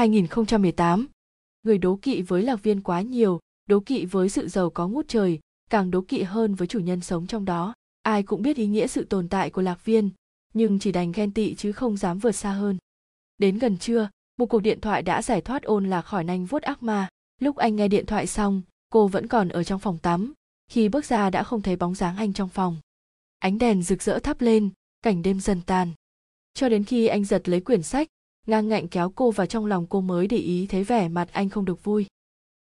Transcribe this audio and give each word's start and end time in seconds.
2018 0.00 1.08
Người 1.62 1.78
đố 1.78 1.98
kỵ 2.02 2.22
với 2.22 2.42
lạc 2.42 2.62
viên 2.62 2.80
quá 2.80 3.00
nhiều, 3.00 3.40
đố 3.66 3.80
kỵ 3.80 4.04
với 4.04 4.28
sự 4.28 4.48
giàu 4.48 4.70
có 4.70 4.88
ngút 4.88 5.08
trời, 5.08 5.40
càng 5.70 5.90
đố 5.90 6.00
kỵ 6.00 6.22
hơn 6.22 6.54
với 6.54 6.68
chủ 6.68 6.78
nhân 6.78 7.00
sống 7.00 7.26
trong 7.26 7.44
đó. 7.44 7.74
Ai 8.02 8.22
cũng 8.22 8.42
biết 8.42 8.56
ý 8.56 8.66
nghĩa 8.66 8.86
sự 8.86 9.04
tồn 9.04 9.28
tại 9.28 9.50
của 9.50 9.62
lạc 9.62 9.84
viên, 9.84 10.10
nhưng 10.54 10.78
chỉ 10.78 10.92
đành 10.92 11.12
ghen 11.12 11.32
tị 11.32 11.54
chứ 11.54 11.72
không 11.72 11.96
dám 11.96 12.18
vượt 12.18 12.32
xa 12.32 12.52
hơn. 12.52 12.78
Đến 13.38 13.58
gần 13.58 13.78
trưa, 13.78 14.08
một 14.38 14.46
cuộc 14.46 14.60
điện 14.60 14.80
thoại 14.80 15.02
đã 15.02 15.22
giải 15.22 15.40
thoát 15.40 15.62
ôn 15.62 15.90
lạc 15.90 16.02
khỏi 16.02 16.24
nanh 16.24 16.46
vuốt 16.46 16.62
ác 16.62 16.82
ma. 16.82 17.08
Lúc 17.40 17.56
anh 17.56 17.76
nghe 17.76 17.88
điện 17.88 18.06
thoại 18.06 18.26
xong, 18.26 18.62
cô 18.92 19.08
vẫn 19.08 19.26
còn 19.26 19.48
ở 19.48 19.64
trong 19.64 19.80
phòng 19.80 19.98
tắm. 19.98 20.32
Khi 20.70 20.88
bước 20.88 21.04
ra 21.04 21.30
đã 21.30 21.42
không 21.42 21.62
thấy 21.62 21.76
bóng 21.76 21.94
dáng 21.94 22.16
anh 22.16 22.32
trong 22.32 22.48
phòng. 22.48 22.76
Ánh 23.38 23.58
đèn 23.58 23.82
rực 23.82 24.02
rỡ 24.02 24.18
thắp 24.18 24.40
lên, 24.40 24.70
cảnh 25.02 25.22
đêm 25.22 25.40
dần 25.40 25.60
tàn. 25.66 25.92
Cho 26.54 26.68
đến 26.68 26.84
khi 26.84 27.06
anh 27.06 27.24
giật 27.24 27.48
lấy 27.48 27.60
quyển 27.60 27.82
sách, 27.82 28.08
ngang 28.46 28.68
ngạnh 28.68 28.88
kéo 28.88 29.12
cô 29.14 29.30
vào 29.30 29.46
trong 29.46 29.66
lòng 29.66 29.86
cô 29.86 30.00
mới 30.00 30.26
để 30.26 30.36
ý 30.36 30.66
thấy 30.66 30.84
vẻ 30.84 31.08
mặt 31.08 31.28
anh 31.32 31.48
không 31.48 31.64
được 31.64 31.84
vui. 31.84 32.06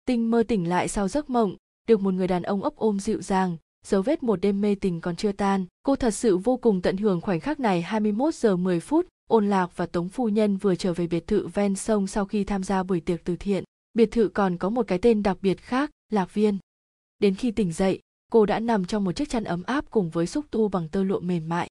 Tinh 0.05 0.31
mơ 0.31 0.43
tỉnh 0.47 0.69
lại 0.69 0.87
sau 0.87 1.07
giấc 1.07 1.29
mộng, 1.29 1.55
được 1.87 2.01
một 2.01 2.13
người 2.13 2.27
đàn 2.27 2.43
ông 2.43 2.63
ấp 2.63 2.75
ôm 2.75 2.99
dịu 2.99 3.21
dàng, 3.21 3.57
dấu 3.85 4.01
vết 4.01 4.23
một 4.23 4.41
đêm 4.41 4.61
mê 4.61 4.75
tình 4.75 5.01
còn 5.01 5.15
chưa 5.15 5.31
tan. 5.31 5.65
Cô 5.83 5.95
thật 5.95 6.11
sự 6.11 6.37
vô 6.37 6.57
cùng 6.57 6.81
tận 6.81 6.97
hưởng 6.97 7.21
khoảnh 7.21 7.39
khắc 7.39 7.59
này 7.59 7.81
21 7.81 8.35
giờ 8.35 8.55
10 8.55 8.79
phút, 8.79 9.07
ôn 9.29 9.49
lạc 9.49 9.77
và 9.77 9.85
tống 9.85 10.09
phu 10.09 10.29
nhân 10.29 10.57
vừa 10.57 10.75
trở 10.75 10.93
về 10.93 11.07
biệt 11.07 11.27
thự 11.27 11.47
ven 11.47 11.75
sông 11.75 12.07
sau 12.07 12.25
khi 12.25 12.43
tham 12.43 12.63
gia 12.63 12.83
buổi 12.83 12.99
tiệc 12.99 13.23
từ 13.23 13.35
thiện. 13.35 13.63
Biệt 13.93 14.11
thự 14.11 14.27
còn 14.27 14.57
có 14.57 14.69
một 14.69 14.87
cái 14.87 14.97
tên 14.97 15.23
đặc 15.23 15.37
biệt 15.41 15.61
khác, 15.61 15.91
lạc 16.11 16.33
viên. 16.33 16.57
Đến 17.19 17.35
khi 17.35 17.51
tỉnh 17.51 17.73
dậy, 17.73 17.99
cô 18.31 18.45
đã 18.45 18.59
nằm 18.59 18.85
trong 18.85 19.03
một 19.03 19.11
chiếc 19.11 19.29
chăn 19.29 19.43
ấm 19.43 19.63
áp 19.63 19.85
cùng 19.89 20.09
với 20.09 20.27
xúc 20.27 20.45
tu 20.51 20.67
bằng 20.67 20.89
tơ 20.89 21.03
lụa 21.03 21.19
mềm 21.19 21.49
mại. 21.49 21.69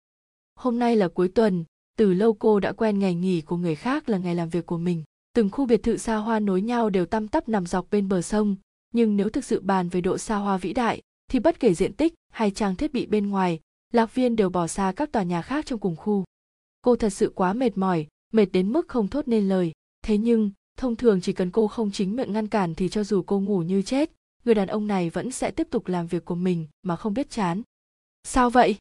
Hôm 0.54 0.78
nay 0.78 0.96
là 0.96 1.08
cuối 1.08 1.28
tuần, 1.28 1.64
từ 1.98 2.14
lâu 2.14 2.34
cô 2.34 2.60
đã 2.60 2.72
quen 2.72 2.98
ngày 2.98 3.14
nghỉ 3.14 3.40
của 3.40 3.56
người 3.56 3.74
khác 3.74 4.08
là 4.08 4.18
ngày 4.18 4.34
làm 4.34 4.48
việc 4.48 4.66
của 4.66 4.78
mình. 4.78 5.04
Từng 5.34 5.50
khu 5.50 5.66
biệt 5.66 5.82
thự 5.82 5.96
xa 5.96 6.16
hoa 6.16 6.40
nối 6.40 6.62
nhau 6.62 6.90
đều 6.90 7.06
tăm 7.06 7.28
tắp 7.28 7.48
nằm 7.48 7.66
dọc 7.66 7.90
bên 7.90 8.08
bờ 8.08 8.22
sông. 8.22 8.56
Nhưng 8.94 9.16
nếu 9.16 9.28
thực 9.28 9.44
sự 9.44 9.60
bàn 9.60 9.88
về 9.88 10.00
độ 10.00 10.18
xa 10.18 10.36
hoa 10.36 10.56
vĩ 10.56 10.72
đại, 10.72 11.02
thì 11.30 11.38
bất 11.38 11.60
kể 11.60 11.74
diện 11.74 11.92
tích 11.92 12.14
hay 12.32 12.50
trang 12.50 12.76
thiết 12.76 12.92
bị 12.92 13.06
bên 13.06 13.30
ngoài, 13.30 13.60
lạc 13.92 14.14
viên 14.14 14.36
đều 14.36 14.50
bỏ 14.50 14.66
xa 14.66 14.92
các 14.96 15.12
tòa 15.12 15.22
nhà 15.22 15.42
khác 15.42 15.66
trong 15.66 15.78
cùng 15.78 15.96
khu. 15.96 16.24
Cô 16.82 16.96
thật 16.96 17.10
sự 17.10 17.32
quá 17.34 17.52
mệt 17.52 17.78
mỏi, 17.78 18.06
mệt 18.32 18.46
đến 18.46 18.72
mức 18.72 18.88
không 18.88 19.08
thốt 19.08 19.28
nên 19.28 19.48
lời. 19.48 19.72
Thế 20.02 20.18
nhưng, 20.18 20.50
thông 20.76 20.96
thường 20.96 21.20
chỉ 21.20 21.32
cần 21.32 21.50
cô 21.50 21.68
không 21.68 21.90
chính 21.90 22.16
miệng 22.16 22.32
ngăn 22.32 22.48
cản 22.48 22.74
thì 22.74 22.88
cho 22.88 23.04
dù 23.04 23.22
cô 23.22 23.40
ngủ 23.40 23.62
như 23.62 23.82
chết, 23.82 24.10
người 24.44 24.54
đàn 24.54 24.68
ông 24.68 24.86
này 24.86 25.10
vẫn 25.10 25.30
sẽ 25.30 25.50
tiếp 25.50 25.66
tục 25.70 25.88
làm 25.88 26.06
việc 26.06 26.24
của 26.24 26.34
mình 26.34 26.66
mà 26.82 26.96
không 26.96 27.14
biết 27.14 27.30
chán. 27.30 27.62
Sao 28.24 28.50
vậy? 28.50 28.76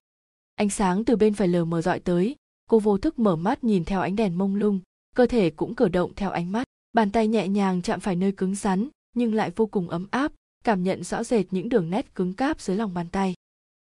Ánh 0.56 0.70
sáng 0.70 1.06
từ 1.06 1.16
bên 1.16 1.34
phải 1.34 1.48
lờ 1.48 1.66
mờ 1.66 1.82
dọi 1.82 2.00
tới 2.00 2.36
cô 2.68 2.80
vô 2.80 2.98
thức 2.98 3.20
mở 3.20 3.36
mắt 3.36 3.64
nhìn 3.64 3.86
theo 3.86 4.02
ánh 4.02 4.16
đèn 4.16 4.38
mông 4.38 4.56
lung, 4.56 4.80
cơ 5.16 5.26
thể 5.26 5.50
cũng 5.50 5.76
cử 5.76 5.88
động 5.88 6.12
theo 6.16 6.32
ánh 6.32 6.52
mắt. 6.52 6.68
Bàn 6.94 7.12
tay 7.12 7.28
nhẹ 7.28 7.48
nhàng 7.48 7.82
chạm 7.82 8.00
phải 8.00 8.16
nơi 8.16 8.32
cứng 8.32 8.56
rắn, 8.56 8.88
nhưng 9.14 9.34
lại 9.34 9.52
vô 9.56 9.66
cùng 9.66 9.90
ấm 9.90 10.08
áp, 10.12 10.32
cảm 10.64 10.84
nhận 10.84 11.04
rõ 11.04 11.24
rệt 11.24 11.46
những 11.52 11.70
đường 11.70 11.90
nét 11.90 12.16
cứng 12.16 12.34
cáp 12.34 12.62
dưới 12.62 12.78
lòng 12.78 12.94
bàn 12.94 13.08
tay. 13.12 13.34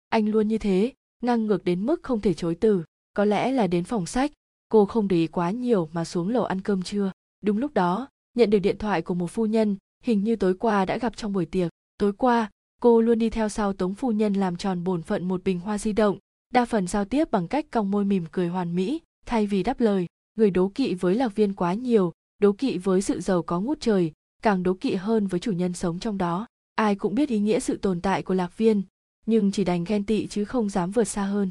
Anh 0.08 0.28
luôn 0.28 0.48
như 0.48 0.58
thế, 0.58 0.92
ngang 1.22 1.46
ngược 1.46 1.64
đến 1.64 1.86
mức 1.86 2.02
không 2.02 2.20
thể 2.20 2.34
chối 2.34 2.54
từ. 2.54 2.84
Có 3.14 3.24
lẽ 3.24 3.52
là 3.52 3.66
đến 3.66 3.84
phòng 3.84 4.06
sách, 4.06 4.32
cô 4.68 4.84
không 4.84 5.08
để 5.08 5.16
ý 5.16 5.26
quá 5.26 5.50
nhiều 5.50 5.88
mà 5.92 6.04
xuống 6.04 6.28
lầu 6.28 6.44
ăn 6.44 6.60
cơm 6.60 6.82
trưa. 6.82 7.12
Đúng 7.42 7.58
lúc 7.58 7.74
đó, 7.74 8.08
nhận 8.36 8.50
được 8.50 8.58
điện 8.58 8.78
thoại 8.78 9.02
của 9.02 9.14
một 9.14 9.30
phu 9.30 9.46
nhân, 9.46 9.76
hình 10.02 10.24
như 10.24 10.36
tối 10.36 10.54
qua 10.54 10.84
đã 10.84 10.98
gặp 10.98 11.16
trong 11.16 11.32
buổi 11.32 11.46
tiệc. 11.46 11.70
Tối 11.98 12.12
qua, 12.12 12.50
cô 12.80 13.00
luôn 13.00 13.18
đi 13.18 13.30
theo 13.30 13.48
sau 13.48 13.72
tống 13.72 13.94
phu 13.94 14.12
nhân 14.12 14.32
làm 14.32 14.56
tròn 14.56 14.84
bổn 14.84 15.02
phận 15.02 15.28
một 15.28 15.44
bình 15.44 15.60
hoa 15.60 15.78
di 15.78 15.92
động 15.92 16.18
đa 16.54 16.64
phần 16.64 16.86
giao 16.86 17.04
tiếp 17.04 17.30
bằng 17.30 17.48
cách 17.48 17.66
cong 17.70 17.90
môi 17.90 18.04
mỉm 18.04 18.24
cười 18.32 18.48
hoàn 18.48 18.76
mỹ, 18.76 19.00
thay 19.26 19.46
vì 19.46 19.62
đáp 19.62 19.80
lời. 19.80 20.06
Người 20.36 20.50
đố 20.50 20.68
kỵ 20.74 20.94
với 20.94 21.14
lạc 21.14 21.34
viên 21.34 21.54
quá 21.54 21.74
nhiều, 21.74 22.12
đố 22.38 22.52
kỵ 22.52 22.78
với 22.78 23.02
sự 23.02 23.20
giàu 23.20 23.42
có 23.42 23.60
ngút 23.60 23.80
trời, 23.80 24.12
càng 24.42 24.62
đố 24.62 24.74
kỵ 24.74 24.94
hơn 24.94 25.26
với 25.26 25.40
chủ 25.40 25.52
nhân 25.52 25.72
sống 25.72 25.98
trong 25.98 26.18
đó. 26.18 26.46
Ai 26.74 26.94
cũng 26.94 27.14
biết 27.14 27.28
ý 27.28 27.38
nghĩa 27.38 27.60
sự 27.60 27.76
tồn 27.76 28.00
tại 28.00 28.22
của 28.22 28.34
lạc 28.34 28.56
viên, 28.58 28.82
nhưng 29.26 29.52
chỉ 29.52 29.64
đành 29.64 29.84
ghen 29.84 30.04
tị 30.04 30.26
chứ 30.26 30.44
không 30.44 30.68
dám 30.68 30.90
vượt 30.90 31.04
xa 31.04 31.24
hơn. 31.24 31.50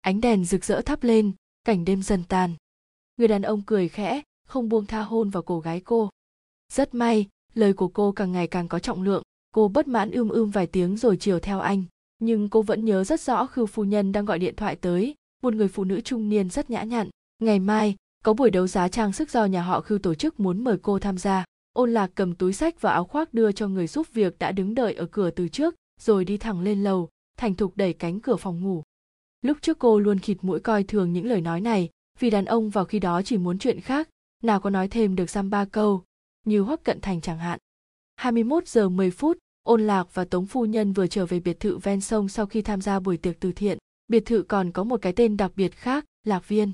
Ánh 0.00 0.20
đèn 0.20 0.44
rực 0.44 0.64
rỡ 0.64 0.80
thắp 0.80 1.02
lên, 1.02 1.32
cảnh 1.64 1.84
đêm 1.84 2.02
dần 2.02 2.24
tàn. 2.28 2.54
Người 3.16 3.28
đàn 3.28 3.42
ông 3.42 3.62
cười 3.66 3.88
khẽ, 3.88 4.22
không 4.48 4.68
buông 4.68 4.86
tha 4.86 5.02
hôn 5.02 5.30
vào 5.30 5.42
cổ 5.42 5.60
gái 5.60 5.80
cô. 5.80 6.10
Rất 6.72 6.94
may, 6.94 7.26
lời 7.54 7.72
của 7.72 7.88
cô 7.88 8.12
càng 8.12 8.32
ngày 8.32 8.46
càng 8.46 8.68
có 8.68 8.78
trọng 8.78 9.02
lượng, 9.02 9.22
cô 9.54 9.68
bất 9.68 9.88
mãn 9.88 10.10
ưm 10.10 10.28
ưm 10.28 10.50
vài 10.50 10.66
tiếng 10.66 10.96
rồi 10.96 11.16
chiều 11.16 11.40
theo 11.40 11.60
anh 11.60 11.84
nhưng 12.18 12.48
cô 12.48 12.62
vẫn 12.62 12.84
nhớ 12.84 13.04
rất 13.04 13.20
rõ 13.20 13.46
khưu 13.46 13.66
phu 13.66 13.84
nhân 13.84 14.12
đang 14.12 14.24
gọi 14.24 14.38
điện 14.38 14.56
thoại 14.56 14.76
tới, 14.76 15.14
một 15.42 15.54
người 15.54 15.68
phụ 15.68 15.84
nữ 15.84 16.00
trung 16.00 16.28
niên 16.28 16.50
rất 16.50 16.70
nhã 16.70 16.82
nhặn. 16.82 17.10
Ngày 17.38 17.58
mai, 17.58 17.96
có 18.24 18.34
buổi 18.34 18.50
đấu 18.50 18.66
giá 18.66 18.88
trang 18.88 19.12
sức 19.12 19.30
do 19.30 19.44
nhà 19.44 19.62
họ 19.62 19.80
khưu 19.80 19.98
tổ 19.98 20.14
chức 20.14 20.40
muốn 20.40 20.64
mời 20.64 20.76
cô 20.82 20.98
tham 20.98 21.18
gia. 21.18 21.44
Ôn 21.72 21.90
lạc 21.90 22.10
cầm 22.14 22.34
túi 22.34 22.52
sách 22.52 22.80
và 22.80 22.92
áo 22.92 23.04
khoác 23.04 23.34
đưa 23.34 23.52
cho 23.52 23.68
người 23.68 23.86
giúp 23.86 24.06
việc 24.12 24.38
đã 24.38 24.52
đứng 24.52 24.74
đợi 24.74 24.94
ở 24.94 25.06
cửa 25.06 25.30
từ 25.30 25.48
trước, 25.48 25.74
rồi 26.00 26.24
đi 26.24 26.38
thẳng 26.38 26.60
lên 26.60 26.84
lầu, 26.84 27.08
thành 27.38 27.54
thục 27.54 27.76
đẩy 27.76 27.92
cánh 27.92 28.20
cửa 28.20 28.36
phòng 28.36 28.62
ngủ. 28.62 28.82
Lúc 29.42 29.58
trước 29.60 29.78
cô 29.78 29.98
luôn 29.98 30.18
khịt 30.18 30.36
mũi 30.42 30.60
coi 30.60 30.84
thường 30.84 31.12
những 31.12 31.26
lời 31.26 31.40
nói 31.40 31.60
này, 31.60 31.90
vì 32.18 32.30
đàn 32.30 32.44
ông 32.44 32.70
vào 32.70 32.84
khi 32.84 32.98
đó 32.98 33.22
chỉ 33.22 33.38
muốn 33.38 33.58
chuyện 33.58 33.80
khác, 33.80 34.08
nào 34.42 34.60
có 34.60 34.70
nói 34.70 34.88
thêm 34.88 35.16
được 35.16 35.30
dăm 35.30 35.50
ba 35.50 35.64
câu, 35.64 36.04
như 36.44 36.60
hoắc 36.60 36.84
cận 36.84 37.00
thành 37.00 37.20
chẳng 37.20 37.38
hạn. 37.38 37.58
21 38.16 38.68
giờ 38.68 38.88
10 38.88 39.10
phút 39.10 39.38
ôn 39.66 39.86
lạc 39.86 40.14
và 40.14 40.24
tống 40.24 40.46
phu 40.46 40.64
nhân 40.64 40.92
vừa 40.92 41.06
trở 41.06 41.26
về 41.26 41.40
biệt 41.40 41.60
thự 41.60 41.78
ven 41.78 42.00
sông 42.00 42.28
sau 42.28 42.46
khi 42.46 42.62
tham 42.62 42.80
gia 42.80 43.00
buổi 43.00 43.16
tiệc 43.16 43.40
từ 43.40 43.52
thiện. 43.52 43.78
Biệt 44.08 44.24
thự 44.26 44.42
còn 44.42 44.72
có 44.72 44.84
một 44.84 45.02
cái 45.02 45.12
tên 45.12 45.36
đặc 45.36 45.52
biệt 45.56 45.74
khác 45.74 46.04
lạc 46.24 46.48
viên. 46.48 46.72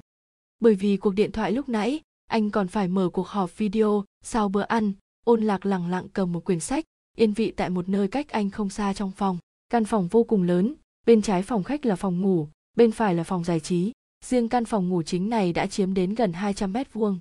Bởi 0.61 0.75
vì 0.75 0.97
cuộc 0.97 1.15
điện 1.15 1.33
thoại 1.33 1.53
lúc 1.53 1.69
nãy 1.69 2.01
anh 2.31 2.51
còn 2.51 2.69
phải 2.69 2.89
mở 2.89 3.09
cuộc 3.13 3.29
họp 3.29 3.59
video 3.59 4.05
sau 4.25 4.49
bữa 4.49 4.63
ăn 4.63 4.93
ôn 5.25 5.43
lạc 5.43 5.67
lẳng 5.67 5.91
lặng 5.91 6.07
cầm 6.13 6.33
một 6.33 6.45
quyển 6.45 6.61
sách 6.61 6.85
yên 7.17 7.33
vị 7.33 7.51
tại 7.57 7.71
một 7.71 7.89
nơi 7.89 8.09
cách 8.09 8.29
anh 8.29 8.51
không 8.51 8.71
xa 8.71 8.93
trong 8.93 9.11
phòng. 9.11 9.39
Căn 9.69 9.85
phòng 9.85 10.09
vô 10.09 10.25
cùng 10.25 10.43
lớn 10.43 10.75
bên 11.07 11.23
trái 11.23 11.43
phòng 11.43 11.63
khách 11.63 11.87
là 11.87 11.97
phòng 11.97 12.21
ngủ 12.21 12.49
bên 12.77 12.93
phải 12.93 13.15
là 13.15 13.25
phòng 13.25 13.45
giải 13.45 13.61
trí. 13.61 13.93
Riêng 14.25 14.49
căn 14.49 14.65
phòng 14.65 14.89
ngủ 14.89 15.03
chính 15.03 15.31
này 15.31 15.53
đã 15.53 15.67
chiếm 15.67 15.95
đến 15.95 16.15
gần 16.15 16.33
200 16.33 16.73
mét 16.73 16.93
vuông. 16.93 17.19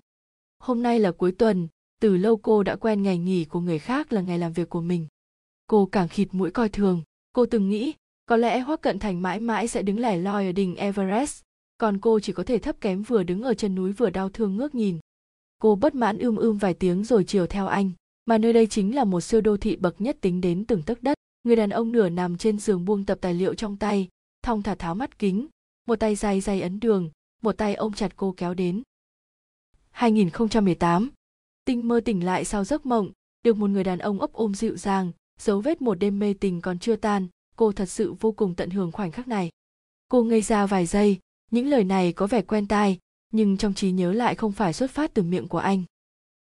Hôm 0.59 0.83
nay 0.83 0.99
là 0.99 1.11
cuối 1.11 1.31
tuần, 1.31 1.67
từ 2.01 2.17
lâu 2.17 2.37
cô 2.37 2.63
đã 2.63 2.75
quen 2.75 3.03
ngày 3.03 3.17
nghỉ 3.17 3.45
của 3.45 3.59
người 3.59 3.79
khác 3.79 4.13
là 4.13 4.21
ngày 4.21 4.39
làm 4.39 4.53
việc 4.53 4.69
của 4.69 4.81
mình 4.81 5.07
cô 5.71 5.85
càng 5.85 6.07
khịt 6.07 6.27
mũi 6.31 6.51
coi 6.51 6.69
thường. 6.69 7.01
Cô 7.33 7.45
từng 7.45 7.69
nghĩ, 7.69 7.93
có 8.25 8.37
lẽ 8.37 8.59
hoắc 8.59 8.81
cận 8.81 8.99
thành 8.99 9.21
mãi 9.21 9.39
mãi 9.39 9.67
sẽ 9.67 9.81
đứng 9.81 9.99
lẻ 9.99 10.17
loi 10.17 10.45
ở 10.45 10.51
đỉnh 10.51 10.75
everest, 10.75 11.41
còn 11.77 11.99
cô 11.99 12.19
chỉ 12.19 12.33
có 12.33 12.43
thể 12.43 12.57
thấp 12.57 12.81
kém 12.81 13.03
vừa 13.03 13.23
đứng 13.23 13.41
ở 13.41 13.53
chân 13.53 13.75
núi 13.75 13.91
vừa 13.91 14.09
đau 14.09 14.29
thương 14.29 14.57
ngước 14.57 14.75
nhìn. 14.75 14.99
Cô 15.61 15.75
bất 15.75 15.95
mãn 15.95 16.17
ưm 16.17 16.35
ưm 16.35 16.57
vài 16.57 16.73
tiếng 16.73 17.03
rồi 17.03 17.23
chiều 17.23 17.47
theo 17.47 17.67
anh, 17.67 17.91
mà 18.25 18.37
nơi 18.37 18.53
đây 18.53 18.67
chính 18.67 18.95
là 18.95 19.03
một 19.03 19.21
siêu 19.21 19.41
đô 19.41 19.57
thị 19.57 19.75
bậc 19.75 20.01
nhất 20.01 20.17
tính 20.21 20.41
đến 20.41 20.65
từng 20.65 20.83
tấc 20.83 21.03
đất. 21.03 21.17
Người 21.43 21.55
đàn 21.55 21.69
ông 21.69 21.91
nửa 21.91 22.09
nằm 22.09 22.37
trên 22.37 22.59
giường 22.59 22.85
buông 22.85 23.05
tập 23.05 23.17
tài 23.21 23.33
liệu 23.33 23.53
trong 23.53 23.77
tay, 23.77 24.07
thong 24.43 24.63
thả 24.63 24.75
tháo 24.75 24.95
mắt 24.95 25.19
kính, 25.19 25.47
một 25.87 25.95
tay 25.95 26.15
dài 26.15 26.41
dày 26.41 26.61
ấn 26.61 26.79
đường, 26.79 27.09
một 27.41 27.57
tay 27.57 27.75
ôm 27.75 27.93
chặt 27.93 28.13
cô 28.15 28.33
kéo 28.37 28.53
đến. 28.53 28.83
2018 29.91 31.09
tinh 31.65 31.87
mơ 31.87 32.01
tỉnh 32.05 32.25
lại 32.25 32.45
sau 32.45 32.63
giấc 32.63 32.85
mộng, 32.85 33.11
được 33.43 33.57
một 33.57 33.69
người 33.69 33.83
đàn 33.83 33.99
ông 33.99 34.19
ấp 34.19 34.33
ôm 34.33 34.55
dịu 34.55 34.77
dàng 34.77 35.11
dấu 35.41 35.61
vết 35.61 35.81
một 35.81 35.95
đêm 35.95 36.19
mê 36.19 36.33
tình 36.33 36.61
còn 36.61 36.79
chưa 36.79 36.95
tan, 36.95 37.27
cô 37.55 37.71
thật 37.71 37.85
sự 37.85 38.13
vô 38.13 38.31
cùng 38.31 38.55
tận 38.55 38.69
hưởng 38.69 38.91
khoảnh 38.91 39.11
khắc 39.11 39.27
này. 39.27 39.49
Cô 40.09 40.23
ngây 40.23 40.41
ra 40.41 40.65
vài 40.65 40.85
giây, 40.85 41.19
những 41.51 41.67
lời 41.67 41.83
này 41.83 42.13
có 42.13 42.27
vẻ 42.27 42.41
quen 42.41 42.67
tai, 42.67 42.99
nhưng 43.31 43.57
trong 43.57 43.73
trí 43.73 43.91
nhớ 43.91 44.13
lại 44.13 44.35
không 44.35 44.51
phải 44.51 44.73
xuất 44.73 44.91
phát 44.91 45.13
từ 45.13 45.23
miệng 45.23 45.47
của 45.47 45.57
anh. 45.57 45.83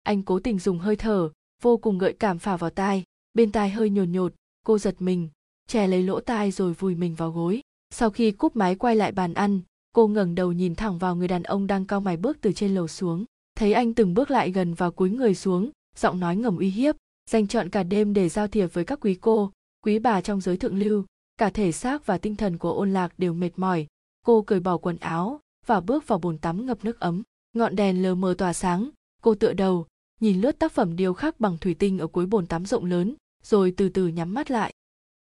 Anh 0.04 0.24
cố 0.24 0.40
tình 0.40 0.60
dùng 0.60 0.80
hơi 0.80 0.96
thở, 0.96 1.30
vô 1.62 1.78
cùng 1.78 1.98
gợi 1.98 2.14
cảm 2.14 2.40
phả 2.40 2.58
vào 2.58 2.70
tai, 2.70 3.04
bên 3.34 3.52
tai 3.52 3.70
hơi 3.70 3.90
nhồn 3.90 4.12
nhột, 4.12 4.34
cô 4.66 4.78
giật 4.78 4.96
mình 5.00 5.30
chè 5.70 5.88
lấy 5.88 6.04
lỗ 6.04 6.20
tai 6.20 6.52
rồi 6.52 6.74
vùi 6.74 6.96
mình 6.96 7.16
vào 7.16 7.32
gối. 7.32 7.62
Sau 7.90 8.10
khi 8.10 8.32
cúp 8.32 8.56
máy 8.56 8.76
quay 8.76 8.96
lại 8.96 9.12
bàn 9.12 9.34
ăn, 9.34 9.62
cô 9.94 10.08
ngẩng 10.08 10.36
đầu 10.36 10.52
nhìn 10.52 10.76
thẳng 10.76 10.98
vào 10.98 11.16
người 11.16 11.28
đàn 11.28 11.44
ông 11.44 11.68
đang 11.68 11.86
cao 11.86 12.02
mày 12.02 12.18
bước 12.18 12.38
từ 12.42 12.52
trên 12.52 12.76
lầu 12.76 12.88
xuống. 12.88 13.26
Thấy 13.56 13.74
anh 13.74 13.94
từng 13.94 14.14
bước 14.14 14.32
lại 14.32 14.52
gần 14.52 14.74
và 14.74 14.90
cúi 14.90 15.10
người 15.10 15.36
xuống, 15.36 15.72
giọng 15.96 16.20
nói 16.20 16.36
ngầm 16.36 16.58
uy 16.58 16.70
hiếp 16.70 16.96
dành 17.30 17.48
chọn 17.48 17.70
cả 17.70 17.84
đêm 17.84 18.14
để 18.14 18.30
giao 18.30 18.48
thiệp 18.48 18.68
với 18.74 18.86
các 18.86 19.00
quý 19.02 19.18
cô, 19.22 19.52
quý 19.84 20.00
bà 20.00 20.22
trong 20.22 20.42
giới 20.42 20.58
thượng 20.58 20.80
lưu. 20.80 21.06
Cả 21.38 21.50
thể 21.50 21.72
xác 21.72 22.06
và 22.06 22.18
tinh 22.18 22.36
thần 22.36 22.58
của 22.58 22.72
ôn 22.72 22.94
lạc 22.94 23.14
đều 23.18 23.34
mệt 23.34 23.50
mỏi. 23.56 23.88
Cô 24.26 24.42
cởi 24.42 24.60
bỏ 24.60 24.78
quần 24.78 24.98
áo 24.98 25.40
và 25.66 25.80
bước 25.80 26.08
vào 26.08 26.20
bồn 26.20 26.38
tắm 26.38 26.66
ngập 26.66 26.86
nước 26.86 27.00
ấm. 27.00 27.24
Ngọn 27.54 27.76
đèn 27.76 28.04
lờ 28.04 28.16
mờ 28.16 28.36
tỏa 28.38 28.54
sáng, 28.54 28.90
cô 29.22 29.36
tựa 29.36 29.54
đầu, 29.54 29.88
nhìn 30.20 30.42
lướt 30.42 30.60
tác 30.60 30.72
phẩm 30.72 30.96
điêu 30.96 31.14
khắc 31.14 31.40
bằng 31.40 31.58
thủy 31.58 31.74
tinh 31.80 32.00
ở 32.00 32.08
cuối 32.08 32.26
bồn 32.26 32.48
tắm 32.48 32.66
rộng 32.66 32.86
lớn, 32.86 33.16
rồi 33.44 33.74
từ 33.78 33.90
từ 33.90 34.08
nhắm 34.08 34.34
mắt 34.34 34.52
lại. 34.52 34.74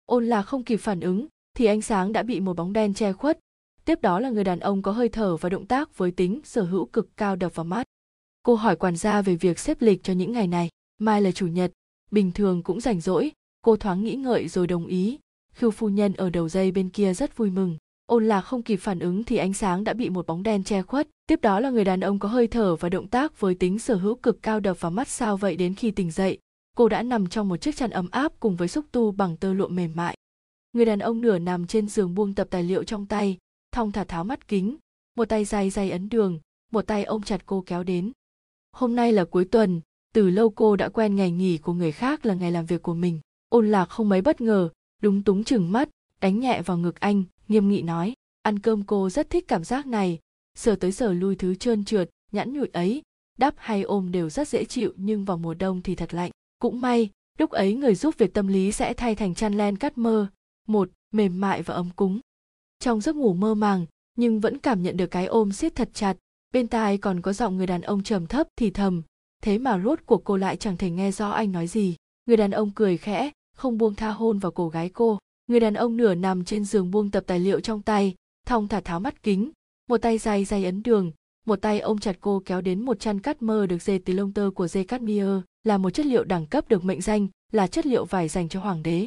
Ôn 0.05 0.27
lạc 0.27 0.43
không 0.43 0.65
kịp 0.65 0.77
phản 0.77 1.01
ứng, 1.01 1.27
thì 1.57 1.67
ánh 1.67 1.83
sáng 1.83 2.13
đã 2.13 2.23
bị 2.23 2.41
một 2.41 2.57
bóng 2.57 2.73
đen 2.73 2.95
che 2.95 3.13
khuất. 3.13 3.39
Tiếp 3.85 4.01
đó 4.03 4.21
là 4.21 4.31
người 4.31 4.45
đàn 4.45 4.61
ông 4.61 4.83
có 4.83 4.93
hơi 4.93 5.09
thở 5.09 5.37
và 5.37 5.49
động 5.49 5.67
tác 5.67 5.99
với 5.99 6.11
tính 6.11 6.41
sở 6.45 6.63
hữu 6.63 6.87
cực 6.87 7.17
cao 7.17 7.37
đập 7.37 7.55
vào 7.55 7.65
mắt. 7.65 7.87
Cô 8.43 8.55
hỏi 8.55 8.77
quản 8.77 8.97
gia 8.97 9.23
về 9.23 9.35
việc 9.35 9.59
xếp 9.59 9.77
lịch 9.81 10.03
cho 10.03 10.13
những 10.13 10.33
ngày 10.33 10.47
này. 10.47 10.69
Mai 10.99 11.23
là 11.23 11.33
chủ 11.33 11.47
nhật 11.47 11.73
bình 12.11 12.33
thường 12.33 12.63
cũng 12.63 12.81
rảnh 12.81 13.01
rỗi. 13.01 13.33
Cô 13.63 13.77
thoáng 13.77 14.05
nghĩ 14.05 14.15
ngợi 14.15 14.49
rồi 14.49 14.67
đồng 14.67 14.87
ý. 14.87 15.19
Khưu 15.53 15.71
phu 15.71 15.89
nhân 15.89 16.13
ở 16.13 16.31
đầu 16.31 16.49
dây 16.49 16.71
bên 16.71 16.89
kia 16.89 17.15
rất 17.15 17.37
vui 17.37 17.51
mừng. 17.51 17.77
Ôn 18.07 18.29
lạc 18.29 18.41
không 18.41 18.63
kịp 18.63 18.77
phản 18.77 18.99
ứng 18.99 19.25
thì 19.25 19.37
ánh 19.37 19.53
sáng 19.53 19.85
đã 19.85 19.93
bị 19.93 20.11
một 20.11 20.27
bóng 20.27 20.43
đen 20.43 20.65
che 20.65 20.83
khuất. 20.83 21.09
Tiếp 21.27 21.41
đó 21.43 21.61
là 21.61 21.71
người 21.71 21.85
đàn 21.85 22.01
ông 22.01 22.19
có 22.19 22.29
hơi 22.29 22.47
thở 22.47 22.77
và 22.77 22.89
động 22.89 23.09
tác 23.09 23.41
với 23.41 23.55
tính 23.55 23.79
sở 23.79 23.95
hữu 23.95 24.15
cực 24.15 24.43
cao 24.43 24.61
đập 24.61 24.81
vào 24.81 24.91
mắt 24.91 25.09
sao 25.09 25.37
vậy 25.37 25.57
đến 25.57 25.75
khi 25.75 25.91
tỉnh 25.91 26.11
dậy. 26.11 26.39
Cô 26.77 26.89
đã 26.89 27.03
nằm 27.03 27.27
trong 27.27 27.49
một 27.49 27.57
chiếc 27.57 27.77
chăn 27.77 27.91
ấm 27.91 28.09
áp 28.11 28.33
cùng 28.41 28.57
với 28.57 28.69
xúc 28.69 28.85
tu 28.93 29.13
bằng 29.13 29.37
tơ 29.37 29.53
lụa 29.53 29.69
mềm 29.69 29.93
mại. 29.95 30.17
Người 30.73 30.85
đàn 30.85 30.99
ông 30.99 31.21
nửa 31.21 31.39
nằm 31.39 31.67
trên 31.67 31.89
giường 31.89 32.15
buông 32.15 32.35
tập 32.35 32.49
tài 32.51 32.63
liệu 32.63 32.85
trong 32.85 33.07
tay, 33.07 33.39
thong 33.73 33.93
thả 33.93 34.05
tháo 34.05 34.25
mắt 34.25 34.49
kính. 34.49 34.77
Một 35.17 35.29
tay 35.29 35.45
dài 35.45 35.71
dày 35.71 35.91
ấn 35.91 36.09
đường, 36.09 36.39
một 36.73 36.83
tay 36.83 37.05
ôm 37.05 37.23
chặt 37.23 37.47
cô 37.47 37.63
kéo 37.67 37.83
đến. 37.83 38.13
Hôm 38.73 38.97
nay 38.97 39.13
là 39.13 39.25
cuối 39.25 39.45
tuần 39.45 39.81
từ 40.17 40.31
lâu 40.31 40.51
cô 40.51 40.77
đã 40.77 40.89
quen 40.89 41.17
ngày 41.17 41.31
nghỉ 41.31 41.59
của 41.59 41.73
người 41.73 41.93
khác 41.93 42.27
là 42.27 42.35
ngày 42.35 42.53
làm 42.53 42.67
việc 42.67 42.83
của 42.83 42.95
mình. 42.95 43.21
Ôn 43.49 43.71
lạc 43.71 43.85
không 43.85 44.09
mấy 44.09 44.23
bất 44.23 44.41
ngờ 44.41 44.69
đúng 45.03 45.23
túng 45.23 45.45
chừng 45.45 45.73
mắt, 45.73 45.89
đánh 46.21 46.41
nhẹ 46.41 46.63
vào 46.63 46.79
ngực 46.79 47.01
anh, 47.01 47.25
nghiêm 47.49 47.69
nghị 47.69 47.83
nói, 47.83 48.15
ăn 48.43 48.59
cơm 48.59 48.83
cô 48.83 49.11
rất 49.11 49.31
thích 49.31 49.49
cảm 49.49 49.65
giác 49.65 49.87
này. 49.87 50.19
Sờ 50.55 50.77
tới 50.77 50.93
sờ 50.93 51.13
lui 51.13 51.37
thứ 51.37 51.55
trơn 51.55 51.85
trượt, 51.85 52.11
nhẵn 52.33 52.53
nhụi 52.53 52.69
ấy, 52.73 53.03
đắp 53.39 53.55
hay 53.57 53.83
ôm 53.83 54.13
đều 54.13 54.31
rất 54.31 54.49
dễ 54.49 54.65
chịu 54.65 54.93
nhưng 54.97 55.25
vào 55.25 55.39
mùa 55.39 55.55
đông 55.55 55.83
thì 55.83 55.95
thật 55.95 56.15
lạnh. 56.15 56.31
Cũng 56.59 56.81
may, 56.81 57.11
lúc 57.39 57.51
ấy 57.51 57.75
người 57.75 57.95
giúp 57.95 58.15
việc 58.19 58.35
tâm 58.35 58.47
lý 58.47 58.73
sẽ 58.73 58.95
thay 58.95 59.15
thành 59.15 59.35
chăn 59.35 59.55
len 59.55 59.77
cắt 59.77 59.99
mơ. 59.99 60.27
Một, 60.67 60.91
mềm 61.13 61.41
mại 61.41 61.63
và 61.63 61.75
ấm 61.75 61.91
cúng. 61.97 62.21
Trong 62.79 63.01
giấc 63.01 63.17
ngủ 63.17 63.35
mơ 63.35 63.55
màng, 63.55 63.87
nhưng 64.17 64.41
vẫn 64.41 64.59
cảm 64.59 64.83
nhận 64.83 64.97
được 64.97 65.07
cái 65.07 65.27
ôm 65.27 65.53
siết 65.53 65.75
thật 65.75 65.89
chặt. 65.93 66.17
Bên 66.53 66.69
tai 66.69 66.99
còn 66.99 67.21
có 67.21 67.33
giọng 67.33 67.57
người 67.57 67.67
đàn 67.67 67.81
ông 67.81 68.03
trầm 68.03 68.27
thấp 68.27 68.47
thì 68.57 68.71
thầm 68.71 69.03
thế 69.43 69.59
mà 69.59 69.81
rốt 69.85 69.99
cuộc 70.07 70.25
cô 70.25 70.37
lại 70.37 70.57
chẳng 70.57 70.77
thể 70.77 70.91
nghe 70.91 71.13
rõ 71.13 71.31
anh 71.31 71.53
nói 71.53 71.67
gì. 71.67 71.97
Người 72.27 72.37
đàn 72.37 72.51
ông 72.51 72.71
cười 72.75 72.97
khẽ, 72.97 73.31
không 73.57 73.79
buông 73.79 73.95
tha 73.95 74.11
hôn 74.11 74.39
vào 74.39 74.53
cổ 74.53 74.69
gái 74.69 74.89
cô. 74.89 75.19
Người 75.47 75.61
đàn 75.61 75.75
ông 75.75 75.97
nửa 75.97 76.15
nằm 76.15 76.45
trên 76.45 76.65
giường 76.65 76.91
buông 76.91 77.11
tập 77.11 77.25
tài 77.27 77.41
liệu 77.41 77.61
trong 77.61 77.83
tay, 77.83 78.15
thong 78.47 78.69
thả 78.69 78.81
tháo 78.81 79.01
mắt 79.01 79.23
kính. 79.23 79.51
Một 79.89 79.99
tay 79.99 80.19
dài 80.19 80.45
dày 80.45 80.65
ấn 80.65 80.83
đường, 80.83 81.13
một 81.47 81.57
tay 81.57 81.81
ôm 81.81 81.99
chặt 81.99 82.17
cô 82.21 82.43
kéo 82.45 82.61
đến 82.61 82.85
một 82.85 83.01
chăn 83.01 83.21
cắt 83.21 83.43
mơ 83.43 83.67
được 83.67 83.83
dệt 83.83 83.99
từ 83.99 84.13
lông 84.13 84.33
tơ 84.33 84.51
của 84.55 84.69
dê 84.69 84.85
cắt 84.85 85.03
mier 85.03 85.29
là 85.65 85.79
một 85.79 85.91
chất 85.91 86.07
liệu 86.07 86.25
đẳng 86.25 86.47
cấp 86.47 86.69
được 86.69 86.85
mệnh 86.85 87.01
danh 87.01 87.29
là 87.53 87.67
chất 87.67 87.87
liệu 87.87 88.05
vải 88.05 88.29
dành 88.29 88.49
cho 88.49 88.61
hoàng 88.61 88.83
đế. 88.83 89.07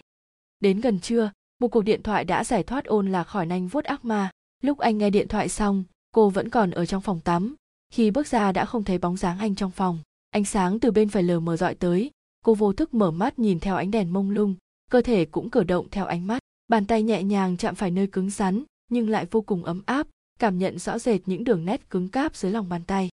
Đến 0.60 0.82
gần 0.82 1.00
trưa, 1.00 1.32
một 1.60 1.68
cuộc 1.68 1.82
điện 1.82 2.04
thoại 2.04 2.26
đã 2.26 2.44
giải 2.44 2.64
thoát 2.64 2.86
ôn 2.86 3.12
là 3.12 3.24
khỏi 3.24 3.46
nanh 3.46 3.68
vuốt 3.68 3.86
ác 3.86 4.06
ma. 4.06 4.30
Lúc 4.64 4.78
anh 4.78 4.98
nghe 4.98 5.10
điện 5.10 5.28
thoại 5.28 5.50
xong, 5.50 5.84
cô 6.12 6.30
vẫn 6.30 6.50
còn 6.50 6.72
ở 6.72 6.86
trong 6.86 7.02
phòng 7.02 7.20
tắm. 7.20 7.56
Khi 7.94 8.12
bước 8.12 8.28
ra 8.28 8.52
đã 8.52 8.66
không 8.66 8.84
thấy 8.84 8.98
bóng 8.98 9.18
dáng 9.18 9.40
anh 9.40 9.56
trong 9.56 9.72
phòng 9.72 10.00
ánh 10.30 10.46
sáng 10.46 10.80
từ 10.80 10.92
bên 10.92 11.10
phải 11.10 11.24
lờ 11.24 11.40
mờ 11.40 11.58
dọi 11.58 11.76
tới, 11.76 12.12
cô 12.46 12.54
vô 12.54 12.74
thức 12.74 12.94
mở 12.94 13.12
mắt 13.12 13.40
nhìn 13.40 13.60
theo 13.60 13.76
ánh 13.76 13.92
đèn 13.92 14.14
mông 14.14 14.30
lung, 14.30 14.56
cơ 14.92 15.02
thể 15.02 15.26
cũng 15.26 15.50
cử 15.50 15.64
động 15.64 15.88
theo 15.92 16.06
ánh 16.06 16.28
mắt. 16.28 16.40
Bàn 16.68 16.86
tay 16.86 17.04
nhẹ 17.04 17.24
nhàng 17.24 17.58
chạm 17.58 17.76
phải 17.76 17.92
nơi 17.92 18.08
cứng 18.08 18.30
rắn, 18.30 18.64
nhưng 18.92 19.10
lại 19.10 19.26
vô 19.32 19.42
cùng 19.42 19.66
ấm 19.66 19.82
áp, 19.86 20.08
cảm 20.40 20.58
nhận 20.58 20.80
rõ 20.80 21.00
rệt 21.00 21.22
những 21.26 21.44
đường 21.44 21.66
nét 21.66 21.90
cứng 21.90 22.08
cáp 22.08 22.36
dưới 22.36 22.52
lòng 22.52 22.70
bàn 22.70 22.84
tay. 22.84 23.10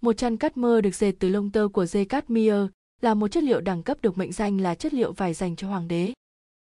Một 0.00 0.12
chăn 0.12 0.36
cắt 0.36 0.56
mơ 0.56 0.80
được 0.80 0.94
dệt 0.94 1.12
từ 1.18 1.28
lông 1.28 1.50
tơ 1.50 1.68
của 1.72 1.86
dê 1.86 2.04
cát 2.04 2.30
mier 2.30 2.66
là 3.00 3.14
một 3.14 3.28
chất 3.28 3.42
liệu 3.42 3.60
đẳng 3.60 3.82
cấp 3.82 3.98
được 4.02 4.18
mệnh 4.18 4.32
danh 4.32 4.60
là 4.60 4.74
chất 4.74 4.94
liệu 4.94 5.12
vải 5.12 5.34
dành 5.34 5.56
cho 5.56 5.68
hoàng 5.68 5.88
đế. 5.88 6.12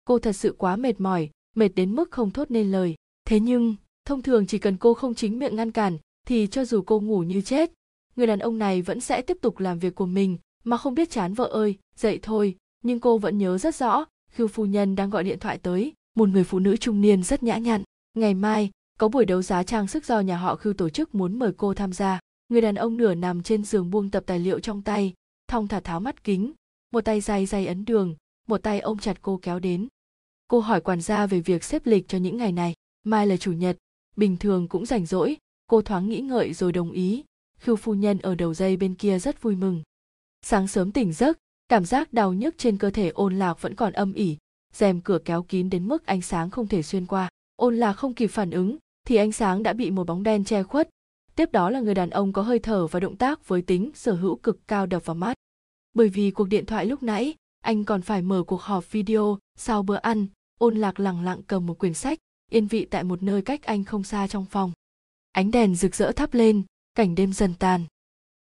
Cô 0.06 0.20
thật 0.20 0.34
sự 0.34 0.56
quá 0.58 0.76
mệt 0.76 1.00
mỏi, 1.00 1.30
mệt 1.56 1.70
đến 1.76 1.96
mức 1.96 2.12
không 2.12 2.32
thốt 2.32 2.52
nên 2.52 2.72
lời. 2.72 2.96
Thế 3.28 3.40
nhưng, 3.40 3.76
thông 4.06 4.22
thường 4.22 4.48
chỉ 4.48 4.58
cần 4.58 4.78
cô 4.78 4.94
không 4.94 5.16
chính 5.16 5.40
miệng 5.40 5.56
ngăn 5.56 5.72
cản, 5.72 5.98
thì 6.28 6.48
cho 6.48 6.66
dù 6.66 6.82
cô 6.82 7.00
ngủ 7.00 7.20
như 7.24 7.42
chết 7.42 7.72
người 8.16 8.28
đàn 8.28 8.40
ông 8.40 8.58
này 8.58 8.82
vẫn 8.82 9.02
sẽ 9.02 9.22
tiếp 9.22 9.38
tục 9.42 9.60
làm 9.60 9.80
việc 9.80 9.96
của 9.96 10.06
mình, 10.06 10.38
mà 10.64 10.78
không 10.78 10.96
biết 10.96 11.10
chán 11.10 11.34
vợ 11.34 11.46
ơi, 11.46 11.78
dậy 11.96 12.20
thôi. 12.22 12.56
Nhưng 12.84 13.00
cô 13.00 13.18
vẫn 13.18 13.38
nhớ 13.38 13.58
rất 13.58 13.76
rõ, 13.76 14.06
khi 14.32 14.48
phu 14.48 14.66
nhân 14.66 14.96
đang 14.96 15.10
gọi 15.10 15.24
điện 15.24 15.40
thoại 15.40 15.58
tới, 15.58 15.94
một 16.16 16.30
người 16.30 16.44
phụ 16.44 16.60
nữ 16.60 16.78
trung 16.78 17.02
niên 17.02 17.24
rất 17.24 17.44
nhã 17.44 17.58
nhặn. 17.58 17.84
Ngày 18.14 18.34
mai, 18.34 18.72
có 19.00 19.08
buổi 19.08 19.26
đấu 19.26 19.42
giá 19.42 19.64
trang 19.64 19.88
sức 19.88 20.06
do 20.06 20.20
nhà 20.20 20.38
họ 20.38 20.56
khưu 20.56 20.74
tổ 20.74 20.90
chức 20.90 21.16
muốn 21.16 21.40
mời 21.40 21.52
cô 21.58 21.74
tham 21.74 21.94
gia. 21.94 22.20
Người 22.50 22.62
đàn 22.62 22.76
ông 22.76 22.98
nửa 22.98 23.16
nằm 23.16 23.44
trên 23.44 23.64
giường 23.64 23.92
buông 23.92 24.12
tập 24.12 24.24
tài 24.26 24.40
liệu 24.40 24.60
trong 24.60 24.82
tay, 24.82 25.14
thong 25.48 25.68
thả 25.68 25.80
tháo 25.80 26.00
mắt 26.00 26.24
kính. 26.24 26.54
Một 26.92 27.06
tay 27.06 27.22
day 27.22 27.46
day 27.46 27.66
ấn 27.68 27.86
đường, 27.86 28.16
một 28.48 28.58
tay 28.58 28.80
ôm 28.80 28.98
chặt 28.98 29.22
cô 29.22 29.40
kéo 29.42 29.60
đến. 29.60 29.88
Cô 30.48 30.60
hỏi 30.60 30.82
quản 30.82 31.02
gia 31.02 31.28
về 31.28 31.40
việc 31.40 31.64
xếp 31.64 31.86
lịch 31.86 32.08
cho 32.08 32.18
những 32.18 32.38
ngày 32.38 32.52
này. 32.52 32.74
Mai 33.04 33.28
là 33.28 33.38
chủ 33.38 33.52
nhật, 33.52 33.78
bình 34.16 34.38
thường 34.38 34.68
cũng 34.68 34.86
rảnh 34.86 35.06
rỗi. 35.06 35.38
Cô 35.68 35.82
thoáng 35.82 36.10
nghĩ 36.10 36.20
ngợi 36.20 36.54
rồi 36.54 36.72
đồng 36.72 36.92
ý 36.92 37.24
khưu 37.66 37.76
phu 37.76 37.94
nhân 37.94 38.20
ở 38.20 38.36
đầu 38.36 38.54
dây 38.54 38.78
bên 38.78 38.96
kia 38.96 39.20
rất 39.20 39.42
vui 39.42 39.56
mừng. 39.56 39.84
Sáng 40.42 40.68
sớm 40.68 40.92
tỉnh 40.92 41.14
giấc, 41.14 41.38
cảm 41.70 41.86
giác 41.86 42.14
đau 42.14 42.34
nhức 42.34 42.58
trên 42.58 42.78
cơ 42.78 42.90
thể 42.90 43.10
ôn 43.10 43.40
lạc 43.40 43.62
vẫn 43.62 43.76
còn 43.76 43.94
âm 43.94 44.14
ỉ, 44.14 44.38
rèm 44.74 45.02
cửa 45.02 45.20
kéo 45.26 45.44
kín 45.44 45.70
đến 45.70 45.88
mức 45.88 46.06
ánh 46.06 46.22
sáng 46.22 46.50
không 46.50 46.68
thể 46.68 46.84
xuyên 46.84 47.06
qua. 47.06 47.30
Ôn 47.56 47.78
lạc 47.78 47.94
không 47.94 48.14
kịp 48.14 48.28
phản 48.28 48.52
ứng, 48.52 48.78
thì 49.08 49.16
ánh 49.16 49.32
sáng 49.32 49.64
đã 49.64 49.74
bị 49.74 49.92
một 49.92 50.08
bóng 50.08 50.24
đen 50.24 50.44
che 50.44 50.64
khuất. 50.64 50.90
Tiếp 51.36 51.52
đó 51.52 51.70
là 51.70 51.80
người 51.80 51.94
đàn 51.94 52.10
ông 52.10 52.34
có 52.34 52.42
hơi 52.42 52.60
thở 52.60 52.88
và 52.88 53.00
động 53.00 53.18
tác 53.18 53.48
với 53.48 53.62
tính 53.62 53.92
sở 53.94 54.14
hữu 54.14 54.36
cực 54.36 54.68
cao 54.68 54.86
đập 54.86 55.06
vào 55.06 55.16
mắt. 55.16 55.34
Bởi 55.94 56.10
vì 56.10 56.32
cuộc 56.32 56.48
điện 56.48 56.66
thoại 56.66 56.86
lúc 56.86 57.04
nãy, 57.04 57.36
anh 57.62 57.84
còn 57.84 58.02
phải 58.02 58.22
mở 58.22 58.44
cuộc 58.44 58.62
họp 58.62 58.92
video 58.92 59.40
sau 59.58 59.84
bữa 59.84 59.96
ăn, 59.96 60.28
ôn 60.58 60.76
lạc 60.76 61.00
lẳng 61.00 61.24
lặng 61.24 61.42
cầm 61.48 61.66
một 61.66 61.80
quyển 61.80 61.94
sách, 61.94 62.20
yên 62.52 62.68
vị 62.68 62.86
tại 62.86 63.04
một 63.04 63.24
nơi 63.24 63.42
cách 63.42 63.64
anh 63.64 63.84
không 63.84 64.04
xa 64.04 64.28
trong 64.28 64.46
phòng. 64.46 64.72
Ánh 65.32 65.52
đèn 65.52 65.76
rực 65.76 65.96
rỡ 65.96 66.12
thắp 66.12 66.34
lên 66.34 66.64
cảnh 66.96 67.16
đêm 67.16 67.34
dần 67.34 67.54
tàn. 67.60 67.82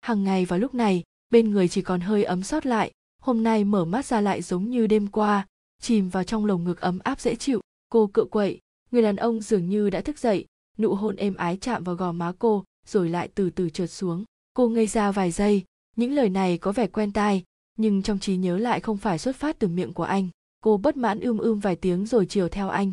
Hàng 0.01 0.25
ngày 0.25 0.45
vào 0.45 0.59
lúc 0.59 0.75
này, 0.75 1.03
bên 1.31 1.51
người 1.51 1.69
chỉ 1.69 1.83
còn 1.83 2.01
hơi 2.01 2.25
ấm 2.25 2.43
sót 2.43 2.67
lại, 2.67 2.93
hôm 3.23 3.43
nay 3.43 3.65
mở 3.65 3.85
mắt 3.85 4.07
ra 4.07 4.21
lại 4.21 4.43
giống 4.43 4.71
như 4.71 4.87
đêm 4.87 5.07
qua, 5.07 5.47
chìm 5.81 6.09
vào 6.09 6.25
trong 6.25 6.47
lồng 6.47 6.65
ngực 6.65 6.81
ấm 6.81 6.99
áp 6.99 7.21
dễ 7.21 7.35
chịu, 7.35 7.61
cô 7.89 8.07
cựa 8.07 8.25
quậy, 8.25 8.61
người 8.91 9.03
đàn 9.03 9.17
ông 9.17 9.41
dường 9.41 9.69
như 9.69 9.91
đã 9.91 10.01
thức 10.01 10.19
dậy, 10.19 10.47
nụ 10.79 10.95
hôn 10.95 11.17
êm 11.17 11.35
ái 11.35 11.59
chạm 11.61 11.85
vào 11.85 11.95
gò 11.95 12.13
má 12.13 12.33
cô, 12.39 12.65
rồi 12.87 13.09
lại 13.09 13.29
từ 13.35 13.51
từ 13.51 13.71
trượt 13.71 13.91
xuống. 13.91 14.25
Cô 14.55 14.69
ngây 14.69 14.87
ra 14.87 15.13
vài 15.13 15.31
giây, 15.31 15.65
những 15.97 16.13
lời 16.13 16.29
này 16.29 16.59
có 16.59 16.73
vẻ 16.73 16.87
quen 16.87 17.13
tai, 17.13 17.45
nhưng 17.77 18.03
trong 18.03 18.19
trí 18.19 18.37
nhớ 18.37 18.59
lại 18.59 18.81
không 18.81 18.97
phải 18.97 19.19
xuất 19.19 19.37
phát 19.37 19.59
từ 19.59 19.69
miệng 19.69 19.93
của 19.93 20.03
anh. 20.05 20.29
Cô 20.65 20.77
bất 20.77 20.97
mãn 20.97 21.21
ưm 21.21 21.39
ưm 21.39 21.61
vài 21.61 21.77
tiếng 21.77 22.07
rồi 22.07 22.27
chiều 22.27 22.49
theo 22.49 22.69
anh. 22.69 22.93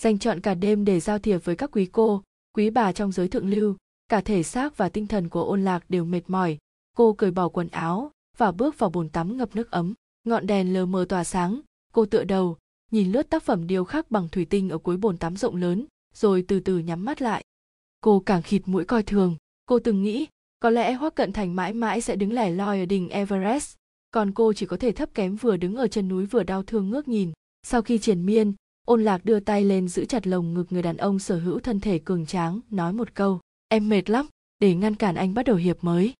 Dành 0.00 0.18
chọn 0.18 0.40
cả 0.40 0.54
đêm 0.54 0.84
để 0.84 1.00
giao 1.00 1.18
thiệp 1.18 1.38
với 1.44 1.56
các 1.56 1.70
quý 1.72 1.88
cô, 1.92 2.22
quý 2.54 2.70
bà 2.70 2.92
trong 2.92 3.12
giới 3.12 3.28
thượng 3.28 3.50
lưu 3.50 3.76
cả 4.10 4.20
thể 4.20 4.42
xác 4.42 4.76
và 4.76 4.88
tinh 4.88 5.06
thần 5.06 5.28
của 5.28 5.44
ôn 5.44 5.64
lạc 5.64 5.84
đều 5.88 6.04
mệt 6.04 6.22
mỏi. 6.26 6.58
Cô 6.96 7.12
cởi 7.12 7.30
bỏ 7.30 7.48
quần 7.48 7.68
áo 7.68 8.10
và 8.36 8.52
bước 8.52 8.78
vào 8.78 8.90
bồn 8.90 9.08
tắm 9.08 9.36
ngập 9.36 9.56
nước 9.56 9.70
ấm. 9.70 9.94
Ngọn 10.24 10.46
đèn 10.46 10.72
lờ 10.72 10.86
mờ 10.86 11.06
tỏa 11.08 11.24
sáng. 11.24 11.60
Cô 11.92 12.06
tựa 12.06 12.24
đầu, 12.24 12.56
nhìn 12.90 13.12
lướt 13.12 13.30
tác 13.30 13.42
phẩm 13.42 13.66
điêu 13.66 13.84
khắc 13.84 14.10
bằng 14.10 14.28
thủy 14.28 14.44
tinh 14.44 14.68
ở 14.68 14.78
cuối 14.78 14.96
bồn 14.96 15.16
tắm 15.16 15.36
rộng 15.36 15.56
lớn, 15.56 15.86
rồi 16.14 16.44
từ 16.48 16.60
từ 16.60 16.78
nhắm 16.78 17.04
mắt 17.04 17.22
lại. 17.22 17.44
Cô 18.00 18.22
càng 18.26 18.42
khịt 18.42 18.62
mũi 18.66 18.84
coi 18.84 19.02
thường. 19.02 19.36
Cô 19.66 19.78
từng 19.78 20.02
nghĩ, 20.02 20.26
có 20.60 20.70
lẽ 20.70 20.92
hoắc 20.92 21.14
cận 21.14 21.32
thành 21.32 21.56
mãi 21.56 21.72
mãi 21.72 22.00
sẽ 22.00 22.16
đứng 22.16 22.32
lẻ 22.32 22.50
loi 22.50 22.80
ở 22.80 22.86
đỉnh 22.86 23.08
everest. 23.08 23.76
Còn 24.10 24.32
cô 24.32 24.52
chỉ 24.52 24.66
có 24.66 24.76
thể 24.76 24.92
thấp 24.92 25.14
kém 25.14 25.36
vừa 25.36 25.56
đứng 25.56 25.76
ở 25.76 25.88
chân 25.88 26.08
núi 26.08 26.26
vừa 26.26 26.42
đau 26.42 26.62
thương 26.62 26.90
ngước 26.90 27.08
nhìn. 27.08 27.32
Sau 27.62 27.82
khi 27.82 27.98
triển 27.98 28.26
miên, 28.26 28.54
ôn 28.86 29.04
lạc 29.04 29.24
đưa 29.24 29.40
tay 29.40 29.64
lên 29.64 29.88
giữ 29.88 30.04
chặt 30.04 30.26
lồng 30.26 30.54
ngực 30.54 30.66
người 30.70 30.82
đàn 30.82 30.96
ông 30.96 31.18
sở 31.18 31.38
hữu 31.38 31.60
thân 31.60 31.80
thể 31.80 31.98
cường 31.98 32.26
tráng, 32.26 32.60
nói 32.70 32.92
một 32.92 33.14
câu 33.14 33.40
em 33.72 33.88
mệt 33.88 34.10
lắm, 34.10 34.26
để 34.58 34.74
ngăn 34.74 34.94
cản 34.94 35.14
anh 35.14 35.34
bắt 35.34 35.46
đầu 35.46 35.56
hiệp 35.56 35.84
mới. 35.84 36.12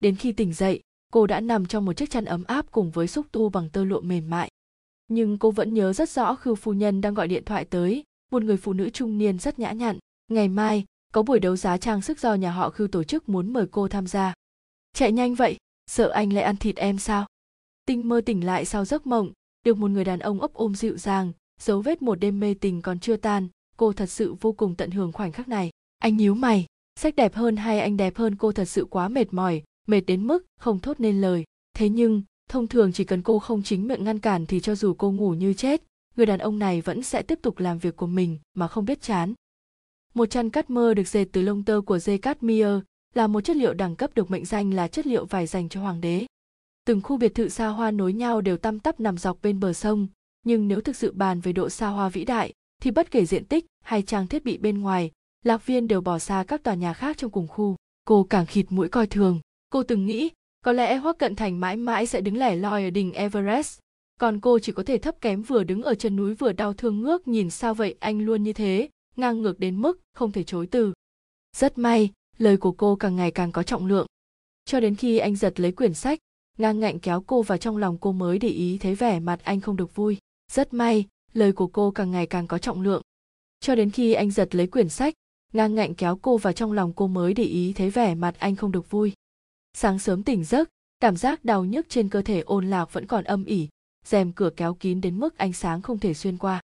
Đến 0.00 0.16
khi 0.16 0.32
tỉnh 0.32 0.52
dậy, 0.52 0.80
cô 1.12 1.26
đã 1.26 1.40
nằm 1.40 1.66
trong 1.66 1.84
một 1.84 1.92
chiếc 1.92 2.10
chăn 2.10 2.24
ấm 2.24 2.44
áp 2.44 2.70
cùng 2.70 2.90
với 2.90 3.08
xúc 3.08 3.26
tu 3.32 3.48
bằng 3.48 3.70
tơ 3.70 3.84
lụa 3.84 4.00
mềm 4.00 4.30
mại. 4.30 4.50
Nhưng 5.08 5.38
cô 5.38 5.50
vẫn 5.50 5.74
nhớ 5.74 5.92
rất 5.92 6.10
rõ 6.10 6.34
khưu 6.34 6.54
phu 6.54 6.72
nhân 6.72 7.00
đang 7.00 7.14
gọi 7.14 7.28
điện 7.28 7.44
thoại 7.44 7.64
tới, 7.64 8.04
một 8.32 8.42
người 8.42 8.56
phụ 8.56 8.72
nữ 8.72 8.90
trung 8.90 9.18
niên 9.18 9.38
rất 9.38 9.58
nhã 9.58 9.72
nhặn. 9.72 9.98
Ngày 10.28 10.48
mai, 10.48 10.84
có 11.12 11.22
buổi 11.22 11.40
đấu 11.40 11.56
giá 11.56 11.76
trang 11.76 12.02
sức 12.02 12.20
do 12.20 12.34
nhà 12.34 12.50
họ 12.50 12.70
khưu 12.70 12.88
tổ 12.88 13.04
chức 13.04 13.28
muốn 13.28 13.52
mời 13.52 13.66
cô 13.70 13.88
tham 13.88 14.06
gia. 14.06 14.34
Chạy 14.92 15.12
nhanh 15.12 15.34
vậy, 15.34 15.56
sợ 15.90 16.08
anh 16.08 16.32
lại 16.32 16.44
ăn 16.44 16.56
thịt 16.56 16.76
em 16.76 16.98
sao? 16.98 17.26
Tinh 17.86 18.08
mơ 18.08 18.20
tỉnh 18.26 18.46
lại 18.46 18.64
sau 18.64 18.84
giấc 18.84 19.06
mộng, 19.06 19.32
được 19.64 19.76
một 19.76 19.90
người 19.90 20.04
đàn 20.04 20.18
ông 20.18 20.40
ấp 20.40 20.52
ôm 20.54 20.74
dịu 20.74 20.96
dàng, 20.96 21.32
dấu 21.60 21.80
vết 21.82 22.02
một 22.02 22.14
đêm 22.14 22.40
mê 22.40 22.54
tình 22.54 22.82
còn 22.82 23.00
chưa 23.00 23.16
tan. 23.16 23.48
Cô 23.76 23.92
thật 23.92 24.06
sự 24.06 24.34
vô 24.40 24.52
cùng 24.52 24.74
tận 24.74 24.90
hưởng 24.90 25.12
khoảnh 25.12 25.32
khắc 25.32 25.48
này. 25.48 25.70
Anh 25.98 26.16
nhíu 26.16 26.34
mày 26.34 26.66
sách 26.96 27.16
đẹp 27.16 27.34
hơn 27.34 27.56
hay 27.56 27.80
anh 27.80 27.96
đẹp 27.96 28.16
hơn 28.16 28.36
cô 28.36 28.52
thật 28.52 28.64
sự 28.64 28.84
quá 28.84 29.08
mệt 29.08 29.34
mỏi, 29.34 29.62
mệt 29.86 30.00
đến 30.00 30.26
mức 30.26 30.46
không 30.58 30.78
thốt 30.78 31.00
nên 31.00 31.20
lời. 31.20 31.44
Thế 31.74 31.88
nhưng, 31.88 32.22
thông 32.48 32.66
thường 32.66 32.92
chỉ 32.92 33.04
cần 33.04 33.22
cô 33.22 33.38
không 33.38 33.62
chính 33.62 33.88
miệng 33.88 34.04
ngăn 34.04 34.18
cản 34.18 34.46
thì 34.46 34.60
cho 34.60 34.74
dù 34.74 34.94
cô 34.94 35.10
ngủ 35.10 35.34
như 35.34 35.54
chết, 35.54 35.82
người 36.16 36.26
đàn 36.26 36.38
ông 36.38 36.58
này 36.58 36.80
vẫn 36.80 37.02
sẽ 37.02 37.22
tiếp 37.22 37.38
tục 37.42 37.58
làm 37.58 37.78
việc 37.78 37.96
của 37.96 38.06
mình 38.06 38.38
mà 38.54 38.68
không 38.68 38.84
biết 38.84 39.02
chán. 39.02 39.34
Một 40.14 40.26
chăn 40.26 40.50
cắt 40.50 40.70
mơ 40.70 40.94
được 40.94 41.08
dệt 41.08 41.24
từ 41.32 41.42
lông 41.42 41.64
tơ 41.64 41.80
của 41.86 41.98
dê 41.98 42.18
cát 42.18 42.42
mier 42.42 42.78
là 43.14 43.26
một 43.26 43.40
chất 43.40 43.56
liệu 43.56 43.74
đẳng 43.74 43.96
cấp 43.96 44.10
được 44.14 44.30
mệnh 44.30 44.44
danh 44.44 44.74
là 44.74 44.88
chất 44.88 45.06
liệu 45.06 45.24
vải 45.24 45.46
dành 45.46 45.68
cho 45.68 45.80
hoàng 45.80 46.00
đế. 46.00 46.26
Từng 46.84 47.02
khu 47.02 47.16
biệt 47.16 47.34
thự 47.34 47.48
xa 47.48 47.68
hoa 47.68 47.90
nối 47.90 48.12
nhau 48.12 48.40
đều 48.40 48.56
tăm 48.56 48.78
tắp 48.78 49.00
nằm 49.00 49.18
dọc 49.18 49.42
bên 49.42 49.60
bờ 49.60 49.72
sông, 49.72 50.06
nhưng 50.44 50.68
nếu 50.68 50.80
thực 50.80 50.96
sự 50.96 51.12
bàn 51.12 51.40
về 51.40 51.52
độ 51.52 51.68
xa 51.68 51.88
hoa 51.88 52.08
vĩ 52.08 52.24
đại 52.24 52.52
thì 52.82 52.90
bất 52.90 53.10
kể 53.10 53.26
diện 53.26 53.44
tích 53.44 53.66
hay 53.84 54.02
trang 54.02 54.26
thiết 54.26 54.44
bị 54.44 54.58
bên 54.58 54.78
ngoài 54.78 55.10
lạc 55.46 55.66
viên 55.66 55.88
đều 55.88 56.00
bỏ 56.00 56.18
xa 56.18 56.44
các 56.48 56.62
tòa 56.62 56.74
nhà 56.74 56.92
khác 56.92 57.16
trong 57.18 57.30
cùng 57.30 57.48
khu. 57.48 57.76
Cô 58.04 58.26
càng 58.30 58.46
khịt 58.46 58.66
mũi 58.68 58.88
coi 58.88 59.06
thường. 59.06 59.40
Cô 59.70 59.82
từng 59.82 60.06
nghĩ, 60.06 60.30
có 60.64 60.72
lẽ 60.72 60.96
hoắc 60.96 61.18
cận 61.18 61.36
thành 61.36 61.60
mãi 61.60 61.76
mãi 61.76 62.06
sẽ 62.06 62.20
đứng 62.20 62.36
lẻ 62.36 62.56
loi 62.56 62.84
ở 62.84 62.90
đỉnh 62.90 63.12
everest. 63.12 63.78
Còn 64.20 64.40
cô 64.40 64.58
chỉ 64.58 64.72
có 64.72 64.82
thể 64.82 64.98
thấp 64.98 65.20
kém 65.20 65.42
vừa 65.42 65.64
đứng 65.64 65.82
ở 65.82 65.94
chân 65.94 66.16
núi 66.16 66.34
vừa 66.34 66.52
đau 66.52 66.72
thương 66.72 67.00
ngước 67.00 67.28
nhìn 67.28 67.50
sao 67.50 67.74
vậy 67.74 67.94
anh 68.00 68.20
luôn 68.20 68.42
như 68.42 68.52
thế, 68.52 68.88
ngang 69.16 69.42
ngược 69.42 69.58
đến 69.60 69.82
mức 69.82 70.00
không 70.14 70.32
thể 70.32 70.42
chối 70.42 70.66
từ. 70.66 70.92
Rất 71.56 71.78
may, 71.78 72.10
lời 72.38 72.56
của 72.56 72.72
cô 72.72 72.96
càng 72.96 73.16
ngày 73.16 73.30
càng 73.30 73.52
có 73.52 73.62
trọng 73.62 73.86
lượng. 73.86 74.06
Cho 74.64 74.80
đến 74.80 74.94
khi 74.94 75.18
anh 75.18 75.36
giật 75.36 75.60
lấy 75.60 75.72
quyển 75.72 75.94
sách, 75.94 76.18
ngang 76.58 76.80
ngạnh 76.80 76.98
kéo 76.98 77.24
cô 77.26 77.42
vào 77.42 77.58
trong 77.58 77.76
lòng 77.76 77.98
cô 77.98 78.12
mới 78.12 78.38
để 78.38 78.48
ý 78.48 78.78
thấy 78.78 78.94
vẻ 78.94 79.20
mặt 79.20 79.40
anh 79.44 79.60
không 79.60 79.76
được 79.76 79.94
vui. 79.94 80.18
Rất 80.52 80.74
may, 80.74 81.04
lời 81.32 81.52
của 81.52 81.66
cô 81.66 81.90
càng 81.90 82.10
ngày 82.10 82.26
càng 82.26 82.46
có 82.46 82.58
trọng 82.58 82.80
lượng. 82.80 83.02
Cho 83.60 83.74
đến 83.74 83.90
khi 83.90 84.12
anh 84.12 84.30
giật 84.30 84.54
lấy 84.54 84.66
quyển 84.66 84.88
sách 84.88 85.14
ngang 85.56 85.74
ngạnh 85.74 85.94
kéo 85.94 86.18
cô 86.22 86.36
vào 86.36 86.52
trong 86.52 86.72
lòng 86.72 86.92
cô 86.92 87.06
mới 87.06 87.34
để 87.34 87.44
ý 87.44 87.72
thấy 87.72 87.90
vẻ 87.90 88.14
mặt 88.14 88.34
anh 88.38 88.56
không 88.56 88.72
được 88.72 88.90
vui. 88.90 89.12
Sáng 89.74 89.98
sớm 89.98 90.22
tỉnh 90.22 90.44
giấc, 90.44 90.68
cảm 91.00 91.16
giác 91.16 91.44
đau 91.44 91.64
nhức 91.64 91.86
trên 91.88 92.08
cơ 92.08 92.22
thể 92.22 92.40
ôn 92.40 92.70
lạc 92.70 92.92
vẫn 92.92 93.06
còn 93.06 93.24
âm 93.24 93.44
ỉ, 93.44 93.68
rèm 94.04 94.32
cửa 94.32 94.50
kéo 94.56 94.74
kín 94.74 95.00
đến 95.00 95.18
mức 95.18 95.38
ánh 95.38 95.52
sáng 95.52 95.82
không 95.82 95.98
thể 95.98 96.14
xuyên 96.14 96.38
qua. 96.38 96.60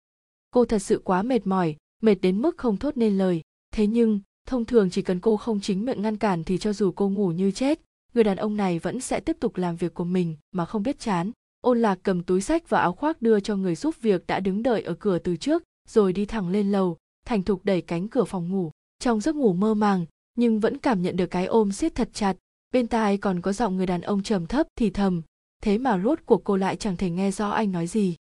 Cô 0.52 0.66
thật 0.66 0.80
sự 0.80 1.02
quá 1.04 1.22
mệt 1.22 1.48
mỏi, 1.48 1.76
mệt 2.02 2.16
đến 2.16 2.42
mức 2.42 2.58
không 2.58 2.78
thốt 2.78 2.98
nên 2.98 3.18
lời. 3.18 3.42
Thế 3.72 3.88
nhưng, 3.88 4.20
thông 4.48 4.66
thường 4.66 4.90
chỉ 4.90 5.02
cần 5.02 5.20
cô 5.20 5.38
không 5.38 5.62
chính 5.62 5.86
miệng 5.86 6.02
ngăn 6.02 6.18
cản 6.18 6.44
thì 6.44 6.58
cho 6.58 6.74
dù 6.74 6.92
cô 6.92 7.10
ngủ 7.10 7.32
như 7.32 7.52
chết, 7.52 7.82
người 8.14 8.24
đàn 8.24 8.38
ông 8.38 8.58
này 8.58 8.80
vẫn 8.80 9.00
sẽ 9.00 9.20
tiếp 9.20 9.38
tục 9.40 9.58
làm 9.58 9.76
việc 9.76 9.94
của 9.94 10.04
mình 10.04 10.36
mà 10.52 10.66
không 10.66 10.84
biết 10.84 11.00
chán. 11.00 11.32
Ôn 11.62 11.82
lạc 11.82 12.00
cầm 12.04 12.24
túi 12.24 12.42
sách 12.42 12.70
và 12.70 12.80
áo 12.80 12.94
khoác 12.94 13.22
đưa 13.22 13.40
cho 13.40 13.56
người 13.56 13.76
giúp 13.76 13.96
việc 14.02 14.28
đã 14.28 14.40
đứng 14.40 14.64
đợi 14.64 14.82
ở 14.82 14.94
cửa 14.94 15.20
từ 15.20 15.36
trước, 15.36 15.64
rồi 15.88 16.14
đi 16.14 16.26
thẳng 16.26 16.50
lên 16.50 16.72
lầu, 16.72 16.98
thành 17.26 17.44
thục 17.44 17.66
đẩy 17.66 17.82
cánh 17.82 18.08
cửa 18.08 18.24
phòng 18.24 18.50
ngủ 18.50 18.72
trong 19.00 19.20
giấc 19.20 19.36
ngủ 19.36 19.54
mơ 19.54 19.74
màng, 19.74 20.06
nhưng 20.36 20.60
vẫn 20.60 20.78
cảm 20.78 21.02
nhận 21.02 21.18
được 21.18 21.28
cái 21.28 21.46
ôm 21.46 21.72
siết 21.72 21.96
thật 21.96 22.10
chặt. 22.14 22.38
Bên 22.74 22.88
tai 22.88 23.18
còn 23.18 23.42
có 23.42 23.54
giọng 23.54 23.78
người 23.78 23.86
đàn 23.86 24.02
ông 24.02 24.24
trầm 24.24 24.48
thấp 24.48 24.68
thì 24.76 24.90
thầm, 24.90 25.22
thế 25.64 25.78
mà 25.78 26.02
rốt 26.04 26.20
cuộc 26.26 26.44
cô 26.44 26.58
lại 26.58 26.76
chẳng 26.76 26.98
thể 26.98 27.10
nghe 27.10 27.32
rõ 27.32 27.50
anh 27.50 27.72
nói 27.72 27.88
gì. 27.88 28.16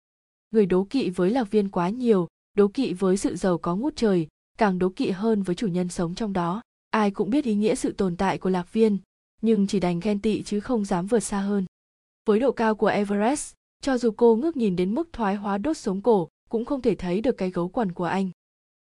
Người 0.51 0.65
đố 0.65 0.87
kỵ 0.89 1.09
với 1.09 1.29
lạc 1.29 1.51
viên 1.51 1.69
quá 1.69 1.89
nhiều, 1.89 2.27
đố 2.57 2.67
kỵ 2.67 2.93
với 2.93 3.17
sự 3.17 3.35
giàu 3.35 3.57
có 3.57 3.75
ngút 3.75 3.95
trời, 3.95 4.27
càng 4.57 4.79
đố 4.79 4.89
kỵ 4.89 5.09
hơn 5.09 5.43
với 5.43 5.55
chủ 5.55 5.67
nhân 5.67 5.89
sống 5.89 6.15
trong 6.15 6.33
đó. 6.33 6.61
Ai 6.89 7.11
cũng 7.11 7.29
biết 7.29 7.45
ý 7.45 7.55
nghĩa 7.55 7.75
sự 7.75 7.91
tồn 7.91 8.15
tại 8.15 8.37
của 8.37 8.49
lạc 8.49 8.73
viên, 8.73 8.97
nhưng 9.41 9.67
chỉ 9.67 9.79
đành 9.79 9.99
ghen 9.99 10.21
tị 10.21 10.43
chứ 10.43 10.59
không 10.59 10.85
dám 10.85 11.07
vượt 11.07 11.19
xa 11.19 11.39
hơn. 11.39 11.65
Với 12.25 12.39
độ 12.39 12.51
cao 12.51 12.75
của 12.75 12.87
everest, 12.87 13.53
cho 13.81 13.97
dù 13.97 14.11
cô 14.11 14.35
ngước 14.35 14.57
nhìn 14.57 14.75
đến 14.75 14.95
mức 14.95 15.09
thoái 15.13 15.35
hóa 15.35 15.57
đốt 15.57 15.77
sống 15.77 16.01
cổ, 16.01 16.29
cũng 16.49 16.65
không 16.65 16.81
thể 16.81 16.95
thấy 16.95 17.21
được 17.21 17.37
cái 17.37 17.51
gấu 17.51 17.69
quần 17.69 17.91
của 17.91 18.03
anh. 18.03 18.29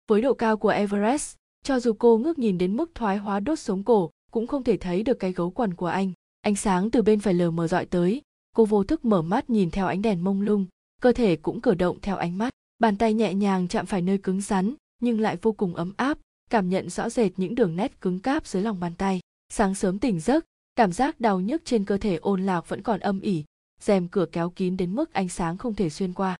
Với 0.07 0.21
độ 0.21 0.33
cao 0.33 0.57
của 0.57 0.69
everest 0.69 1.35
cho 1.63 1.79
dù 1.79 1.93
cô 1.93 2.17
ngước 2.17 2.39
nhìn 2.39 2.57
đến 2.57 2.77
mức 2.77 2.91
thoái 2.95 3.17
hóa 3.17 3.39
đốt 3.39 3.59
sống 3.59 3.83
cổ, 3.83 4.11
cũng 4.31 4.47
không 4.47 4.63
thể 4.63 4.77
thấy 4.77 5.03
được 5.03 5.19
cái 5.19 5.31
gấu 5.31 5.51
quần 5.51 5.73
của 5.73 5.85
anh. 5.85 6.11
Ánh 6.41 6.55
sáng 6.55 6.91
từ 6.91 7.01
bên 7.01 7.19
phải 7.19 7.33
lờ 7.33 7.51
mờ 7.51 7.67
dọi 7.67 7.85
tới, 7.85 8.21
cô 8.55 8.65
vô 8.65 8.83
thức 8.83 9.05
mở 9.05 9.21
mắt 9.21 9.49
nhìn 9.49 9.71
theo 9.71 9.87
ánh 9.87 10.01
đèn 10.01 10.23
mông 10.23 10.41
lung, 10.41 10.65
cơ 11.01 11.11
thể 11.11 11.35
cũng 11.35 11.61
cử 11.61 11.73
động 11.73 11.97
theo 12.01 12.15
ánh 12.17 12.37
mắt. 12.37 12.49
Bàn 12.79 12.97
tay 12.97 13.13
nhẹ 13.13 13.33
nhàng 13.33 13.67
chạm 13.67 13.85
phải 13.85 14.01
nơi 14.01 14.17
cứng 14.17 14.41
rắn, 14.41 14.73
nhưng 14.99 15.19
lại 15.19 15.37
vô 15.41 15.51
cùng 15.51 15.75
ấm 15.75 15.93
áp, 15.97 16.17
cảm 16.49 16.69
nhận 16.69 16.89
rõ 16.89 17.09
rệt 17.09 17.31
những 17.37 17.55
đường 17.55 17.75
nét 17.75 18.01
cứng 18.01 18.19
cáp 18.19 18.47
dưới 18.47 18.63
lòng 18.63 18.79
bàn 18.79 18.93
tay. 18.97 19.19
Sáng 19.49 19.75
sớm 19.75 19.99
tỉnh 19.99 20.19
giấc, 20.19 20.45
cảm 20.75 20.91
giác 20.91 21.19
đau 21.19 21.39
nhức 21.39 21.61
trên 21.65 21.85
cơ 21.85 21.97
thể 21.97 22.15
ôn 22.15 22.45
lạc 22.45 22.69
vẫn 22.69 22.81
còn 22.81 22.99
âm 22.99 23.19
ỉ, 23.21 23.43
rèm 23.81 24.07
cửa 24.07 24.25
kéo 24.31 24.49
kín 24.49 24.77
đến 24.77 24.95
mức 24.95 25.13
ánh 25.13 25.29
sáng 25.29 25.57
không 25.57 25.73
thể 25.73 25.89
xuyên 25.89 26.13
qua. 26.13 26.37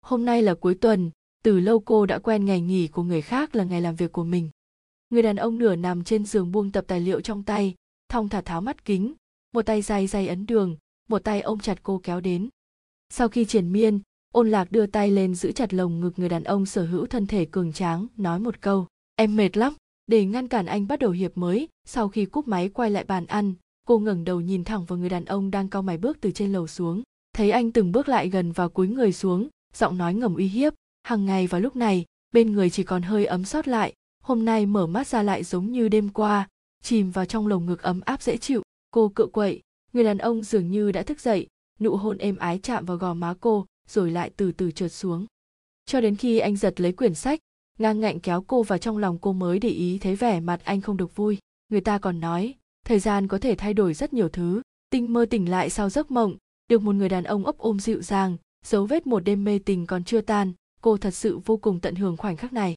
Hôm 0.00 0.24
nay 0.24 0.42
là 0.42 0.54
cuối 0.54 0.74
tuần, 0.74 1.10
từ 1.44 1.60
lâu 1.60 1.80
cô 1.80 2.06
đã 2.06 2.18
quen 2.18 2.44
ngày 2.44 2.60
nghỉ 2.60 2.88
của 2.88 3.02
người 3.02 3.22
khác 3.22 3.56
là 3.56 3.64
ngày 3.64 3.80
làm 3.80 3.96
việc 3.96 4.12
của 4.12 4.24
mình 4.24 4.50
người 5.10 5.22
đàn 5.22 5.36
ông 5.36 5.58
nửa 5.58 5.76
nằm 5.76 6.04
trên 6.04 6.24
giường 6.24 6.52
buông 6.52 6.70
tập 6.70 6.84
tài 6.88 7.00
liệu 7.00 7.20
trong 7.20 7.42
tay, 7.42 7.74
thong 8.08 8.28
thả 8.28 8.40
tháo 8.40 8.60
mắt 8.60 8.84
kính, 8.84 9.14
một 9.52 9.62
tay 9.62 9.82
dài 9.82 10.06
dày 10.06 10.28
ấn 10.28 10.46
đường, 10.46 10.76
một 11.08 11.24
tay 11.24 11.40
ôm 11.40 11.58
chặt 11.58 11.82
cô 11.82 12.00
kéo 12.02 12.20
đến. 12.20 12.48
Sau 13.10 13.28
khi 13.28 13.44
triển 13.44 13.72
miên, 13.72 14.00
ôn 14.32 14.50
lạc 14.50 14.72
đưa 14.72 14.86
tay 14.86 15.10
lên 15.10 15.34
giữ 15.34 15.52
chặt 15.52 15.74
lồng 15.74 16.00
ngực 16.00 16.18
người 16.18 16.28
đàn 16.28 16.44
ông 16.44 16.66
sở 16.66 16.84
hữu 16.84 17.06
thân 17.06 17.26
thể 17.26 17.44
cường 17.44 17.72
tráng, 17.72 18.06
nói 18.16 18.40
một 18.40 18.60
câu, 18.60 18.86
em 19.16 19.36
mệt 19.36 19.56
lắm, 19.56 19.74
để 20.06 20.24
ngăn 20.24 20.48
cản 20.48 20.66
anh 20.66 20.88
bắt 20.88 20.98
đầu 20.98 21.10
hiệp 21.10 21.36
mới. 21.36 21.68
Sau 21.84 22.08
khi 22.08 22.24
cúp 22.24 22.48
máy 22.48 22.68
quay 22.68 22.90
lại 22.90 23.04
bàn 23.04 23.26
ăn, 23.26 23.54
cô 23.86 23.98
ngẩng 23.98 24.24
đầu 24.24 24.40
nhìn 24.40 24.64
thẳng 24.64 24.84
vào 24.84 24.98
người 24.98 25.08
đàn 25.08 25.24
ông 25.24 25.50
đang 25.50 25.68
cau 25.68 25.82
mày 25.82 25.98
bước 25.98 26.18
từ 26.20 26.30
trên 26.30 26.52
lầu 26.52 26.66
xuống. 26.66 27.02
Thấy 27.32 27.50
anh 27.50 27.72
từng 27.72 27.92
bước 27.92 28.08
lại 28.08 28.28
gần 28.28 28.52
và 28.52 28.68
cúi 28.68 28.88
người 28.88 29.12
xuống, 29.12 29.48
giọng 29.74 29.98
nói 29.98 30.14
ngầm 30.14 30.34
uy 30.34 30.48
hiếp, 30.48 30.74
Hằng 31.02 31.26
ngày 31.26 31.46
vào 31.46 31.60
lúc 31.60 31.76
này, 31.76 32.04
bên 32.32 32.52
người 32.52 32.70
chỉ 32.70 32.82
còn 32.82 33.02
hơi 33.02 33.26
ấm 33.26 33.44
sót 33.44 33.68
lại 33.68 33.92
hôm 34.28 34.44
nay 34.44 34.66
mở 34.66 34.86
mắt 34.86 35.06
ra 35.06 35.22
lại 35.22 35.44
giống 35.44 35.72
như 35.72 35.88
đêm 35.88 36.08
qua, 36.08 36.48
chìm 36.82 37.10
vào 37.10 37.24
trong 37.24 37.46
lồng 37.46 37.66
ngực 37.66 37.82
ấm 37.82 38.00
áp 38.00 38.22
dễ 38.22 38.36
chịu, 38.36 38.62
cô 38.90 39.08
cựa 39.08 39.26
quậy. 39.26 39.60
Người 39.92 40.04
đàn 40.04 40.18
ông 40.18 40.42
dường 40.42 40.70
như 40.70 40.92
đã 40.92 41.02
thức 41.02 41.20
dậy, 41.20 41.46
nụ 41.80 41.96
hôn 41.96 42.18
êm 42.18 42.36
ái 42.36 42.60
chạm 42.62 42.84
vào 42.84 42.96
gò 42.96 43.14
má 43.14 43.34
cô, 43.40 43.66
rồi 43.88 44.10
lại 44.10 44.30
từ 44.36 44.52
từ 44.52 44.70
trượt 44.70 44.92
xuống. 44.92 45.26
Cho 45.86 46.00
đến 46.00 46.16
khi 46.16 46.38
anh 46.38 46.56
giật 46.56 46.80
lấy 46.80 46.92
quyển 46.92 47.14
sách, 47.14 47.40
ngang 47.78 48.00
ngạnh 48.00 48.20
kéo 48.20 48.44
cô 48.46 48.62
vào 48.62 48.78
trong 48.78 48.98
lòng 48.98 49.18
cô 49.18 49.32
mới 49.32 49.58
để 49.58 49.68
ý 49.68 49.98
thấy 49.98 50.16
vẻ 50.16 50.40
mặt 50.40 50.60
anh 50.64 50.80
không 50.80 50.96
được 50.96 51.16
vui. 51.16 51.38
Người 51.68 51.80
ta 51.80 51.98
còn 51.98 52.20
nói, 52.20 52.54
thời 52.86 52.98
gian 52.98 53.28
có 53.28 53.38
thể 53.38 53.54
thay 53.54 53.74
đổi 53.74 53.94
rất 53.94 54.12
nhiều 54.12 54.28
thứ, 54.28 54.62
tinh 54.90 55.12
mơ 55.12 55.26
tỉnh 55.30 55.50
lại 55.50 55.70
sau 55.70 55.90
giấc 55.90 56.10
mộng. 56.10 56.36
Được 56.68 56.82
một 56.82 56.94
người 56.94 57.08
đàn 57.08 57.24
ông 57.24 57.46
ấp 57.46 57.58
ôm 57.58 57.80
dịu 57.80 58.02
dàng, 58.02 58.36
dấu 58.64 58.86
vết 58.86 59.06
một 59.06 59.20
đêm 59.20 59.44
mê 59.44 59.58
tình 59.58 59.86
còn 59.86 60.04
chưa 60.04 60.20
tan, 60.20 60.52
cô 60.80 60.96
thật 60.96 61.14
sự 61.14 61.38
vô 61.38 61.56
cùng 61.56 61.80
tận 61.80 61.94
hưởng 61.94 62.16
khoảnh 62.16 62.36
khắc 62.36 62.52
này 62.52 62.74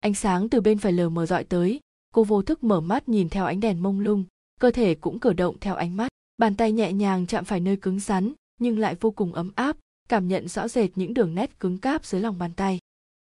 ánh 0.00 0.14
sáng 0.14 0.48
từ 0.48 0.60
bên 0.60 0.78
phải 0.78 0.92
lờ 0.92 1.08
mờ 1.08 1.26
dọi 1.26 1.44
tới, 1.44 1.80
cô 2.14 2.24
vô 2.24 2.42
thức 2.42 2.64
mở 2.64 2.80
mắt 2.80 3.08
nhìn 3.08 3.28
theo 3.28 3.44
ánh 3.44 3.60
đèn 3.60 3.82
mông 3.82 4.00
lung, 4.00 4.24
cơ 4.60 4.70
thể 4.70 4.94
cũng 4.94 5.20
cử 5.20 5.32
động 5.32 5.56
theo 5.60 5.74
ánh 5.74 5.96
mắt. 5.96 6.08
Bàn 6.38 6.54
tay 6.54 6.72
nhẹ 6.72 6.92
nhàng 6.92 7.26
chạm 7.26 7.44
phải 7.44 7.60
nơi 7.60 7.76
cứng 7.76 8.00
rắn, 8.00 8.32
nhưng 8.60 8.78
lại 8.78 8.96
vô 9.00 9.10
cùng 9.10 9.32
ấm 9.32 9.52
áp, 9.54 9.76
cảm 10.08 10.28
nhận 10.28 10.48
rõ 10.48 10.68
rệt 10.68 10.90
những 10.94 11.14
đường 11.14 11.34
nét 11.34 11.60
cứng 11.60 11.78
cáp 11.78 12.04
dưới 12.04 12.20
lòng 12.20 12.38
bàn 12.38 12.52
tay. 12.56 12.78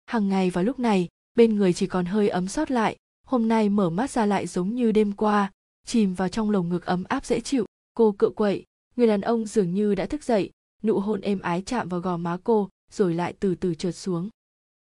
Hằng 0.06 0.30
ngày 0.30 0.50
vào 0.50 0.64
lúc 0.64 0.80
này, 0.80 1.08
bên 1.36 1.56
người 1.56 1.74
chỉ 1.74 1.88
còn 1.88 2.06
hơi 2.06 2.30
ấm 2.30 2.48
sót 2.48 2.72
lại, 2.72 2.96
hôm 3.28 3.48
nay 3.48 3.70
mở 3.70 3.90
mắt 3.90 4.10
ra 4.10 4.26
lại 4.26 4.48
giống 4.48 4.76
như 4.76 4.92
đêm 4.92 5.12
qua, 5.12 5.52
chìm 5.86 6.14
vào 6.14 6.30
trong 6.30 6.50
lồng 6.50 6.70
ngực 6.70 6.86
ấm 6.86 7.04
áp 7.04 7.26
dễ 7.26 7.40
chịu. 7.40 7.66
Cô 7.94 8.16
cựa 8.18 8.30
quậy, 8.30 8.66
người 8.96 9.08
đàn 9.08 9.22
ông 9.22 9.46
dường 9.46 9.74
như 9.74 9.96
đã 9.96 10.06
thức 10.06 10.24
dậy, 10.24 10.52
nụ 10.84 11.00
hôn 11.00 11.22
êm 11.22 11.40
ái 11.40 11.64
chạm 11.66 11.90
vào 11.90 12.00
gò 12.00 12.18
má 12.18 12.38
cô, 12.44 12.70
rồi 12.92 13.14
lại 13.14 13.34
từ 13.40 13.56
từ 13.56 13.76
trượt 13.76 13.96
xuống. 13.96 14.30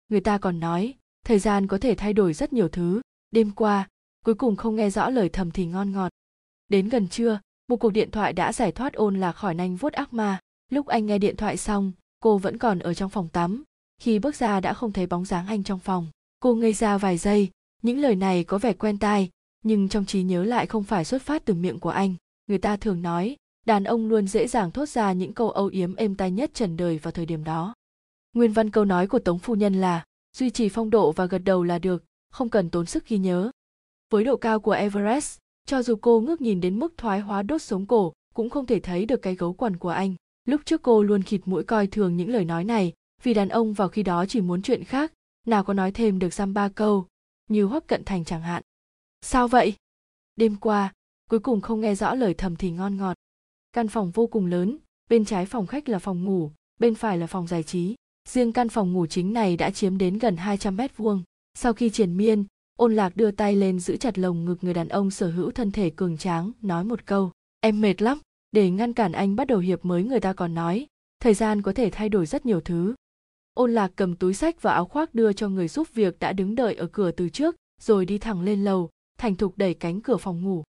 Người 0.08 0.20
ta 0.20 0.38
còn 0.38 0.60
nói 0.60 0.94
thời 1.24 1.38
gian 1.38 1.66
có 1.66 1.78
thể 1.78 1.94
thay 1.94 2.12
đổi 2.12 2.32
rất 2.32 2.52
nhiều 2.52 2.68
thứ. 2.68 3.00
Đêm 3.30 3.50
qua, 3.50 3.88
cuối 4.24 4.34
cùng 4.34 4.56
không 4.56 4.76
nghe 4.76 4.90
rõ 4.90 5.10
lời 5.10 5.28
thầm 5.28 5.50
thì 5.50 5.66
ngon 5.66 5.92
ngọt. 5.92 6.12
Đến 6.68 6.88
gần 6.88 7.08
trưa, 7.08 7.40
một 7.68 7.76
cuộc 7.76 7.90
điện 7.90 8.10
thoại 8.10 8.32
đã 8.32 8.52
giải 8.52 8.72
thoát 8.72 8.92
ôn 8.92 9.20
là 9.20 9.32
khỏi 9.32 9.54
nanh 9.54 9.76
vuốt 9.76 9.92
ác 9.92 10.12
ma. 10.12 10.38
Lúc 10.70 10.86
anh 10.86 11.06
nghe 11.06 11.18
điện 11.18 11.36
thoại 11.36 11.56
xong, 11.56 11.92
cô 12.20 12.38
vẫn 12.38 12.58
còn 12.58 12.78
ở 12.78 12.94
trong 12.94 13.10
phòng 13.10 13.28
tắm. 13.28 13.62
Khi 14.00 14.18
bước 14.18 14.36
ra 14.36 14.60
đã 14.60 14.74
không 14.74 14.92
thấy 14.92 15.06
bóng 15.06 15.24
dáng 15.24 15.46
anh 15.46 15.62
trong 15.62 15.78
phòng. 15.78 16.06
Cô 16.40 16.54
ngây 16.54 16.72
ra 16.72 16.98
vài 16.98 17.18
giây. 17.18 17.50
Những 17.82 17.98
lời 17.98 18.16
này 18.16 18.44
có 18.44 18.58
vẻ 18.58 18.72
quen 18.72 18.98
tai, 18.98 19.30
nhưng 19.62 19.88
trong 19.88 20.04
trí 20.04 20.22
nhớ 20.22 20.44
lại 20.44 20.66
không 20.66 20.84
phải 20.84 21.04
xuất 21.04 21.22
phát 21.22 21.44
từ 21.44 21.54
miệng 21.54 21.80
của 21.80 21.90
anh. 21.90 22.14
Người 22.46 22.58
ta 22.58 22.76
thường 22.76 23.02
nói, 23.02 23.36
đàn 23.66 23.84
ông 23.84 24.08
luôn 24.08 24.28
dễ 24.28 24.48
dàng 24.48 24.70
thốt 24.70 24.88
ra 24.88 25.12
những 25.12 25.32
câu 25.32 25.50
âu 25.50 25.66
yếm 25.66 25.94
êm 25.94 26.14
tai 26.14 26.30
nhất 26.30 26.50
trần 26.54 26.76
đời 26.76 26.98
vào 26.98 27.12
thời 27.12 27.26
điểm 27.26 27.44
đó. 27.44 27.74
Nguyên 28.32 28.52
văn 28.52 28.70
câu 28.70 28.84
nói 28.84 29.06
của 29.06 29.18
tống 29.18 29.38
phu 29.38 29.54
nhân 29.54 29.74
là 29.74 30.04
duy 30.36 30.50
trì 30.50 30.68
phong 30.68 30.90
độ 30.90 31.12
và 31.12 31.26
gật 31.26 31.38
đầu 31.38 31.62
là 31.62 31.78
được, 31.78 32.04
không 32.30 32.48
cần 32.48 32.70
tốn 32.70 32.86
sức 32.86 33.08
ghi 33.08 33.18
nhớ. 33.18 33.50
Với 34.10 34.24
độ 34.24 34.36
cao 34.36 34.60
của 34.60 34.72
everest, 34.72 35.38
cho 35.66 35.82
dù 35.82 35.96
cô 35.96 36.20
ngước 36.20 36.40
nhìn 36.40 36.60
đến 36.60 36.78
mức 36.78 36.94
thoái 36.96 37.20
hóa 37.20 37.42
đốt 37.42 37.62
sống 37.62 37.86
cổ, 37.86 38.12
cũng 38.34 38.50
không 38.50 38.66
thể 38.66 38.80
thấy 38.80 39.06
được 39.06 39.22
cái 39.22 39.34
gấu 39.34 39.52
quần 39.52 39.76
của 39.76 39.88
anh. 39.88 40.14
Lúc 40.44 40.60
trước 40.64 40.82
cô 40.82 41.02
luôn 41.02 41.22
khịt 41.22 41.40
mũi 41.44 41.64
coi 41.64 41.86
thường 41.86 42.16
những 42.16 42.28
lời 42.28 42.44
nói 42.44 42.64
này, 42.64 42.92
vì 43.22 43.34
đàn 43.34 43.48
ông 43.48 43.72
vào 43.72 43.88
khi 43.88 44.02
đó 44.02 44.26
chỉ 44.26 44.40
muốn 44.40 44.62
chuyện 44.62 44.84
khác, 44.84 45.12
nào 45.46 45.64
có 45.64 45.74
nói 45.74 45.92
thêm 45.92 46.18
được 46.18 46.34
dăm 46.34 46.54
ba 46.54 46.68
câu, 46.68 47.06
như 47.48 47.64
hoắc 47.64 47.86
cận 47.86 48.04
thành 48.04 48.24
chẳng 48.24 48.42
hạn. 48.42 48.62
Sao 49.20 49.48
vậy? 49.48 49.74
Đêm 50.36 50.56
qua, 50.56 50.92
cuối 51.30 51.40
cùng 51.40 51.60
không 51.60 51.80
nghe 51.80 51.94
rõ 51.94 52.14
lời 52.14 52.34
thầm 52.34 52.56
thì 52.56 52.70
ngon 52.70 52.96
ngọt. 52.96 53.16
Căn 53.72 53.88
phòng 53.88 54.10
vô 54.10 54.26
cùng 54.26 54.46
lớn, 54.46 54.78
bên 55.10 55.24
trái 55.24 55.46
phòng 55.46 55.66
khách 55.66 55.88
là 55.88 55.98
phòng 55.98 56.24
ngủ, 56.24 56.50
bên 56.80 56.94
phải 56.94 57.18
là 57.18 57.26
phòng 57.26 57.46
giải 57.46 57.62
trí 57.62 57.94
riêng 58.28 58.52
căn 58.52 58.68
phòng 58.68 58.92
ngủ 58.92 59.06
chính 59.06 59.32
này 59.32 59.56
đã 59.56 59.70
chiếm 59.70 59.98
đến 59.98 60.18
gần 60.18 60.36
200 60.36 60.76
mét 60.76 60.96
vuông. 60.96 61.22
Sau 61.54 61.72
khi 61.72 61.90
triển 61.90 62.16
miên, 62.16 62.44
ôn 62.76 62.96
lạc 62.96 63.16
đưa 63.16 63.30
tay 63.30 63.56
lên 63.56 63.80
giữ 63.80 63.96
chặt 63.96 64.18
lồng 64.18 64.44
ngực 64.44 64.64
người 64.64 64.74
đàn 64.74 64.88
ông 64.88 65.10
sở 65.10 65.30
hữu 65.30 65.50
thân 65.50 65.70
thể 65.70 65.90
cường 65.90 66.16
tráng, 66.16 66.52
nói 66.62 66.84
một 66.84 67.06
câu, 67.06 67.32
em 67.60 67.80
mệt 67.80 68.02
lắm, 68.02 68.18
để 68.52 68.70
ngăn 68.70 68.92
cản 68.92 69.12
anh 69.12 69.36
bắt 69.36 69.46
đầu 69.46 69.58
hiệp 69.58 69.84
mới 69.84 70.04
người 70.04 70.20
ta 70.20 70.32
còn 70.32 70.54
nói, 70.54 70.86
thời 71.20 71.34
gian 71.34 71.62
có 71.62 71.72
thể 71.72 71.90
thay 71.90 72.08
đổi 72.08 72.26
rất 72.26 72.46
nhiều 72.46 72.60
thứ. 72.60 72.94
Ôn 73.54 73.74
lạc 73.74 73.92
cầm 73.96 74.16
túi 74.16 74.34
sách 74.34 74.62
và 74.62 74.72
áo 74.72 74.84
khoác 74.84 75.14
đưa 75.14 75.32
cho 75.32 75.48
người 75.48 75.68
giúp 75.68 75.88
việc 75.94 76.18
đã 76.18 76.32
đứng 76.32 76.54
đợi 76.54 76.74
ở 76.74 76.86
cửa 76.86 77.10
từ 77.10 77.28
trước, 77.28 77.56
rồi 77.80 78.06
đi 78.06 78.18
thẳng 78.18 78.40
lên 78.40 78.64
lầu, 78.64 78.90
thành 79.18 79.34
thục 79.34 79.58
đẩy 79.58 79.74
cánh 79.74 80.00
cửa 80.00 80.16
phòng 80.16 80.42
ngủ. 80.42 80.64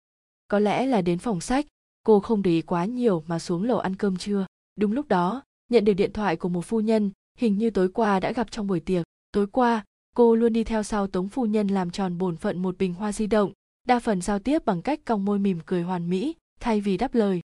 Có 0.48 0.58
lẽ 0.58 0.86
là 0.86 1.02
đến 1.02 1.18
phòng 1.18 1.40
sách, 1.40 1.66
cô 2.02 2.20
không 2.20 2.42
để 2.42 2.50
ý 2.50 2.62
quá 2.62 2.84
nhiều 2.84 3.24
mà 3.26 3.38
xuống 3.38 3.64
lầu 3.64 3.78
ăn 3.78 3.96
cơm 3.96 4.16
trưa 4.16 4.46
đúng 4.76 4.92
lúc 4.92 5.08
đó, 5.08 5.42
nhận 5.68 5.84
được 5.84 5.94
điện 5.94 6.12
thoại 6.12 6.36
của 6.36 6.48
một 6.48 6.64
phu 6.64 6.80
nhân 6.80 7.10
hình 7.40 7.58
như 7.58 7.70
tối 7.70 7.88
qua 7.88 8.20
đã 8.20 8.32
gặp 8.32 8.50
trong 8.50 8.66
buổi 8.66 8.80
tiệc 8.80 9.04
tối 9.32 9.46
qua 9.46 9.84
cô 10.16 10.34
luôn 10.34 10.52
đi 10.52 10.64
theo 10.64 10.82
sau 10.82 11.06
tống 11.06 11.28
phu 11.28 11.46
nhân 11.46 11.66
làm 11.66 11.90
tròn 11.90 12.18
bổn 12.18 12.36
phận 12.36 12.62
một 12.62 12.78
bình 12.78 12.94
hoa 12.94 13.12
di 13.12 13.26
động 13.26 13.52
đa 13.88 13.98
phần 13.98 14.20
giao 14.20 14.38
tiếp 14.38 14.64
bằng 14.64 14.82
cách 14.82 15.00
cong 15.04 15.24
môi 15.24 15.38
mỉm 15.38 15.58
cười 15.66 15.82
hoàn 15.82 16.10
mỹ 16.10 16.34
thay 16.60 16.80
vì 16.80 16.96
đáp 16.96 17.14
lời 17.14 17.40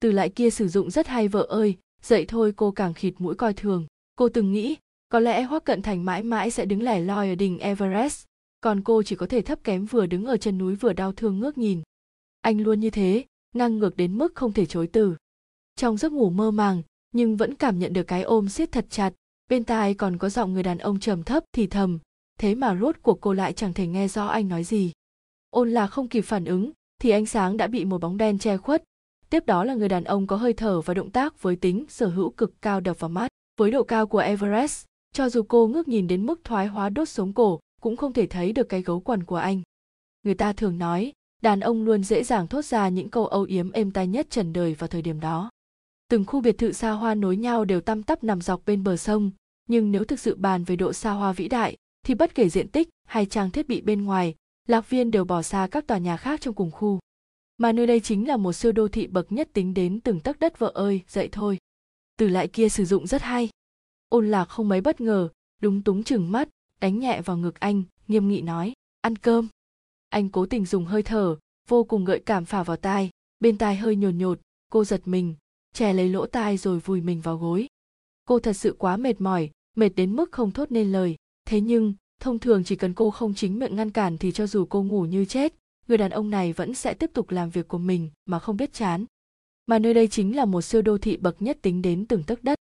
từ 0.00 0.12
lại 0.12 0.28
kia 0.28 0.50
sử 0.50 0.68
dụng 0.68 0.90
rất 0.90 1.06
hay 1.06 1.28
vợ 1.28 1.42
ơi 1.42 1.76
dậy 2.02 2.24
thôi 2.28 2.52
cô 2.56 2.70
càng 2.70 2.94
khịt 2.94 3.14
mũi 3.18 3.34
coi 3.34 3.54
thường 3.54 3.86
cô 4.16 4.28
từng 4.28 4.52
nghĩ 4.52 4.76
Có 5.12 5.20
lẽ 5.20 5.42
Hoắc 5.42 5.64
Cận 5.64 5.82
Thành 5.82 6.04
mãi 6.04 6.22
mãi 6.22 6.50
sẽ 6.50 6.64
đứng 6.64 6.82
lẻ 6.82 7.00
loi 7.00 7.28
ở 7.28 7.34
đỉnh 7.34 7.58
Everest, 7.58 8.24
còn 8.60 8.82
cô 8.82 9.02
chỉ 9.02 9.16
có 9.16 9.26
thể 9.26 9.42
thấp 9.42 9.64
kém 9.64 9.86
vừa 9.86 10.06
đứng 10.06 10.24
ở 10.24 10.36
chân 10.36 10.58
núi 10.58 10.74
vừa 10.74 10.92
đau 10.92 11.12
thương 11.12 11.38
ngước 11.38 11.58
nhìn. 11.58 11.82
Anh 12.40 12.60
luôn 12.60 12.80
như 12.80 12.90
thế, 12.90 13.24
ngang 13.54 13.78
ngược 13.78 13.96
đến 13.96 14.18
mức 14.18 14.34
không 14.34 14.52
thể 14.52 14.66
chối 14.66 14.86
từ. 14.86 15.16
Trong 15.76 15.96
giấc 15.96 16.12
ngủ 16.12 16.30
mơ 16.30 16.50
màng, 16.50 16.82
nhưng 17.12 17.36
vẫn 17.36 17.54
cảm 17.54 17.78
nhận 17.78 17.92
được 17.92 18.02
cái 18.02 18.22
ôm 18.22 18.48
siết 18.48 18.72
thật 18.72 18.86
chặt, 18.90 19.12
bên 19.50 19.64
tai 19.64 19.94
còn 19.94 20.16
có 20.16 20.28
giọng 20.28 20.52
người 20.52 20.62
đàn 20.62 20.78
ông 20.78 21.00
trầm 21.00 21.22
thấp 21.22 21.44
thì 21.52 21.66
thầm, 21.66 21.98
thế 22.38 22.54
mà 22.54 22.76
rốt 22.80 22.96
cuộc 23.02 23.20
cô 23.20 23.32
lại 23.32 23.52
chẳng 23.52 23.72
thể 23.72 23.86
nghe 23.86 24.08
rõ 24.08 24.26
anh 24.26 24.48
nói 24.48 24.64
gì. 24.64 24.92
Ôn 25.50 25.70
là 25.70 25.86
không 25.86 26.08
kịp 26.08 26.20
phản 26.20 26.44
ứng, 26.44 26.72
thì 27.00 27.10
ánh 27.10 27.26
sáng 27.26 27.56
đã 27.56 27.66
bị 27.66 27.84
một 27.84 28.00
bóng 28.00 28.16
đen 28.16 28.38
che 28.38 28.56
khuất. 28.56 28.84
Tiếp 29.30 29.46
đó 29.46 29.64
là 29.64 29.74
người 29.74 29.88
đàn 29.88 30.04
ông 30.04 30.26
có 30.26 30.36
hơi 30.36 30.52
thở 30.52 30.80
và 30.80 30.94
động 30.94 31.10
tác 31.10 31.42
với 31.42 31.56
tính 31.56 31.84
sở 31.88 32.08
hữu 32.08 32.30
cực 32.30 32.62
cao 32.62 32.80
đập 32.80 33.00
vào 33.00 33.08
mắt. 33.08 33.28
Với 33.58 33.70
độ 33.70 33.82
cao 33.82 34.06
của 34.06 34.18
Everest, 34.18 34.84
cho 35.12 35.28
dù 35.28 35.42
cô 35.42 35.66
ngước 35.66 35.88
nhìn 35.88 36.06
đến 36.06 36.26
mức 36.26 36.40
thoái 36.44 36.66
hóa 36.66 36.88
đốt 36.88 37.08
sống 37.08 37.32
cổ, 37.32 37.60
cũng 37.80 37.96
không 37.96 38.12
thể 38.12 38.26
thấy 38.26 38.52
được 38.52 38.68
cái 38.68 38.82
gấu 38.82 39.00
quần 39.00 39.24
của 39.24 39.36
anh. 39.36 39.62
Người 40.22 40.34
ta 40.34 40.52
thường 40.52 40.78
nói, 40.78 41.12
đàn 41.42 41.60
ông 41.60 41.82
luôn 41.82 42.04
dễ 42.04 42.24
dàng 42.24 42.46
thốt 42.46 42.64
ra 42.64 42.88
những 42.88 43.10
câu 43.10 43.26
âu 43.26 43.42
yếm 43.42 43.72
êm 43.72 43.90
tai 43.90 44.06
nhất 44.06 44.26
trần 44.30 44.52
đời 44.52 44.74
vào 44.74 44.88
thời 44.88 45.02
điểm 45.02 45.20
đó. 45.20 45.50
Từng 46.08 46.24
khu 46.26 46.40
biệt 46.40 46.58
thự 46.58 46.72
xa 46.72 46.90
hoa 46.90 47.14
nối 47.14 47.36
nhau 47.36 47.64
đều 47.64 47.80
tăm 47.80 48.02
tắp 48.02 48.24
nằm 48.24 48.40
dọc 48.40 48.62
bên 48.66 48.84
bờ 48.84 48.96
sông, 48.96 49.30
nhưng 49.70 49.92
nếu 49.92 50.04
thực 50.04 50.20
sự 50.20 50.36
bàn 50.36 50.64
về 50.64 50.76
độ 50.76 50.92
xa 50.92 51.10
hoa 51.10 51.32
vĩ 51.32 51.48
đại, 51.48 51.76
thì 52.06 52.14
bất 52.14 52.34
kể 52.34 52.48
diện 52.48 52.68
tích 52.68 52.88
hay 53.06 53.26
trang 53.26 53.50
thiết 53.50 53.68
bị 53.68 53.80
bên 53.80 54.04
ngoài, 54.04 54.34
Lạc 54.68 54.90
Viên 54.90 55.10
đều 55.10 55.24
bỏ 55.24 55.42
xa 55.42 55.68
các 55.70 55.86
tòa 55.86 55.98
nhà 55.98 56.16
khác 56.16 56.40
trong 56.40 56.54
cùng 56.54 56.70
khu. 56.70 56.98
Mà 57.58 57.72
nơi 57.72 57.86
đây 57.86 58.00
chính 58.00 58.28
là 58.28 58.36
một 58.36 58.52
siêu 58.52 58.72
đô 58.72 58.88
thị 58.88 59.06
bậc 59.06 59.32
nhất 59.32 59.48
tính 59.52 59.74
đến 59.74 60.00
từng 60.00 60.20
tấc 60.20 60.38
đất 60.38 60.58
vợ 60.58 60.70
ơi, 60.74 61.00
dậy 61.08 61.28
thôi. 61.32 61.58
Từ 62.16 62.28
lại 62.28 62.48
kia 62.48 62.68
sử 62.68 62.84
dụng 62.84 63.06
rất 63.06 63.22
hay. 63.22 63.48
Ôn 64.08 64.30
lạc 64.30 64.44
không 64.44 64.68
mấy 64.68 64.80
bất 64.80 65.00
ngờ, 65.00 65.28
đúng 65.62 65.82
túng 65.82 66.04
chừng 66.04 66.32
mắt, 66.32 66.48
đánh 66.80 66.98
nhẹ 66.98 67.20
vào 67.20 67.36
ngực 67.36 67.60
anh, 67.60 67.82
nghiêm 68.08 68.28
nghị 68.28 68.40
nói, 68.40 68.72
ăn 69.00 69.16
cơm. 69.16 69.48
Anh 70.08 70.28
cố 70.28 70.46
tình 70.46 70.66
dùng 70.66 70.84
hơi 70.84 71.02
thở, 71.02 71.36
vô 71.68 71.84
cùng 71.84 72.04
gợi 72.04 72.22
cảm 72.26 72.44
phả 72.44 72.62
vào 72.62 72.76
tai, 72.76 73.10
bên 73.40 73.58
tai 73.58 73.76
hơi 73.76 73.96
nhồn 73.96 74.18
nhột, 74.18 74.40
cô 74.70 74.84
giật 74.84 75.00
mình, 75.04 75.34
che 75.74 75.92
lấy 75.92 76.08
lỗ 76.08 76.26
tai 76.26 76.56
rồi 76.56 76.78
vùi 76.78 77.00
mình 77.00 77.20
vào 77.20 77.36
gối. 77.36 77.66
Cô 78.24 78.38
thật 78.38 78.52
sự 78.52 78.76
quá 78.78 78.96
mệt 78.96 79.20
mỏi, 79.20 79.50
mệt 79.76 79.88
đến 79.88 80.16
mức 80.16 80.32
không 80.32 80.50
thốt 80.50 80.72
nên 80.72 80.92
lời. 80.92 81.16
Thế 81.44 81.60
nhưng, 81.60 81.94
thông 82.20 82.38
thường 82.38 82.64
chỉ 82.64 82.76
cần 82.76 82.94
cô 82.94 83.10
không 83.10 83.34
chính 83.34 83.58
miệng 83.58 83.76
ngăn 83.76 83.90
cản 83.90 84.18
thì 84.18 84.32
cho 84.32 84.46
dù 84.46 84.64
cô 84.64 84.82
ngủ 84.82 85.04
như 85.04 85.24
chết, 85.24 85.54
người 85.88 85.98
đàn 85.98 86.10
ông 86.10 86.30
này 86.30 86.52
vẫn 86.52 86.74
sẽ 86.74 86.94
tiếp 86.94 87.10
tục 87.14 87.30
làm 87.30 87.50
việc 87.50 87.68
của 87.68 87.78
mình 87.78 88.10
mà 88.26 88.38
không 88.38 88.56
biết 88.56 88.72
chán. 88.72 89.04
Mà 89.66 89.78
nơi 89.78 89.94
đây 89.94 90.08
chính 90.08 90.36
là 90.36 90.44
một 90.44 90.62
siêu 90.62 90.82
đô 90.82 90.98
thị 90.98 91.16
bậc 91.16 91.42
nhất 91.42 91.58
tính 91.62 91.82
đến 91.82 92.06
từng 92.06 92.22
tấc 92.22 92.44
đất. 92.44 92.58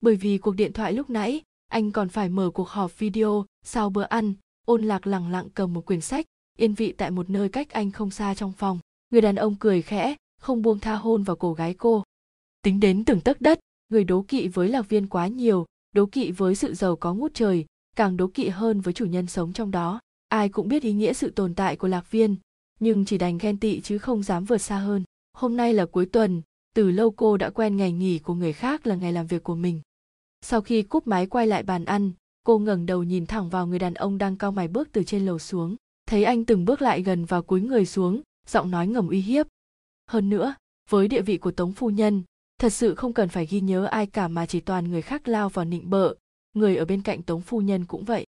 Bởi 0.00 0.16
vì 0.16 0.38
cuộc 0.38 0.54
điện 0.54 0.72
thoại 0.72 0.92
lúc 0.92 1.10
nãy, 1.10 1.42
anh 1.68 1.92
còn 1.92 2.08
phải 2.08 2.28
mở 2.28 2.50
cuộc 2.50 2.68
họp 2.68 2.98
video 2.98 3.44
sau 3.64 3.90
bữa 3.90 4.02
ăn, 4.02 4.34
ôn 4.66 4.82
lạc 4.82 5.06
lẳng 5.06 5.30
lặng 5.30 5.48
cầm 5.54 5.74
một 5.74 5.86
quyển 5.86 6.00
sách, 6.00 6.26
yên 6.58 6.74
vị 6.74 6.92
tại 6.92 7.10
một 7.10 7.30
nơi 7.30 7.48
cách 7.48 7.70
anh 7.70 7.90
không 7.90 8.10
xa 8.10 8.34
trong 8.34 8.52
phòng. 8.52 8.78
Người 9.10 9.20
đàn 9.20 9.36
ông 9.36 9.56
cười 9.60 9.82
khẽ, 9.82 10.16
không 10.40 10.62
buông 10.62 10.78
tha 10.78 10.94
hôn 10.94 11.22
vào 11.22 11.36
cổ 11.36 11.52
gái 11.52 11.74
cô. 11.74 12.02
Tính 12.62 12.80
đến 12.80 13.04
từng 13.04 13.20
tấc 13.20 13.40
đất, 13.40 13.60
người 13.88 14.04
đố 14.04 14.24
kỵ 14.28 14.48
với 14.48 14.68
lạc 14.68 14.88
viên 14.88 15.06
quá 15.06 15.26
nhiều, 15.26 15.66
đố 15.96 16.06
kỵ 16.06 16.30
với 16.30 16.54
sự 16.54 16.74
giàu 16.74 16.96
có 16.96 17.14
ngút 17.14 17.34
trời, 17.34 17.66
càng 17.96 18.16
đố 18.16 18.26
kỵ 18.26 18.48
hơn 18.48 18.80
với 18.80 18.94
chủ 18.94 19.04
nhân 19.04 19.26
sống 19.26 19.52
trong 19.52 19.70
đó. 19.70 20.00
Ai 20.28 20.48
cũng 20.48 20.68
biết 20.68 20.82
ý 20.82 20.92
nghĩa 20.92 21.12
sự 21.12 21.30
tồn 21.30 21.54
tại 21.54 21.76
của 21.76 21.88
lạc 21.88 22.10
viên, 22.10 22.36
nhưng 22.80 23.04
chỉ 23.04 23.18
đành 23.18 23.38
ghen 23.38 23.58
tị 23.58 23.80
chứ 23.80 23.98
không 23.98 24.22
dám 24.22 24.44
vượt 24.44 24.58
xa 24.58 24.78
hơn. 24.78 25.04
Hôm 25.32 25.56
nay 25.56 25.74
là 25.74 25.86
cuối 25.86 26.06
tuần, 26.06 26.42
từ 26.74 26.90
lâu 26.90 27.10
cô 27.10 27.36
đã 27.36 27.50
quen 27.50 27.76
ngày 27.76 27.92
nghỉ 27.92 28.18
của 28.18 28.34
người 28.34 28.52
khác 28.52 28.86
là 28.86 28.94
ngày 28.94 29.12
làm 29.12 29.26
việc 29.26 29.42
của 29.42 29.54
mình. 29.54 29.80
Sau 30.40 30.60
khi 30.60 30.82
cúp 30.82 31.06
máy 31.06 31.26
quay 31.26 31.46
lại 31.46 31.62
bàn 31.62 31.84
ăn, 31.84 32.12
cô 32.44 32.58
ngẩng 32.58 32.86
đầu 32.86 33.02
nhìn 33.02 33.26
thẳng 33.26 33.50
vào 33.50 33.66
người 33.66 33.78
đàn 33.78 33.94
ông 33.94 34.18
đang 34.18 34.36
cao 34.36 34.52
mày 34.52 34.68
bước 34.68 34.88
từ 34.92 35.04
trên 35.04 35.26
lầu 35.26 35.38
xuống. 35.38 35.76
Thấy 36.06 36.24
anh 36.24 36.44
từng 36.44 36.64
bước 36.64 36.82
lại 36.82 37.02
gần 37.02 37.24
và 37.24 37.40
cúi 37.40 37.60
người 37.60 37.86
xuống, 37.86 38.22
giọng 38.48 38.70
nói 38.70 38.86
ngầm 38.86 39.08
uy 39.08 39.20
hiếp. 39.20 39.46
Hơn 40.10 40.28
nữa, 40.28 40.54
với 40.90 41.08
địa 41.08 41.22
vị 41.22 41.38
của 41.38 41.50
Tống 41.50 41.72
Phu 41.72 41.90
Nhân, 41.90 42.22
thật 42.58 42.68
sự 42.68 42.94
không 42.94 43.12
cần 43.12 43.28
phải 43.28 43.46
ghi 43.46 43.60
nhớ 43.60 43.84
ai 43.84 44.06
cả 44.06 44.28
mà 44.28 44.46
chỉ 44.46 44.60
toàn 44.60 44.90
người 44.90 45.02
khác 45.02 45.28
lao 45.28 45.48
vào 45.48 45.64
nịnh 45.64 45.90
bợ, 45.90 46.14
người 46.54 46.76
ở 46.76 46.84
bên 46.84 47.02
cạnh 47.02 47.22
Tống 47.22 47.40
Phu 47.40 47.60
Nhân 47.60 47.84
cũng 47.84 48.04
vậy. 48.04 48.26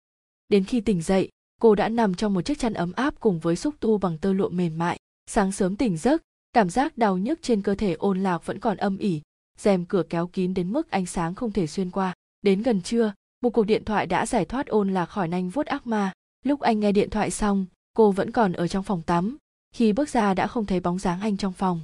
Đến 0.49 0.63
khi 0.63 0.81
tỉnh 0.81 1.01
dậy, 1.01 1.29
cô 1.62 1.75
đã 1.75 1.89
nằm 1.89 2.13
trong 2.13 2.34
một 2.34 2.41
chiếc 2.41 2.60
chăn 2.60 2.73
ấm 2.73 2.91
áp 2.91 3.19
cùng 3.19 3.39
với 3.39 3.55
xúc 3.55 3.75
tu 3.79 3.97
bằng 3.97 4.17
tơ 4.17 4.34
lụa 4.34 4.49
mềm 4.49 4.77
mại. 4.77 4.99
Sáng 5.27 5.51
sớm 5.51 5.75
tỉnh 5.75 5.97
giấc, 5.97 6.21
cảm 6.53 6.69
giác 6.69 6.97
đau 6.97 7.17
nhức 7.17 7.39
trên 7.41 7.62
cơ 7.62 7.75
thể 7.75 7.93
ôn 7.93 8.23
lạc 8.23 8.45
vẫn 8.45 8.60
còn 8.60 8.77
âm 8.77 8.97
ỉ, 8.97 9.21
rèm 9.57 9.86
cửa 9.86 10.03
kéo 10.10 10.27
kín 10.27 10.53
đến 10.53 10.71
mức 10.71 10.91
ánh 10.91 11.05
sáng 11.05 11.36
không 11.36 11.51
thể 11.51 11.67
xuyên 11.67 11.91
qua. 11.91 12.13
Đến 12.41 12.62
gần 12.62 12.81
trưa, 12.81 13.13
một 13.41 13.49
cuộc 13.49 13.63
điện 13.63 13.86
thoại 13.86 14.05
đã 14.07 14.25
giải 14.25 14.45
thoát 14.45 14.67
ôn 14.67 14.93
lạc 14.93 15.05
khỏi 15.05 15.27
nanh 15.27 15.49
vuốt 15.49 15.65
ác 15.65 15.88
ma. 15.88 16.12
Lúc 16.43 16.60
anh 16.60 16.79
nghe 16.79 16.91
điện 16.91 17.10
thoại 17.10 17.31
xong, 17.31 17.65
cô 17.93 18.12
vẫn 18.12 18.31
còn 18.31 18.53
ở 18.53 18.67
trong 18.67 18.84
phòng 18.84 19.01
tắm. 19.01 19.38
Khi 19.75 19.93
bước 19.93 20.10
ra 20.10 20.34
đã 20.34 20.47
không 20.47 20.65
thấy 20.65 20.79
bóng 20.79 20.99
dáng 20.99 21.21
anh 21.21 21.38
trong 21.38 21.53
phòng. 21.53 21.81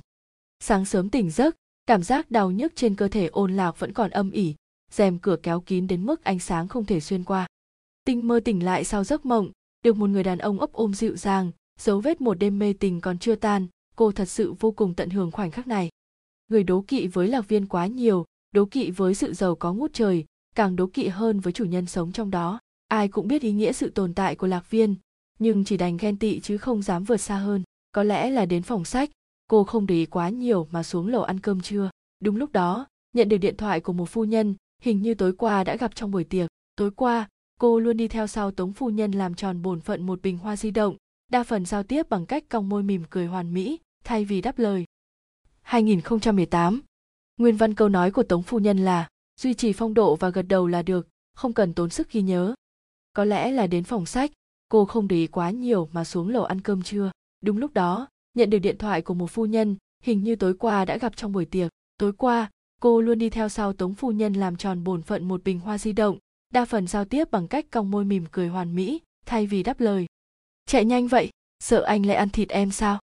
Sáng 0.60 0.86
sớm 0.86 1.10
tỉnh 1.10 1.32
giấc, 1.32 1.56
cảm 1.88 2.04
giác 2.04 2.32
đau 2.32 2.52
nhức 2.52 2.76
trên 2.76 2.96
cơ 2.96 3.08
thể 3.08 3.28
ôn 3.28 3.56
lạc 3.56 3.80
vẫn 3.80 3.94
còn 3.94 4.12
âm 4.12 4.32
ỉ, 4.32 4.56
rèm 4.92 5.20
cửa 5.20 5.38
kéo 5.44 5.62
kín 5.62 5.88
đến 5.88 6.06
mức 6.06 6.24
ánh 6.24 6.40
sáng 6.40 6.68
không 6.68 6.86
thể 6.86 7.00
xuyên 7.00 7.24
qua. 7.24 7.48
Tinh 8.06 8.28
mơ 8.28 8.40
tỉnh 8.46 8.66
lại 8.66 8.84
sau 8.84 9.04
giấc 9.04 9.26
mộng, 9.26 9.52
được 9.84 9.98
một 9.98 10.10
người 10.10 10.24
đàn 10.24 10.38
ông 10.38 10.60
ấp 10.60 10.72
ôm 10.72 10.94
dịu 10.94 11.16
dàng, 11.16 11.52
dấu 11.80 12.00
vết 12.00 12.22
một 12.22 12.34
đêm 12.34 12.60
mê 12.60 12.74
tình 12.74 13.02
còn 13.02 13.20
chưa 13.20 13.36
tan, 13.36 13.68
cô 13.96 14.12
thật 14.12 14.26
sự 14.26 14.54
vô 14.60 14.72
cùng 14.72 14.94
tận 14.94 15.10
hưởng 15.10 15.32
khoảnh 15.32 15.52
khắc 15.52 15.68
này. 15.68 15.90
Người 16.48 16.64
đố 16.64 16.82
kỵ 16.88 17.08
với 17.08 17.28
lạc 17.28 17.48
viên 17.48 17.66
quá 17.66 17.88
nhiều, 17.88 18.26
đố 18.52 18.66
kỵ 18.66 18.92
với 18.92 19.16
sự 19.16 19.34
giàu 19.34 19.56
có 19.56 19.74
ngút 19.74 19.94
trời, 19.94 20.26
càng 20.56 20.76
đố 20.76 20.88
kỵ 20.88 21.08
hơn 21.08 21.40
với 21.40 21.54
chủ 21.54 21.66
nhân 21.66 21.86
sống 21.86 22.12
trong 22.12 22.32
đó. 22.32 22.60
Ai 22.88 23.08
cũng 23.08 23.28
biết 23.28 23.42
ý 23.42 23.52
nghĩa 23.52 23.74
sự 23.74 23.90
tồn 23.90 24.14
tại 24.14 24.36
của 24.36 24.48
lạc 24.48 24.70
viên, 24.70 24.96
nhưng 25.40 25.66
chỉ 25.66 25.78
đành 25.78 25.98
ghen 25.98 26.18
tị 26.18 26.40
chứ 26.40 26.58
không 26.58 26.82
dám 26.82 27.04
vượt 27.04 27.18
xa 27.18 27.38
hơn. 27.38 27.64
Có 27.92 28.04
lẽ 28.04 28.30
là 28.30 28.46
đến 28.46 28.64
phòng 28.64 28.86
sách, 28.86 29.10
cô 29.48 29.64
không 29.64 29.88
để 29.88 29.96
ý 29.96 30.06
quá 30.06 30.30
nhiều 30.30 30.68
mà 30.72 30.84
xuống 30.84 31.08
lầu 31.08 31.24
ăn 31.24 31.40
cơm 31.40 31.62
trưa. 31.62 31.90
Đúng 32.20 32.36
lúc 32.36 32.52
đó, 32.52 32.88
nhận 33.14 33.30
được 33.30 33.38
điện 33.38 33.58
thoại 33.58 33.80
của 33.80 33.94
một 33.94 34.06
phu 34.06 34.24
nhân, 34.24 34.56
hình 34.82 35.02
như 35.02 35.14
tối 35.14 35.34
qua 35.34 35.64
đã 35.64 35.76
gặp 35.76 35.96
trong 35.96 36.12
buổi 36.12 36.24
tiệc. 36.24 36.50
Tối 36.76 36.92
qua, 36.92 37.30
cô 37.60 37.80
luôn 37.80 37.98
đi 37.98 38.08
theo 38.08 38.28
sau 38.28 38.52
Tống 38.52 38.74
phu 38.74 38.90
nhân 38.90 39.12
làm 39.12 39.36
tròn 39.36 39.62
bổn 39.62 39.82
phận 39.82 40.06
một 40.06 40.22
bình 40.22 40.38
hoa 40.38 40.56
di 40.56 40.72
động, 40.72 40.96
đa 41.32 41.44
phần 41.44 41.66
giao 41.66 41.84
tiếp 41.84 42.10
bằng 42.10 42.26
cách 42.26 42.44
cong 42.50 42.70
môi 42.70 42.84
mỉm 42.84 43.04
cười 43.10 43.26
hoàn 43.26 43.54
mỹ, 43.54 43.80
thay 44.04 44.26
vì 44.26 44.42
đáp 44.42 44.60
lời. 44.60 44.86
2018 45.62 46.82
Nguyên 47.38 47.58
văn 47.58 47.74
câu 47.74 47.90
nói 47.90 48.12
của 48.12 48.24
Tống 48.24 48.44
phu 48.44 48.60
nhân 48.60 48.78
là 48.78 49.08
duy 49.40 49.54
trì 49.54 49.74
phong 49.74 49.94
độ 49.94 50.16
và 50.16 50.30
gật 50.30 50.42
đầu 50.42 50.68
là 50.68 50.82
được, 50.82 51.08
không 51.36 51.54
cần 51.54 51.74
tốn 51.74 51.90
sức 51.90 52.12
ghi 52.12 52.22
nhớ. 52.22 52.54
Có 53.14 53.26
lẽ 53.26 53.52
là 53.52 53.68
đến 53.68 53.84
phòng 53.84 54.06
sách, 54.06 54.32
cô 54.70 54.86
không 54.86 55.08
để 55.08 55.16
ý 55.16 55.28
quá 55.28 55.50
nhiều 55.50 55.90
mà 55.92 56.04
xuống 56.04 56.30
lầu 56.30 56.46
ăn 56.46 56.62
cơm 56.62 56.82
trưa. 56.82 57.12
Đúng 57.42 57.58
lúc 57.58 57.74
đó, 57.74 58.08
nhận 58.38 58.50
được 58.50 58.60
điện 58.60 58.78
thoại 58.78 59.02
của 59.02 59.14
một 59.14 59.28
phu 59.28 59.46
nhân, 59.46 59.76
hình 60.04 60.24
như 60.24 60.36
tối 60.36 60.54
qua 60.54 60.86
đã 60.86 60.98
gặp 60.98 61.18
trong 61.18 61.32
buổi 61.32 61.46
tiệc. 61.46 61.72
Tối 61.98 62.14
qua, 62.14 62.52
cô 62.82 63.02
luôn 63.02 63.20
đi 63.20 63.30
theo 63.30 63.50
sau 63.50 63.74
Tống 63.74 63.96
phu 63.96 64.12
nhân 64.12 64.34
làm 64.34 64.56
tròn 64.56 64.84
bổn 64.84 65.02
phận 65.02 65.28
một 65.28 65.44
bình 65.44 65.60
hoa 65.60 65.78
di 65.78 65.94
động, 65.94 66.18
đa 66.54 66.66
phần 66.66 66.88
giao 66.88 67.06
tiếp 67.06 67.32
bằng 67.32 67.48
cách 67.48 67.66
cong 67.72 67.92
môi 67.92 68.06
mỉm 68.06 68.26
cười 68.32 68.48
hoàn 68.48 68.76
mỹ, 68.76 69.02
thay 69.26 69.48
vì 69.48 69.64
đáp 69.64 69.80
lời. 69.80 70.06
Chạy 70.66 70.86
nhanh 70.86 71.08
vậy, 71.08 71.30
sợ 71.60 71.82
anh 71.82 72.06
lại 72.06 72.18
ăn 72.18 72.30
thịt 72.30 72.50
em 72.50 72.72
sao? 72.72 73.00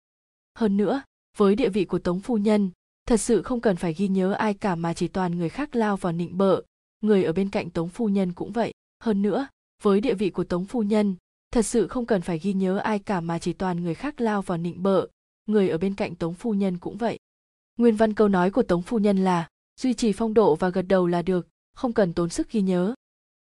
Hơn 0.55 0.77
nữa, 0.77 1.01
với 1.37 1.55
địa 1.55 1.69
vị 1.69 1.85
của 1.85 1.99
Tống 1.99 2.19
phu 2.19 2.37
nhân, 2.37 2.71
thật 3.05 3.17
sự 3.17 3.41
không 3.41 3.61
cần 3.61 3.75
phải 3.75 3.93
ghi 3.93 4.07
nhớ 4.07 4.31
ai 4.31 4.53
cả 4.53 4.75
mà 4.75 4.93
chỉ 4.93 5.07
toàn 5.07 5.37
người 5.37 5.49
khác 5.49 5.75
lao 5.75 5.97
vào 5.97 6.13
nịnh 6.13 6.37
bợ, 6.37 6.61
người 7.01 7.23
ở 7.23 7.33
bên 7.33 7.49
cạnh 7.49 7.69
Tống 7.69 7.89
phu 7.89 8.09
nhân 8.09 8.33
cũng 8.33 8.51
vậy. 8.51 8.73
Hơn 9.03 9.21
nữa, 9.21 9.47
với 9.83 10.01
địa 10.01 10.13
vị 10.13 10.29
của 10.29 10.43
Tống 10.43 10.65
phu 10.65 10.83
nhân, 10.83 11.15
thật 11.51 11.61
sự 11.61 11.87
không 11.87 12.05
cần 12.05 12.21
phải 12.21 12.39
ghi 12.39 12.53
nhớ 12.53 12.77
ai 12.77 12.99
cả 12.99 13.21
mà 13.21 13.39
chỉ 13.39 13.53
toàn 13.53 13.83
người 13.83 13.95
khác 13.95 14.21
lao 14.21 14.41
vào 14.41 14.57
nịnh 14.57 14.83
bợ, 14.83 15.07
người 15.45 15.69
ở 15.69 15.77
bên 15.77 15.95
cạnh 15.95 16.15
Tống 16.15 16.33
phu 16.33 16.53
nhân 16.53 16.77
cũng 16.77 16.97
vậy. 16.97 17.19
Nguyên 17.77 17.95
văn 17.95 18.13
câu 18.13 18.27
nói 18.27 18.51
của 18.51 18.63
Tống 18.63 18.81
phu 18.81 18.99
nhân 18.99 19.17
là 19.17 19.47
duy 19.79 19.93
trì 19.93 20.13
phong 20.13 20.33
độ 20.33 20.55
và 20.55 20.69
gật 20.69 20.81
đầu 20.81 21.07
là 21.07 21.21
được, 21.21 21.47
không 21.73 21.93
cần 21.93 22.13
tốn 22.13 22.29
sức 22.29 22.51
ghi 22.51 22.61
nhớ. 22.61 22.93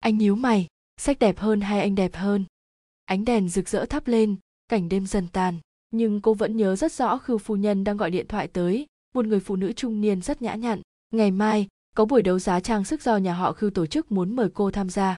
Anh 0.01 0.19
nhíu 0.19 0.35
mày, 0.35 0.67
sách 0.97 1.19
đẹp 1.19 1.39
hơn 1.39 1.61
hay 1.61 1.81
anh 1.81 1.95
đẹp 1.95 2.15
hơn? 2.15 2.45
Ánh 3.05 3.25
đèn 3.25 3.49
rực 3.49 3.69
rỡ 3.69 3.85
thắp 3.85 4.07
lên, 4.07 4.37
cảnh 4.69 4.89
đêm 4.89 5.07
dần 5.07 5.29
tàn, 5.29 5.59
nhưng 5.91 6.21
cô 6.21 6.35
vẫn 6.35 6.57
nhớ 6.57 6.77
rất 6.77 6.93
rõ 6.93 7.19
khưu 7.19 7.39
phu 7.39 7.57
nhân 7.57 7.85
đang 7.85 7.97
gọi 7.97 8.11
điện 8.11 8.27
thoại 8.29 8.49
tới, 8.49 8.87
một 9.15 9.27
người 9.27 9.41
phụ 9.41 9.57
nữ 9.57 9.73
trung 9.73 10.01
niên 10.01 10.23
rất 10.23 10.43
nhã 10.43 10.55
nhặn. 10.55 10.81
Ngày 11.11 11.31
mai, 11.31 11.69
có 11.97 12.05
buổi 12.05 12.23
đấu 12.23 12.39
giá 12.39 12.61
trang 12.61 12.85
sức 12.85 13.03
do 13.03 13.17
nhà 13.17 13.35
họ 13.35 13.53
khưu 13.53 13.71
tổ 13.71 13.87
chức 13.87 14.13
muốn 14.13 14.37
mời 14.37 14.49
cô 14.55 14.71
tham 14.71 14.91
gia. 14.91 15.17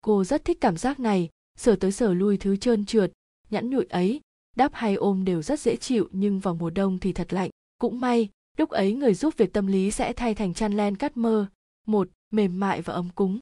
Cô 0.00 0.24
rất 0.24 0.44
thích 0.44 0.58
cảm 0.60 0.76
giác 0.76 1.00
này, 1.00 1.28
sở 1.58 1.76
tới 1.76 1.92
sở 1.92 2.14
lui 2.14 2.36
thứ 2.36 2.56
trơn 2.56 2.84
trượt, 2.84 3.12
nhẵn 3.50 3.70
nhụi 3.70 3.84
ấy, 3.84 4.20
đáp 4.56 4.70
hay 4.74 4.94
ôm 4.94 5.24
đều 5.24 5.42
rất 5.42 5.60
dễ 5.60 5.76
chịu 5.76 6.08
nhưng 6.12 6.40
vào 6.40 6.54
mùa 6.54 6.70
đông 6.70 6.98
thì 6.98 7.12
thật 7.12 7.32
lạnh. 7.32 7.50
Cũng 7.78 8.00
may, 8.00 8.28
lúc 8.56 8.70
ấy 8.70 8.94
người 8.94 9.14
giúp 9.14 9.34
việc 9.36 9.52
tâm 9.52 9.66
lý 9.66 9.90
sẽ 9.90 10.12
thay 10.12 10.34
thành 10.34 10.54
chăn 10.54 10.72
len 10.72 10.96
cắt 10.96 11.16
mơ, 11.16 11.46
một, 11.86 12.08
mềm 12.30 12.60
mại 12.60 12.82
và 12.82 12.94
ấm 12.94 13.08
cúng. 13.14 13.38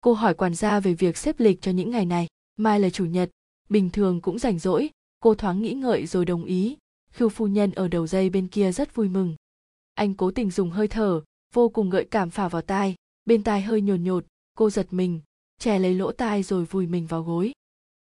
Cô 0.00 0.12
hỏi 0.12 0.34
quản 0.34 0.54
gia 0.54 0.80
về 0.80 0.94
việc 0.94 1.16
xếp 1.16 1.40
lịch 1.40 1.62
cho 1.62 1.70
những 1.72 1.90
ngày 1.90 2.06
này. 2.06 2.26
Mai 2.56 2.80
là 2.80 2.90
chủ 2.90 3.04
nhật, 3.04 3.30
bình 3.68 3.90
thường 3.90 4.20
cũng 4.20 4.38
rảnh 4.38 4.58
rỗi, 4.58 4.90
cô 5.20 5.34
thoáng 5.34 5.62
nghĩ 5.62 5.72
ngợi 5.72 6.06
rồi 6.06 6.24
đồng 6.24 6.44
ý. 6.44 6.76
Khưu 7.12 7.28
phu 7.28 7.46
nhân 7.46 7.72
ở 7.72 7.88
đầu 7.88 8.06
dây 8.06 8.30
bên 8.30 8.48
kia 8.48 8.72
rất 8.72 8.94
vui 8.94 9.08
mừng. 9.08 9.36
Anh 9.94 10.14
cố 10.14 10.30
tình 10.30 10.50
dùng 10.50 10.70
hơi 10.70 10.88
thở, 10.88 11.22
vô 11.54 11.68
cùng 11.68 11.90
gợi 11.90 12.04
cảm 12.10 12.30
phả 12.30 12.48
vào 12.48 12.62
tai, 12.62 12.94
bên 13.24 13.42
tai 13.42 13.62
hơi 13.62 13.80
nhồn 13.80 14.04
nhột, 14.04 14.24
cô 14.54 14.70
giật 14.70 14.86
mình, 14.90 15.20
che 15.58 15.78
lấy 15.78 15.94
lỗ 15.94 16.12
tai 16.12 16.42
rồi 16.42 16.64
vùi 16.64 16.86
mình 16.86 17.06
vào 17.06 17.22
gối 17.22 17.52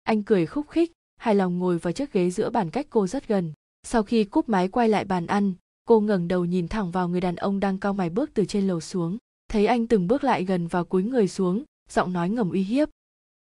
anh 0.04 0.24
cười 0.24 0.46
khúc 0.46 0.70
khích 0.70 0.92
hài 1.22 1.36
lòng 1.36 1.60
ngồi 1.60 1.78
vào 1.78 1.94
chiếc 1.94 2.14
ghế 2.14 2.30
giữa 2.30 2.50
bàn 2.50 2.70
cách 2.70 2.88
cô 2.90 3.08
rất 3.08 3.28
gần. 3.28 3.54
Sau 3.84 4.04
khi 4.04 4.24
cúp 4.24 4.50
máy 4.50 4.68
quay 4.68 4.90
lại 4.90 5.06
bàn 5.06 5.28
ăn, 5.28 5.54
cô 5.86 6.00
ngẩng 6.00 6.28
đầu 6.28 6.46
nhìn 6.46 6.68
thẳng 6.68 6.92
vào 6.92 7.10
người 7.10 7.22
đàn 7.22 7.36
ông 7.36 7.60
đang 7.60 7.78
cao 7.78 7.94
mày 7.94 8.10
bước 8.10 8.30
từ 8.34 8.46
trên 8.46 8.68
lầu 8.68 8.82
xuống. 8.82 9.18
Thấy 9.50 9.66
anh 9.66 9.88
từng 9.88 10.08
bước 10.08 10.24
lại 10.24 10.44
gần 10.44 10.68
và 10.68 10.84
cúi 10.84 11.04
người 11.04 11.28
xuống, 11.28 11.64
giọng 11.90 12.14
nói 12.14 12.30
ngầm 12.30 12.52
uy 12.52 12.64
hiếp. 12.64 12.90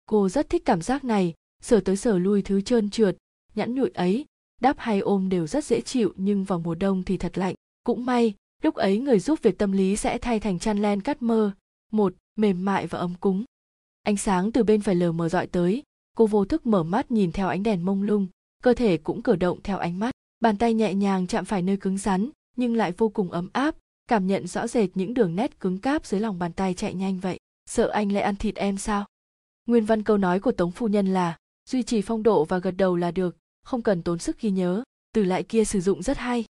Cô 0.06 0.28
rất 0.28 0.50
thích 0.50 0.62
cảm 0.64 0.82
giác 0.82 1.04
này, 1.04 1.34
sờ 1.62 1.80
tới 1.80 1.96
sờ 1.96 2.18
lui 2.18 2.42
thứ 2.42 2.60
trơn 2.60 2.90
trượt. 2.90 3.16
Nhẵn 3.54 3.74
nhụi 3.74 3.90
ấy, 3.94 4.24
đáp 4.60 4.76
hay 4.78 5.00
ôm 5.00 5.28
đều 5.28 5.46
rất 5.46 5.64
dễ 5.64 5.80
chịu 5.80 6.12
nhưng 6.16 6.44
vào 6.44 6.58
mùa 6.58 6.74
đông 6.74 7.02
thì 7.02 7.16
thật 7.16 7.38
lạnh. 7.38 7.54
Cũng 7.84 8.06
may, 8.06 8.34
lúc 8.62 8.74
ấy 8.74 8.98
người 8.98 9.18
giúp 9.18 9.38
việc 9.42 9.58
tâm 9.58 9.72
lý 9.72 9.96
sẽ 9.96 10.18
thay 10.18 10.40
thành 10.40 10.58
chăn 10.58 10.82
len 10.82 11.00
cắt 11.00 11.22
mơ. 11.22 11.52
Một, 11.92 12.14
mềm 12.36 12.64
mại 12.64 12.86
và 12.86 12.98
ấm 12.98 13.14
cúng. 13.20 13.44
Ánh 14.02 14.16
sáng 14.16 14.52
từ 14.52 14.64
bên 14.64 14.80
phải 14.80 14.94
lờ 14.94 15.12
mờ 15.12 15.28
dọi 15.28 15.46
tới 15.46 15.82
cô 16.18 16.26
vô 16.26 16.44
thức 16.44 16.66
mở 16.66 16.82
mắt 16.82 17.10
nhìn 17.10 17.32
theo 17.32 17.48
ánh 17.48 17.62
đèn 17.62 17.84
mông 17.84 18.02
lung, 18.02 18.26
cơ 18.62 18.74
thể 18.74 18.96
cũng 18.96 19.22
cử 19.22 19.36
động 19.36 19.58
theo 19.62 19.78
ánh 19.78 19.98
mắt. 19.98 20.10
Bàn 20.40 20.56
tay 20.56 20.74
nhẹ 20.74 20.94
nhàng 20.94 21.26
chạm 21.26 21.44
phải 21.44 21.62
nơi 21.62 21.76
cứng 21.76 21.98
rắn, 21.98 22.30
nhưng 22.56 22.74
lại 22.74 22.92
vô 22.92 23.08
cùng 23.08 23.30
ấm 23.30 23.48
áp, 23.52 23.74
cảm 24.08 24.26
nhận 24.26 24.46
rõ 24.46 24.66
rệt 24.66 24.90
những 24.94 25.14
đường 25.14 25.36
nét 25.36 25.60
cứng 25.60 25.78
cáp 25.78 26.06
dưới 26.06 26.20
lòng 26.20 26.38
bàn 26.38 26.52
tay 26.52 26.74
chạy 26.74 26.94
nhanh 26.94 27.18
vậy. 27.18 27.38
Sợ 27.70 27.88
anh 27.88 28.12
lại 28.12 28.22
ăn 28.22 28.36
thịt 28.36 28.54
em 28.54 28.78
sao? 28.78 29.06
Nguyên 29.66 29.84
văn 29.84 30.02
câu 30.02 30.18
nói 30.18 30.40
của 30.40 30.52
tống 30.52 30.70
phu 30.70 30.88
nhân 30.88 31.06
là, 31.06 31.36
duy 31.70 31.82
trì 31.82 32.02
phong 32.02 32.22
độ 32.22 32.44
và 32.44 32.58
gật 32.58 32.70
đầu 32.70 32.96
là 32.96 33.10
được, 33.10 33.36
không 33.64 33.82
cần 33.82 34.02
tốn 34.02 34.18
sức 34.18 34.40
ghi 34.40 34.50
nhớ, 34.50 34.82
từ 35.12 35.24
lại 35.24 35.42
kia 35.42 35.64
sử 35.64 35.80
dụng 35.80 36.02
rất 36.02 36.18
hay. 36.18 36.44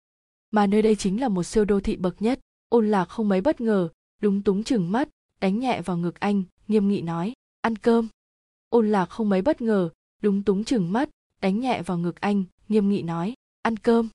Mà 0.50 0.66
nơi 0.66 0.82
đây 0.82 0.96
chính 0.96 1.20
là 1.20 1.28
một 1.28 1.42
siêu 1.42 1.64
đô 1.64 1.80
thị 1.80 1.96
bậc 1.96 2.22
nhất, 2.22 2.40
ôn 2.68 2.90
lạc 2.90 3.04
không 3.04 3.28
mấy 3.28 3.40
bất 3.40 3.60
ngờ 3.60 3.88
đúng 4.22 4.42
túng 4.42 4.64
chừng 4.64 4.92
mắt, 4.92 5.08
đánh 5.40 5.58
nhẹ 5.58 5.82
vào 5.82 5.96
ngực 5.96 6.20
anh, 6.20 6.42
nghiêm 6.68 6.88
nghị 6.88 7.00
nói, 7.02 7.32
ăn 7.60 7.76
cơm 7.76 8.08
ôn 8.74 8.90
lạc 8.90 9.06
không 9.06 9.28
mấy 9.28 9.42
bất 9.42 9.60
ngờ 9.60 9.90
đúng 10.22 10.42
túng 10.42 10.64
chừng 10.64 10.92
mắt, 10.92 11.08
đánh 11.40 11.60
nhẹ 11.60 11.82
vào 11.82 11.98
ngực 11.98 12.20
anh, 12.20 12.44
nghiêm 12.68 12.88
nghị 12.88 13.02
nói, 13.02 13.34
ăn 13.62 13.76
cơm. 13.76 14.08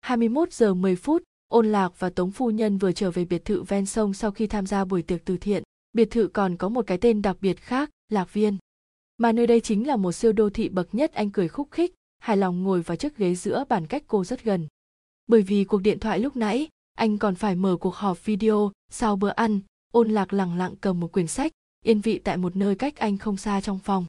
21 0.00 0.52
giờ 0.52 0.74
10 0.74 0.96
phút, 0.96 1.22
ôn 1.48 1.72
lạc 1.72 1.92
và 1.98 2.10
tống 2.10 2.30
phu 2.30 2.50
nhân 2.50 2.78
vừa 2.78 2.92
trở 2.92 3.10
về 3.10 3.24
biệt 3.24 3.44
thự 3.44 3.62
ven 3.62 3.86
sông 3.86 4.14
sau 4.14 4.30
khi 4.30 4.46
tham 4.46 4.66
gia 4.66 4.84
buổi 4.84 5.02
tiệc 5.02 5.24
từ 5.24 5.36
thiện. 5.36 5.62
Biệt 5.92 6.10
thự 6.10 6.28
còn 6.28 6.56
có 6.56 6.68
một 6.68 6.86
cái 6.86 6.98
tên 6.98 7.22
đặc 7.22 7.36
biệt 7.40 7.60
khác, 7.60 7.90
lạc 8.08 8.32
viên. 8.32 8.56
Mà 9.18 9.32
nơi 9.32 9.46
đây 9.46 9.60
chính 9.60 9.86
là 9.86 9.96
một 9.96 10.12
siêu 10.12 10.32
đô 10.32 10.50
thị 10.50 10.68
bậc 10.68 10.94
nhất 10.94 11.12
anh 11.12 11.30
cười 11.30 11.48
khúc 11.48 11.68
khích, 11.70 11.94
hài 12.18 12.36
lòng 12.36 12.62
ngồi 12.62 12.82
vào 12.82 12.96
chiếc 12.96 13.16
ghế 13.16 13.34
giữa 13.34 13.64
bàn 13.68 13.86
cách 13.86 14.02
cô 14.06 14.24
rất 14.24 14.44
gần. 14.44 14.66
Bởi 15.26 15.42
vì 15.42 15.64
cuộc 15.64 15.82
điện 15.82 15.98
thoại 15.98 16.18
lúc 16.18 16.36
nãy, 16.36 16.68
anh 16.94 17.18
còn 17.18 17.34
phải 17.34 17.54
mở 17.54 17.76
cuộc 17.76 17.94
họp 17.94 18.24
video 18.24 18.72
sau 18.90 19.16
bữa 19.16 19.30
ăn, 19.30 19.60
ôn 19.92 20.10
lạc 20.10 20.32
lẳng 20.32 20.58
lặng 20.58 20.74
cầm 20.80 21.00
một 21.00 21.12
quyển 21.12 21.26
sách 21.26 21.52
yên 21.86 22.00
vị 22.00 22.18
tại 22.24 22.36
một 22.36 22.56
nơi 22.56 22.74
cách 22.74 22.96
anh 22.96 23.18
không 23.18 23.36
xa 23.36 23.60
trong 23.60 23.78
phòng. 23.78 24.06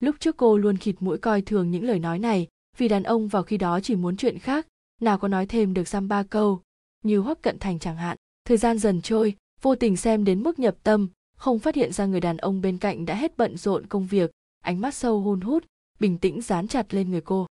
Lúc 0.00 0.16
trước 0.20 0.36
cô 0.36 0.56
luôn 0.56 0.76
khịt 0.76 0.96
mũi 1.00 1.18
coi 1.18 1.42
thường 1.42 1.70
những 1.70 1.84
lời 1.84 1.98
nói 1.98 2.18
này, 2.18 2.48
vì 2.76 2.88
đàn 2.88 3.02
ông 3.02 3.28
vào 3.28 3.42
khi 3.42 3.56
đó 3.56 3.80
chỉ 3.80 3.96
muốn 3.96 4.16
chuyện 4.16 4.38
khác, 4.38 4.66
nào 5.00 5.18
có 5.18 5.28
nói 5.28 5.46
thêm 5.46 5.74
được 5.74 5.88
dăm 5.88 6.08
ba 6.08 6.22
câu. 6.22 6.60
Như 7.04 7.18
hoắc 7.18 7.42
cận 7.42 7.58
thành 7.58 7.78
chẳng 7.78 7.96
hạn, 7.96 8.16
thời 8.44 8.56
gian 8.56 8.78
dần 8.78 9.02
trôi, 9.02 9.36
vô 9.62 9.74
tình 9.74 9.96
xem 9.96 10.24
đến 10.24 10.42
mức 10.42 10.58
nhập 10.58 10.76
tâm, 10.82 11.08
không 11.36 11.58
phát 11.58 11.74
hiện 11.74 11.92
ra 11.92 12.06
người 12.06 12.20
đàn 12.20 12.36
ông 12.36 12.60
bên 12.60 12.78
cạnh 12.78 13.06
đã 13.06 13.14
hết 13.14 13.36
bận 13.36 13.56
rộn 13.56 13.86
công 13.86 14.06
việc, 14.06 14.30
ánh 14.64 14.80
mắt 14.80 14.94
sâu 14.94 15.20
hôn 15.20 15.40
hút, 15.40 15.64
bình 16.00 16.18
tĩnh 16.18 16.40
dán 16.40 16.68
chặt 16.68 16.94
lên 16.94 17.10
người 17.10 17.20
cô. 17.20 17.46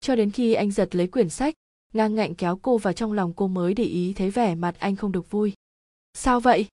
Cho 0.00 0.16
đến 0.16 0.30
khi 0.30 0.54
anh 0.54 0.70
giật 0.70 0.94
lấy 0.94 1.06
quyển 1.06 1.28
sách, 1.28 1.54
ngang 1.94 2.14
ngạnh 2.14 2.34
kéo 2.34 2.58
cô 2.62 2.78
vào 2.78 2.92
trong 2.92 3.12
lòng 3.12 3.32
cô 3.36 3.48
mới 3.48 3.74
để 3.74 3.84
ý 3.84 4.12
thấy 4.12 4.30
vẻ 4.30 4.54
mặt 4.54 4.76
anh 4.78 4.96
không 4.96 5.12
được 5.12 5.30
vui. 5.30 5.52
Sao 6.14 6.40
vậy? 6.40 6.66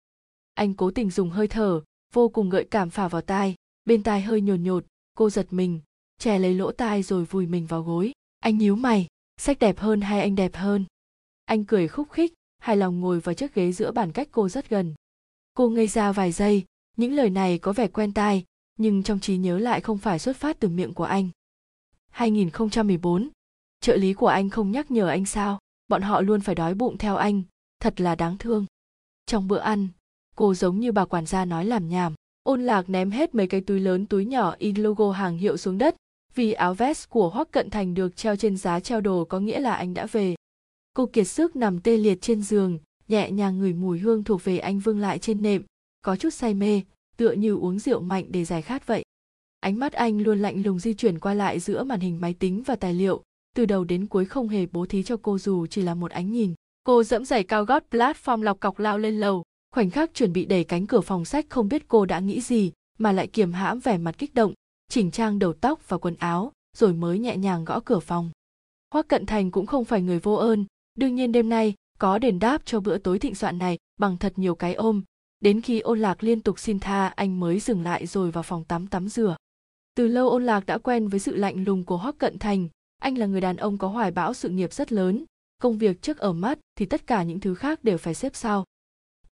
Anh 0.53 0.73
cố 0.73 0.91
tình 0.91 1.10
dùng 1.10 1.29
hơi 1.29 1.47
thở 1.47 1.82
vô 2.13 2.30
cùng 2.30 2.49
gợi 2.49 2.67
cảm 2.71 2.89
phả 2.89 3.08
vào 3.08 3.21
tai, 3.21 3.56
bên 3.86 4.04
tai 4.04 4.21
hơi 4.21 4.41
nhồn 4.41 4.63
nhột, 4.63 4.86
cô 5.17 5.30
giật 5.30 5.47
mình, 5.52 5.80
che 6.17 6.39
lấy 6.39 6.54
lỗ 6.54 6.71
tai 6.71 7.04
rồi 7.04 7.26
vùi 7.26 7.45
mình 7.45 7.65
vào 7.65 7.84
gối. 7.84 8.12
Anh 8.39 8.58
nhíu 8.58 8.76
mày 8.76 9.08
sách 9.38 9.60
đẹp 9.60 9.80
hơn 9.80 10.02
hay 10.02 10.21
anh 10.21 10.36
đẹp 10.36 10.56
hơn? 10.56 10.86
Anh 11.45 11.65
cười 11.65 11.88
khúc 11.88 12.12
khích, 12.12 12.34
hài 12.60 12.78
lòng 12.78 12.99
ngồi 12.99 13.19
vào 13.19 13.36
chiếc 13.36 13.56
ghế 13.56 13.71
giữa 13.71 13.91
bàn 13.91 14.12
cách 14.12 14.28
cô 14.32 14.49
rất 14.49 14.69
gần. 14.69 14.93
Cô 15.54 15.69
ngây 15.69 15.88
ra 15.88 16.12
vài 16.12 16.32
giây, 16.32 16.65
những 16.97 17.13
lời 17.13 17.30
này 17.30 17.58
có 17.58 17.73
vẻ 17.73 17.88
quen 17.88 18.13
tai, 18.13 18.45
nhưng 18.78 19.04
trong 19.04 19.19
trí 19.19 19.38
nhớ 19.38 19.60
lại 19.60 19.82
không 19.82 19.97
phải 19.97 20.19
xuất 20.19 20.38
phát 20.38 20.60
từ 20.60 20.69
miệng 20.69 20.93
của 20.93 21.04
anh. 21.04 21.30
2014 22.12 23.30
trợ 23.80 23.95
lý 23.95 24.13
của 24.13 24.28
anh 24.28 24.49
không 24.49 24.71
nhắc 24.71 24.91
nhở 24.91 25.08
anh 25.08 25.26
sao? 25.26 25.60
Bọn 25.88 26.02
họ 26.02 26.21
luôn 26.21 26.41
phải 26.41 26.56
đói 26.56 26.73
bụng 26.73 26.97
theo 26.97 27.15
anh, 27.15 27.43
thật 27.80 28.02
là 28.02 28.15
đáng 28.15 28.38
thương. 28.38 28.65
Trong 29.26 29.47
bữa 29.47 29.60
ăn 29.60 29.88
cô 30.36 30.54
giống 30.54 30.80
như 30.80 30.91
bà 30.91 31.06
quản 31.06 31.26
gia 31.26 31.46
nói 31.46 31.65
làm 31.65 31.89
nhảm. 31.89 32.13
Ôn 32.43 32.63
lạc 32.63 32.89
ném 32.89 33.12
hết 33.12 33.36
mấy 33.36 33.48
cái 33.48 33.62
túi 33.62 33.80
lớn 33.80 34.06
túi 34.06 34.26
nhỏ 34.26 34.56
in 34.58 34.76
logo 34.76 35.12
hàng 35.12 35.38
hiệu 35.38 35.58
xuống 35.58 35.78
đất, 35.78 35.96
vì 36.36 36.52
áo 36.52 36.74
vest 36.74 37.10
của 37.10 37.30
hoắc 37.30 37.52
cận 37.52 37.69
thành 37.69 37.93
được 37.93 38.15
treo 38.15 38.36
trên 38.36 38.58
giá 38.58 38.80
treo 38.80 39.02
đồ 39.02 39.26
có 39.26 39.39
nghĩa 39.39 39.60
là 39.60 39.76
anh 39.76 39.93
đã 39.93 40.06
về. 40.06 40.36
Cô 40.93 41.06
kiệt 41.06 41.28
sức 41.28 41.56
nằm 41.56 41.80
tê 41.80 41.98
liệt 41.98 42.22
trên 42.22 42.41
giường, 42.41 42.80
nhẹ 43.08 43.32
nhàng 43.32 43.60
ngửi 43.60 43.74
mùi 43.74 44.00
hương 44.00 44.24
thuộc 44.24 44.43
về 44.43 44.58
anh 44.58 44.80
vương 44.80 45.00
lại 45.00 45.19
trên 45.19 45.41
nệm, 45.41 45.63
có 46.02 46.15
chút 46.15 46.30
say 46.30 46.54
mê, 46.54 46.82
tựa 47.17 47.32
như 47.32 47.56
uống 47.56 47.80
rượu 47.80 48.00
mạnh 48.00 48.26
để 48.30 48.46
giải 48.46 48.62
khát 48.62 48.88
vậy. 48.88 49.04
Ánh 49.60 49.80
mắt 49.80 49.93
anh 49.93 50.22
luôn 50.22 50.39
lạnh 50.39 50.63
lùng 50.63 50.80
di 50.80 50.93
chuyển 50.93 51.19
qua 51.19 51.34
lại 51.34 51.60
giữa 51.60 51.84
màn 51.84 52.00
hình 52.00 52.22
máy 52.22 52.34
tính 52.34 52.63
và 52.65 52.76
tài 52.76 52.93
liệu, 52.93 53.22
từ 53.56 53.65
đầu 53.65 53.84
đến 53.84 54.08
cuối 54.08 54.26
không 54.26 54.48
hề 54.48 54.65
bố 54.65 54.86
thí 54.86 55.04
cho 55.04 55.17
cô 55.22 55.38
dù 55.38 55.67
chỉ 55.67 55.82
là 55.82 55.96
một 55.96 56.12
ánh 56.12 56.32
nhìn. 56.32 56.54
Cô 56.84 57.04
dẫm 57.04 57.26
giày 57.26 57.43
cao 57.43 57.65
gót 57.65 57.84
platform 57.91 58.41
lọc 58.41 58.60
cọc 58.60 58.80
lao 58.80 58.98
lên 58.98 59.19
lầu 59.19 59.43
khoảnh 59.73 59.89
khắc 59.89 60.13
chuẩn 60.13 60.33
bị 60.33 60.45
đẩy 60.45 60.63
cánh 60.63 60.88
cửa 60.88 61.01
phòng 61.01 61.25
sách 61.25 61.45
không 61.49 61.69
biết 61.69 61.88
cô 61.88 62.05
đã 62.05 62.19
nghĩ 62.19 62.41
gì, 62.41 62.71
mà 62.97 63.12
lại 63.12 63.27
kiềm 63.27 63.53
hãm 63.53 63.79
vẻ 63.79 63.97
mặt 63.97 64.15
kích 64.17 64.33
động, 64.33 64.53
chỉnh 64.89 65.12
trang 65.12 65.39
đầu 65.39 65.53
tóc 65.53 65.89
và 65.89 65.97
quần 65.97 66.15
áo, 66.15 66.51
rồi 66.77 66.93
mới 66.93 67.19
nhẹ 67.19 67.38
nhàng 67.38 67.65
gõ 67.65 67.79
cửa 67.79 67.99
phòng. 67.99 68.31
Hoắc 68.93 69.07
cận 69.07 69.25
thành 69.25 69.51
cũng 69.51 69.65
không 69.65 69.86
phải 69.86 70.01
người 70.01 70.19
vô 70.19 70.33
ơn, 70.33 70.65
đương 70.95 71.15
nhiên 71.15 71.31
đêm 71.31 71.49
nay 71.49 71.73
có 71.99 72.17
đền 72.17 72.39
đáp 72.39 72.62
cho 72.65 72.79
bữa 72.79 72.97
tối 72.97 73.19
thịnh 73.19 73.36
soạn 73.36 73.57
này 73.57 73.77
bằng 73.99 74.17
thật 74.17 74.33
nhiều 74.36 74.55
cái 74.55 74.73
ôm. 74.73 75.03
Đến 75.39 75.62
khi 75.62 75.79
ôn 75.79 75.99
lạc 75.99 76.23
liên 76.23 76.41
tục 76.41 76.59
xin 76.59 76.79
tha, 76.79 77.07
anh 77.07 77.39
mới 77.39 77.59
dừng 77.59 77.83
lại 77.83 78.07
rồi 78.07 78.31
vào 78.31 78.43
phòng 78.43 78.63
tắm 78.63 78.88
tắm 78.88 79.07
rửa. 79.09 79.36
Từ 79.95 80.07
lâu 80.07 80.29
ôn 80.29 80.45
lạc 80.45 80.65
đã 80.65 80.77
quen 80.77 81.07
với 81.07 81.19
sự 81.19 81.36
lạnh 81.36 81.63
lùng 81.63 81.86
của 81.86 81.97
hoắc 81.97 82.17
cận 82.17 82.39
thành. 82.39 82.67
Anh 83.01 83.17
là 83.17 83.25
người 83.25 83.41
đàn 83.41 83.57
ông 83.57 83.77
có 83.77 83.88
hoài 83.88 84.12
bão 84.12 84.33
sự 84.33 84.49
nghiệp 84.49 84.73
rất 84.73 84.91
lớn. 84.91 85.25
Công 85.62 85.77
việc 85.77 86.01
trước 86.01 86.17
ở 86.17 86.33
mắt 86.33 86.59
thì 86.75 86.86
tất 86.86 87.07
cả 87.07 87.23
những 87.23 87.39
thứ 87.39 87.55
khác 87.55 87.83
đều 87.83 87.97
phải 87.97 88.13
xếp 88.13 88.36
sau. 88.36 88.63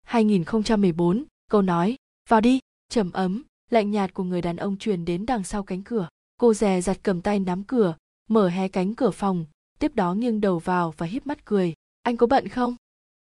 2014, 0.05 1.25
câu 1.51 1.63
nói, 1.63 1.97
vào 2.29 2.41
đi, 2.41 2.59
trầm 2.89 3.13
ấm, 3.13 3.43
lạnh 3.71 3.91
nhạt 3.91 4.15
của 4.15 4.25
người 4.25 4.43
đàn 4.43 4.57
ông 4.57 4.77
truyền 4.77 5.05
đến 5.05 5.27
đằng 5.27 5.45
sau 5.45 5.63
cánh 5.63 5.83
cửa. 5.83 6.09
Cô 6.41 6.55
dè 6.55 6.81
giặt 6.81 6.99
cầm 7.03 7.21
tay 7.21 7.41
nắm 7.41 7.65
cửa, 7.65 7.97
mở 8.29 8.49
hé 8.49 8.69
cánh 8.69 8.95
cửa 8.95 9.11
phòng, 9.11 9.45
tiếp 9.79 9.95
đó 9.95 10.15
nghiêng 10.15 10.41
đầu 10.41 10.59
vào 10.59 10.95
và 10.97 11.07
híp 11.07 11.27
mắt 11.27 11.45
cười. 11.45 11.75
Anh 12.03 12.17
có 12.17 12.27
bận 12.27 12.49
không? 12.49 12.77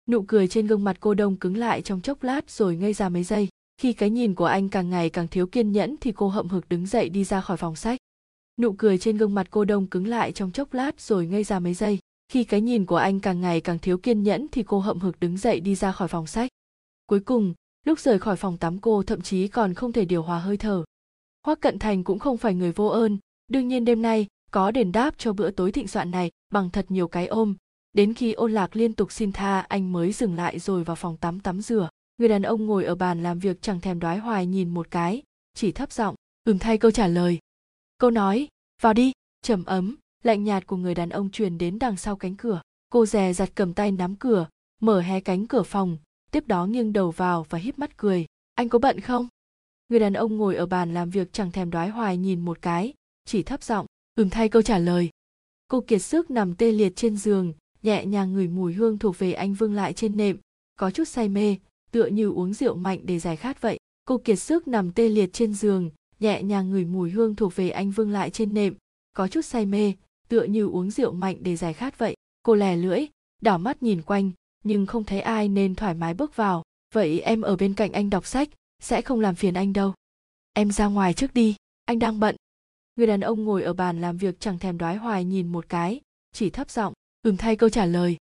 Nụ 0.08 0.22
cười 0.22 0.48
trên 0.48 0.66
gương 0.66 0.84
mặt 0.84 0.96
cô 1.00 1.14
đông 1.14 1.36
cứng 1.36 1.56
lại 1.56 1.82
trong 1.82 2.00
chốc 2.00 2.22
lát 2.22 2.50
rồi 2.50 2.76
ngây 2.76 2.92
ra 2.92 3.08
mấy 3.08 3.24
giây. 3.24 3.48
Khi 3.78 3.92
cái 3.92 4.10
nhìn 4.10 4.34
của 4.34 4.44
anh 4.44 4.68
càng 4.68 4.90
ngày 4.90 5.10
càng 5.10 5.28
thiếu 5.28 5.46
kiên 5.46 5.72
nhẫn 5.72 5.96
thì 6.00 6.12
cô 6.12 6.28
hậm 6.28 6.48
hực 6.48 6.68
đứng 6.68 6.86
dậy 6.86 7.08
đi 7.08 7.24
ra 7.24 7.40
khỏi 7.40 7.56
phòng 7.56 7.76
sách. 7.76 7.98
Nụ 8.60 8.72
cười 8.72 8.98
trên 8.98 9.16
gương 9.16 9.34
mặt 9.34 9.46
cô 9.50 9.64
đông 9.64 9.86
cứng 9.86 10.06
lại 10.06 10.32
trong 10.32 10.50
chốc 10.50 10.74
lát 10.74 11.00
rồi 11.00 11.26
ngây 11.26 11.44
ra 11.44 11.58
mấy 11.58 11.74
giây. 11.74 11.98
Khi 12.28 12.44
cái 12.44 12.60
nhìn 12.60 12.86
của 12.86 12.96
anh 12.96 13.20
càng 13.20 13.40
ngày 13.40 13.60
càng 13.60 13.78
thiếu 13.78 13.98
kiên 13.98 14.22
nhẫn 14.22 14.46
thì 14.52 14.62
cô 14.62 14.78
hậm 14.78 14.98
hực 14.98 15.20
đứng 15.20 15.36
dậy 15.36 15.60
đi 15.60 15.74
ra 15.74 15.92
khỏi 15.92 16.08
phòng 16.08 16.26
sách 16.26 16.50
cuối 17.06 17.20
cùng, 17.20 17.54
lúc 17.84 17.98
rời 17.98 18.18
khỏi 18.18 18.36
phòng 18.36 18.58
tắm 18.58 18.78
cô 18.78 19.02
thậm 19.02 19.20
chí 19.20 19.48
còn 19.48 19.74
không 19.74 19.92
thể 19.92 20.04
điều 20.04 20.22
hòa 20.22 20.38
hơi 20.38 20.56
thở. 20.56 20.84
Hoắc 21.46 21.60
cận 21.60 21.78
thành 21.78 22.04
cũng 22.04 22.18
không 22.18 22.36
phải 22.36 22.54
người 22.54 22.72
vô 22.72 22.86
ơn, 22.86 23.18
đương 23.48 23.68
nhiên 23.68 23.84
đêm 23.84 24.02
nay 24.02 24.26
có 24.50 24.70
đền 24.70 24.92
đáp 24.92 25.14
cho 25.18 25.32
bữa 25.32 25.50
tối 25.50 25.72
thịnh 25.72 25.88
soạn 25.88 26.10
này 26.10 26.30
bằng 26.52 26.70
thật 26.70 26.86
nhiều 26.88 27.08
cái 27.08 27.26
ôm. 27.26 27.54
Đến 27.92 28.14
khi 28.14 28.32
ôn 28.32 28.52
lạc 28.52 28.76
liên 28.76 28.92
tục 28.92 29.12
xin 29.12 29.32
tha, 29.32 29.60
anh 29.60 29.92
mới 29.92 30.12
dừng 30.12 30.34
lại 30.34 30.58
rồi 30.58 30.84
vào 30.84 30.96
phòng 30.96 31.16
tắm 31.16 31.40
tắm 31.40 31.60
rửa. 31.60 31.88
Người 32.18 32.28
đàn 32.28 32.42
ông 32.42 32.66
ngồi 32.66 32.84
ở 32.84 32.94
bàn 32.94 33.22
làm 33.22 33.38
việc 33.38 33.62
chẳng 33.62 33.80
thèm 33.80 34.00
đoái 34.00 34.18
hoài 34.18 34.46
nhìn 34.46 34.70
một 34.70 34.90
cái, 34.90 35.22
chỉ 35.54 35.72
thấp 35.72 35.92
giọng, 35.92 36.14
ừm, 36.44 36.58
thay 36.58 36.78
câu 36.78 36.90
trả 36.90 37.06
lời. 37.06 37.38
Câu 37.98 38.10
nói, 38.10 38.48
vào 38.82 38.94
đi. 38.94 39.12
Trầm 39.42 39.64
ấm, 39.64 39.96
lạnh 40.22 40.44
nhạt 40.44 40.66
của 40.66 40.76
người 40.76 40.94
đàn 40.94 41.08
ông 41.08 41.30
truyền 41.30 41.58
đến 41.58 41.78
đằng 41.78 41.96
sau 41.96 42.16
cánh 42.16 42.36
cửa. 42.36 42.60
Cô 42.90 43.06
dè 43.06 43.32
giặt 43.32 43.50
cầm 43.54 43.74
tay 43.74 43.92
nắm 43.92 44.16
cửa, 44.16 44.48
mở 44.80 45.00
hé 45.00 45.20
cánh 45.20 45.46
cửa 45.46 45.62
phòng 45.62 45.98
tiếp 46.34 46.46
đó 46.46 46.66
nghiêng 46.66 46.92
đầu 46.92 47.10
vào 47.10 47.46
và 47.50 47.58
híp 47.58 47.78
mắt 47.78 47.96
cười. 47.96 48.26
Anh 48.54 48.68
có 48.68 48.78
bận 48.78 49.00
không? 49.00 49.28
Người 49.88 50.00
đàn 50.00 50.12
ông 50.12 50.36
ngồi 50.36 50.56
ở 50.56 50.66
bàn 50.66 50.94
làm 50.94 51.10
việc 51.10 51.32
chẳng 51.32 51.50
thèm 51.50 51.70
đoái 51.70 51.88
hoài 51.88 52.16
nhìn 52.16 52.40
một 52.40 52.62
cái, 52.62 52.92
chỉ 53.24 53.42
thấp 53.42 53.62
giọng, 53.62 53.86
ừm, 54.14 54.30
thay 54.30 54.48
câu 54.48 54.62
trả 54.62 54.78
lời. 54.78 55.10
Cô 55.68 55.80
kiệt 55.80 56.02
sức 56.02 56.30
nằm 56.30 56.54
tê 56.54 56.72
liệt 56.72 56.96
trên 56.96 57.16
giường, 57.16 57.52
nhẹ 57.82 58.06
nhàng 58.06 58.32
ngửi 58.32 58.48
mùi 58.48 58.72
hương 58.72 58.98
thuộc 58.98 59.18
về 59.18 59.32
anh 59.32 59.54
vương 59.54 59.74
lại 59.74 59.92
trên 59.92 60.16
nệm. 60.16 60.38
Có 60.76 60.90
chút 60.90 61.08
say 61.08 61.28
mê, 61.28 61.56
tựa 61.90 62.06
như 62.06 62.30
uống 62.30 62.54
rượu 62.54 62.74
mạnh 62.74 63.00
để 63.02 63.18
giải 63.18 63.36
khát 63.36 63.60
vậy. 63.60 63.78
Cô 64.04 64.18
kiệt 64.18 64.38
sức 64.38 64.68
nằm 64.68 64.92
tê 64.92 65.08
liệt 65.08 65.32
trên 65.32 65.54
giường, 65.54 65.90
nhẹ 66.20 66.42
nhàng 66.42 66.70
ngửi 66.70 66.84
mùi 66.84 67.10
hương 67.10 67.34
thuộc 67.34 67.56
về 67.56 67.70
anh 67.70 67.90
vương 67.90 68.10
lại 68.10 68.30
trên 68.30 68.54
nệm. 68.54 68.74
Có 69.16 69.28
chút 69.28 69.44
say 69.44 69.66
mê, 69.66 69.92
tựa 70.28 70.42
như 70.42 70.66
uống 70.66 70.90
rượu 70.90 71.12
mạnh 71.12 71.36
để 71.40 71.56
giải 71.56 71.72
khát 71.72 71.98
vậy. 71.98 72.16
Cô 72.42 72.54
lè 72.54 72.76
lưỡi, 72.76 73.06
đảo 73.42 73.58
mắt 73.58 73.82
nhìn 73.82 74.02
quanh 74.02 74.30
nhưng 74.64 74.86
không 74.86 75.04
thấy 75.04 75.20
ai 75.20 75.48
nên 75.48 75.74
thoải 75.74 75.94
mái 75.94 76.14
bước 76.14 76.36
vào. 76.36 76.62
Vậy 76.94 77.20
em 77.20 77.42
ở 77.42 77.56
bên 77.56 77.74
cạnh 77.74 77.92
anh 77.92 78.10
đọc 78.10 78.26
sách, 78.26 78.48
sẽ 78.82 79.02
không 79.02 79.20
làm 79.20 79.34
phiền 79.34 79.54
anh 79.54 79.72
đâu. 79.72 79.94
Em 80.52 80.70
ra 80.70 80.86
ngoài 80.86 81.14
trước 81.14 81.34
đi, 81.34 81.56
anh 81.84 81.98
đang 81.98 82.20
bận. 82.20 82.36
Người 82.96 83.06
đàn 83.06 83.20
ông 83.20 83.44
ngồi 83.44 83.62
ở 83.62 83.72
bàn 83.72 84.00
làm 84.00 84.16
việc 84.16 84.40
chẳng 84.40 84.58
thèm 84.58 84.78
đoái 84.78 84.96
hoài 84.96 85.24
nhìn 85.24 85.52
một 85.52 85.68
cái, 85.68 86.00
chỉ 86.32 86.50
thấp 86.50 86.70
giọng, 86.70 86.92
ừm, 87.22 87.36
thay 87.36 87.56
câu 87.56 87.68
trả 87.68 87.86
lời. 87.86 88.16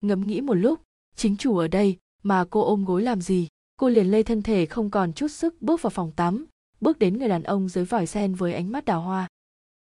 Ngẫm 0.00 0.26
nghĩ 0.26 0.40
một 0.40 0.54
lúc, 0.54 0.80
chính 1.16 1.36
chủ 1.36 1.58
ở 1.58 1.68
đây, 1.68 1.96
mà 2.22 2.44
cô 2.50 2.64
ôm 2.64 2.84
gối 2.84 3.02
làm 3.02 3.20
gì? 3.20 3.48
Cô 3.76 3.88
liền 3.88 4.10
lê 4.10 4.22
thân 4.22 4.42
thể 4.42 4.66
không 4.66 4.90
còn 4.90 5.12
chút 5.12 5.28
sức 5.28 5.62
bước 5.62 5.82
vào 5.82 5.90
phòng 5.90 6.12
tắm, 6.16 6.46
bước 6.80 6.98
đến 6.98 7.18
người 7.18 7.28
đàn 7.28 7.42
ông 7.42 7.68
dưới 7.68 7.84
vòi 7.84 8.06
sen 8.06 8.34
với 8.34 8.54
ánh 8.54 8.72
mắt 8.72 8.84
đào 8.84 9.00
hoa. 9.00 9.28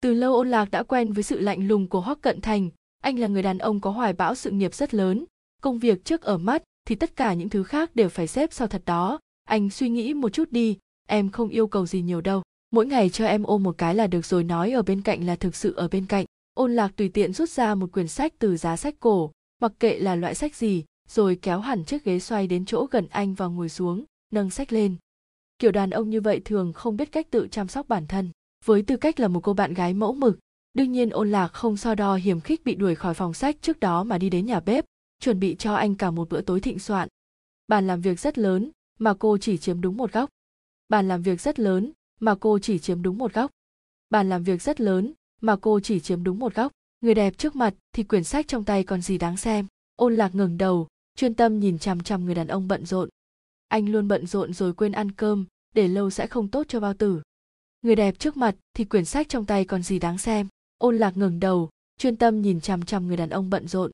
Từ 0.02 0.14
lâu 0.14 0.36
ôn 0.36 0.52
lạc 0.52 0.72
đã 0.72 0.84
quen 0.84 1.14
với 1.14 1.24
sự 1.24 1.40
lạnh 1.40 1.68
lùng 1.68 1.88
của 1.88 2.02
hoắc 2.02 2.22
cận 2.22 2.42
thành. 2.42 2.70
Anh 3.02 3.20
là 3.20 3.28
người 3.28 3.44
đàn 3.44 3.58
ông 3.58 3.80
có 3.80 3.92
hoài 3.92 4.14
bão 4.14 4.36
sự 4.36 4.52
nghiệp 4.52 4.74
rất 4.74 4.94
lớn 4.94 5.26
công 5.64 5.80
việc 5.80 6.06
trước 6.06 6.22
ở 6.22 6.38
mắt 6.38 6.64
thì 6.88 6.96
tất 6.96 7.16
cả 7.16 7.34
những 7.34 7.50
thứ 7.50 7.64
khác 7.64 7.96
đều 7.96 8.10
phải 8.10 8.28
xếp 8.28 8.54
sau 8.54 8.68
thật 8.68 8.82
đó. 8.86 9.20
Anh 9.44 9.70
suy 9.70 9.90
nghĩ 9.90 10.14
một 10.14 10.30
chút 10.30 10.52
đi, 10.52 10.78
em 11.08 11.30
không 11.30 11.50
yêu 11.50 11.68
cầu 11.68 11.86
gì 11.86 12.02
nhiều 12.02 12.22
đâu. 12.22 12.42
Mỗi 12.72 12.86
ngày 12.86 13.10
cho 13.10 13.26
em 13.26 13.44
ôm 13.44 13.64
một 13.64 13.78
cái 13.78 13.96
là 13.96 14.08
được 14.08 14.26
rồi, 14.26 14.44
nói 14.44 14.72
ở 14.72 14.82
bên 14.82 15.02
cạnh 15.02 15.26
là 15.26 15.36
thực 15.36 15.56
sự 15.56 15.74
ở 15.74 15.88
bên 15.88 16.06
cạnh. 16.06 16.26
Ôn 16.54 16.76
lạc 16.76 16.92
tùy 16.96 17.10
tiện 17.10 17.34
rút 17.34 17.50
ra 17.50 17.76
một 17.76 17.92
quyển 17.92 18.08
sách 18.08 18.34
từ 18.40 18.58
giá 18.58 18.76
sách 18.76 18.96
cổ, 19.00 19.32
mặc 19.62 19.72
kệ 19.80 20.00
là 20.00 20.16
loại 20.16 20.36
sách 20.36 20.56
gì, 20.56 20.84
rồi 21.10 21.40
kéo 21.42 21.60
hẳn 21.60 21.84
chiếc 21.84 22.04
ghế 22.04 22.20
xoay 22.20 22.48
đến 22.48 22.66
chỗ 22.66 22.88
gần 22.92 23.08
anh 23.10 23.34
và 23.34 23.48
ngồi 23.48 23.70
xuống, 23.70 24.04
nâng 24.34 24.50
sách 24.50 24.74
lên. 24.74 24.96
Kiểu 25.60 25.72
đàn 25.72 25.90
ông 25.90 26.10
như 26.10 26.22
vậy 26.22 26.42
thường 26.46 26.74
không 26.74 26.98
biết 26.98 27.12
cách 27.12 27.28
tự 27.32 27.48
chăm 27.52 27.68
sóc 27.68 27.88
bản 27.88 28.08
thân, 28.08 28.30
với 28.66 28.82
tư 28.82 28.98
cách 28.98 29.20
là 29.20 29.28
một 29.28 29.40
cô 29.44 29.54
bạn 29.54 29.74
gái 29.74 29.94
mẫu 29.94 30.14
mực. 30.14 30.40
Đương 30.74 30.92
nhiên 30.92 31.10
ôn 31.10 31.32
lạc 31.32 31.48
không 31.48 31.78
so 31.78 31.96
đo 31.96 32.16
hiểm 32.16 32.42
khích 32.42 32.66
bị 32.66 32.76
đuổi 32.76 32.96
khỏi 32.96 33.14
phòng 33.14 33.34
sách 33.34 33.56
trước 33.62 33.80
đó 33.80 34.04
mà 34.04 34.18
đi 34.18 34.30
đến 34.30 34.46
nhà 34.46 34.60
bếp 34.60 34.86
chuẩn 35.24 35.40
bị 35.40 35.56
cho 35.60 35.74
anh 35.76 35.96
cả 35.96 36.12
một 36.12 36.30
bữa 36.30 36.42
tối 36.42 36.60
thịnh 36.60 36.80
soạn. 36.80 37.10
Bàn 37.68 37.88
làm 37.88 38.02
việc 38.02 38.20
rất 38.20 38.38
lớn, 38.38 38.72
mà 39.00 39.14
cô 39.20 39.38
chỉ 39.38 39.58
chiếm 39.58 39.82
đúng 39.82 39.98
một 39.98 40.12
góc. 40.12 40.30
Bàn 40.90 41.08
làm 41.08 41.22
việc 41.22 41.42
rất 41.42 41.60
lớn, 41.60 41.92
mà 42.20 42.36
cô 42.40 42.60
chỉ 42.60 42.80
chiếm 42.80 43.02
đúng 43.02 43.18
một 43.18 43.34
góc. 43.34 43.52
Bàn 44.10 44.30
làm 44.30 44.44
việc 44.44 44.62
rất 44.62 44.82
lớn, 44.82 45.14
mà 45.42 45.56
cô 45.62 45.80
chỉ 45.80 46.00
chiếm 46.00 46.24
đúng 46.24 46.40
một 46.40 46.56
góc. 46.56 46.72
Người 47.02 47.14
đẹp 47.14 47.38
trước 47.38 47.56
mặt 47.56 47.74
thì 47.94 48.04
quyển 48.04 48.24
sách 48.24 48.48
trong 48.48 48.64
tay 48.64 48.84
còn 48.84 49.02
gì 49.02 49.18
đáng 49.18 49.38
xem. 49.38 49.68
Ôn 49.96 50.16
lạc 50.16 50.36
ngừng 50.36 50.58
đầu, 50.58 50.88
chuyên 51.16 51.34
tâm 51.34 51.60
nhìn 51.60 51.80
chằm 51.80 52.04
chằm 52.04 52.26
người 52.26 52.36
đàn 52.36 52.48
ông 52.48 52.68
bận 52.68 52.86
rộn. 52.86 53.10
Anh 53.68 53.90
luôn 53.90 54.08
bận 54.08 54.28
rộn 54.28 54.54
rồi 54.54 54.74
quên 54.74 54.92
ăn 54.92 55.12
cơm, 55.12 55.46
để 55.76 55.88
lâu 55.88 56.10
sẽ 56.10 56.28
không 56.28 56.48
tốt 56.48 56.66
cho 56.70 56.80
bao 56.80 56.94
tử. 56.94 57.22
Người 57.82 57.96
đẹp 57.96 58.20
trước 58.20 58.38
mặt 58.38 58.56
thì 58.74 58.86
quyển 58.86 59.06
sách 59.06 59.30
trong 59.30 59.46
tay 59.46 59.66
còn 59.66 59.84
gì 59.84 60.00
đáng 60.00 60.18
xem. 60.18 60.48
Ôn 60.78 60.98
lạc 60.98 61.18
ngừng 61.18 61.40
đầu, 61.40 61.70
chuyên 61.98 62.16
tâm 62.16 62.42
nhìn 62.42 62.62
chằm 62.62 62.86
chằm 62.86 63.08
người 63.08 63.18
đàn 63.18 63.30
ông 63.30 63.50
bận 63.50 63.68
rộn 63.68 63.92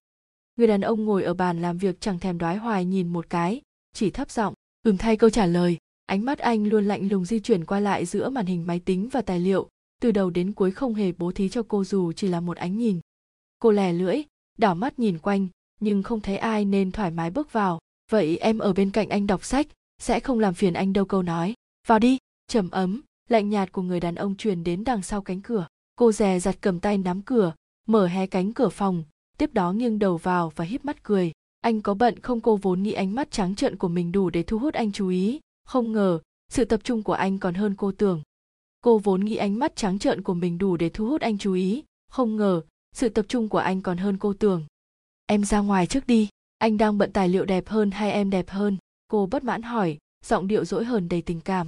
người 0.60 0.68
đàn 0.68 0.82
ông 0.82 1.06
ngồi 1.06 1.24
ở 1.24 1.34
bàn 1.34 1.62
làm 1.62 1.78
việc 1.78 2.02
chẳng 2.02 2.20
thèm 2.20 2.38
đoái 2.38 2.58
hoài 2.58 2.86
nhìn 2.86 3.08
một 3.08 3.30
cái, 3.30 3.62
chỉ 3.94 4.10
thấp 4.10 4.32
giọng, 4.32 4.54
ừm, 4.84 4.98
thay 4.98 5.18
câu 5.18 5.30
trả 5.30 5.46
lời. 5.46 5.78
Ánh 6.06 6.26
mắt 6.26 6.40
anh 6.40 6.68
luôn 6.68 6.86
lạnh 6.86 7.10
lùng 7.10 7.26
di 7.26 7.40
chuyển 7.40 7.66
qua 7.66 7.80
lại 7.80 8.06
giữa 8.06 8.30
màn 8.30 8.46
hình 8.46 8.68
máy 8.68 8.80
tính 8.80 9.10
và 9.12 9.22
tài 9.22 9.40
liệu, 9.40 9.70
từ 10.02 10.12
đầu 10.12 10.30
đến 10.30 10.54
cuối 10.54 10.72
không 10.72 10.94
hề 10.94 11.12
bố 11.12 11.32
thí 11.32 11.50
cho 11.50 11.64
cô 11.68 11.84
dù 11.84 12.12
chỉ 12.12 12.28
là 12.28 12.40
một 12.40 12.58
ánh 12.58 12.78
nhìn. 12.78 13.00
Cô 13.60 13.72
lè 13.72 13.94
lưỡi, 13.94 14.22
đảo 14.58 14.76
mắt 14.76 15.00
nhìn 15.00 15.20
quanh, 15.20 15.48
nhưng 15.80 16.04
không 16.04 16.22
thấy 16.22 16.38
ai 16.38 16.66
nên 16.66 16.92
thoải 16.92 17.12
mái 17.12 17.32
bước 17.32 17.54
vào. 17.54 17.80
Vậy 18.12 18.38
em 18.38 18.60
ở 18.60 18.74
bên 18.74 18.92
cạnh 18.92 19.10
anh 19.10 19.28
đọc 19.28 19.46
sách, 19.46 19.68
sẽ 20.02 20.20
không 20.20 20.40
làm 20.40 20.54
phiền 20.54 20.74
anh 20.74 20.94
đâu 20.94 21.06
câu 21.06 21.24
nói. 21.24 21.54
Vào 21.88 22.00
đi. 22.00 22.18
Trầm 22.48 22.70
ấm, 22.70 23.02
lạnh 23.30 23.50
nhạt 23.50 23.72
của 23.72 23.82
người 23.82 24.00
đàn 24.00 24.16
ông 24.16 24.36
truyền 24.36 24.64
đến 24.64 24.84
đằng 24.84 25.02
sau 25.02 25.22
cánh 25.22 25.42
cửa. 25.42 25.68
Cô 25.96 26.12
dè 26.12 26.40
dặt 26.40 26.58
cầm 26.62 26.80
tay 26.80 26.98
nắm 26.98 27.22
cửa, 27.22 27.54
mở 27.88 28.08
hé 28.08 28.28
cánh 28.28 28.54
cửa 28.54 28.70
phòng 28.70 29.04
tiếp 29.40 29.54
đó 29.54 29.72
nghiêng 29.72 30.00
đầu 30.00 30.18
vào 30.18 30.52
và 30.56 30.66
híp 30.66 30.86
mắt 30.86 31.04
cười. 31.04 31.32
Anh 31.62 31.82
có 31.82 31.94
bận 31.94 32.20
không? 32.20 32.42
Cô 32.42 32.56
vốn 32.56 32.84
nghĩ 32.84 32.92
ánh 32.92 33.16
mắt 33.16 33.32
trắng 33.32 33.56
trợn 33.56 33.76
của 33.76 33.88
mình 33.88 34.12
đủ 34.12 34.30
để 34.30 34.44
thu 34.44 34.60
hút 34.60 34.74
anh 34.74 34.92
chú 34.92 35.08
ý. 35.08 35.40
Không 35.66 35.92
ngờ, 35.92 36.20
sự 36.52 36.66
tập 36.66 36.80
trung 36.84 37.04
của 37.04 37.14
anh 37.14 37.38
còn 37.38 37.54
hơn 37.54 37.76
cô 37.76 37.92
tưởng. 37.92 38.22
Cô 38.82 38.98
vốn 38.98 39.26
nghĩ 39.26 39.36
ánh 39.36 39.60
mắt 39.60 39.76
trắng 39.76 40.00
trợn 40.00 40.22
của 40.22 40.34
mình 40.34 40.58
đủ 40.58 40.78
để 40.78 40.90
thu 40.90 41.06
hút 41.06 41.22
anh 41.22 41.38
chú 41.38 41.54
ý. 41.54 41.84
Không 42.10 42.36
ngờ, 42.36 42.62
sự 42.96 43.10
tập 43.10 43.26
trung 43.28 43.50
của 43.50 43.58
anh 43.58 43.82
còn 43.82 43.98
hơn 43.98 44.18
cô 44.18 44.34
tưởng. 44.34 44.66
Em 45.26 45.44
ra 45.44 45.60
ngoài 45.60 45.88
trước 45.88 46.08
đi. 46.08 46.30
Anh 46.58 46.78
đang 46.78 46.98
bận 46.98 47.12
tài 47.12 47.30
liệu 47.30 47.46
đẹp 47.46 47.68
hơn 47.68 47.92
hay 47.92 48.12
em 48.12 48.30
đẹp 48.30 48.50
hơn? 48.50 48.78
Cô 49.08 49.26
bất 49.26 49.44
mãn 49.44 49.62
hỏi, 49.62 49.98
giọng 50.26 50.48
điệu 50.48 50.66
dỗi 50.66 50.86
hờn 50.86 51.10
đầy 51.10 51.22
tình 51.22 51.42
cảm. 51.42 51.68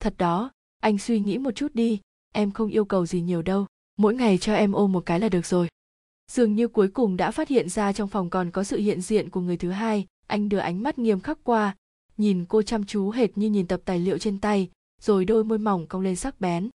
Thật 0.00 0.14
đó, 0.18 0.50
anh 0.80 0.98
suy 0.98 1.20
nghĩ 1.20 1.38
một 1.38 1.50
chút 1.54 1.74
đi. 1.74 2.00
Em 2.32 2.50
không 2.50 2.68
yêu 2.68 2.84
cầu 2.84 3.06
gì 3.06 3.20
nhiều 3.20 3.42
đâu. 3.42 3.66
Mỗi 3.98 4.14
ngày 4.14 4.38
cho 4.38 4.54
em 4.54 4.72
ôm 4.72 4.92
một 4.92 5.06
cái 5.06 5.20
là 5.20 5.28
được 5.28 5.46
rồi 5.46 5.68
dường 6.30 6.54
như 6.54 6.68
cuối 6.68 6.88
cùng 6.88 7.16
đã 7.16 7.30
phát 7.30 7.48
hiện 7.48 7.68
ra 7.68 7.92
trong 7.92 8.08
phòng 8.08 8.30
còn 8.30 8.50
có 8.50 8.64
sự 8.64 8.76
hiện 8.76 9.00
diện 9.00 9.30
của 9.30 9.40
người 9.40 9.56
thứ 9.56 9.70
hai. 9.70 10.06
Anh 10.26 10.48
đưa 10.48 10.58
ánh 10.58 10.82
mắt 10.82 10.98
nghiêm 10.98 11.20
khắc 11.20 11.38
qua, 11.44 11.76
nhìn 12.16 12.44
cô 12.48 12.62
chăm 12.62 12.84
chú 12.84 13.10
hệt 13.10 13.38
như 13.38 13.50
nhìn 13.50 13.66
tập 13.66 13.80
tài 13.84 13.98
liệu 13.98 14.18
trên 14.18 14.38
tay, 14.38 14.70
rồi 15.00 15.24
đôi 15.24 15.44
môi 15.44 15.58
mỏng 15.58 15.86
cong 15.86 16.02
lên 16.02 16.16
sắc 16.16 16.40
bén. 16.40 16.68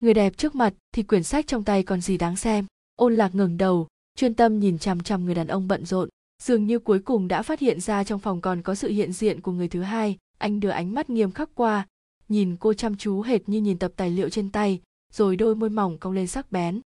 Người 0.00 0.14
đẹp 0.14 0.36
trước 0.36 0.54
mặt 0.54 0.74
thì 0.92 1.02
quyển 1.02 1.22
sách 1.22 1.46
trong 1.46 1.64
tay 1.64 1.82
còn 1.82 2.00
gì 2.00 2.18
đáng 2.18 2.36
xem. 2.36 2.66
Ôn 2.96 3.14
lạc 3.14 3.34
ngẩng 3.34 3.56
đầu, 3.56 3.86
chuyên 4.16 4.34
tâm 4.34 4.58
nhìn 4.58 4.78
chằm 4.78 5.00
chằm 5.00 5.24
người 5.24 5.34
đàn 5.34 5.46
ông 5.46 5.68
bận 5.68 5.84
rộn. 5.86 6.08
Dường 6.42 6.66
như 6.66 6.78
cuối 6.78 6.98
cùng 6.98 7.28
đã 7.28 7.42
phát 7.42 7.60
hiện 7.60 7.80
ra 7.80 8.04
trong 8.04 8.20
phòng 8.20 8.40
còn 8.40 8.62
có 8.62 8.74
sự 8.74 8.88
hiện 8.88 9.12
diện 9.12 9.40
của 9.40 9.52
người 9.52 9.68
thứ 9.68 9.82
hai. 9.82 10.16
Anh 10.38 10.60
đưa 10.60 10.68
ánh 10.70 10.94
mắt 10.94 11.10
nghiêm 11.10 11.30
khắc 11.30 11.50
qua, 11.54 11.86
nhìn 12.28 12.56
cô 12.56 12.74
chăm 12.74 12.96
chú 12.96 13.22
hệt 13.22 13.48
như 13.48 13.60
nhìn 13.60 13.78
tập 13.78 13.92
tài 13.96 14.10
liệu 14.10 14.28
trên 14.28 14.50
tay, 14.50 14.80
rồi 15.12 15.36
đôi 15.36 15.54
môi 15.54 15.70
mỏng 15.70 15.98
cong 15.98 16.12
lên 16.12 16.26
sắc 16.26 16.52
bén 16.52 16.80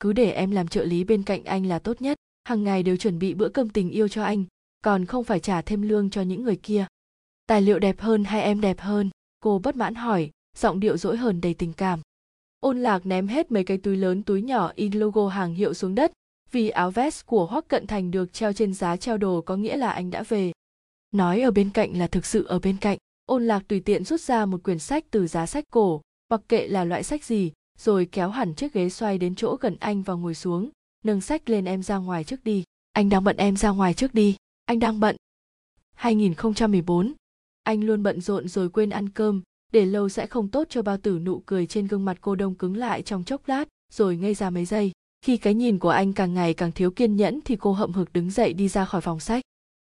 cứ 0.00 0.12
để 0.12 0.30
em 0.30 0.50
làm 0.50 0.68
trợ 0.68 0.84
lý 0.84 1.04
bên 1.04 1.22
cạnh 1.22 1.44
anh 1.44 1.66
là 1.66 1.78
tốt 1.78 2.02
nhất. 2.02 2.18
Hàng 2.44 2.64
ngày 2.64 2.82
đều 2.82 2.96
chuẩn 2.96 3.18
bị 3.18 3.34
bữa 3.34 3.48
cơm 3.48 3.68
tình 3.68 3.90
yêu 3.90 4.08
cho 4.08 4.24
anh, 4.24 4.44
còn 4.84 5.06
không 5.06 5.24
phải 5.24 5.40
trả 5.40 5.62
thêm 5.62 5.82
lương 5.82 6.10
cho 6.10 6.22
những 6.22 6.42
người 6.42 6.56
kia. 6.56 6.86
Tài 7.46 7.62
liệu 7.62 7.78
đẹp 7.78 8.00
hơn 8.00 8.24
hay 8.24 8.42
em 8.42 8.60
đẹp 8.60 8.80
hơn? 8.80 9.10
Cô 9.40 9.58
bất 9.58 9.76
mãn 9.76 9.94
hỏi, 9.94 10.30
giọng 10.56 10.80
điệu 10.80 10.96
dỗi 10.96 11.16
hờn 11.16 11.40
đầy 11.40 11.54
tình 11.54 11.72
cảm. 11.72 12.00
Ôn 12.60 12.78
lạc 12.78 13.06
ném 13.06 13.26
hết 13.26 13.50
mấy 13.50 13.64
cái 13.64 13.78
túi 13.78 13.96
lớn 13.96 14.22
túi 14.22 14.42
nhỏ 14.42 14.72
in 14.74 14.92
logo 14.92 15.28
hàng 15.28 15.54
hiệu 15.54 15.74
xuống 15.74 15.94
đất, 15.94 16.12
vì 16.50 16.68
áo 16.68 16.90
vest 16.90 17.26
của 17.26 17.46
hoắc 17.46 17.68
cận 17.68 17.86
thành 17.86 18.10
được 18.10 18.32
treo 18.32 18.52
trên 18.52 18.74
giá 18.74 18.96
treo 18.96 19.16
đồ 19.18 19.40
có 19.40 19.56
nghĩa 19.56 19.76
là 19.76 19.90
anh 19.90 20.10
đã 20.10 20.22
về. 20.22 20.52
Nói 21.10 21.40
ở 21.40 21.50
bên 21.50 21.70
cạnh 21.70 21.98
là 21.98 22.06
thực 22.06 22.26
sự 22.26 22.44
ở 22.44 22.58
bên 22.58 22.76
cạnh. 22.76 22.98
Ôn 23.26 23.46
lạc 23.46 23.62
tùy 23.68 23.80
tiện 23.80 24.04
rút 24.04 24.20
ra 24.20 24.46
một 24.46 24.62
quyển 24.62 24.78
sách 24.78 25.04
từ 25.10 25.26
giá 25.26 25.46
sách 25.46 25.64
cổ, 25.70 26.00
mặc 26.30 26.40
kệ 26.48 26.68
là 26.68 26.84
loại 26.84 27.02
sách 27.02 27.24
gì 27.24 27.52
rồi 27.78 28.08
kéo 28.12 28.30
hẳn 28.30 28.54
chiếc 28.54 28.72
ghế 28.72 28.88
xoay 28.88 29.18
đến 29.18 29.34
chỗ 29.34 29.56
gần 29.60 29.76
anh 29.80 30.02
và 30.02 30.14
ngồi 30.14 30.34
xuống, 30.34 30.70
nâng 31.04 31.20
sách 31.20 31.50
lên 31.50 31.64
em 31.64 31.82
ra 31.82 31.96
ngoài 31.96 32.24
trước 32.24 32.44
đi. 32.44 32.64
Anh 32.92 33.08
đang 33.08 33.24
bận 33.24 33.36
em 33.36 33.56
ra 33.56 33.70
ngoài 33.70 33.94
trước 33.94 34.14
đi. 34.14 34.36
Anh 34.64 34.78
đang 34.78 35.00
bận. 35.00 35.16
2014 35.94 37.14
anh 37.68 37.84
luôn 37.84 38.02
bận 38.02 38.20
rộn 38.20 38.48
rồi 38.48 38.68
quên 38.68 38.90
ăn 38.90 39.08
cơm, 39.08 39.42
để 39.72 39.84
lâu 39.84 40.08
sẽ 40.08 40.26
không 40.26 40.48
tốt 40.48 40.66
cho 40.70 40.82
bao 40.82 40.96
tử 40.96 41.18
nụ 41.18 41.42
cười 41.46 41.66
trên 41.66 41.86
gương 41.86 42.04
mặt 42.04 42.18
cô 42.20 42.34
đông 42.34 42.54
cứng 42.54 42.76
lại 42.76 43.02
trong 43.02 43.24
chốc 43.24 43.48
lát, 43.48 43.68
rồi 43.92 44.16
ngây 44.16 44.34
ra 44.34 44.50
mấy 44.50 44.64
giây. 44.64 44.92
Khi 45.24 45.36
cái 45.36 45.54
nhìn 45.54 45.78
của 45.78 45.88
anh 45.88 46.12
càng 46.12 46.34
ngày 46.34 46.54
càng 46.54 46.72
thiếu 46.72 46.90
kiên 46.90 47.16
nhẫn 47.16 47.40
thì 47.44 47.56
cô 47.56 47.72
hậm 47.72 47.92
hực 47.92 48.12
đứng 48.12 48.30
dậy 48.30 48.52
đi 48.52 48.68
ra 48.68 48.84
khỏi 48.84 49.00
phòng 49.00 49.20
sách. 49.20 49.42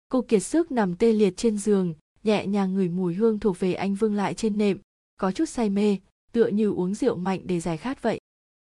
Cô 0.09 0.21
kiệt 0.21 0.43
sức 0.43 0.71
nằm 0.71 0.95
tê 0.95 1.13
liệt 1.13 1.37
trên 1.37 1.57
giường, 1.57 1.93
nhẹ 2.23 2.47
nhàng 2.47 2.73
ngửi 2.73 2.89
mùi 2.89 3.13
hương 3.13 3.39
thuộc 3.39 3.59
về 3.59 3.73
anh 3.73 3.95
vương 3.95 4.15
lại 4.15 4.33
trên 4.33 4.57
nệm, 4.57 4.77
có 5.17 5.31
chút 5.31 5.49
say 5.49 5.69
mê 5.69 5.97
tựa 6.37 6.47
như 6.47 6.71
uống 6.71 6.93
rượu 6.93 7.15
mạnh 7.15 7.41
để 7.43 7.59
giải 7.59 7.77
khát 7.77 8.01
vậy. 8.01 8.19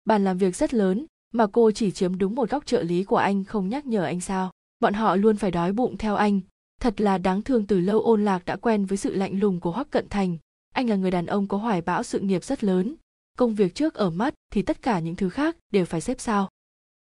Bàn 0.04 0.24
làm 0.24 0.38
việc 0.38 0.56
rất 0.56 0.74
lớn, 0.74 1.06
mà 1.32 1.46
cô 1.46 1.70
chỉ 1.70 1.90
chiếm 1.90 2.18
đúng 2.18 2.34
một 2.34 2.50
góc 2.50 2.66
trợ 2.66 2.82
lý 2.82 3.04
của 3.04 3.16
anh 3.16 3.44
không 3.44 3.68
nhắc 3.68 3.86
nhở 3.86 4.04
anh 4.04 4.20
sao. 4.20 4.50
Bọn 4.80 4.94
họ 4.94 5.16
luôn 5.16 5.36
phải 5.36 5.50
đói 5.50 5.72
bụng 5.72 5.96
theo 5.96 6.16
anh. 6.16 6.40
Thật 6.80 7.00
là 7.00 7.18
đáng 7.18 7.42
thương 7.42 7.66
từ 7.66 7.80
lâu 7.80 8.00
ôn 8.00 8.24
lạc 8.24 8.44
đã 8.44 8.56
quen 8.56 8.84
với 8.86 8.98
sự 8.98 9.14
lạnh 9.14 9.40
lùng 9.40 9.60
của 9.60 9.70
hoắc 9.70 9.90
cận 9.90 10.08
thành. 10.08 10.36
Anh 10.74 10.88
là 10.88 10.96
người 10.96 11.10
đàn 11.10 11.26
ông 11.26 11.48
có 11.48 11.56
hoài 11.56 11.80
bão 11.80 12.02
sự 12.02 12.20
nghiệp 12.20 12.44
rất 12.44 12.64
lớn. 12.64 12.94
Công 13.38 13.54
việc 13.54 13.74
trước 13.74 13.94
ở 13.94 14.10
mắt 14.10 14.34
thì 14.52 14.62
tất 14.62 14.82
cả 14.82 14.98
những 14.98 15.16
thứ 15.16 15.28
khác 15.28 15.56
đều 15.72 15.84
phải 15.84 16.00
xếp 16.00 16.20
sau. 16.20 16.48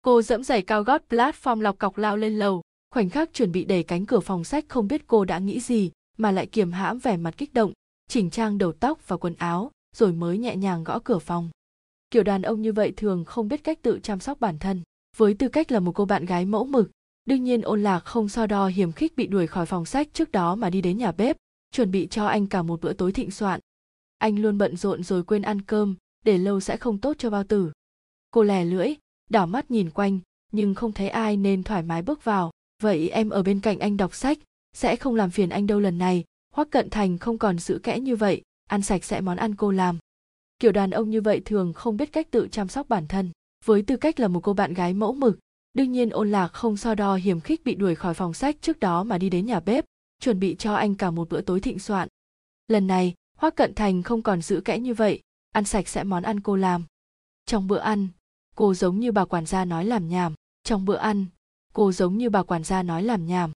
Cô 0.02 0.22
dẫm 0.22 0.44
giày 0.44 0.62
cao 0.62 0.82
gót 0.82 1.02
platform 1.10 1.60
lọc 1.60 1.78
cọc 1.78 1.98
lao 1.98 2.16
lên 2.16 2.38
lầu. 2.38 2.62
Khoảnh 2.94 3.10
khắc 3.10 3.32
chuẩn 3.32 3.52
bị 3.52 3.64
đẩy 3.64 3.82
cánh 3.82 4.06
cửa 4.06 4.20
phòng 4.20 4.44
sách 4.44 4.64
không 4.68 4.88
biết 4.88 5.06
cô 5.06 5.24
đã 5.24 5.38
nghĩ 5.38 5.60
gì, 5.60 5.90
mà 6.18 6.30
lại 6.30 6.46
kiềm 6.46 6.72
hãm 6.72 6.98
vẻ 6.98 7.16
mặt 7.16 7.34
kích 7.36 7.54
động, 7.54 7.72
chỉnh 8.08 8.30
trang 8.30 8.58
đầu 8.58 8.72
tóc 8.72 9.08
và 9.08 9.16
quần 9.16 9.34
áo 9.34 9.70
rồi 9.96 10.12
mới 10.12 10.38
nhẹ 10.38 10.57
nhàng 10.57 10.85
gõ 10.85 10.98
cửa 11.05 11.18
phòng. 11.18 11.50
Kiểu 12.11 12.22
đàn 12.22 12.42
ông 12.42 12.62
như 12.62 12.72
vậy 12.72 12.92
thường 12.96 13.24
không 13.24 13.48
biết 13.48 13.64
cách 13.64 13.83
tự 13.83 14.00
chăm 14.03 14.20
sóc 14.20 14.40
bản 14.40 14.59
thân, 14.59 14.83
với 15.16 15.35
tư 15.35 15.48
cách 15.48 15.72
là 15.72 15.81
một 15.81 15.92
cô 15.92 16.05
bạn 16.05 16.26
gái 16.26 16.44
mẫu 16.44 16.64
mực. 16.64 16.90
Đương 17.24 17.44
nhiên 17.44 17.62
ôn 17.62 17.83
lạc 17.83 18.00
không 18.00 18.29
so 18.29 18.46
đo 18.46 18.66
hiểm 18.66 18.92
khích 18.92 19.16
bị 19.16 19.26
đuổi 19.26 19.46
khỏi 19.46 19.66
phòng 19.66 19.85
sách 19.85 20.09
trước 20.12 20.33
đó 20.33 20.55
mà 20.55 20.70
đi 20.70 20.81
đến 20.81 20.98
nhà 20.98 21.12
bếp, 21.12 21.37
chuẩn 21.72 21.90
bị 21.90 22.09
cho 22.11 22.26
anh 22.26 22.46
cả 22.46 22.62
một 22.62 22.81
bữa 22.81 22.92
tối 22.92 23.12
thịnh 23.12 23.31
soạn. 23.31 23.61
Anh 24.18 24.38
luôn 24.38 24.59
bận 24.59 24.76
rộn 24.76 25.03
rồi 25.03 25.22
quên 25.22 25.42
ăn 25.42 25.62
cơm, 25.62 25.96
để 26.24 26.38
lâu 26.38 26.61
sẽ 26.61 26.76
không 26.76 26.98
tốt 26.98 27.16
cho 27.18 27.31
bao 27.31 27.44
tử. 27.44 27.72
Cô 28.31 28.42
lè 28.42 28.64
lưỡi, 28.64 28.94
đảo 29.31 29.46
mắt 29.46 29.70
nhìn 29.70 29.90
quanh, 29.90 30.20
nhưng 30.53 30.74
không 30.74 30.92
thấy 30.92 31.09
ai 31.09 31.37
nên 31.37 31.62
thoải 31.62 31.83
mái 31.83 32.03
bước 32.03 32.24
vào. 32.24 32.50
Vậy 32.83 33.09
em 33.09 33.31
ở 33.31 33.42
bên 33.42 33.61
cạnh 33.61 33.79
anh 33.79 33.96
đọc 33.96 34.14
sách, 34.14 34.38
sẽ 34.72 34.96
không 34.96 35.14
làm 35.14 35.31
phiền 35.31 35.48
anh 35.48 35.66
đâu 35.66 35.81
lần 35.81 35.98
này. 35.98 36.24
Hoắc 36.55 36.70
cận 36.70 36.90
thành 36.90 37.18
không 37.18 37.38
còn 37.38 37.59
giữ 37.59 37.81
kẽ 37.83 38.00
như 38.00 38.16
vậy 38.16 38.42
ăn 38.70 38.83
sạch 38.83 39.04
sẽ 39.04 39.20
món 39.20 39.37
ăn 39.37 39.54
cô 39.54 39.70
làm. 39.70 39.98
Kiểu 40.59 40.72
đàn 40.72 40.90
ông 40.90 41.11
như 41.11 41.20
vậy 41.20 41.42
thường 41.44 41.72
không 41.72 41.96
biết 41.96 42.12
cách 42.12 42.30
tự 42.30 42.48
chăm 42.52 42.68
sóc 42.68 42.88
bản 42.88 43.06
thân, 43.09 43.30
với 43.64 43.83
tư 43.83 43.96
cách 43.96 44.20
là 44.20 44.28
một 44.28 44.40
cô 44.40 44.52
bạn 44.52 44.74
gái 44.74 44.94
mẫu 44.94 45.12
mực. 45.12 45.38
Đương 45.72 45.92
nhiên, 45.92 46.11
ôn 46.11 46.30
lạc 46.30 46.48
không 46.48 46.76
so 46.76 46.94
đo 46.94 47.14
hiểm 47.14 47.40
khích 47.40 47.64
bị 47.64 47.74
đuổi 47.74 47.94
khỏi 47.94 48.14
phòng 48.14 48.35
sách 48.35 48.56
trước 48.61 48.80
đó 48.80 49.04
mà 49.04 49.18
đi 49.18 49.30
đến 49.30 49.46
nhà 49.46 49.61
bếp, 49.61 49.85
chuẩn 50.20 50.40
bị 50.40 50.56
cho 50.59 50.74
anh 50.74 50.94
cả 50.94 51.11
một 51.11 51.28
bữa 51.28 51.40
tối 51.40 51.61
thịnh 51.61 51.78
soạn. 51.78 52.09
Lần 52.68 52.87
này, 52.87 53.14
hoác 53.37 53.54
cận 53.54 53.74
thành 53.74 54.02
không 54.02 54.22
còn 54.22 54.42
giữ 54.42 54.61
kẽ 54.61 54.78
như 54.78 54.94
vậy, 54.94 55.20
ăn 55.52 55.64
sạch 55.64 55.88
sẽ 55.88 56.04
món 56.04 56.22
ăn 56.22 56.40
cô 56.40 56.56
làm. 56.56 56.85
Trong 57.46 57.68
bữa 57.68 57.78
ăn, 57.78 58.09
cô 58.56 58.74
giống 58.74 59.00
như 59.00 59.12
bà 59.12 59.24
quản 59.24 59.46
gia 59.46 59.64
nói 59.64 59.85
làm 59.85 60.09
nhảm. 60.09 60.35
Trong 60.64 60.85
bữa 60.85 60.96
ăn, 60.96 61.26
cô 61.72 61.92
giống 61.92 62.18
như 62.18 62.30
bà 62.30 62.42
quản 62.42 62.64
gia 62.64 62.83
nói 62.83 63.02
làm 63.02 63.26
nhảm. 63.26 63.52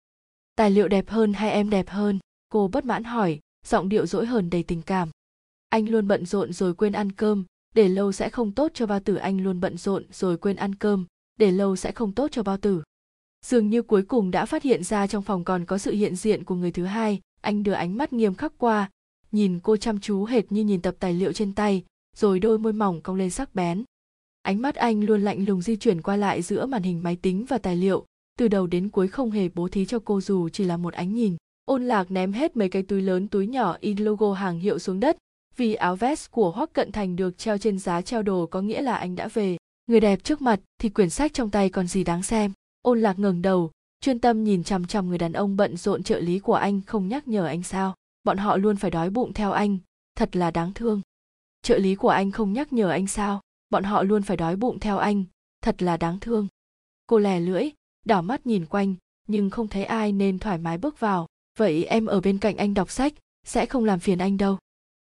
Tài 0.57 0.71
liệu 0.71 0.89
đẹp 0.89 1.09
hơn 1.09 1.33
hay 1.33 1.51
em 1.51 1.71
đẹp 1.71 1.89
hơn? 1.89 2.19
Cô 2.49 2.69
bất 2.69 2.85
mãn 2.85 3.05
hỏi 3.05 3.41
giọng 3.65 3.89
điệu 3.89 4.07
dỗi 4.07 4.27
hờn 4.27 4.51
đầy 4.51 4.63
tình 4.63 4.83
cảm. 4.83 5.09
Anh 5.69 5.89
luôn 5.89 6.09
bận 6.09 6.27
rộn 6.27 6.53
rồi 6.53 6.75
quên 6.75 6.93
ăn 6.93 7.13
cơm, 7.13 7.45
để 7.75 7.89
lâu 7.89 8.13
sẽ 8.13 8.29
không 8.29 8.53
tốt 8.53 8.71
cho 8.75 8.87
bao 8.87 9.01
tử. 9.01 9.17
Anh 9.17 9.41
luôn 9.41 9.61
bận 9.61 9.77
rộn 9.77 10.05
rồi 10.13 10.37
quên 10.37 10.57
ăn 10.57 10.75
cơm, 10.75 11.07
để 11.39 11.51
lâu 11.51 11.77
sẽ 11.77 11.93
không 11.93 12.13
tốt 12.13 12.29
cho 12.33 12.43
bao 12.43 12.57
tử. 12.57 12.83
Dường 13.45 13.71
như 13.71 13.83
cuối 13.83 14.03
cùng 14.03 14.31
đã 14.31 14.47
phát 14.47 14.63
hiện 14.63 14.85
ra 14.85 15.07
trong 15.07 15.23
phòng 15.23 15.45
còn 15.45 15.65
có 15.65 15.79
sự 15.79 15.93
hiện 15.93 16.17
diện 16.17 16.45
của 16.45 16.55
người 16.55 16.73
thứ 16.73 16.85
hai. 16.85 17.21
Anh 17.41 17.63
đưa 17.63 17.73
ánh 17.73 17.97
mắt 17.97 18.13
nghiêm 18.13 18.35
khắc 18.35 18.53
qua, 18.59 18.91
nhìn 19.33 19.61
cô 19.63 19.77
chăm 19.77 20.01
chú 20.01 20.25
hệt 20.25 20.53
như 20.53 20.65
nhìn 20.65 20.83
tập 20.83 20.95
tài 20.99 21.15
liệu 21.15 21.33
trên 21.33 21.55
tay, 21.55 21.85
rồi 22.17 22.39
đôi 22.39 22.59
môi 22.59 22.73
mỏng 22.73 23.01
cong 23.01 23.17
lên 23.17 23.31
sắc 23.31 23.55
bén. 23.55 23.85
Ánh 24.43 24.63
mắt 24.63 24.75
anh 24.75 25.05
luôn 25.05 25.23
lạnh 25.23 25.45
lùng 25.45 25.63
di 25.63 25.77
chuyển 25.77 26.03
qua 26.03 26.17
lại 26.17 26.43
giữa 26.43 26.67
màn 26.67 26.83
hình 26.83 27.03
máy 27.03 27.17
tính 27.17 27.45
và 27.49 27.59
tài 27.59 27.77
liệu. 27.77 28.07
Từ 28.39 28.49
đầu 28.49 28.67
đến 28.67 28.89
cuối 28.89 29.09
không 29.09 29.31
hề 29.31 29.49
bố 29.49 29.69
thí 29.69 29.87
cho 29.87 29.99
cô 30.05 30.21
dù 30.21 30.49
chỉ 30.49 30.65
là 30.65 30.77
một 30.77 30.95
ánh 30.95 31.15
nhìn 31.15 31.37
ôn 31.65 31.85
lạc 31.85 32.11
ném 32.11 32.33
hết 32.33 32.57
mấy 32.57 32.69
cái 32.69 32.83
túi 32.83 33.03
lớn 33.03 33.29
túi 33.29 33.47
nhỏ 33.47 33.77
in 33.81 33.97
logo 33.97 34.33
hàng 34.33 34.59
hiệu 34.59 34.79
xuống 34.79 35.01
đất, 35.01 35.17
vì 35.57 35.75
áo 35.75 35.97
vest 35.97 36.31
của 36.31 36.51
hoắc 36.51 36.73
cận 36.73 36.93
thành 36.93 37.17
được 37.17 37.39
treo 37.39 37.59
trên 37.59 37.79
giá 37.79 38.03
treo 38.03 38.23
đồ 38.23 38.47
có 38.47 38.61
nghĩa 38.61 38.83
là 38.83 38.97
anh 38.97 39.17
đã 39.17 39.29
về. 39.29 39.57
Người 39.87 40.01
đẹp 40.01 40.25
trước 40.25 40.43
mặt 40.43 40.61
thì 40.79 40.89
quyển 40.89 41.11
sách 41.11 41.35
trong 41.35 41.51
tay 41.51 41.71
còn 41.71 41.87
gì 41.87 42.05
đáng 42.05 42.23
xem. 42.23 42.53
Ôn 42.83 43.01
lạc 43.01 43.19
ngẩng 43.19 43.43
đầu, 43.43 43.71
chuyên 44.01 44.19
tâm 44.19 44.45
nhìn 44.45 44.65
chằm 44.65 44.87
chằm 44.87 45.09
người 45.09 45.19
đàn 45.19 45.33
ông 45.33 45.57
bận 45.57 45.77
rộn 45.77 46.03
trợ 46.03 46.21
lý 46.21 46.39
của 46.39 46.55
anh 46.55 46.81
không 46.87 47.09
nhắc 47.09 47.29
nhở 47.29 47.47
anh 47.47 47.63
sao. 47.63 47.95
Bọn 48.25 48.39
họ 48.39 48.57
luôn 48.57 48.77
phải 48.77 48.91
đói 48.91 49.11
bụng 49.11 49.33
theo 49.33 49.53
anh, 49.53 49.79
thật 50.17 50.37
là 50.37 50.51
đáng 50.51 50.73
thương. 50.75 51.01
Trợ 51.63 51.79
lý 51.79 51.95
của 51.95 52.09
anh 52.09 52.31
không 52.31 52.53
nhắc 52.53 52.73
nhở 52.73 52.91
anh 52.91 53.07
sao, 53.07 53.41
bọn 53.71 53.85
họ 53.85 54.03
luôn 54.03 54.23
phải 54.23 54.37
đói 54.37 54.57
bụng 54.57 54.81
theo 54.81 54.99
anh, 54.99 55.25
thật 55.63 55.83
là 55.83 55.97
đáng 55.97 56.21
thương. 56.21 56.49
Cô 57.07 57.19
lè 57.19 57.41
lưỡi 57.41 57.71
đảo 58.05 58.23
mắt 58.23 58.47
nhìn 58.47 58.67
quanh, 58.67 58.95
nhưng 59.29 59.51
không 59.51 59.69
thấy 59.69 59.85
ai 59.85 60.13
nên 60.13 60.39
thoải 60.39 60.59
mái 60.59 60.79
bước 60.79 61.01
vào 61.01 61.27
vậy 61.59 61.85
em 61.85 62.07
ở 62.07 62.21
bên 62.21 62.39
cạnh 62.39 62.57
anh 62.57 62.75
đọc 62.75 62.91
sách, 62.91 63.13
sẽ 63.47 63.67
không 63.67 63.85
làm 63.85 64.01
phiền 64.01 64.19
anh 64.19 64.37
đâu. 64.37 64.59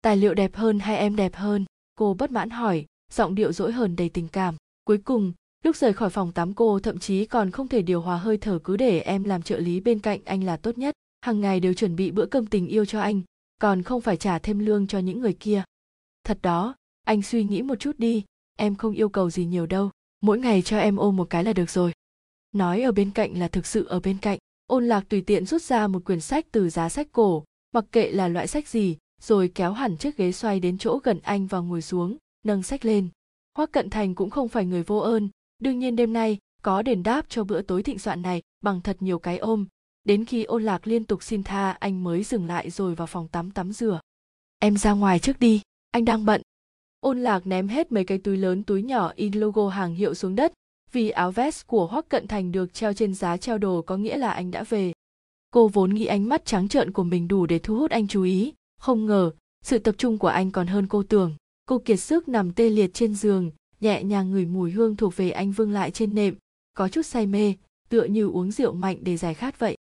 Tài 0.03 0.16
liệu 0.16 0.35
đẹp 0.35 0.57
hơn 0.57 0.79
hay 0.79 0.96
em 0.96 1.16
đẹp 1.16 1.35
hơn? 1.35 1.64
Cô 1.94 2.14
bất 2.14 2.31
mãn 2.31 2.51
hỏi, 2.51 2.87
giọng 3.12 3.35
điệu 3.35 3.53
dỗi 3.53 3.72
hờn 3.72 3.96
đầy 3.96 4.09
tình 4.09 4.29
cảm. 4.29 4.57
Cuối 4.85 4.98
cùng, 4.98 5.33
lúc 5.64 5.77
rời 5.77 5.92
khỏi 5.92 6.11
phòng 6.11 6.33
tắm 6.33 6.55
cô 6.55 6.81
thậm 6.81 6.98
chí 6.98 7.27
còn 7.27 7.51
không 7.51 7.68
thể 7.68 7.83
điều 7.83 8.01
hòa 8.01 8.16
hơi 8.16 8.37
thở 8.37 8.59
cứ 8.64 8.77
để 8.77 9.01
em 9.01 9.24
làm 9.24 9.42
trợ 9.42 9.59
lý 9.59 9.81
bên 9.81 9.98
cạnh 9.98 10.20
anh 10.24 10.44
là 10.44 10.57
tốt 10.57 10.79
nhất. 10.79 10.94
Hàng 11.20 11.40
ngày 11.40 11.61
đều 11.61 11.74
chuẩn 11.74 11.96
bị 11.96 12.11
bữa 12.11 12.27
cơm 12.27 12.46
tình 12.46 12.66
yêu 12.66 12.85
cho 12.85 13.01
anh, 13.01 13.22
còn 13.61 13.83
không 13.83 14.01
phải 14.01 14.16
trả 14.16 14.38
thêm 14.38 14.59
lương 14.59 14.87
cho 14.87 14.98
những 14.98 15.20
người 15.20 15.37
kia. 15.40 15.62
Thật 16.24 16.38
đó, 16.42 16.74
anh 17.05 17.22
suy 17.22 17.44
nghĩ 17.44 17.62
một 17.62 17.74
chút 17.81 17.98
đi, 17.98 18.24
em 18.57 18.74
không 18.74 18.92
yêu 18.92 19.09
cầu 19.09 19.31
gì 19.31 19.44
nhiều 19.44 19.66
đâu, 19.66 19.90
mỗi 20.20 20.38
ngày 20.38 20.62
cho 20.62 20.79
em 20.79 20.96
ôm 20.96 21.16
một 21.16 21.31
cái 21.31 21.44
là 21.44 21.53
được 21.53 21.70
rồi. 21.70 21.92
Nói 22.53 22.83
ở 22.83 22.92
bên 22.92 23.11
cạnh 23.11 23.38
là 23.38 23.48
thực 23.48 23.66
sự 23.66 23.85
ở 23.85 24.01
bên 24.01 24.18
cạnh 24.18 24.38
ôn 24.69 24.89
lạc 24.89 25.05
tùy 25.09 25.21
tiện 25.21 25.47
rút 25.47 25.63
ra 25.63 25.87
một 25.87 26.05
quyển 26.05 26.21
sách 26.21 26.47
từ 26.53 26.71
giá 26.71 26.89
sách 26.89 27.09
cổ, 27.13 27.45
mặc 27.73 27.85
kệ 27.93 28.11
là 28.11 28.29
loại 28.29 28.47
sách 28.47 28.69
gì, 28.69 28.97
rồi 29.23 29.53
kéo 29.55 29.73
hẳn 29.73 29.97
chiếc 29.97 30.17
ghế 30.17 30.33
xoay 30.33 30.61
đến 30.61 30.79
chỗ 30.79 31.01
gần 31.05 31.21
anh 31.23 31.47
và 31.47 31.59
ngồi 31.59 31.83
xuống, 31.83 32.17
nâng 32.45 32.63
sách 32.63 32.85
lên. 32.85 33.09
Hoắc 33.57 33.73
cận 33.73 33.91
thành 33.91 34.15
cũng 34.15 34.31
không 34.31 34.49
phải 34.49 34.67
người 34.67 34.83
vô 34.83 34.99
ơn, 34.99 35.29
đương 35.59 35.79
nhiên 35.79 35.97
đêm 35.97 36.13
nay 36.13 36.39
có 36.63 36.83
đền 36.83 37.03
đáp 37.03 37.27
cho 37.29 37.45
bữa 37.45 37.63
tối 37.63 37.83
thịnh 37.83 37.99
soạn 37.99 38.23
này 38.23 38.43
bằng 38.61 38.81
thật 38.81 38.97
nhiều 39.01 39.19
cái 39.19 39.39
ôm. 39.39 39.67
Đến 40.05 40.25
khi 40.25 40.45
ôn 40.45 40.63
lạc 40.63 40.87
liên 40.87 41.05
tục 41.05 41.23
xin 41.23 41.43
tha, 41.43 41.71
anh 41.71 42.05
mới 42.05 42.23
dừng 42.23 42.47
lại 42.47 42.71
rồi 42.71 42.95
vào 42.95 43.07
phòng 43.07 43.29
tắm 43.29 43.51
tắm 43.51 43.73
rửa. 43.73 44.01
Em 44.59 44.77
ra 44.77 44.93
ngoài 44.93 45.19
trước 45.19 45.39
đi, 45.39 45.61
anh 45.91 46.05
đang 46.05 46.25
bận. 46.25 46.43
Ôn 47.01 47.23
lạc 47.23 47.47
ném 47.47 47.69
hết 47.69 47.93
mấy 47.93 48.05
cái 48.05 48.19
túi 48.19 48.37
lớn 48.37 48.63
túi 48.63 48.83
nhỏ 48.83 49.13
in 49.17 49.33
logo 49.33 49.69
hàng 49.69 49.95
hiệu 49.95 50.15
xuống 50.15 50.35
đất 50.35 50.53
vì 50.92 51.11
áo 51.11 51.31
vest 51.31 51.66
của 51.66 51.87
hoắc 51.87 52.09
cận 52.09 52.27
thành 52.27 52.53
được 52.53 52.74
treo 52.74 52.92
trên 52.92 53.14
giá 53.14 53.37
treo 53.37 53.59
đồ 53.59 53.83
có 53.83 53.96
nghĩa 53.96 54.16
là 54.16 54.31
anh 54.31 54.51
đã 54.51 54.64
về. 54.68 54.92
Cô 55.51 55.68
vốn 55.68 55.94
nghĩ 55.94 56.07
ánh 56.07 56.29
mắt 56.29 56.44
trắng 56.44 56.68
trợn 56.68 56.92
của 56.92 57.05
mình 57.05 57.29
đủ 57.29 57.46
để 57.46 57.59
thu 57.59 57.77
hút 57.77 57.90
anh 57.90 58.09
chú 58.09 58.22
ý. 58.22 58.53
Không 58.81 59.07
ngờ, 59.07 59.31
sự 59.64 59.79
tập 59.79 59.94
trung 59.98 60.18
của 60.18 60.29
anh 60.29 60.51
còn 60.51 60.66
hơn 60.66 60.87
cô 60.87 61.03
tưởng. 61.03 61.35
Cô 61.66 61.79
kiệt 61.79 62.01
sức 62.01 62.29
nằm 62.29 62.53
tê 62.53 62.68
liệt 62.68 62.94
trên 62.94 63.14
giường, 63.14 63.51
nhẹ 63.81 64.03
nhàng 64.03 64.31
ngửi 64.31 64.46
mùi 64.46 64.70
hương 64.70 64.96
thuộc 64.96 65.16
về 65.16 65.31
anh 65.31 65.53
vương 65.53 65.72
lại 65.72 65.90
trên 65.90 66.14
nệm. 66.14 66.35
Có 66.74 66.88
chút 66.88 67.07
say 67.07 67.27
mê, 67.27 67.55
tựa 67.88 68.05
như 68.05 68.29
uống 68.29 68.51
rượu 68.51 68.72
mạnh 68.72 68.98
để 69.01 69.16
giải 69.16 69.35
khát 69.35 69.59
vậy. 69.59 69.77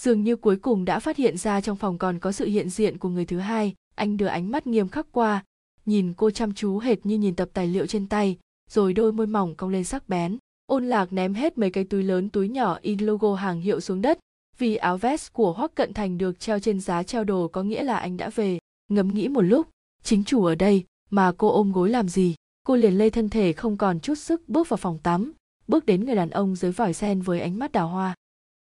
Dường 0.00 0.24
như 0.24 0.36
cuối 0.36 0.56
cùng 0.56 0.84
đã 0.84 1.00
phát 1.00 1.16
hiện 1.16 1.36
ra 1.36 1.60
trong 1.60 1.76
phòng 1.76 1.98
còn 1.98 2.18
có 2.18 2.32
sự 2.32 2.46
hiện 2.46 2.70
diện 2.70 2.98
của 2.98 3.08
người 3.08 3.24
thứ 3.24 3.38
hai. 3.38 3.74
Anh 3.94 4.16
đưa 4.16 4.26
ánh 4.26 4.50
mắt 4.50 4.66
nghiêm 4.66 4.88
khắc 4.88 5.06
qua, 5.12 5.44
nhìn 5.86 6.12
cô 6.16 6.30
chăm 6.30 6.54
chú 6.54 6.78
hệt 6.78 7.06
như 7.06 7.18
nhìn 7.18 7.36
tập 7.36 7.48
tài 7.52 7.66
liệu 7.66 7.86
trên 7.86 8.06
tay 8.06 8.38
rồi 8.70 8.92
đôi 8.92 9.12
môi 9.12 9.26
mỏng 9.26 9.54
cong 9.54 9.70
lên 9.70 9.84
sắc 9.84 10.08
bén. 10.08 10.38
Ôn 10.66 10.86
lạc 10.86 11.12
ném 11.12 11.34
hết 11.34 11.58
mấy 11.58 11.70
cái 11.70 11.84
túi 11.84 12.02
lớn 12.02 12.28
túi 12.28 12.48
nhỏ 12.48 12.78
in 12.82 12.98
logo 12.98 13.34
hàng 13.34 13.60
hiệu 13.60 13.80
xuống 13.80 14.02
đất. 14.02 14.18
Vì 14.58 14.76
áo 14.76 14.96
vest 14.96 15.32
của 15.32 15.52
hoắc 15.52 15.74
cận 15.74 15.94
thành 15.94 16.18
được 16.18 16.40
treo 16.40 16.60
trên 16.60 16.80
giá 16.80 17.02
treo 17.02 17.24
đồ 17.24 17.48
có 17.48 17.62
nghĩa 17.62 17.82
là 17.82 17.96
anh 17.96 18.16
đã 18.16 18.28
về. 18.28 18.58
Ngẫm 18.88 19.08
nghĩ 19.08 19.28
một 19.28 19.40
lúc, 19.40 19.68
chính 20.02 20.24
chủ 20.24 20.44
ở 20.44 20.54
đây, 20.54 20.84
mà 21.10 21.32
cô 21.38 21.48
ôm 21.48 21.72
gối 21.72 21.90
làm 21.90 22.08
gì? 22.08 22.34
Cô 22.66 22.76
liền 22.76 22.98
lê 22.98 23.10
thân 23.10 23.28
thể 23.28 23.52
không 23.52 23.76
còn 23.76 24.00
chút 24.00 24.14
sức 24.14 24.48
bước 24.48 24.68
vào 24.68 24.76
phòng 24.76 24.98
tắm, 24.98 25.32
bước 25.68 25.86
đến 25.86 26.04
người 26.04 26.14
đàn 26.14 26.30
ông 26.30 26.56
dưới 26.56 26.72
vòi 26.72 26.92
sen 26.92 27.22
với 27.22 27.40
ánh 27.40 27.58
mắt 27.58 27.72
đào 27.72 27.88
hoa. 27.88 28.14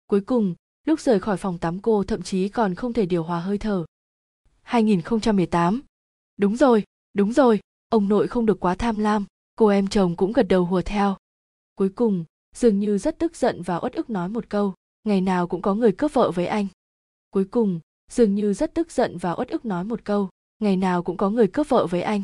Cuối 0.07 0.21
cùng, 0.21 0.55
lúc 0.85 0.99
rời 0.99 1.19
khỏi 1.19 1.37
phòng 1.37 1.57
tắm 1.57 1.79
cô 1.79 2.03
thậm 2.03 2.21
chí 2.21 2.49
còn 2.49 2.75
không 2.75 2.93
thể 2.93 3.05
điều 3.05 3.23
hòa 3.23 3.39
hơi 3.39 3.57
thở. 3.57 3.85
2018 4.61 5.81
đúng 6.37 6.55
rồi 6.55 6.83
đúng 7.13 7.33
rồi, 7.33 7.59
ông 7.89 8.09
nội 8.09 8.27
không 8.27 8.45
được 8.45 8.59
quá 8.59 8.75
tham 8.75 8.99
lam 8.99 9.25
cô 9.55 9.67
em 9.67 9.87
chồng 9.87 10.15
cũng 10.15 10.33
gật 10.33 10.43
đầu 10.43 10.65
hùa 10.65 10.81
theo. 10.81 11.17
Cuối 11.75 11.89
cùng, 11.89 12.25
dường 12.55 12.79
như 12.79 12.97
rất 12.97 13.19
tức 13.19 13.35
giận 13.35 13.61
và 13.61 13.77
uất 13.77 13.93
ức 13.93 14.09
nói 14.09 14.29
một 14.29 14.49
câu, 14.49 14.73
ngày 15.03 15.21
nào 15.21 15.47
cũng 15.47 15.61
có 15.61 15.75
người 15.75 15.91
cướp 15.91 16.13
vợ 16.13 16.31
với 16.31 16.45
anh. 16.45 16.67
Cuối 17.29 17.45
cùng, 17.45 17.79
dường 18.11 18.35
như 18.35 18.53
rất 18.53 18.73
tức 18.73 18.91
giận 18.91 19.17
và 19.17 19.31
uất 19.31 19.49
ức 19.49 19.65
nói 19.65 19.83
một 19.83 20.05
câu, 20.05 20.29
ngày 20.59 20.77
nào 20.77 21.03
cũng 21.03 21.17
có 21.17 21.29
người 21.29 21.47
cướp 21.47 21.69
vợ 21.69 21.87
với 21.87 22.01
anh. 22.01 22.23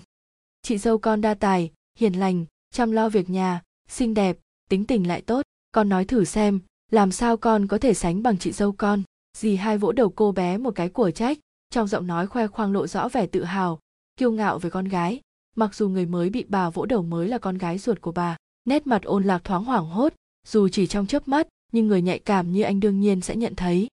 Chị 0.62 0.78
dâu 0.78 0.98
con 0.98 1.22
đa 1.22 1.34
tài, 1.34 1.72
hiền 2.00 2.14
lành, 2.14 2.46
chăm 2.74 2.92
lo 2.92 3.10
việc 3.10 3.30
nhà, 3.30 3.62
xinh 3.90 4.14
đẹp, 4.14 4.38
tính 4.70 4.86
tình 4.86 5.08
lại 5.08 5.22
tốt, 5.22 5.42
con 5.72 5.90
nói 5.90 6.06
thử 6.06 6.26
xem, 6.26 6.60
làm 6.92 7.12
sao 7.12 7.38
con 7.38 7.68
có 7.68 7.78
thể 7.78 7.94
sánh 7.94 8.24
bằng 8.24 8.38
chị 8.38 8.52
dâu 8.52 8.72
con? 8.72 9.04
Dì 9.38 9.56
hai 9.56 9.78
vỗ 9.78 9.92
đầu 9.92 10.10
cô 10.10 10.32
bé 10.32 10.58
một 10.58 10.72
cái 10.76 10.90
của 10.90 11.12
trách, 11.12 11.38
trong 11.70 11.88
giọng 11.88 12.08
nói 12.08 12.28
khoe 12.28 12.48
khoang 12.48 12.72
lộ 12.72 12.88
rõ 12.88 13.10
vẻ 13.10 13.28
tự 13.28 13.44
hào, 13.44 13.80
kiêu 14.18 14.32
ngạo 14.32 14.60
về 14.60 14.70
con 14.70 14.86
gái 14.86 15.22
mặc 15.56 15.76
dù 15.76 15.90
người 15.90 16.06
mới 16.06 16.30
bị 16.30 16.46
bà 16.50 16.70
vỗ 16.70 16.86
đầu 16.86 17.02
mới 17.02 17.28
là 17.28 17.38
con 17.38 17.58
gái 17.58 17.78
ruột 17.78 18.02
của 18.02 18.12
bà, 18.12 18.38
nét 18.66 18.88
mặt 18.88 19.04
ôn 19.04 19.24
lạc 19.24 19.44
thoáng 19.44 19.64
hoảng 19.64 19.86
hốt, 19.86 20.14
dù 20.48 20.70
chỉ 20.70 20.88
trong 20.88 21.08
chớp 21.08 21.28
mắt, 21.28 21.48
nhưng 21.72 21.88
người 21.88 22.02
nhạy 22.02 22.20
cảm 22.20 22.52
như 22.52 22.62
anh 22.62 22.80
đương 22.80 23.00
nhiên 23.00 23.22
sẽ 23.22 23.36
nhận 23.36 23.56
thấy. 23.56 23.88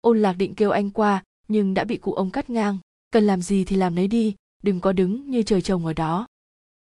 Ôn 0.00 0.22
lạc 0.22 0.32
định 0.32 0.54
kêu 0.54 0.70
anh 0.70 0.90
qua, 0.90 1.22
nhưng 1.48 1.74
đã 1.74 1.84
bị 1.84 1.96
cụ 1.96 2.12
ông 2.12 2.30
cắt 2.30 2.50
ngang. 2.50 2.78
Cần 3.10 3.26
làm 3.26 3.42
gì 3.42 3.64
thì 3.64 3.76
làm 3.76 3.94
nấy 3.94 4.08
đi, 4.08 4.34
đừng 4.62 4.80
có 4.80 4.92
đứng 4.92 5.30
như 5.30 5.42
trời 5.42 5.62
trồng 5.62 5.86
ở 5.86 5.92
đó. 5.92 6.26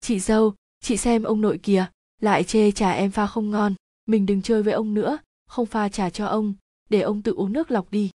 Chị 0.01 0.21
dâu, 0.21 0.55
chị 0.81 0.97
xem 0.97 1.23
ông 1.23 1.41
nội 1.41 1.59
kìa, 1.59 1.87
lại 2.21 2.45
chê 2.45 2.71
trà 2.71 2.91
em 2.91 3.11
pha 3.11 3.27
không 3.27 3.51
ngon. 3.51 3.75
Mình 4.07 4.27
đừng 4.27 4.43
chơi 4.43 4.63
với 4.63 4.73
ông 4.73 4.95
nữa, 4.95 5.19
không 5.47 5.67
pha 5.67 5.89
trà 5.89 6.11
cho 6.11 6.27
ông, 6.27 6.55
để 6.91 7.01
ông 7.01 7.23
tự 7.23 7.33
uống 7.35 7.53
nước 7.53 7.71
lọc 7.71 7.91
đi. 7.91 8.11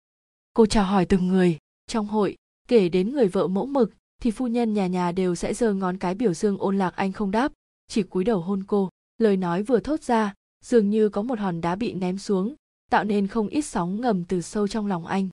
Cô 0.54 0.66
chào 0.66 0.84
hỏi 0.84 1.06
từng 1.06 1.28
người, 1.28 1.58
trong 1.86 2.06
hội, 2.06 2.36
kể 2.68 2.88
đến 2.88 3.12
người 3.12 3.28
vợ 3.28 3.46
mẫu 3.46 3.66
mực 3.66 3.92
thì 4.22 4.30
phu 4.30 4.46
nhân 4.46 4.74
nhà 4.74 4.86
nhà 4.86 5.12
đều 5.12 5.34
sẽ 5.34 5.54
giơ 5.54 5.74
ngón 5.74 5.98
cái 5.98 6.14
biểu 6.14 6.34
dương 6.34 6.58
ôn 6.58 6.78
lạc 6.78 6.96
anh 6.96 7.12
không 7.12 7.30
đáp, 7.30 7.52
chỉ 7.88 8.02
cúi 8.02 8.24
đầu 8.24 8.40
hôn 8.40 8.64
cô, 8.66 8.90
lời 9.18 9.36
nói 9.36 9.62
vừa 9.62 9.80
thốt 9.80 10.02
ra, 10.02 10.34
dường 10.64 10.90
như 10.90 11.08
có 11.08 11.22
một 11.22 11.38
hòn 11.38 11.60
đá 11.60 11.74
bị 11.74 11.94
ném 11.94 12.18
xuống, 12.18 12.54
tạo 12.90 13.04
nên 13.04 13.26
không 13.26 13.48
ít 13.48 13.62
sóng 13.62 14.00
ngầm 14.00 14.24
từ 14.24 14.40
sâu 14.40 14.68
trong 14.68 14.86
lòng 14.86 15.06
anh. 15.06 15.28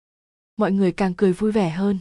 Mọi 0.57 0.71
người 0.71 0.91
càng 0.91 1.13
cười 1.13 1.33
vui 1.33 1.51
vẻ 1.51 1.69
hơn. 1.69 1.99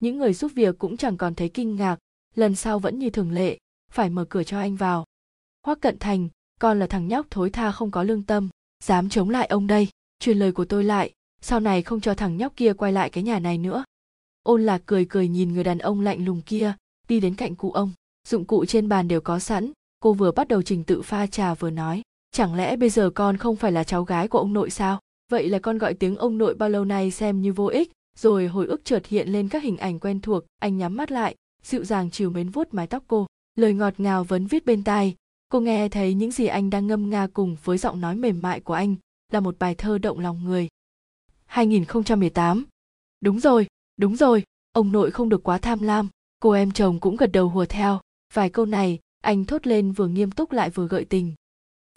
Những 0.00 0.18
người 0.18 0.34
giúp 0.34 0.52
việc 0.54 0.78
cũng 0.78 0.96
chẳng 0.96 1.16
còn 1.16 1.34
thấy 1.34 1.48
kinh 1.48 1.76
ngạc, 1.76 1.98
lần 2.34 2.54
sau 2.54 2.78
vẫn 2.78 2.98
như 2.98 3.10
thường 3.10 3.32
lệ, 3.32 3.58
phải 3.90 4.10
mở 4.10 4.24
cửa 4.24 4.42
cho 4.42 4.58
anh 4.58 4.76
vào. 4.76 5.04
Hoắc 5.66 5.80
cận 5.80 5.98
thành, 5.98 6.28
con 6.60 6.78
là 6.78 6.86
thằng 6.86 7.08
nhóc 7.08 7.26
thối 7.30 7.50
tha 7.50 7.72
không 7.72 7.90
có 7.90 8.02
lương 8.02 8.22
tâm, 8.22 8.48
dám 8.84 9.08
chống 9.08 9.30
lại 9.30 9.46
ông 9.46 9.66
đây, 9.66 9.88
truyền 10.18 10.38
lời 10.38 10.52
của 10.52 10.64
tôi 10.64 10.84
lại, 10.84 11.12
sau 11.40 11.60
này 11.60 11.82
không 11.82 12.00
cho 12.00 12.14
thằng 12.14 12.36
nhóc 12.36 12.56
kia 12.56 12.72
quay 12.72 12.92
lại 12.92 13.10
cái 13.10 13.24
nhà 13.24 13.38
này 13.38 13.58
nữa 13.58 13.84
ôn 14.42 14.62
lạc 14.62 14.82
cười 14.86 15.04
cười 15.04 15.28
nhìn 15.28 15.52
người 15.52 15.64
đàn 15.64 15.78
ông 15.78 16.00
lạnh 16.00 16.24
lùng 16.24 16.42
kia, 16.46 16.72
đi 17.08 17.20
đến 17.20 17.34
cạnh 17.34 17.54
cụ 17.54 17.72
ông. 17.72 17.92
Dụng 18.28 18.44
cụ 18.44 18.64
trên 18.64 18.88
bàn 18.88 19.08
đều 19.08 19.20
có 19.20 19.38
sẵn, 19.38 19.72
cô 20.00 20.12
vừa 20.12 20.32
bắt 20.32 20.48
đầu 20.48 20.62
trình 20.62 20.84
tự 20.84 21.02
pha 21.02 21.26
trà 21.26 21.54
vừa 21.54 21.70
nói, 21.70 22.02
chẳng 22.32 22.54
lẽ 22.54 22.76
bây 22.76 22.90
giờ 22.90 23.10
con 23.10 23.36
không 23.36 23.56
phải 23.56 23.72
là 23.72 23.84
cháu 23.84 24.04
gái 24.04 24.28
của 24.28 24.38
ông 24.38 24.52
nội 24.52 24.70
sao? 24.70 25.00
Vậy 25.30 25.48
là 25.48 25.58
con 25.58 25.78
gọi 25.78 25.94
tiếng 25.94 26.16
ông 26.16 26.38
nội 26.38 26.54
bao 26.54 26.68
lâu 26.68 26.84
nay 26.84 27.10
xem 27.10 27.42
như 27.42 27.52
vô 27.52 27.66
ích. 27.66 27.90
Rồi 28.18 28.46
hồi 28.46 28.66
ức 28.66 28.84
chợt 28.84 29.06
hiện 29.06 29.28
lên 29.28 29.48
các 29.48 29.62
hình 29.62 29.76
ảnh 29.76 29.98
quen 29.98 30.20
thuộc, 30.20 30.44
anh 30.58 30.78
nhắm 30.78 30.96
mắt 30.96 31.10
lại, 31.10 31.34
dịu 31.62 31.84
dàng 31.84 32.10
chiều 32.10 32.30
mến 32.30 32.48
vuốt 32.48 32.74
mái 32.74 32.86
tóc 32.86 33.04
cô. 33.06 33.26
Lời 33.54 33.74
ngọt 33.74 33.94
ngào 33.98 34.24
vấn 34.24 34.46
viết 34.46 34.64
bên 34.64 34.84
tai. 34.84 35.14
Cô 35.48 35.60
nghe 35.60 35.88
thấy 35.88 36.14
những 36.14 36.32
gì 36.32 36.46
anh 36.46 36.70
đang 36.70 36.86
ngâm 36.86 37.10
nga 37.10 37.26
cùng 37.32 37.56
với 37.64 37.78
giọng 37.78 38.00
nói 38.00 38.16
mềm 38.16 38.42
mại 38.42 38.60
của 38.60 38.74
anh, 38.74 38.96
là 39.32 39.40
một 39.40 39.58
bài 39.58 39.74
thơ 39.74 39.98
động 39.98 40.18
lòng 40.18 40.44
người. 40.44 40.68
2018 41.46 42.64
đúng 43.20 43.40
rồi 43.40 43.66
đúng 43.96 44.16
rồi, 44.16 44.44
ông 44.72 44.92
nội 44.92 45.10
không 45.10 45.28
được 45.28 45.42
quá 45.42 45.58
tham 45.58 45.82
lam, 45.82 46.08
cô 46.40 46.50
em 46.50 46.70
chồng 46.70 47.00
cũng 47.00 47.16
gật 47.16 47.32
đầu 47.32 47.48
hùa 47.48 47.64
theo. 47.64 48.00
Vài 48.34 48.50
câu 48.50 48.66
này, 48.66 48.98
anh 49.22 49.44
thốt 49.44 49.66
lên 49.66 49.92
vừa 49.92 50.06
nghiêm 50.06 50.30
túc 50.30 50.52
lại 50.52 50.70
vừa 50.70 50.88
gợi 50.88 51.04
tình. 51.04 51.34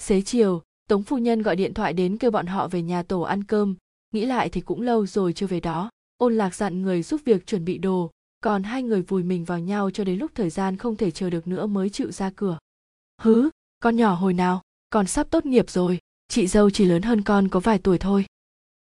Xế 0.02 0.22
chiều, 0.22 0.62
tống 0.89 1.04
phu 1.04 1.18
nhân 1.18 1.41
gọi 1.41 1.56
điện 1.56 1.74
thoại 1.74 1.93
đến 1.93 2.18
kêu 2.18 2.32
bọn 2.32 2.46
họ 2.46 2.68
về 2.68 2.82
nhà 2.82 3.04
tổ 3.04 3.22
ăn 3.22 3.43
cơm. 3.43 3.76
Nghĩ 4.14 4.26
lại 4.26 4.50
thì 4.50 4.62
cũng 4.62 4.82
lâu 4.82 5.06
rồi 5.06 5.34
chưa 5.34 5.48
về 5.48 5.60
đó. 5.60 5.89
Ôn 6.18 6.36
lạc 6.38 6.56
dặn 6.56 6.82
người 6.82 7.04
giúp 7.04 7.22
việc 7.26 7.48
chuẩn 7.48 7.66
bị 7.66 7.78
đồ, 7.78 8.12
còn 8.41 8.64
hai 8.64 8.84
người 8.84 9.02
vùi 9.02 9.24
mình 9.24 9.46
vào 9.46 9.60
nhau 9.60 9.91
cho 9.91 10.04
đến 10.04 10.20
lúc 10.20 10.32
thời 10.36 10.50
gian 10.50 10.78
không 10.78 10.96
thể 10.96 11.12
chờ 11.12 11.30
được 11.30 11.48
nữa 11.48 11.66
mới 11.66 11.89
chịu 11.89 12.12
ra 12.12 12.32
cửa. 12.36 12.58
Hứ, 13.22 13.50
con 13.80 13.96
nhỏ 13.96 14.14
hồi 14.14 14.34
nào? 14.34 14.62
Con 14.89 15.08
sắp 15.08 15.28
tốt 15.30 15.46
nghiệp 15.46 15.70
rồi. 15.70 16.00
Chị 16.28 16.48
dâu 16.48 16.70
chỉ 16.70 16.86
lớn 16.86 17.02
hơn 17.02 17.22
con 17.22 17.48
có 17.48 17.60
vài 17.60 17.80
tuổi 17.80 17.98
thôi. 17.98 18.26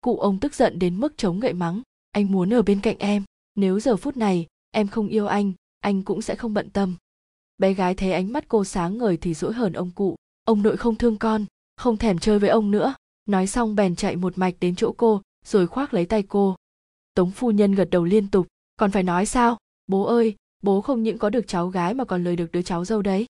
Cụ 0.01 0.17
ông 0.17 0.39
tức 0.39 0.55
giận 0.55 0.79
đến 0.79 0.99
mức 0.99 1.17
chống 1.17 1.39
gậy 1.39 1.53
mắng 1.53 1.81
anh 2.11 2.31
muốn 2.31 2.53
ở 2.53 2.61
bên 2.61 2.81
cạnh 2.81 2.97
em. 2.99 3.23
Nếu 3.55 3.79
giờ 3.79 3.97
phút 3.97 4.17
này 4.17 4.47
em 4.71 4.87
không 4.87 5.07
yêu 5.07 5.27
anh 5.27 5.53
anh 5.81 6.03
cũng 6.03 6.21
sẽ 6.21 6.35
không 6.35 6.53
bận 6.53 6.69
tâm. 6.69 6.95
Bé 7.57 7.73
gái 7.73 7.95
thấy 7.95 8.11
ánh 8.11 8.33
mắt 8.33 8.45
cô 8.47 8.63
sáng 8.63 8.97
ngời 8.97 9.17
thì 9.17 9.33
dỗi 9.33 9.53
hờn 9.53 9.73
ông 9.73 9.91
cụ. 9.91 10.15
Ông 10.45 10.61
nội 10.61 10.77
không 10.77 10.95
thương 10.95 11.17
con, 11.17 11.45
không 11.77 11.97
thèm 11.97 12.19
chơi 12.19 12.39
với 12.39 12.49
ông 12.49 12.71
nữa. 12.71 12.93
Nói 13.25 13.47
xong 13.47 13.75
bèn 13.75 13.95
chạy 13.95 14.15
một 14.15 14.37
mạch 14.37 14.55
đến 14.59 14.75
chỗ 14.75 14.93
cô, 14.97 15.21
rồi 15.45 15.67
khoác 15.67 15.93
lấy 15.93 16.05
tay 16.05 16.23
cô. 16.23 16.55
Tống 17.13 17.31
phu 17.31 17.51
nhân 17.51 17.75
gật 17.75 17.89
đầu 17.91 18.03
liên 18.03 18.27
tục. 18.27 18.47
Còn 18.75 18.91
phải 18.91 19.03
nói 19.03 19.25
sao? 19.25 19.57
Bố 19.87 20.03
ơi, 20.03 20.35
bố 20.63 20.81
không 20.81 21.03
những 21.03 21.17
có 21.17 21.29
được 21.29 21.47
cháu 21.47 21.67
gái 21.67 21.93
mà 21.93 22.05
còn 22.05 22.23
lời 22.23 22.35
được 22.35 22.51
đứa 22.51 22.61
cháu 22.61 22.85
dâu 22.85 23.01
đấy. 23.01 23.25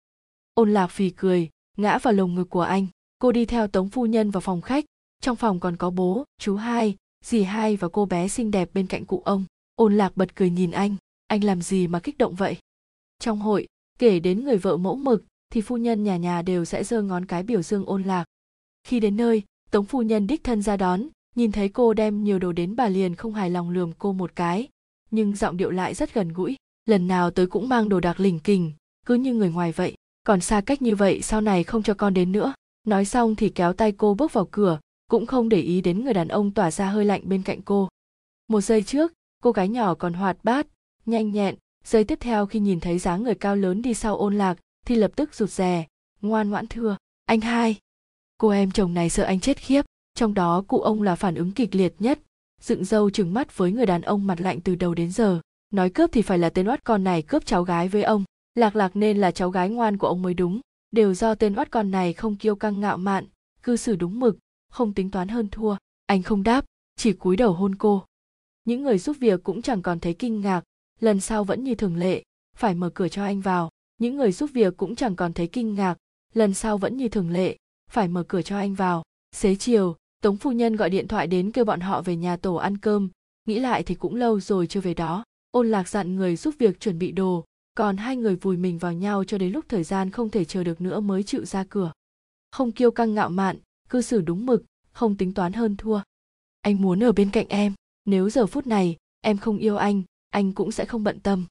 Ôn 0.54 0.72
lạc 0.72 0.86
phì 0.86 1.10
cười, 1.10 1.48
ngã 1.76 1.98
vào 1.98 2.14
lồng 2.14 2.34
ngực 2.34 2.50
của 2.50 2.60
anh. 2.60 2.86
Cô 3.18 3.32
đi 3.32 3.44
theo 3.46 3.66
tống 3.66 3.88
phu 3.88 4.06
nhân 4.06 4.30
vào 4.30 4.40
phòng 4.40 4.60
khách. 4.60 4.84
Trong 5.20 5.36
phòng 5.36 5.60
còn 5.60 5.76
có 5.76 5.90
bố, 5.90 6.24
chú 6.38 6.56
hai 6.56 6.96
dì 7.24 7.42
hai 7.42 7.76
và 7.76 7.88
cô 7.88 8.06
bé 8.06 8.28
xinh 8.28 8.50
đẹp 8.50 8.70
bên 8.74 8.86
cạnh 8.86 9.04
cụ 9.04 9.22
ông. 9.24 9.44
Ôn 9.74 9.96
lạc 9.96 10.16
bật 10.16 10.36
cười 10.36 10.50
nhìn 10.50 10.70
anh. 10.70 10.96
Anh 11.26 11.44
làm 11.44 11.62
gì 11.62 11.86
mà 11.86 12.00
kích 12.00 12.18
động 12.18 12.34
vậy? 12.34 12.56
Trong 13.18 13.38
hội, 13.38 13.66
kể 13.98 14.20
đến 14.20 14.44
người 14.44 14.56
vợ 14.56 14.76
mẫu 14.76 14.96
mực, 14.96 15.24
thì 15.52 15.60
phu 15.60 15.76
nhân 15.76 16.04
nhà 16.04 16.16
nhà 16.16 16.42
đều 16.42 16.64
sẽ 16.64 16.84
giơ 16.84 17.02
ngón 17.02 17.26
cái 17.26 17.42
biểu 17.42 17.62
dương 17.62 17.84
ôn 17.86 18.02
lạc. 18.02 18.24
Khi 18.84 19.00
đến 19.00 19.16
nơi, 19.16 19.42
tống 19.70 19.84
phu 19.84 20.02
nhân 20.02 20.26
đích 20.26 20.44
thân 20.44 20.62
ra 20.62 20.76
đón, 20.76 21.06
nhìn 21.34 21.52
thấy 21.52 21.68
cô 21.68 21.94
đem 21.94 22.24
nhiều 22.24 22.38
đồ 22.38 22.52
đến 22.52 22.76
bà 22.76 22.88
liền 22.88 23.14
không 23.14 23.34
hài 23.34 23.50
lòng 23.50 23.70
lườm 23.70 23.92
cô 23.98 24.12
một 24.12 24.36
cái. 24.36 24.68
Nhưng 25.10 25.36
giọng 25.36 25.56
điệu 25.56 25.70
lại 25.70 25.94
rất 25.94 26.14
gần 26.14 26.28
gũi. 26.28 26.56
Lần 26.86 27.08
nào 27.08 27.30
tới 27.30 27.46
cũng 27.46 27.68
mang 27.68 27.88
đồ 27.88 28.00
đạc 28.00 28.20
lỉnh 28.20 28.38
kình, 28.38 28.72
cứ 29.06 29.14
như 29.14 29.34
người 29.34 29.50
ngoài 29.50 29.72
vậy. 29.72 29.94
Còn 30.24 30.40
xa 30.40 30.60
cách 30.60 30.82
như 30.82 30.96
vậy, 30.96 31.22
sau 31.22 31.40
này 31.40 31.64
không 31.64 31.82
cho 31.82 31.94
con 31.94 32.14
đến 32.14 32.32
nữa. 32.32 32.54
Nói 32.86 33.04
xong 33.04 33.36
thì 33.36 33.48
kéo 33.48 33.72
tay 33.72 33.92
cô 33.92 34.14
bước 34.14 34.32
vào 34.32 34.48
cửa 34.50 34.78
cũng 35.10 35.26
không 35.26 35.48
để 35.48 35.60
ý 35.60 35.80
đến 35.80 36.04
người 36.04 36.14
đàn 36.14 36.28
ông 36.28 36.50
tỏa 36.50 36.70
ra 36.70 36.86
hơi 36.86 37.04
lạnh 37.04 37.22
bên 37.24 37.42
cạnh 37.42 37.62
cô. 37.62 37.88
Một 38.48 38.60
giây 38.60 38.82
trước, 38.82 39.12
cô 39.42 39.52
gái 39.52 39.68
nhỏ 39.68 39.94
còn 39.94 40.12
hoạt 40.12 40.36
bát, 40.42 40.66
nhanh 41.06 41.32
nhẹn, 41.32 41.54
giây 41.84 42.04
tiếp 42.04 42.18
theo 42.20 42.46
khi 42.46 42.60
nhìn 42.60 42.80
thấy 42.80 42.98
dáng 42.98 43.22
người 43.22 43.34
cao 43.34 43.56
lớn 43.56 43.82
đi 43.82 43.94
sau 43.94 44.16
ôn 44.16 44.38
lạc, 44.38 44.58
thì 44.86 44.94
lập 44.94 45.10
tức 45.16 45.34
rụt 45.34 45.50
rè. 45.50 45.86
Ngoan 46.20 46.50
ngoãn 46.50 46.66
thưa, 46.66 46.96
anh 47.24 47.40
hai, 47.40 47.76
cô 48.38 48.48
em 48.48 48.70
chồng 48.70 48.94
này 48.94 49.10
sợ 49.10 49.24
anh 49.24 49.40
chết 49.40 49.58
khiếp. 49.58 49.84
Trong 50.14 50.34
đó 50.34 50.64
cụ 50.68 50.80
ông 50.80 51.02
là 51.02 51.16
phản 51.16 51.34
ứng 51.34 51.52
kịch 51.52 51.74
liệt 51.74 51.94
nhất, 51.98 52.18
dựng 52.60 52.84
râu 52.84 53.10
trừng 53.10 53.34
mắt 53.34 53.56
với 53.56 53.72
người 53.72 53.86
đàn 53.86 54.02
ông 54.02 54.26
mặt 54.26 54.40
lạnh 54.40 54.60
từ 54.60 54.74
đầu 54.74 54.94
đến 54.94 55.10
giờ. 55.10 55.40
Nói 55.70 55.90
cướp 55.90 56.12
thì 56.12 56.22
phải 56.22 56.38
là 56.38 56.50
tên 56.50 56.68
oát 56.68 56.84
con 56.84 57.04
này 57.04 57.22
cướp 57.22 57.46
cháu 57.46 57.64
gái 57.64 57.88
với 57.88 58.02
ông. 58.02 58.24
Lạc 58.54 58.76
lạc 58.76 58.96
nên 58.96 59.18
là 59.18 59.30
cháu 59.30 59.50
gái 59.50 59.68
ngoan 59.70 59.96
của 59.96 60.06
ông 60.06 60.22
mới 60.22 60.34
đúng. 60.34 60.60
Đều 60.90 61.14
do 61.14 61.34
tên 61.34 61.54
oát 61.54 61.70
con 61.70 61.90
này 61.90 62.12
không 62.12 62.36
kiêu 62.36 62.56
căng 62.56 62.80
ngạo 62.80 62.96
mạn, 62.96 63.26
cư 63.62 63.76
xử 63.76 63.96
đúng 63.96 64.20
mực 64.20 64.36
không 64.70 64.94
tính 64.94 65.10
toán 65.10 65.28
hơn 65.28 65.48
thua. 65.48 65.76
Anh 66.06 66.22
không 66.22 66.42
đáp, 66.42 66.64
chỉ 66.96 67.12
cúi 67.12 67.36
đầu 67.36 67.52
hôn 67.52 67.74
cô. 67.74 68.04
Những 68.64 68.82
người 68.82 68.98
giúp 68.98 69.16
việc 69.20 69.42
cũng 69.42 69.62
chẳng 69.62 69.82
còn 69.82 70.00
thấy 70.00 70.14
kinh 70.14 70.40
ngạc. 70.40 70.62
Lần 71.00 71.20
sau 71.20 71.44
vẫn 71.44 71.64
như 71.64 71.74
thường 71.74 71.96
lệ, 71.96 72.22
phải 72.56 72.74
mở 72.74 72.90
cửa 72.94 73.08
cho 73.08 73.24
anh 73.24 73.40
vào. 73.40 73.70
Những 73.98 74.16
người 74.16 74.32
giúp 74.32 74.50
việc 74.52 74.76
cũng 74.76 74.96
chẳng 74.96 75.16
còn 75.16 75.32
thấy 75.32 75.46
kinh 75.46 75.74
ngạc. 75.74 75.96
Lần 76.34 76.54
sau 76.54 76.78
vẫn 76.78 76.96
như 76.96 77.08
thường 77.08 77.30
lệ, 77.30 77.56
phải 77.90 78.08
mở 78.08 78.24
cửa 78.28 78.42
cho 78.42 78.56
anh 78.56 78.74
vào. 78.74 79.02
Xế 79.32 79.54
chiều, 79.54 79.96
tống 80.22 80.36
phu 80.36 80.52
nhân 80.52 80.76
gọi 80.76 80.90
điện 80.90 81.08
thoại 81.08 81.26
đến 81.26 81.52
kêu 81.52 81.64
bọn 81.64 81.80
họ 81.80 82.02
về 82.02 82.16
nhà 82.16 82.36
tổ 82.36 82.54
ăn 82.54 82.78
cơm. 82.78 83.08
Nghĩ 83.46 83.58
lại 83.58 83.82
thì 83.82 83.94
cũng 83.94 84.14
lâu 84.14 84.40
rồi 84.40 84.66
chưa 84.66 84.80
về 84.80 84.94
đó. 84.94 85.24
Ôn 85.50 85.70
lạc 85.70 85.88
dặn 85.88 86.16
người 86.16 86.36
giúp 86.36 86.54
việc 86.58 86.80
chuẩn 86.80 86.98
bị 86.98 87.12
đồ. 87.12 87.44
Còn 87.74 87.96
hai 87.96 88.16
người 88.16 88.36
vùi 88.36 88.56
mình 88.56 88.78
vào 88.78 88.92
nhau 88.92 89.24
cho 89.24 89.38
đến 89.38 89.52
lúc 89.52 89.64
thời 89.68 89.84
gian 89.84 90.10
không 90.10 90.30
thể 90.30 90.44
chờ 90.44 90.64
được 90.64 90.80
nữa 90.80 91.00
mới 91.00 91.22
chịu 91.22 91.44
ra 91.44 91.64
cửa. 91.68 91.92
Không 92.50 92.72
kiêu 92.72 92.90
căng 92.90 93.14
ngạo 93.14 93.30
mạn 93.30 93.56
cư 93.90 94.02
xử 94.02 94.20
đúng 94.20 94.46
mực, 94.46 94.64
không 94.92 95.16
tính 95.16 95.34
toán 95.34 95.52
hơn 95.52 95.76
thua. 95.76 96.00
Anh 96.60 96.82
muốn 96.82 97.04
ở 97.04 97.12
bên 97.12 97.30
cạnh 97.30 97.46
em, 97.48 97.72
nếu 98.04 98.30
giờ 98.30 98.46
phút 98.46 98.66
này 98.66 98.96
em 99.20 99.38
không 99.38 99.58
yêu 99.58 99.76
anh 99.76 100.02
anh 100.30 100.52
cũng 100.52 100.72
sẽ 100.72 100.84
không 100.84 101.04
bận 101.04 101.20
tâm. 101.20 101.46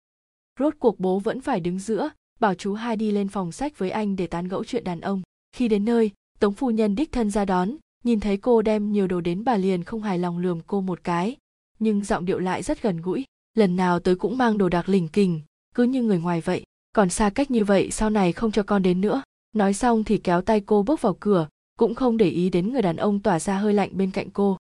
Rốt 0.60 0.74
cuộc 0.80 1.00
bố 1.00 1.20
vẫn 1.20 1.42
phải 1.42 1.60
đứng 1.60 1.80
giữa, 1.80 2.10
bảo 2.40 2.56
chú 2.56 2.74
hai 2.74 2.96
đi 2.96 3.12
lên 3.12 3.28
phòng 3.28 3.52
sách 3.52 3.78
với 3.78 3.90
anh 3.90 4.16
để 4.16 4.28
tán 4.28 4.48
gẫu 4.48 4.64
chuyện 4.64 4.84
đàn 4.84 5.02
ông. 5.02 5.22
Khi 5.56 5.68
đến 5.68 5.86
nơi, 5.86 6.12
tống 6.40 6.54
phu 6.54 6.70
nhân 6.72 6.96
đích 6.96 7.12
thân 7.12 7.32
ra 7.32 7.46
đón, 7.46 7.76
nhìn 8.04 8.20
thấy 8.20 8.38
cô 8.38 8.62
đem 8.62 8.92
nhiều 8.92 9.08
đồ 9.08 9.22
đến 9.22 9.44
bà 9.44 9.58
liền 9.58 9.84
không 9.84 10.02
hài 10.02 10.20
lòng 10.20 10.38
lườm 10.38 10.60
cô 10.68 10.82
một 10.82 11.04
cái. 11.04 11.36
Nhưng 11.80 12.04
giọng 12.04 12.26
điệu 12.26 12.40
lại 12.40 12.64
rất 12.64 12.82
gần 12.82 13.02
gũi, 13.02 13.26
lần 13.54 13.76
nào 13.76 14.00
tới 14.00 14.16
cũng 14.16 14.38
mang 14.38 14.58
đồ 14.58 14.70
đạc 14.70 14.90
lỉnh 14.90 15.08
kình, 15.08 15.42
cứ 15.76 15.84
như 15.84 16.04
người 16.04 16.20
ngoài 16.20 16.42
vậy. 16.42 16.64
Còn 16.96 17.10
xa 17.10 17.30
cách 17.30 17.52
như 17.52 17.64
vậy, 17.64 17.92
sau 17.92 18.10
này 18.10 18.34
không 18.34 18.52
cho 18.52 18.64
con 18.64 18.84
đến 18.84 19.02
nữa. 19.02 19.22
Nói 19.56 19.74
xong 19.74 20.04
thì 20.04 20.18
kéo 20.18 20.42
tay 20.42 20.62
cô 20.62 20.84
bước 20.84 21.02
vào 21.02 21.18
cửa 21.20 21.48
cũng 21.80 21.96
không 21.96 22.18
để 22.18 22.30
ý 22.30 22.50
đến 22.50 22.74
người 22.74 22.82
đàn 22.82 22.96
ông 22.96 23.20
tỏa 23.20 23.40
ra 23.40 23.58
hơi 23.58 23.74
lạnh 23.74 23.90
bên 23.94 24.12
cạnh 24.12 24.30
cô. 24.30 24.58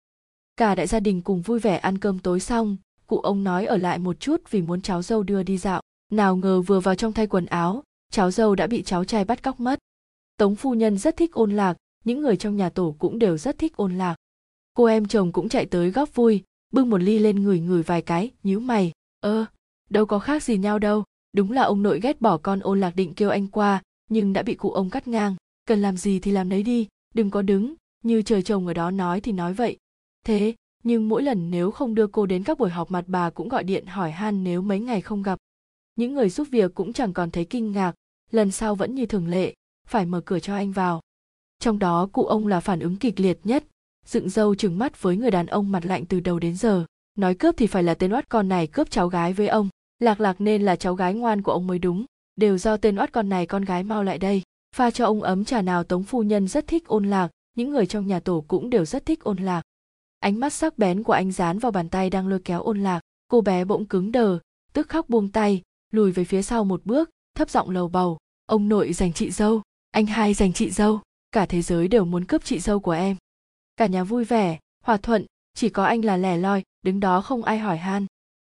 Cả 0.58 0.76
đại 0.76 0.88
gia 0.88 1.00
đình 1.00 1.22
cùng 1.22 1.42
vui 1.42 1.60
vẻ 1.60 1.78
ăn 1.78 1.98
cơm 1.98 2.20
tối 2.20 2.40
xong, 2.40 2.78
cụ 3.08 3.18
ông 3.20 3.44
nói 3.44 3.66
ở 3.66 3.78
lại 3.78 4.00
một 4.00 4.20
chút 4.20 4.42
vì 4.50 4.62
muốn 4.62 4.82
cháu 4.82 5.02
dâu 5.02 5.24
đưa 5.24 5.44
đi 5.44 5.58
dạo. 5.58 5.82
Nào 6.12 6.36
ngờ 6.36 6.62
vừa 6.62 6.80
vào 6.80 6.96
trong 6.96 7.14
thay 7.14 7.28
quần 7.28 7.46
áo, 7.46 7.84
cháu 8.12 8.32
dâu 8.32 8.56
đã 8.56 8.68
bị 8.68 8.84
cháu 8.84 9.06
trai 9.06 9.26
bắt 9.26 9.44
cóc 9.44 9.60
mất. 9.60 9.80
Tống 10.38 10.56
phu 10.56 10.74
nhân 10.74 10.98
rất 10.98 11.18
thích 11.18 11.32
ôn 11.34 11.52
lạc, 11.52 11.78
những 12.04 12.22
người 12.22 12.38
trong 12.38 12.56
nhà 12.56 12.70
tổ 12.70 12.96
cũng 13.00 13.20
đều 13.20 13.38
rất 13.38 13.58
thích 13.58 13.76
ôn 13.76 13.98
lạc. 13.98 14.16
Cô 14.74 14.86
em 14.86 15.08
chồng 15.08 15.32
cũng 15.32 15.50
chạy 15.50 15.66
tới 15.66 15.92
góp 15.92 16.16
vui, 16.16 16.44
bưng 16.74 16.90
một 16.90 17.02
ly 17.02 17.20
lên 17.20 17.44
ngửi 17.44 17.60
ngửi 17.60 17.84
vài 17.84 18.02
cái, 18.02 18.32
nhíu 18.44 18.60
mày. 18.60 18.92
Ơ, 19.20 19.46
đâu 19.90 20.06
có 20.06 20.20
khác 20.20 20.44
gì 20.44 20.58
nhau 20.58 20.80
đâu, 20.80 21.04
đúng 21.34 21.52
là 21.52 21.62
ông 21.62 21.84
nội 21.84 22.00
ghét 22.00 22.22
bỏ 22.22 22.38
con 22.38 22.60
ôn 22.60 22.80
lạc 22.80 22.96
định 22.96 23.14
kêu 23.14 23.30
anh 23.30 23.48
qua, 23.48 23.82
nhưng 24.10 24.34
đã 24.34 24.44
bị 24.44 24.56
cụ 24.56 24.72
ông 24.72 24.90
cắt 24.90 25.08
ngang, 25.08 25.36
cần 25.66 25.82
làm 25.82 25.98
gì 25.98 26.20
thì 26.20 26.32
làm 26.32 26.50
đấy 26.50 26.64
đi 26.64 26.88
đừng 27.14 27.30
có 27.30 27.41
đứng, 27.41 27.74
như 28.03 28.22
trời 28.22 28.41
chồng 28.41 28.68
ở 28.68 28.74
đó 28.74 28.91
nói 28.91 29.22
thì 29.22 29.32
nói 29.32 29.53
vậy. 29.53 29.78
Thế, 30.26 30.55
nhưng 30.84 31.10
mỗi 31.10 31.24
lần 31.24 31.51
nếu 31.51 31.72
không 31.72 31.95
đưa 31.95 32.07
cô 32.07 32.26
đến 32.26 32.43
các 32.43 32.57
buổi 32.57 32.70
họp 32.70 32.91
mặt 32.91 33.03
bà 33.07 33.30
cũng 33.30 33.49
gọi 33.49 33.64
điện 33.64 33.86
hỏi 33.86 34.12
han 34.12 34.43
nếu 34.43 34.62
mấy 34.62 34.80
ngày 34.80 35.01
không 35.01 35.24
gặp. 35.24 35.39
Những 35.95 36.14
người 36.14 36.30
giúp 36.30 36.47
việc 36.51 36.74
cũng 36.74 36.93
chẳng 36.93 37.14
còn 37.14 37.32
thấy 37.32 37.45
kinh 37.45 37.72
ngạc, 37.72 37.95
lần 38.32 38.51
sau 38.51 38.76
vẫn 38.76 38.95
như 38.95 39.05
thường 39.05 39.28
lệ, 39.28 39.53
phải 39.88 40.05
mở 40.05 40.22
cửa 40.26 40.39
cho 40.39 40.55
anh 40.55 40.72
vào. 40.72 41.01
Trong 41.60 41.80
đó 41.80 42.10
cụ 42.12 42.26
ông 42.26 42.47
là 42.47 42.60
phản 42.60 42.80
ứng 42.80 42.95
kịch 42.95 43.20
liệt 43.20 43.39
nhất, 43.43 43.64
dựng 44.05 44.30
râu 44.30 44.55
trừng 44.55 44.80
mắt 44.80 45.01
với 45.01 45.18
người 45.18 45.32
đàn 45.32 45.45
ông 45.45 45.72
mặt 45.72 45.86
lạnh 45.86 46.05
từ 46.05 46.20
đầu 46.20 46.39
đến 46.39 46.55
giờ, 46.55 46.86
nói 47.18 47.36
cướp 47.36 47.57
thì 47.57 47.68
phải 47.68 47.84
là 47.84 47.93
tên 47.93 48.14
oát 48.14 48.30
con 48.30 48.49
này 48.49 48.68
cướp 48.68 48.91
cháu 48.91 49.07
gái 49.07 49.34
với 49.34 49.47
ông, 49.47 49.70
lạc 49.99 50.22
lạc 50.22 50.41
nên 50.41 50.62
là 50.62 50.76
cháu 50.76 50.95
gái 50.95 51.14
ngoan 51.14 51.41
của 51.41 51.51
ông 51.51 51.68
mới 51.68 51.80
đúng, 51.80 52.05
đều 52.36 52.57
do 52.57 52.78
tên 52.78 52.95
oát 52.95 53.12
con 53.12 53.30
này 53.30 53.45
con 53.45 53.66
gái 53.66 53.84
mau 53.84 54.03
lại 54.03 54.18
đây 54.18 54.41
pha 54.76 54.92
cho 54.92 55.06
ông 55.06 55.22
ấm 55.22 55.46
trà 55.46 55.62
nào 55.62 55.84
tống 55.84 56.04
phu 56.04 56.24
nhân 56.24 56.48
rất 56.48 56.68
thích 56.68 56.88
ôn 56.88 57.10
lạc, 57.10 57.30
những 57.56 57.70
người 57.70 57.86
trong 57.86 58.08
nhà 58.08 58.20
tổ 58.20 58.46
cũng 58.48 58.70
đều 58.70 58.86
rất 58.86 59.06
thích 59.06 59.24
ôn 59.24 59.38
lạc. 59.38 59.62
Ánh 60.20 60.40
mắt 60.40 60.54
sắc 60.54 60.78
bén 60.78 61.04
của 61.04 61.14
anh 61.14 61.32
dán 61.32 61.60
vào 61.60 61.72
bàn 61.72 61.90
tay 61.90 62.10
đang 62.10 62.28
lôi 62.28 62.40
kéo 62.40 62.64
ôn 62.64 62.84
lạc, 62.84 63.02
cô 63.28 63.42
bé 63.42 63.66
bỗng 63.66 63.86
cứng 63.86 64.12
đờ, 64.12 64.40
tức 64.74 64.90
khóc 64.90 65.10
buông 65.10 65.32
tay, 65.32 65.62
lùi 65.92 66.12
về 66.12 66.24
phía 66.24 66.42
sau 66.42 66.64
một 66.64 66.86
bước, 66.86 67.10
thấp 67.36 67.50
giọng 67.50 67.70
lầu 67.70 67.88
bầu, 67.88 68.18
ông 68.46 68.70
nội 68.70 68.94
dành 68.94 69.14
chị 69.14 69.32
dâu, 69.32 69.62
anh 69.92 70.06
hai 70.06 70.34
dành 70.34 70.54
chị 70.54 70.70
dâu, 70.70 71.00
cả 71.32 71.46
thế 71.46 71.62
giới 71.62 71.88
đều 71.88 72.06
muốn 72.06 72.26
cướp 72.26 72.46
chị 72.46 72.60
dâu 72.60 72.80
của 72.80 72.92
em. 72.92 73.18
Cả 73.78 73.86
nhà 73.86 74.04
vui 74.04 74.24
vẻ, 74.24 74.60
hòa 74.84 74.98
thuận, 74.98 75.26
chỉ 75.54 75.70
có 75.70 75.86
anh 75.86 76.06
là 76.06 76.18
lẻ 76.18 76.38
loi, 76.38 76.64
đứng 76.82 77.00
đó 77.00 77.22
không 77.22 77.44
ai 77.44 77.60
hỏi 77.60 77.78
han. 77.78 78.06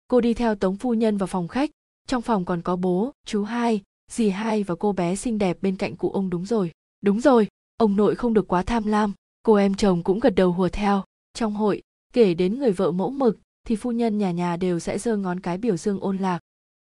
Cô 0.07 0.21
đi 0.21 0.33
theo 0.33 0.55
tống 0.55 0.77
phu 0.77 0.93
nhân 0.93 1.17
vào 1.17 1.27
phòng 1.27 1.47
khách, 1.47 1.71
trong 2.07 2.21
phòng 2.21 2.45
còn 2.45 2.61
có 2.61 2.75
bố, 2.75 3.11
chú 3.25 3.43
hai 3.43 3.81
dì 4.11 4.29
hai 4.29 4.63
và 4.63 4.75
cô 4.75 4.93
bé 4.93 5.15
xinh 5.15 5.37
đẹp 5.37 5.57
bên 5.61 5.75
cạnh 5.75 5.95
cụ 5.95 6.11
ông 6.11 6.29
đúng 6.29 6.45
rồi. 6.45 6.71
Đúng 7.01 7.21
rồi, 7.21 7.47
ông 7.77 7.95
nội 7.95 8.15
không 8.15 8.33
được 8.33 8.47
quá 8.47 8.63
tham 8.63 8.87
lam. 8.87 9.13
Cô 9.43 9.53
em 9.53 9.75
chồng 9.75 10.03
cũng 10.03 10.19
gật 10.19 10.35
đầu 10.35 10.51
hùa 10.51 10.69
theo. 10.69 11.03
Trong 11.33 11.53
hội, 11.53 11.81
kể 12.13 12.33
đến 12.33 12.59
người 12.59 12.71
vợ 12.71 12.91
mẫu 12.91 13.11
mực, 13.11 13.39
thì 13.67 13.75
phu 13.75 13.91
nhân 13.91 14.17
nhà 14.17 14.31
nhà 14.31 14.57
đều 14.57 14.79
sẽ 14.79 14.97
giơ 14.97 15.17
ngón 15.17 15.39
cái 15.39 15.57
biểu 15.57 15.77
dương 15.77 15.99
ôn 15.99 16.17
lạc. 16.17 16.39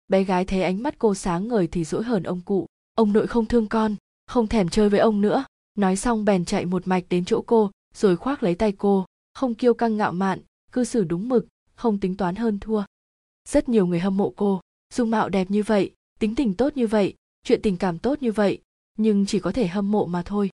Bé 0.09 0.25
gái 0.25 0.45
thấy 0.45 0.62
ánh 0.62 0.83
mắt 0.83 0.99
cô 0.99 1.14
sáng 1.14 1.49
ngời 1.49 1.66
thì 1.66 1.85
dỗi 1.85 2.05
hờn 2.05 2.23
ông 2.23 2.41
cụ. 2.41 2.66
Ông 2.95 3.12
nội 3.12 3.27
không 3.27 3.47
thương 3.47 3.68
con, 3.68 3.97
không 4.27 4.47
thèm 4.47 4.68
chơi 4.68 4.89
với 4.89 5.01
ông 5.01 5.21
nữa. 5.21 5.45
Nói 5.75 5.97
xong 5.97 6.25
bèn 6.25 6.45
chạy 6.45 6.66
một 6.66 6.89
mạch 6.89 7.05
đến 7.09 7.25
chỗ 7.25 7.43
cô, 7.47 7.71
rồi 7.95 8.16
khoác 8.16 8.43
lấy 8.43 8.55
tay 8.55 8.73
cô. 8.73 9.07
Không 9.35 9.55
kiêu 9.55 9.75
căng 9.75 9.97
ngạo 9.97 10.12
mạn, 10.12 10.41
cư 10.73 10.85
xử 10.85 11.05
đúng 11.05 11.29
mực, 11.29 11.47
không 11.75 11.99
tính 11.99 12.16
toán 12.16 12.37
hơn 12.37 12.59
thua. 12.61 12.83
Rất 13.49 13.68
nhiều 13.68 13.87
người 13.87 14.01
hâm 14.01 14.16
mộ 14.16 14.33
cô. 14.37 14.61
Dung 14.95 15.11
mạo 15.11 15.29
đẹp 15.29 15.51
như 15.51 15.62
vậy 15.62 15.93
tính 16.21 16.35
tình 16.35 16.55
tốt 16.55 16.77
như 16.77 16.87
vậy, 16.87 17.14
chuyện 17.45 17.62
tình 17.62 17.77
cảm 17.77 17.99
tốt 17.99 18.23
như 18.23 18.33
vậy, 18.33 18.59
nhưng 18.99 19.27
chỉ 19.27 19.41
có 19.41 19.53
thể 19.53 19.66
hâm 19.66 19.91
mộ 19.91 20.07
mà 20.07 20.23
thôi. 20.23 20.51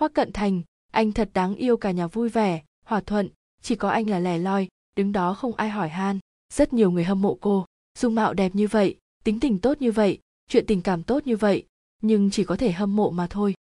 Hoắc 0.00 0.14
cận 0.14 0.32
thành, 0.32 0.62
anh 0.92 1.12
thật 1.12 1.30
đáng 1.34 1.54
yêu 1.54 1.76
cả 1.76 1.90
nhà 1.90 2.06
vui 2.06 2.28
vẻ, 2.28 2.62
hòa 2.84 3.00
thuận, 3.00 3.28
chỉ 3.62 3.76
có 3.76 3.88
anh 3.88 4.10
là 4.10 4.18
lẻ 4.18 4.38
loi, 4.38 4.68
đứng 4.96 5.12
đó 5.12 5.34
không 5.34 5.54
ai 5.54 5.70
hỏi 5.70 5.88
han. 5.88 6.18
Rất 6.52 6.72
nhiều 6.72 6.90
người 6.90 7.04
hâm 7.04 7.22
mộ 7.22 7.38
cô. 7.40 7.66
Dung 7.98 8.14
mạo 8.14 8.34
đẹp 8.34 8.54
như 8.54 8.68
vậy, 8.68 8.96
tính 9.24 9.40
tình 9.40 9.58
tốt 9.58 9.80
như 9.80 9.92
vậy, 9.92 10.18
chuyện 10.48 10.64
tình 10.66 10.82
cảm 10.82 11.02
tốt 11.02 11.26
như 11.26 11.36
vậy, 11.36 11.66
nhưng 12.02 12.30
chỉ 12.30 12.44
có 12.44 12.56
thể 12.56 12.72
hâm 12.72 12.96
mộ 12.96 13.10
mà 13.10 13.26
thôi. 13.30 13.54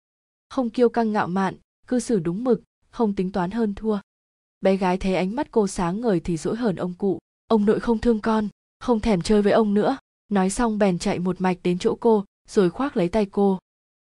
Không 0.48 0.70
kiêu 0.70 0.88
căng 0.88 1.12
ngạo 1.12 1.26
mạn, 1.26 1.54
cư 1.86 2.00
xử 2.00 2.18
đúng 2.18 2.44
mực, 2.44 2.62
không 2.90 3.14
tính 3.14 3.32
toán 3.32 3.50
hơn 3.50 3.74
thua. 3.74 3.98
Bé 4.60 4.76
gái 4.76 4.98
thấy 4.98 5.14
ánh 5.14 5.36
mắt 5.36 5.48
cô 5.50 5.66
sáng 5.66 6.00
ngời 6.00 6.20
thì 6.20 6.36
dỗi 6.36 6.56
hờn 6.56 6.76
ông 6.76 6.94
cụ. 6.94 7.18
Ông 7.46 7.64
nội 7.64 7.80
không 7.80 7.98
thương 7.98 8.20
con, 8.20 8.48
không 8.80 9.00
thèm 9.00 9.22
chơi 9.22 9.42
với 9.42 9.52
ông 9.52 9.74
nữa 9.74 9.96
nói 10.28 10.50
xong 10.50 10.78
bèn 10.78 10.98
chạy 10.98 11.18
một 11.18 11.40
mạch 11.40 11.58
đến 11.62 11.78
chỗ 11.78 11.96
cô, 12.00 12.24
rồi 12.48 12.70
khoác 12.70 12.96
lấy 12.96 13.08
tay 13.08 13.26
cô. 13.26 13.58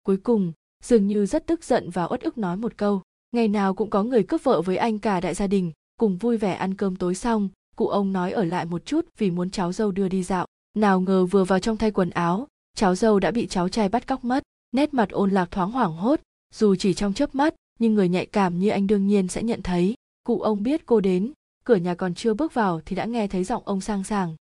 Cuối 0.03 0.17
cùng, 0.17 0.51
dường 0.83 1.07
như 1.07 1.25
rất 1.25 1.47
tức 1.47 1.63
giận 1.63 1.89
và 1.89 2.05
uất 2.05 2.21
ức 2.21 2.37
nói 2.37 2.57
một 2.57 2.77
câu, 2.77 3.01
ngày 3.31 3.47
nào 3.47 3.73
cũng 3.73 3.89
có 3.89 4.03
người 4.03 4.23
cướp 4.23 4.43
vợ 4.43 4.61
với 4.61 4.77
anh 4.77 4.99
cả 4.99 5.19
đại 5.19 5.33
gia 5.33 5.47
đình, 5.47 5.71
cùng 5.99 6.17
vui 6.17 6.37
vẻ 6.37 6.53
ăn 6.53 6.73
cơm 6.73 6.95
tối 6.95 7.15
xong, 7.15 7.49
cụ 7.75 7.87
ông 7.87 8.13
nói 8.13 8.31
ở 8.31 8.43
lại 8.43 8.65
một 8.65 8.85
chút 8.85 9.05
vì 9.17 9.31
muốn 9.31 9.49
cháu 9.49 9.71
dâu 9.71 9.91
đưa 9.91 10.09
đi 10.09 10.23
dạo. 10.23 10.45
Nào 10.77 11.01
ngờ 11.01 11.25
vừa 11.25 11.43
vào 11.43 11.59
trong 11.59 11.77
thay 11.77 11.91
quần 11.91 12.09
áo, 12.09 12.47
cháu 12.75 12.95
dâu 12.95 13.19
đã 13.19 13.31
bị 13.31 13.47
cháu 13.47 13.69
trai 13.69 13.89
bắt 13.89 14.07
cóc 14.07 14.23
mất, 14.23 14.43
nét 14.71 14.93
mặt 14.93 15.09
ôn 15.09 15.31
lạc 15.31 15.51
thoáng 15.51 15.71
hoảng 15.71 15.93
hốt, 15.93 16.19
dù 16.53 16.75
chỉ 16.75 16.93
trong 16.93 17.13
chớp 17.13 17.35
mắt, 17.35 17.53
nhưng 17.79 17.93
người 17.93 18.09
nhạy 18.09 18.25
cảm 18.25 18.59
như 18.59 18.69
anh 18.69 18.87
đương 18.87 19.07
nhiên 19.07 19.27
sẽ 19.27 19.43
nhận 19.43 19.61
thấy. 19.61 19.95
Cụ 20.23 20.41
ông 20.41 20.63
biết 20.63 20.85
cô 20.85 20.99
đến, 20.99 21.33
cửa 21.63 21.75
nhà 21.75 21.95
còn 21.95 22.13
chưa 22.13 22.33
bước 22.33 22.53
vào 22.53 22.81
thì 22.85 22.95
đã 22.95 23.05
nghe 23.05 23.27
thấy 23.27 23.43
giọng 23.43 23.63
ông 23.65 23.81
sang 23.81 24.03
sàng 24.03 24.35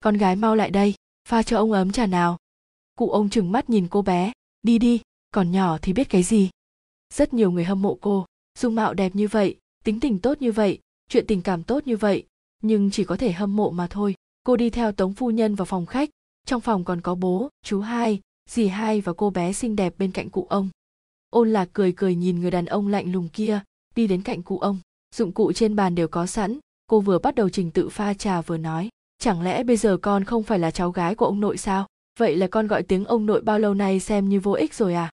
con 0.00 0.16
gái 0.16 0.36
mau 0.36 0.56
lại 0.56 0.70
đây 0.70 0.94
pha 1.28 1.42
cho 1.42 1.58
ông 1.58 1.72
ấm 1.72 1.92
trà 1.92 2.06
nào. 2.06 2.36
Cụ 2.96 3.10
ông 3.10 3.30
trừng 3.30 3.52
mắt 3.52 3.70
nhìn 3.70 3.88
cô 3.88 4.02
bé. 4.02 4.32
Đi 4.62 4.78
đi, 4.78 5.00
còn 5.34 5.50
nhỏ 5.50 5.78
thì 5.82 5.92
biết 5.92 6.08
cái 6.10 6.22
gì? 6.22 6.50
Rất 7.14 7.34
nhiều 7.34 7.50
người 7.50 7.64
hâm 7.64 7.82
mộ 7.82 7.98
cô. 8.00 8.26
Dung 8.58 8.74
mạo 8.74 8.94
đẹp 8.94 9.14
như 9.14 9.28
vậy, 9.28 9.56
tính 9.84 10.00
tình 10.00 10.18
tốt 10.18 10.42
như 10.42 10.52
vậy, 10.52 10.78
chuyện 11.08 11.24
tình 11.26 11.42
cảm 11.42 11.62
tốt 11.62 11.86
như 11.86 11.96
vậy, 11.96 12.26
nhưng 12.62 12.90
chỉ 12.90 13.04
có 13.04 13.16
thể 13.16 13.32
hâm 13.32 13.56
mộ 13.56 13.70
mà 13.70 13.86
thôi. 13.90 14.14
Cô 14.44 14.56
đi 14.56 14.70
theo 14.70 14.92
tống 14.92 15.14
phu 15.14 15.30
nhân 15.30 15.54
vào 15.54 15.64
phòng 15.66 15.86
khách. 15.86 16.10
Trong 16.46 16.60
phòng 16.60 16.84
còn 16.84 17.00
có 17.00 17.14
bố, 17.14 17.48
chú 17.64 17.80
hai, 17.80 18.20
dì 18.48 18.66
hai 18.66 19.00
và 19.00 19.12
cô 19.12 19.30
bé 19.30 19.52
xinh 19.52 19.76
đẹp 19.76 19.94
bên 19.98 20.12
cạnh 20.12 20.30
cụ 20.30 20.46
ông. 20.50 20.68
Ôn 21.30 21.52
lạc 21.52 21.68
cười 21.72 21.92
cười 21.92 22.14
nhìn 22.14 22.40
người 22.40 22.50
đàn 22.50 22.66
ông 22.66 22.88
lạnh 22.88 23.12
lùng 23.12 23.28
kia, 23.32 23.60
đi 23.94 24.06
đến 24.06 24.22
cạnh 24.22 24.42
cụ 24.42 24.58
ông. 24.58 24.78
Dụng 25.14 25.32
cụ 25.32 25.52
trên 25.52 25.76
bàn 25.76 25.94
đều 25.94 26.08
có 26.08 26.26
sẵn. 26.26 26.58
Cô 26.86 27.00
vừa 27.00 27.18
bắt 27.18 27.34
đầu 27.34 27.48
trình 27.48 27.70
tự 27.70 27.88
pha 27.88 28.14
trà 28.14 28.40
vừa 28.40 28.56
nói 28.56 28.88
chẳng 29.18 29.42
lẽ 29.42 29.62
bây 29.64 29.76
giờ 29.76 29.96
con 29.96 30.24
không 30.24 30.42
phải 30.42 30.58
là 30.58 30.70
cháu 30.70 30.90
gái 30.90 31.14
của 31.14 31.26
ông 31.26 31.40
nội 31.40 31.56
sao? 31.56 31.86
Vậy 32.18 32.36
là 32.36 32.46
con 32.46 32.66
gọi 32.66 32.82
tiếng 32.82 33.04
ông 33.04 33.26
nội 33.26 33.40
bao 33.40 33.58
lâu 33.58 33.74
nay 33.74 34.00
xem 34.00 34.28
như 34.28 34.40
vô 34.40 34.52
ích 34.52 34.74
rồi 34.74 34.94
à? 34.94 35.10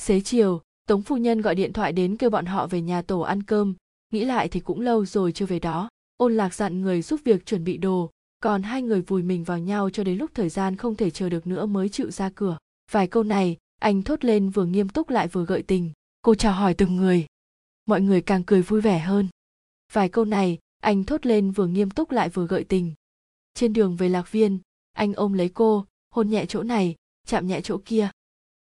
Xế 0.00 0.20
chiều, 0.20 0.60
tống 0.88 1.02
phu 1.02 1.16
nhân 1.16 1.40
gọi 1.40 1.54
điện 1.54 1.72
thoại 1.72 1.92
đến 1.92 2.16
kêu 2.16 2.30
bọn 2.30 2.46
họ 2.46 2.66
về 2.66 2.80
nhà 2.80 3.02
tổ 3.02 3.20
ăn 3.20 3.42
cơm. 3.42 3.74
Nghĩ 4.12 4.24
lại 4.24 4.48
thì 4.48 4.60
cũng 4.60 4.80
lâu 4.80 5.04
rồi 5.04 5.32
chưa 5.32 5.46
về 5.46 5.58
đó. 5.58 5.88
Ôn 6.16 6.36
lạc 6.36 6.54
dặn 6.54 6.80
người 6.80 7.02
giúp 7.02 7.20
việc 7.24 7.46
chuẩn 7.46 7.64
bị 7.64 7.76
đồ. 7.76 8.10
Còn 8.40 8.62
hai 8.62 8.82
người 8.82 9.00
vùi 9.00 9.22
mình 9.22 9.44
vào 9.44 9.58
nhau 9.58 9.90
cho 9.90 10.04
đến 10.04 10.18
lúc 10.18 10.30
thời 10.34 10.48
gian 10.48 10.76
không 10.76 10.94
thể 10.94 11.10
chờ 11.10 11.28
được 11.28 11.46
nữa 11.46 11.66
mới 11.66 11.88
chịu 11.88 12.10
ra 12.10 12.30
cửa. 12.34 12.58
Vài 12.90 13.06
câu 13.06 13.22
này, 13.22 13.56
anh 13.80 14.02
thốt 14.02 14.24
lên 14.24 14.50
vừa 14.50 14.64
nghiêm 14.64 14.88
túc 14.88 15.10
lại 15.10 15.28
vừa 15.28 15.44
gợi 15.44 15.62
tình. 15.62 15.92
Cô 16.22 16.34
chào 16.34 16.52
hỏi 16.52 16.74
từng 16.74 16.96
người. 16.96 17.26
Mọi 17.86 18.00
người 18.00 18.20
càng 18.20 18.42
cười 18.44 18.62
vui 18.62 18.80
vẻ 18.80 18.98
hơn. 18.98 19.28
Vài 19.92 20.08
câu 20.08 20.24
này, 20.24 20.58
anh 20.82 21.04
thốt 21.04 21.26
lên 21.26 21.50
vừa 21.50 21.66
nghiêm 21.66 21.90
túc 21.90 22.10
lại 22.10 22.28
vừa 22.28 22.46
gợi 22.46 22.64
tình 22.64 22.94
trên 23.56 23.72
đường 23.72 23.96
về 23.96 24.08
lạc 24.08 24.32
viên, 24.32 24.58
anh 24.92 25.12
ôm 25.14 25.32
lấy 25.32 25.48
cô, 25.48 25.86
hôn 26.10 26.30
nhẹ 26.30 26.46
chỗ 26.46 26.62
này, 26.62 26.94
chạm 27.26 27.46
nhẹ 27.46 27.60
chỗ 27.60 27.78
kia. 27.84 28.08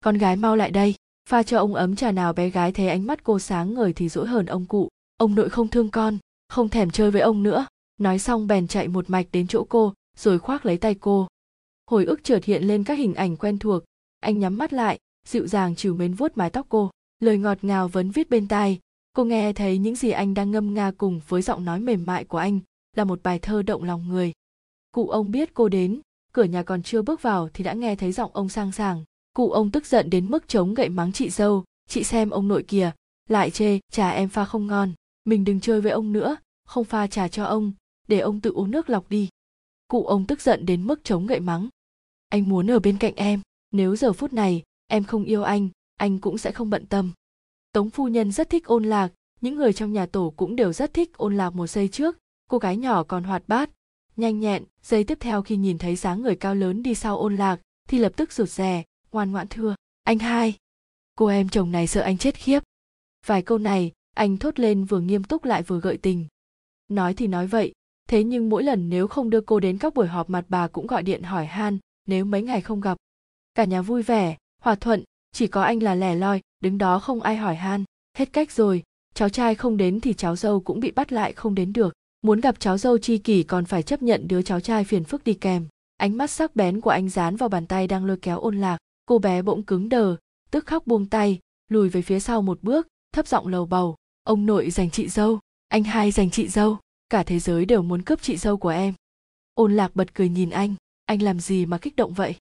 Con 0.04 0.18
gái 0.18 0.36
mau 0.36 0.56
lại 0.56 0.72
đây, 0.72 0.96
pha 1.30 1.44
cho 1.44 1.58
ông 1.58 1.74
ấm 1.74 1.96
trà 1.96 2.12
nào 2.12 2.34
bé 2.34 2.50
gái 2.50 2.72
thấy 2.72 2.90
ánh 2.90 3.08
mắt 3.08 3.24
cô 3.24 3.40
sáng 3.40 3.74
ngời 3.74 3.94
thì 3.94 4.10
dỗi 4.10 4.28
hờn 4.28 4.46
ông 4.46 4.66
cụ. 4.66 4.90
Ông 5.18 5.36
nội 5.36 5.50
không 5.50 5.68
thương 5.68 5.90
con, 5.90 6.18
không 6.50 6.70
thèm 6.70 6.92
chơi 6.92 7.12
với 7.12 7.22
ông 7.22 7.44
nữa. 7.44 7.66
Nói 7.98 8.20
xong 8.20 8.48
bèn 8.48 8.68
chạy 8.68 8.88
một 8.88 9.10
mạch 9.10 9.28
đến 9.32 9.48
chỗ 9.48 9.64
cô, 9.70 9.94
rồi 10.18 10.40
khoác 10.40 10.66
lấy 10.66 10.78
tay 10.78 10.96
cô. 10.96 11.28
Hồi 11.90 12.06
ức 12.06 12.24
chợt 12.24 12.44
hiện 12.44 12.64
lên 12.64 12.84
các 12.84 12.98
hình 12.98 13.14
ảnh 13.14 13.38
quen 13.38 13.60
thuộc. 13.60 13.84
Anh 14.20 14.40
nhắm 14.40 14.58
mắt 14.58 14.74
lại, 14.74 15.00
dịu 15.28 15.48
dàng 15.48 15.76
trìu 15.76 15.96
mến 15.96 16.14
vuốt 16.14 16.38
mái 16.38 16.50
tóc 16.50 16.66
cô. 16.70 16.90
Lời 17.20 17.38
ngọt 17.38 17.58
ngào 17.62 17.88
vấn 17.88 18.12
viết 18.12 18.30
bên 18.30 18.48
tai. 18.48 18.80
Cô 19.14 19.24
nghe 19.24 19.54
thấy 19.54 19.78
những 19.78 19.96
gì 19.96 20.10
anh 20.10 20.34
đang 20.34 20.52
ngâm 20.52 20.74
nga 20.74 20.92
cùng 20.98 21.22
với 21.28 21.42
giọng 21.42 21.66
nói 21.66 21.80
mềm 21.80 22.04
mại 22.06 22.24
của 22.24 22.38
anh 22.38 22.60
là 22.96 23.04
một 23.04 23.24
bài 23.24 23.40
thơ 23.40 23.62
động 23.62 23.84
lòng 23.84 24.08
người 24.10 24.34
cụ 24.98 25.10
ông 25.10 25.32
biết 25.32 25.54
cô 25.54 25.70
đến. 25.70 26.02
Cửa 26.32 26.44
nhà 26.44 26.64
còn 26.64 26.84
chưa 26.84 27.02
bước 27.02 27.22
vào 27.22 27.50
thì 27.54 27.64
đã 27.64 27.74
nghe 27.74 27.96
thấy 27.96 28.12
giọng 28.12 28.32
ông 28.34 28.50
sang 28.50 28.72
sảng. 28.72 29.04
Cụ 29.34 29.52
ông 29.52 29.72
tức 29.72 29.86
giận 29.86 30.10
đến 30.10 30.30
mức 30.30 30.48
chống 30.48 30.74
gậy 30.74 30.90
mắng 30.90 31.12
chị 31.12 31.30
dâu. 31.30 31.64
Chị 31.88 32.04
xem 32.04 32.30
ông 32.30 32.48
nội 32.48 32.64
kìa. 32.64 32.92
Lại 33.30 33.52
chê 33.52 33.80
trà 33.92 34.10
em 34.10 34.30
pha 34.30 34.46
không 34.46 34.68
ngon. 34.68 34.94
Mình 35.26 35.44
đừng 35.44 35.60
chơi 35.60 35.82
với 35.82 35.92
ông 35.92 36.14
nữa. 36.14 36.38
Không 36.66 36.84
pha 36.84 37.08
trà 37.08 37.28
cho 37.28 37.44
ông. 37.44 37.72
Để 38.08 38.20
ông 38.20 38.42
tự 38.42 38.52
uống 38.52 38.72
nước 38.72 38.90
lọc 38.90 39.10
đi. 39.10 39.30
Cụ 39.88 40.06
ông 40.06 40.26
tức 40.28 40.42
giận 40.42 40.66
đến 40.66 40.88
mức 40.88 41.04
chống 41.04 41.28
gậy 41.28 41.40
mắng. 41.40 41.70
Anh 42.30 42.50
muốn 42.50 42.72
ở 42.72 42.80
bên 42.80 42.98
cạnh 42.98 43.16
em. 43.16 43.42
Nếu 43.72 43.96
giờ 43.96 44.14
phút 44.14 44.34
này 44.34 44.64
em 44.88 45.04
không 45.04 45.24
yêu 45.24 45.44
anh 45.44 45.70
anh 45.98 46.20
cũng 46.20 46.38
sẽ 46.38 46.52
không 46.52 46.70
bận 46.70 46.86
tâm. 46.86 47.12
Tống 47.72 47.90
phu 47.90 48.08
nhân 48.08 48.32
rất 48.32 48.50
thích 48.50 48.66
ôn 48.66 48.84
lạc. 48.84 49.10
Những 49.42 49.56
người 49.56 49.74
trong 49.74 49.94
nhà 49.94 50.06
tổ 50.06 50.34
cũng 50.38 50.56
đều 50.56 50.74
rất 50.74 50.94
thích 50.94 51.18
ôn 51.18 51.38
lạc 51.38 51.50
một 51.50 51.68
giây 51.68 51.88
trước. 51.88 52.18
Cô 52.50 52.58
gái 52.58 52.78
nhỏ 52.78 53.04
còn 53.04 53.24
hoạt 53.24 53.44
bát 53.48 53.70
nhanh 54.20 54.40
nhẹn, 54.40 54.64
giây 54.84 55.04
tiếp 55.04 55.18
theo 55.22 55.42
khi 55.42 55.58
nhìn 55.58 55.78
thấy 55.78 55.96
dáng 55.96 56.22
người 56.22 56.36
cao 56.36 56.56
lớn 56.56 56.84
đi 56.84 56.96
sau 56.96 57.18
ôn 57.18 57.36
lạc, 57.36 57.60
thì 57.88 58.00
lập 58.00 58.14
tức 58.16 58.32
rụt 58.32 58.50
rè, 58.50 58.84
ngoan 59.12 59.32
ngoãn 59.32 59.48
thưa, 59.48 59.76
anh 60.04 60.20
hai, 60.20 60.56
cô 61.16 61.26
em 61.26 61.50
chồng 61.50 61.72
này 61.72 61.88
sợ 61.88 62.02
anh 62.02 62.18
chết 62.18 62.36
khiếp. 62.36 62.64
Vài 63.26 63.42
câu 63.42 63.58
này, 63.58 63.92
anh 64.16 64.38
thốt 64.38 64.60
lên 64.60 64.86
vừa 64.86 65.00
nghiêm 65.00 65.24
túc 65.24 65.46
lại 65.46 65.64
vừa 65.64 65.80
gợi 65.80 65.98
tình. 65.98 66.28
Nói 66.88 67.14
thì 67.14 67.28
nói 67.28 67.48
vậy, 67.48 67.74
thế 68.10 68.24
nhưng 68.24 68.50
mỗi 68.50 68.64
lần 68.64 68.90
nếu 68.90 69.08
không 69.08 69.30
đưa 69.30 69.42
cô 69.42 69.60
đến 69.60 69.78
các 69.78 69.94
buổi 69.94 70.08
họp 70.08 70.30
mặt 70.30 70.46
bà 70.50 70.68
cũng 70.68 70.88
gọi 70.88 71.04
điện 71.04 71.24
hỏi 71.24 71.46
han, 71.46 71.78
nếu 72.06 72.26
mấy 72.26 72.42
ngày 72.42 72.62
không 72.62 72.82
gặp? 72.82 72.98
Cả 73.56 73.64
nhà 73.64 73.82
vui 73.82 74.04
vẻ, 74.04 74.38
hòa 74.62 74.76
thuận, 74.76 75.04
chỉ 75.32 75.48
có 75.48 75.64
anh 75.64 75.84
là 75.84 75.96
lẻ 75.96 76.16
loi, 76.16 76.42
đứng 76.60 76.78
đó 76.78 77.00
không 77.00 77.22
ai 77.22 77.38
hỏi 77.38 77.56
han. 77.56 77.84
Hết 78.18 78.34
cách 78.34 78.52
rồi, 78.52 78.84
cháu 79.14 79.30
trai 79.30 79.56
không 79.56 79.78
đến 79.78 80.00
thì 80.00 80.14
cháu 80.14 80.36
dâu 80.36 80.60
cũng 80.60 80.80
bị 80.80 80.92
bắt 80.92 81.12
lại 81.12 81.34
không 81.34 81.56
đến 81.56 81.74
được 81.74 81.94
muốn 82.22 82.42
gặp 82.42 82.60
cháu 82.60 82.78
dâu 82.78 82.98
chi 82.98 83.18
kỷ 83.18 83.44
còn 83.44 83.66
phải 83.66 83.84
chấp 83.84 84.02
nhận 84.02 84.28
đứa 84.28 84.42
cháu 84.42 84.60
trai 84.60 84.84
phiền 84.84 85.04
phức 85.04 85.24
đi 85.24 85.34
kèm. 85.34 85.68
Ánh 85.98 86.18
mắt 86.18 86.32
sắc 86.32 86.56
bén 86.56 86.82
của 86.82 86.90
anh 86.90 87.10
dán 87.10 87.36
vào 87.36 87.50
bàn 87.50 87.66
tay 87.66 87.88
đang 87.88 88.06
lôi 88.06 88.18
kéo 88.18 88.40
ôn 88.40 88.58
lạc. 88.58 88.78
Cô 89.06 89.20
bé 89.20 89.42
bỗng 89.42 89.64
cứng 89.64 89.90
đờ, 89.90 90.16
tức 90.52 90.66
khóc 90.66 90.88
buông 90.88 91.06
tay, 91.06 91.40
lùi 91.72 91.90
về 91.90 92.02
phía 92.02 92.20
sau 92.20 92.42
một 92.42 92.64
bước, 92.64 92.88
thấp 93.12 93.28
giọng 93.28 93.48
lầu 93.48 93.66
bầu. 93.66 93.96
Ông 94.24 94.46
nội 94.46 94.70
dành 94.70 94.90
chị 94.90 95.08
dâu, 95.08 95.40
anh 95.68 95.84
hai 95.84 96.12
dành 96.12 96.30
chị 96.30 96.48
dâu, 96.48 96.78
cả 97.10 97.24
thế 97.24 97.40
giới 97.40 97.66
đều 97.66 97.82
muốn 97.82 98.02
cướp 98.02 98.22
chị 98.22 98.38
dâu 98.38 98.58
của 98.58 98.70
em. 98.70 98.94
Ôn 99.54 99.76
lạc 99.76 99.96
bật 99.96 100.14
cười 100.14 100.30
nhìn 100.30 100.50
anh 100.50 100.76
anh 101.08 101.22
làm 101.22 101.40
gì 101.40 101.66
mà 101.66 101.78
kích 101.78 101.96
động 101.96 102.14
vậy? 102.14 102.36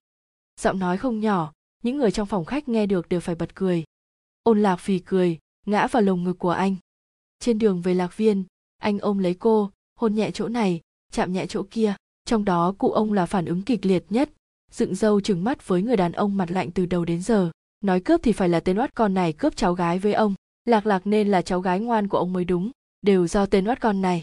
Giọng 0.61 0.79
nói 0.79 0.99
không 0.99 1.21
nhỏ, 1.21 1.53
những 1.83 1.97
người 1.97 2.11
trong 2.11 2.27
phòng 2.27 2.45
khách 2.45 2.69
nghe 2.69 2.87
được 2.87 3.09
đều 3.09 3.21
phải 3.21 3.35
bật 3.35 3.55
cười. 3.55 3.85
Ôn 4.43 4.63
lạc 4.63 4.77
phì 4.77 4.99
cười, 4.99 5.39
ngã 5.67 5.87
vào 5.87 6.03
lồng 6.03 6.25
ngực 6.25 6.39
của 6.39 6.51
anh. 6.51 6.77
Trên 7.39 7.59
đường 7.59 7.83
về 7.83 7.95
lạc 7.95 8.17
viên 8.17 8.45
anh 8.79 8.99
ôm 8.99 9.19
lấy 9.19 9.35
cô, 9.35 9.71
hôn 9.99 10.15
nhẹ 10.15 10.31
chỗ 10.31 10.49
này, 10.49 10.81
chạm 11.13 11.33
nhẹ 11.33 11.47
chỗ 11.47 11.63
kia, 11.71 11.95
trong 12.25 12.45
đó 12.45 12.75
cụ 12.79 12.91
ông 12.91 13.13
là 13.13 13.27
phản 13.27 13.45
ứng 13.45 13.63
kịch 13.63 13.87
liệt 13.87 14.05
nhất. 14.11 14.31
Dựng 14.71 14.95
râu 14.95 15.21
trừng 15.21 15.45
mắt 15.45 15.69
với 15.69 15.83
người 15.83 15.97
đàn 15.97 16.13
ông 16.13 16.37
mặt 16.37 16.51
lạnh 16.51 16.71
từ 16.71 16.87
đầu 16.87 17.05
đến 17.05 17.23
giờ. 17.23 17.51
Nói 17.81 18.01
cướp 18.01 18.21
thì 18.23 18.33
phải 18.33 18.49
là 18.49 18.61
tên 18.61 18.79
oát 18.79 18.95
con 18.95 19.15
này 19.15 19.33
cướp 19.33 19.57
cháu 19.57 19.75
gái 19.75 19.99
với 19.99 20.13
ông. 20.13 20.35
Lạc 20.65 20.87
lạc 20.87 21.07
nên 21.07 21.29
là 21.29 21.43
cháu 21.43 21.61
gái 21.61 21.81
ngoan 21.81 22.09
của 22.09 22.19
ông 22.19 22.33
mới 22.33 22.45
đúng, 22.45 22.71
đều 23.03 23.27
do 23.27 23.47
tên 23.47 23.69
oát 23.69 23.81
con 23.81 24.01
này. 24.01 24.23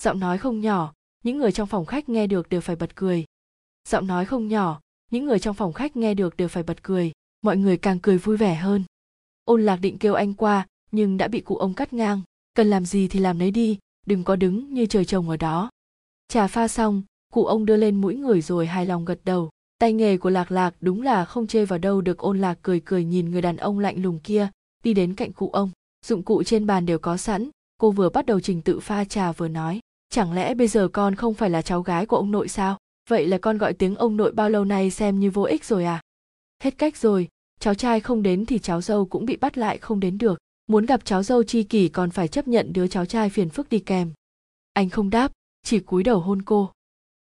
Giọng 0.00 0.20
nói 0.20 0.38
không 0.38 0.60
nhỏ, 0.60 0.92
những 1.24 1.38
người 1.38 1.52
trong 1.52 1.68
phòng 1.68 1.86
khách 1.86 2.08
nghe 2.08 2.26
được 2.26 2.48
đều 2.48 2.60
phải 2.60 2.76
bật 2.76 2.96
cười. 2.96 3.24
Giọng 3.88 4.06
nói 4.06 4.24
không 4.24 4.48
nhỏ, 4.48 4.80
những 5.10 5.26
người 5.26 5.38
trong 5.38 5.54
phòng 5.54 5.72
khách 5.72 5.96
nghe 5.96 6.14
được 6.14 6.36
đều 6.36 6.48
phải 6.48 6.62
bật 6.62 6.82
cười, 6.82 7.12
mọi 7.42 7.56
người 7.56 7.76
càng 7.76 7.98
cười 7.98 8.18
vui 8.18 8.36
vẻ 8.36 8.54
hơn. 8.54 8.84
Ôn 9.44 9.62
lạc 9.62 9.76
định 9.76 9.98
kêu 9.98 10.14
anh 10.14 10.34
qua, 10.34 10.66
nhưng 10.90 11.16
đã 11.16 11.28
bị 11.28 11.40
cụ 11.40 11.56
ông 11.56 11.74
cắt 11.74 11.92
ngang. 11.92 12.22
Cần 12.54 12.70
làm 12.70 12.86
gì 12.86 13.08
thì 13.08 13.20
làm 13.20 13.38
nấy 13.38 13.50
đi 13.50 13.78
đừng 14.06 14.24
có 14.24 14.36
đứng 14.36 14.74
như 14.74 14.86
trời 14.86 15.04
trồng 15.04 15.30
ở 15.30 15.36
đó. 15.36 15.70
Trà 16.28 16.46
pha 16.46 16.68
xong, 16.68 17.02
cụ 17.32 17.44
ông 17.44 17.66
đưa 17.66 17.76
lên 17.76 18.00
mũi 18.00 18.16
người 18.16 18.40
rồi 18.40 18.66
hài 18.66 18.86
lòng 18.86 19.04
gật 19.04 19.18
đầu. 19.24 19.50
Tay 19.78 19.92
nghề 19.92 20.16
của 20.16 20.30
lạc 20.30 20.52
lạc 20.52 20.74
đúng 20.80 21.02
là 21.02 21.24
không 21.24 21.46
chê 21.46 21.64
vào 21.64 21.78
đâu 21.78 22.00
được 22.00 22.18
ôn 22.18 22.38
lạc 22.38 22.58
cười 22.62 22.80
cười 22.80 23.04
nhìn 23.04 23.30
người 23.30 23.42
đàn 23.42 23.56
ông 23.56 23.78
lạnh 23.78 24.02
lùng 24.02 24.18
kia, 24.18 24.48
đi 24.84 24.94
đến 24.94 25.14
cạnh 25.14 25.32
cụ 25.32 25.50
ông. 25.52 25.70
Dụng 26.06 26.22
cụ 26.22 26.42
trên 26.42 26.66
bàn 26.66 26.86
đều 26.86 26.98
có 26.98 27.16
sẵn, 27.16 27.48
cô 27.78 27.90
vừa 27.90 28.08
bắt 28.08 28.26
đầu 28.26 28.40
trình 28.40 28.62
tự 28.62 28.80
pha 28.80 29.04
trà 29.04 29.32
vừa 29.32 29.48
nói, 29.48 29.80
chẳng 30.10 30.32
lẽ 30.32 30.54
bây 30.54 30.68
giờ 30.68 30.88
con 30.88 31.14
không 31.14 31.34
phải 31.34 31.50
là 31.50 31.62
cháu 31.62 31.82
gái 31.82 32.06
của 32.06 32.16
ông 32.16 32.30
nội 32.30 32.48
sao? 32.48 32.78
Vậy 33.08 33.26
là 33.26 33.38
con 33.38 33.58
gọi 33.58 33.72
tiếng 33.72 33.96
ông 33.96 34.16
nội 34.16 34.32
bao 34.32 34.50
lâu 34.50 34.64
nay 34.64 34.90
xem 34.90 35.20
như 35.20 35.30
vô 35.30 35.42
ích 35.42 35.64
rồi 35.64 35.84
à? 35.84 36.00
Hết 36.62 36.78
cách 36.78 36.96
rồi, 36.96 37.28
cháu 37.60 37.74
trai 37.74 38.00
không 38.00 38.22
đến 38.22 38.46
thì 38.46 38.58
cháu 38.58 38.80
dâu 38.80 39.06
cũng 39.06 39.26
bị 39.26 39.36
bắt 39.36 39.58
lại 39.58 39.78
không 39.78 40.00
đến 40.00 40.18
được 40.18 40.38
muốn 40.72 40.86
gặp 40.86 41.04
cháu 41.04 41.22
dâu 41.22 41.42
chi 41.42 41.62
kỷ 41.62 41.88
còn 41.88 42.10
phải 42.10 42.28
chấp 42.28 42.48
nhận 42.48 42.72
đứa 42.72 42.86
cháu 42.86 43.06
trai 43.06 43.30
phiền 43.30 43.48
phức 43.48 43.68
đi 43.68 43.78
kèm. 43.78 44.12
Anh 44.72 44.90
không 44.90 45.10
đáp, 45.10 45.32
chỉ 45.62 45.78
cúi 45.78 46.02
đầu 46.02 46.20
hôn 46.20 46.42
cô. 46.42 46.70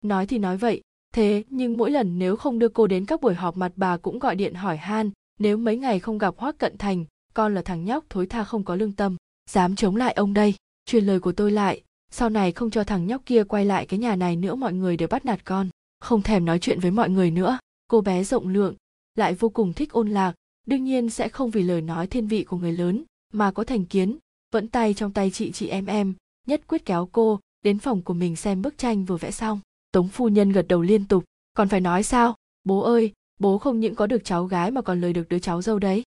Nói 0.04 0.28
thì 0.28 0.38
nói 0.40 0.58
vậy, 0.58 0.82
thế 1.14 1.44
nhưng 1.50 1.78
mỗi 1.78 1.92
lần 1.92 2.20
nếu 2.20 2.36
không 2.36 2.60
đưa 2.60 2.70
cô 2.70 2.88
đến 2.88 3.06
các 3.06 3.22
buổi 3.22 3.34
họp 3.34 3.58
mặt 3.58 3.72
bà 3.76 3.98
cũng 3.98 4.20
gọi 4.20 4.36
điện 4.36 4.54
hỏi 4.54 4.78
han, 4.78 5.12
nếu 5.40 5.58
mấy 5.58 5.78
ngày 5.78 6.00
không 6.00 6.18
gặp 6.18 6.34
hoác 6.38 6.58
cận 6.58 6.78
thành, 6.78 7.06
con 7.34 7.56
là 7.56 7.62
thằng 7.62 7.86
nhóc 7.86 8.06
thối 8.10 8.26
tha 8.26 8.44
không 8.44 8.64
có 8.64 8.76
lương 8.76 8.92
tâm, 8.92 9.18
dám 9.50 9.76
chống 9.76 9.96
lại 9.96 10.14
ông 10.14 10.34
đây. 10.34 10.56
Truyền 10.86 11.06
lời 11.06 11.20
của 11.20 11.32
tôi 11.32 11.52
lại, 11.52 11.82
sau 12.12 12.30
này 12.30 12.52
không 12.52 12.70
cho 12.70 12.84
thằng 12.84 13.08
nhóc 13.08 13.22
kia 13.26 13.44
quay 13.44 13.66
lại 13.66 13.86
cái 13.86 14.00
nhà 14.00 14.16
này 14.16 14.36
nữa 14.36 14.56
mọi 14.56 14.74
người 14.74 14.98
đều 14.98 15.08
bắt 15.08 15.26
nạt 15.26 15.46
con. 15.46 15.70
Không 16.00 16.22
thèm 16.22 16.46
nói 16.46 16.60
chuyện 16.60 16.80
với 16.80 16.92
mọi 16.92 17.10
người 17.10 17.32
nữa, 17.32 17.58
cô 17.88 18.02
bé 18.02 18.24
rộng 18.24 18.48
lượng, 18.48 18.76
lại 19.16 19.34
vô 19.34 19.50
cùng 19.50 19.74
thích 19.74 19.92
ôn 19.92 20.10
lạc, 20.10 20.34
đương 20.68 20.84
nhiên 20.84 21.10
sẽ 21.10 21.30
không 21.30 21.50
vì 21.50 21.64
lời 21.64 21.82
nói 21.82 22.08
thiên 22.08 22.28
vị 22.28 22.44
của 22.44 22.58
người 22.58 22.72
lớn 22.72 23.04
mà 23.34 23.52
có 23.52 23.64
thành 23.64 23.86
kiến, 23.86 24.18
vẫn 24.52 24.68
tay 24.68 24.94
trong 24.94 25.14
tay 25.14 25.32
chị 25.32 25.52
chị 25.52 25.68
em 25.68 25.86
em, 25.86 26.14
nhất 26.48 26.62
quyết 26.68 26.86
kéo 26.86 27.10
cô 27.12 27.40
đến 27.62 27.80
phòng 27.80 28.02
của 28.02 28.14
mình 28.14 28.36
xem 28.36 28.62
bức 28.62 28.78
tranh 28.78 29.06
vừa 29.06 29.18
vẽ 29.18 29.32
xong. 29.32 29.60
Tống 29.92 30.08
phu 30.08 30.30
nhân 30.30 30.52
gật 30.52 30.66
đầu 30.68 30.82
liên 30.82 31.08
tục, 31.08 31.24
còn 31.54 31.70
phải 31.70 31.82
nói 31.82 32.04
sao? 32.04 32.36
Bố 32.64 32.80
ơi, 32.80 33.14
bố 33.40 33.58
không 33.58 33.80
những 33.80 33.96
có 33.96 34.08
được 34.08 34.24
cháu 34.24 34.46
gái 34.46 34.72
mà 34.72 34.82
còn 34.82 35.02
lời 35.02 35.14
được 35.14 35.30
đứa 35.30 35.40
cháu 35.40 35.62
dâu 35.62 35.80
đấy. 35.80 36.04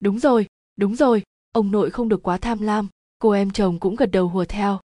Đúng 0.00 0.18
rồi 0.18 0.46
đúng 0.80 0.96
rồi, 0.96 1.22
ông 1.52 1.70
nội 1.70 1.90
không 1.90 2.08
được 2.08 2.22
quá 2.22 2.38
tham 2.38 2.62
lam. 2.62 2.88
Cô 3.18 3.30
em 3.30 3.50
chồng 3.50 3.78
cũng 3.78 3.96
gật 3.96 4.06
đầu 4.06 4.28
hùa 4.28 4.44
theo. 4.44 4.80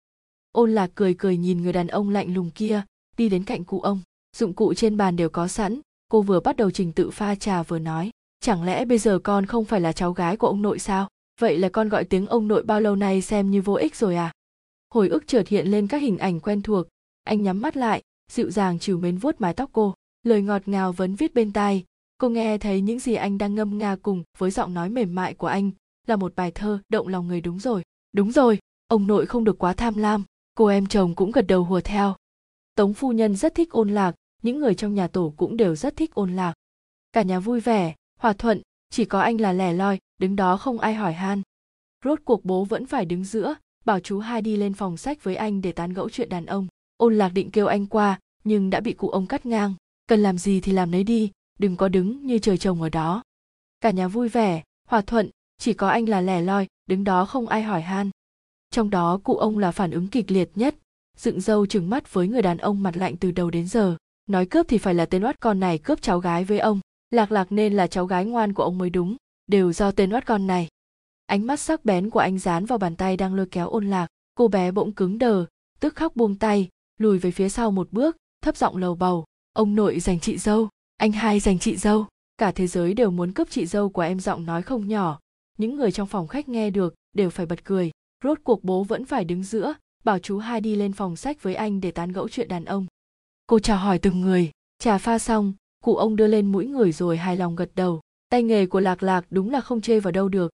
Ôn 0.52 0.72
lạc 0.72 0.92
cười 0.96 1.14
cười 1.14 1.38
nhìn 1.38 1.62
người 1.62 1.74
đàn 1.74 1.88
ông 1.88 2.10
lạnh 2.10 2.34
lùng 2.34 2.52
kia, 2.56 2.82
đi 3.18 3.30
đến 3.30 3.44
cạnh 3.44 3.64
cụ 3.64 3.82
ông. 3.82 4.00
Dụng 4.38 4.54
cụ 4.54 4.74
trên 4.74 4.98
bàn 4.98 5.16
đều 5.16 5.30
có 5.30 5.48
sẵn, 5.48 5.80
cô 6.10 6.22
vừa 6.22 6.40
bắt 6.40 6.58
đầu 6.58 6.72
trình 6.72 6.92
tự 6.92 7.10
pha 7.10 7.36
trà 7.36 7.64
vừa 7.64 7.80
nói, 7.80 8.12
chẳng 8.40 8.64
lẽ 8.64 8.86
bây 8.86 8.98
giờ 8.98 9.20
con 9.24 9.46
không 9.46 9.66
phải 9.66 9.82
là 9.82 9.92
cháu 9.92 10.14
gái 10.14 10.38
của 10.38 10.48
ông 10.48 10.62
nội 10.62 10.80
sao? 10.80 11.08
Vậy 11.44 11.58
là 11.58 11.70
con 11.70 11.90
gọi 11.90 12.04
tiếng 12.06 12.28
ông 12.28 12.48
nội 12.48 12.64
bao 12.64 12.82
lâu 12.82 12.96
nay 12.96 13.22
xem 13.22 13.52
như 13.52 13.62
vô 13.62 13.74
ích 13.74 13.96
rồi 13.96 14.16
à? 14.16 14.32
Hồi 14.90 15.10
ức 15.10 15.28
chợt 15.28 15.48
hiện 15.48 15.68
lên 15.68 15.88
các 15.88 16.02
hình 16.02 16.18
ảnh 16.18 16.40
quen 16.40 16.62
thuộc. 16.62 16.88
Anh 17.24 17.42
nhắm 17.42 17.62
mắt 17.62 17.78
lại, 17.78 18.02
dịu 18.32 18.52
dàng 18.52 18.80
chiều 18.80 18.98
mến 18.98 19.18
vuốt 19.18 19.42
mái 19.42 19.54
tóc 19.54 19.70
cô. 19.74 19.94
Lời 20.26 20.42
ngọt 20.42 20.62
ngào 20.66 20.92
vẫn 20.92 21.16
viết 21.16 21.34
bên 21.34 21.54
tai. 21.54 21.84
Cô 22.18 22.30
nghe 22.30 22.58
thấy 22.58 22.82
những 22.82 23.00
gì 23.00 23.16
anh 23.16 23.38
đang 23.38 23.56
ngâm 23.56 23.78
nga 23.78 23.96
cùng 23.96 24.24
với 24.38 24.52
giọng 24.52 24.74
nói 24.74 24.90
mềm 24.90 25.16
mại 25.16 25.34
của 25.34 25.48
anh 25.48 25.72
là 26.08 26.16
một 26.16 26.36
bài 26.36 26.52
thơ 26.52 26.80
động 26.90 27.08
lòng 27.08 27.28
người 27.28 27.42
đúng 27.42 27.60
rồi. 27.60 27.84
Đúng 28.14 28.32
rồi, 28.32 28.60
ông 28.88 29.08
nội 29.08 29.26
không 29.26 29.44
được 29.44 29.58
quá 29.58 29.74
tham 29.74 29.98
lam. 29.98 30.24
Cô 30.56 30.66
em 30.66 30.86
chồng 30.86 31.16
cũng 31.16 31.32
gật 31.32 31.48
đầu 31.48 31.64
hùa 31.64 31.82
theo. 31.82 32.16
Tống 32.76 32.94
phu 32.94 33.12
nhân 33.12 33.36
rất 33.36 33.56
thích 33.56 33.72
ôn 33.72 33.90
lạc, 33.90 34.16
những 34.42 34.60
người 34.60 34.76
trong 34.76 34.94
nhà 34.94 35.08
tổ 35.08 35.34
cũng 35.38 35.58
đều 35.58 35.76
rất 35.76 35.96
thích 35.96 36.14
ôn 36.14 36.36
lạc. 36.36 36.54
Cả 37.14 37.22
nhà 37.22 37.40
vui 37.40 37.60
vẻ, 37.60 37.96
hòa 38.20 38.34
thuận, 38.34 38.62
chỉ 38.90 39.06
có 39.06 39.20
anh 39.20 39.42
là 39.42 39.54
lẻ 39.54 39.74
loi 39.74 40.00
đứng 40.24 40.36
đó 40.36 40.58
không 40.58 40.80
ai 40.80 40.94
hỏi 40.94 41.14
han. 41.14 41.42
Rốt 42.06 42.20
cuộc 42.26 42.46
bố 42.46 42.66
vẫn 42.66 42.86
phải 42.86 43.06
đứng 43.06 43.24
giữa, 43.24 43.56
bảo 43.86 44.00
chú 44.00 44.20
hai 44.20 44.42
đi 44.42 44.58
lên 44.58 44.74
phòng 44.74 44.98
sách 44.98 45.24
với 45.24 45.36
anh 45.36 45.62
để 45.62 45.72
tán 45.72 45.94
gẫu 45.94 46.10
chuyện 46.10 46.30
đàn 46.30 46.46
ông. 46.46 46.68
Ôn 46.98 47.16
lạc 47.16 47.30
định 47.30 47.52
kêu 47.52 47.68
anh 47.68 47.86
qua, 47.86 48.20
nhưng 48.44 48.70
đã 48.70 48.80
bị 48.80 48.94
cụ 48.94 49.10
ông 49.10 49.28
cắt 49.28 49.46
ngang. 49.46 49.74
Cần 50.08 50.20
làm 50.20 50.38
gì 50.38 50.62
thì 50.62 50.72
làm 50.72 50.92
nấy 50.92 51.04
đi, 51.04 51.32
đừng 51.60 51.76
có 51.76 51.90
đứng 51.90 52.26
như 52.26 52.40
trời 52.40 52.58
trồng 52.58 52.82
ở 52.82 52.90
đó. 52.90 53.24
Cả 53.82 53.92
nhà 53.92 54.08
vui 54.08 54.30
vẻ, 54.30 54.64
hòa 54.88 55.02
thuận, 55.02 55.30
chỉ 55.58 55.74
có 55.74 55.90
anh 55.90 56.10
là 56.10 56.22
lẻ 56.22 56.42
loi, 56.42 56.68
đứng 56.86 57.04
đó 57.04 57.26
không 57.26 57.48
ai 57.48 57.64
hỏi 57.64 57.82
han. 57.82 58.10
Trong 58.72 58.90
đó 58.90 59.20
cụ 59.24 59.38
ông 59.38 59.58
là 59.58 59.72
phản 59.72 59.92
ứng 59.92 60.08
kịch 60.08 60.32
liệt 60.32 60.52
nhất, 60.56 60.76
dựng 61.18 61.42
râu 61.42 61.66
trừng 61.66 61.90
mắt 61.90 62.14
với 62.14 62.28
người 62.28 62.42
đàn 62.42 62.58
ông 62.58 62.84
mặt 62.84 62.98
lạnh 62.98 63.18
từ 63.18 63.32
đầu 63.32 63.50
đến 63.50 63.68
giờ. 63.68 63.98
Nói 64.26 64.46
cướp 64.46 64.66
thì 64.70 64.78
phải 64.78 64.94
là 64.94 65.06
tên 65.06 65.24
oát 65.24 65.40
con 65.40 65.60
này 65.60 65.78
cướp 65.78 66.02
cháu 66.02 66.20
gái 66.20 66.44
với 66.44 66.60
ông. 66.60 66.80
Lạc 67.12 67.32
lạc 67.32 67.52
nên 67.52 67.74
là 67.74 67.88
cháu 67.88 68.06
gái 68.06 68.26
ngoan 68.26 68.54
của 68.54 68.64
ông 68.64 68.78
mới 68.78 68.90
đúng 68.90 69.16
đều 69.48 69.74
do 69.74 69.92
tên 69.92 70.14
oát 70.14 70.26
con 70.26 70.48
này. 70.48 70.68
Ánh 71.26 71.48
mắt 71.48 71.60
sắc 71.60 71.86
bén 71.86 72.10
của 72.10 72.20
anh 72.20 72.40
dán 72.40 72.66
vào 72.66 72.78
bàn 72.78 72.96
tay 72.96 73.18
đang 73.18 73.36
lôi 73.36 73.46
kéo 73.46 73.70
ôn 73.70 73.90
lạc. 73.90 74.08
Cô 74.36 74.48
bé 74.48 74.72
bỗng 74.72 74.92
cứng 74.92 75.18
đờ, 75.18 75.46
tức 75.80 75.96
khóc 75.96 76.16
buông 76.16 76.36
tay, 76.36 76.70
lùi 77.00 77.20
về 77.20 77.32
phía 77.32 77.50
sau 77.50 77.72
một 77.72 77.92
bước, 77.92 78.18
thấp 78.42 78.58
giọng 78.58 78.78
lầu 78.78 78.96
bầu, 78.96 79.26
ông 79.54 79.76
nội 79.76 80.00
dành 80.00 80.20
chị 80.20 80.38
dâu, 80.38 80.70
anh 80.98 81.12
hai 81.12 81.40
dành 81.40 81.60
chị 81.60 81.78
dâu. 81.78 82.06
Cả 82.38 82.52
thế 82.52 82.68
giới 82.68 82.94
đều 82.94 83.12
muốn 83.12 83.32
cướp 83.32 83.50
chị 83.50 83.66
dâu 83.66 83.90
của 83.90 84.02
em 84.02 84.20
giọng 84.20 84.46
nói 84.46 84.62
không 84.62 84.88
nhỏ. 84.88 85.20
Những 85.58 85.76
người 85.76 85.92
trong 85.92 86.08
phòng 86.08 86.28
khách 86.28 86.50
nghe 86.50 86.70
được, 86.70 86.96
đều 87.14 87.30
phải 87.30 87.46
bật 87.46 87.64
cười. 87.64 87.92
Rốt 88.24 88.40
cuộc 88.44 88.64
bố 88.64 88.84
vẫn 88.84 89.06
phải 89.06 89.26
đứng 89.26 89.44
giữa, 89.44 89.74
bảo 90.04 90.20
chú 90.20 90.38
hai 90.38 90.62
đi 90.62 90.76
lên 90.76 90.94
phòng 90.94 91.16
sách 91.16 91.44
với 91.44 91.56
anh 91.56 91.82
để 91.82 91.92
tán 91.92 92.12
gẫu 92.12 92.30
chuyện 92.30 92.48
đàn 92.48 92.66
ông. 92.66 92.86
Cô 93.48 93.60
chào 93.60 93.78
hỏi 93.78 94.00
từng 94.00 94.22
người. 94.22 94.52
Trà 94.80 94.98
pha 94.98 95.20
xong, 95.20 95.54
cụ 95.84 95.96
ông 95.96 96.16
đưa 96.16 96.28
lên 96.28 96.52
mũi 96.52 96.68
người 96.68 96.92
rồi 96.92 97.18
hài 97.18 97.38
lòng 97.38 97.56
gật 97.56 97.72
đầu 97.76 98.02
tay 98.34 98.44
nghề 98.44 98.66
của 98.66 98.80
lạc 98.80 99.04
lạc 99.04 99.26
đúng 99.30 99.50
là 99.50 99.62
không 99.62 99.82
chê 99.82 100.00
vào 100.00 100.12
đâu 100.12 100.30
được. 100.30 100.52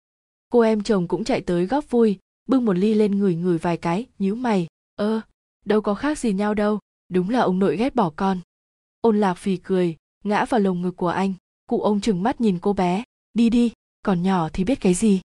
Cô 0.50 0.60
em 0.60 0.82
chồng 0.82 1.08
cũng 1.08 1.24
chạy 1.24 1.40
tới 1.40 1.66
góp 1.66 1.90
vui, 1.90 2.18
bưng 2.48 2.64
một 2.64 2.72
ly 2.72 2.94
lên 2.94 3.18
ngửi 3.18 3.34
ngửi 3.34 3.58
vài 3.58 3.76
cái, 3.76 4.06
nhíu 4.18 4.34
mày. 4.34 4.66
Ơ, 4.96 5.20
đâu 5.64 5.80
có 5.80 5.94
khác 5.94 6.18
gì 6.18 6.32
nhau 6.32 6.54
đâu, 6.54 6.78
đúng 7.08 7.30
là 7.30 7.40
ông 7.40 7.58
nội 7.58 7.76
ghét 7.76 7.94
bỏ 7.94 8.12
con. 8.16 8.40
Ôn 9.00 9.20
lạc 9.20 9.34
phì 9.34 9.56
cười, 9.56 9.96
ngã 10.24 10.44
vào 10.44 10.60
lồng 10.60 10.82
ngực 10.82 10.96
của 10.96 11.08
anh. 11.08 11.34
Cụ 11.66 11.80
ông 11.80 12.00
chừng 12.00 12.22
mắt 12.22 12.40
nhìn 12.40 12.58
cô 12.58 12.72
bé. 12.72 13.04
Đi 13.34 13.50
đi, 13.50 13.72
còn 14.02 14.22
nhỏ 14.22 14.48
thì 14.52 14.64
biết 14.64 14.80
cái 14.80 14.94
gì? 14.94 15.20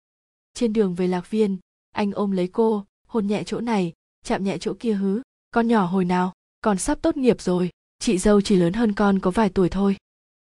Trên 0.54 0.74
đường 0.74 0.96
về 0.96 1.08
lạc 1.08 1.30
viên, 1.30 1.58
anh 1.92 2.12
ôm 2.12 2.32
lấy 2.32 2.48
cô, 2.48 2.86
hôn 3.08 3.28
nhẹ 3.28 3.44
chỗ 3.44 3.62
này, 3.62 3.94
chạm 4.26 4.44
nhẹ 4.44 4.58
chỗ 4.58 4.74
kia 4.80 4.94
hứ. 4.94 5.22
Con 5.52 5.68
nhỏ 5.68 5.86
hồi 5.86 6.06
nào 6.06 6.34
con 6.62 6.78
sắp 6.78 7.02
tốt 7.02 7.18
nghiệp 7.18 7.42
rồi. 7.42 7.70
Chị 8.00 8.18
dâu 8.18 8.42
chỉ 8.42 8.56
lớn 8.56 8.74
hơn 8.74 8.94
con 8.94 9.20
có 9.20 9.32
vài 9.32 9.50
tuổi 9.50 9.70
thôi. 9.70 9.98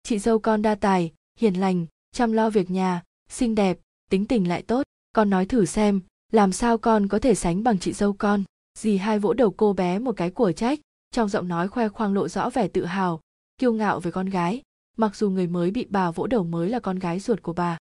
Chị 0.03 0.19
dâu 0.19 0.39
con 0.39 0.63
đa 0.63 0.75
tài 0.75 1.13
hiền 1.39 1.61
lành, 1.61 1.87
chăm 2.13 2.33
lo 2.33 2.51
việc 2.51 2.71
nhà, 2.71 3.03
xinh 3.29 3.55
đẹp, 3.55 3.79
tính 4.11 4.27
tình 4.27 4.49
lại 4.49 4.63
tốt. 4.63 4.83
Con 5.13 5.31
nói 5.31 5.47
thử 5.47 5.65
xem, 5.65 6.01
làm 6.33 6.53
sao 6.53 6.79
con 6.79 7.09
có 7.09 7.19
thể 7.19 7.35
sánh 7.35 7.63
bằng 7.63 7.79
chị 7.79 7.93
dâu 7.93 8.13
con? 8.13 8.45
Dì 8.79 8.97
hai 8.97 9.19
vỗ 9.19 9.33
đầu 9.33 9.51
cô 9.51 9.73
bé 9.73 9.99
một 9.99 10.13
cái 10.17 10.31
của 10.31 10.53
trách, 10.53 10.81
trong 11.11 11.29
giọng 11.29 11.49
nói 11.49 11.69
khoe 11.69 11.89
khoang 11.89 12.15
lộ 12.15 12.29
rõ 12.29 12.51
vẻ 12.51 12.69
tự 12.69 12.85
hào, 12.85 13.21
kiêu 13.59 13.73
ngạo 13.73 14.01
về 14.01 14.11
con 14.11 14.27
gái. 14.27 14.63
Mặc 14.97 15.17
dù 15.17 15.31
người 15.31 15.47
mới 15.47 15.71
bị 15.71 15.87
bà 15.91 16.11
vỗ 16.11 16.27
đầu 16.27 16.45
mới 16.45 16.69
là 16.69 16.81
con 16.81 16.99
gái 16.99 17.21
ruột 17.21 17.43
của 17.43 17.53
bà. 17.53 17.79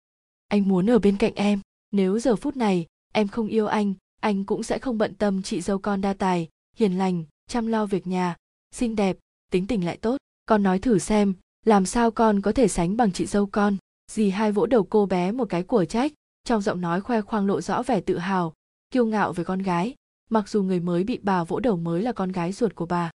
Anh 0.49 0.69
muốn 0.69 0.91
ở 0.91 0.99
bên 0.99 1.17
cạnh 1.17 1.35
em, 1.35 1.61
nếu 1.91 2.19
giờ 2.19 2.37
phút 2.37 2.57
này 2.57 2.87
em 3.13 3.29
không 3.29 3.49
yêu 3.49 3.67
anh 3.67 3.95
anh 4.21 4.45
cũng 4.45 4.63
sẽ 4.63 4.79
không 4.79 4.99
bận 4.99 5.15
tâm 5.15 5.43
chị 5.43 5.61
dâu 5.61 5.79
con 5.79 6.01
đa 6.01 6.15
tài, 6.15 6.49
hiền 6.77 6.99
lành, 6.99 7.25
chăm 7.47 7.67
lo 7.67 7.87
việc 7.87 8.07
nhà, 8.07 8.37
xinh 8.75 8.97
đẹp, 8.97 9.17
tính 9.51 9.67
tình 9.67 9.85
lại 9.85 9.97
tốt. 9.97 10.17
Con 10.47 10.63
nói 10.63 10.79
thử 10.79 10.99
xem 10.99 11.35
làm 11.67 11.87
sao 11.87 12.11
con 12.11 12.41
có 12.41 12.53
thể 12.53 12.69
sánh 12.69 12.97
bằng 12.97 13.13
chị 13.13 13.27
dâu 13.27 13.47
con? 13.47 13.77
Dì 14.11 14.31
hai 14.31 14.53
vỗ 14.53 14.67
đầu 14.67 14.85
cô 14.85 15.07
bé 15.07 15.33
một 15.33 15.45
cái 15.49 15.63
của 15.63 15.85
trách, 15.85 16.13
trong 16.45 16.63
giọng 16.63 16.81
nói 16.81 17.01
khoe 17.01 17.21
khoang 17.21 17.47
lộ 17.47 17.61
rõ 17.61 17.83
vẻ 17.83 18.01
tự 18.01 18.19
hào, 18.19 18.53
kiêu 18.91 19.07
ngạo 19.07 19.33
về 19.33 19.45
con 19.45 19.63
gái. 19.63 19.95
Mặc 20.31 20.49
dù 20.49 20.63
người 20.63 20.81
mới 20.81 21.05
bị 21.05 21.19
bà 21.23 21.45
vỗ 21.45 21.61
đầu 21.61 21.77
mới 21.77 22.03
là 22.03 22.13
con 22.13 22.33
gái 22.33 22.53
ruột 22.53 22.75
của 22.75 22.87
bà. 22.87 23.11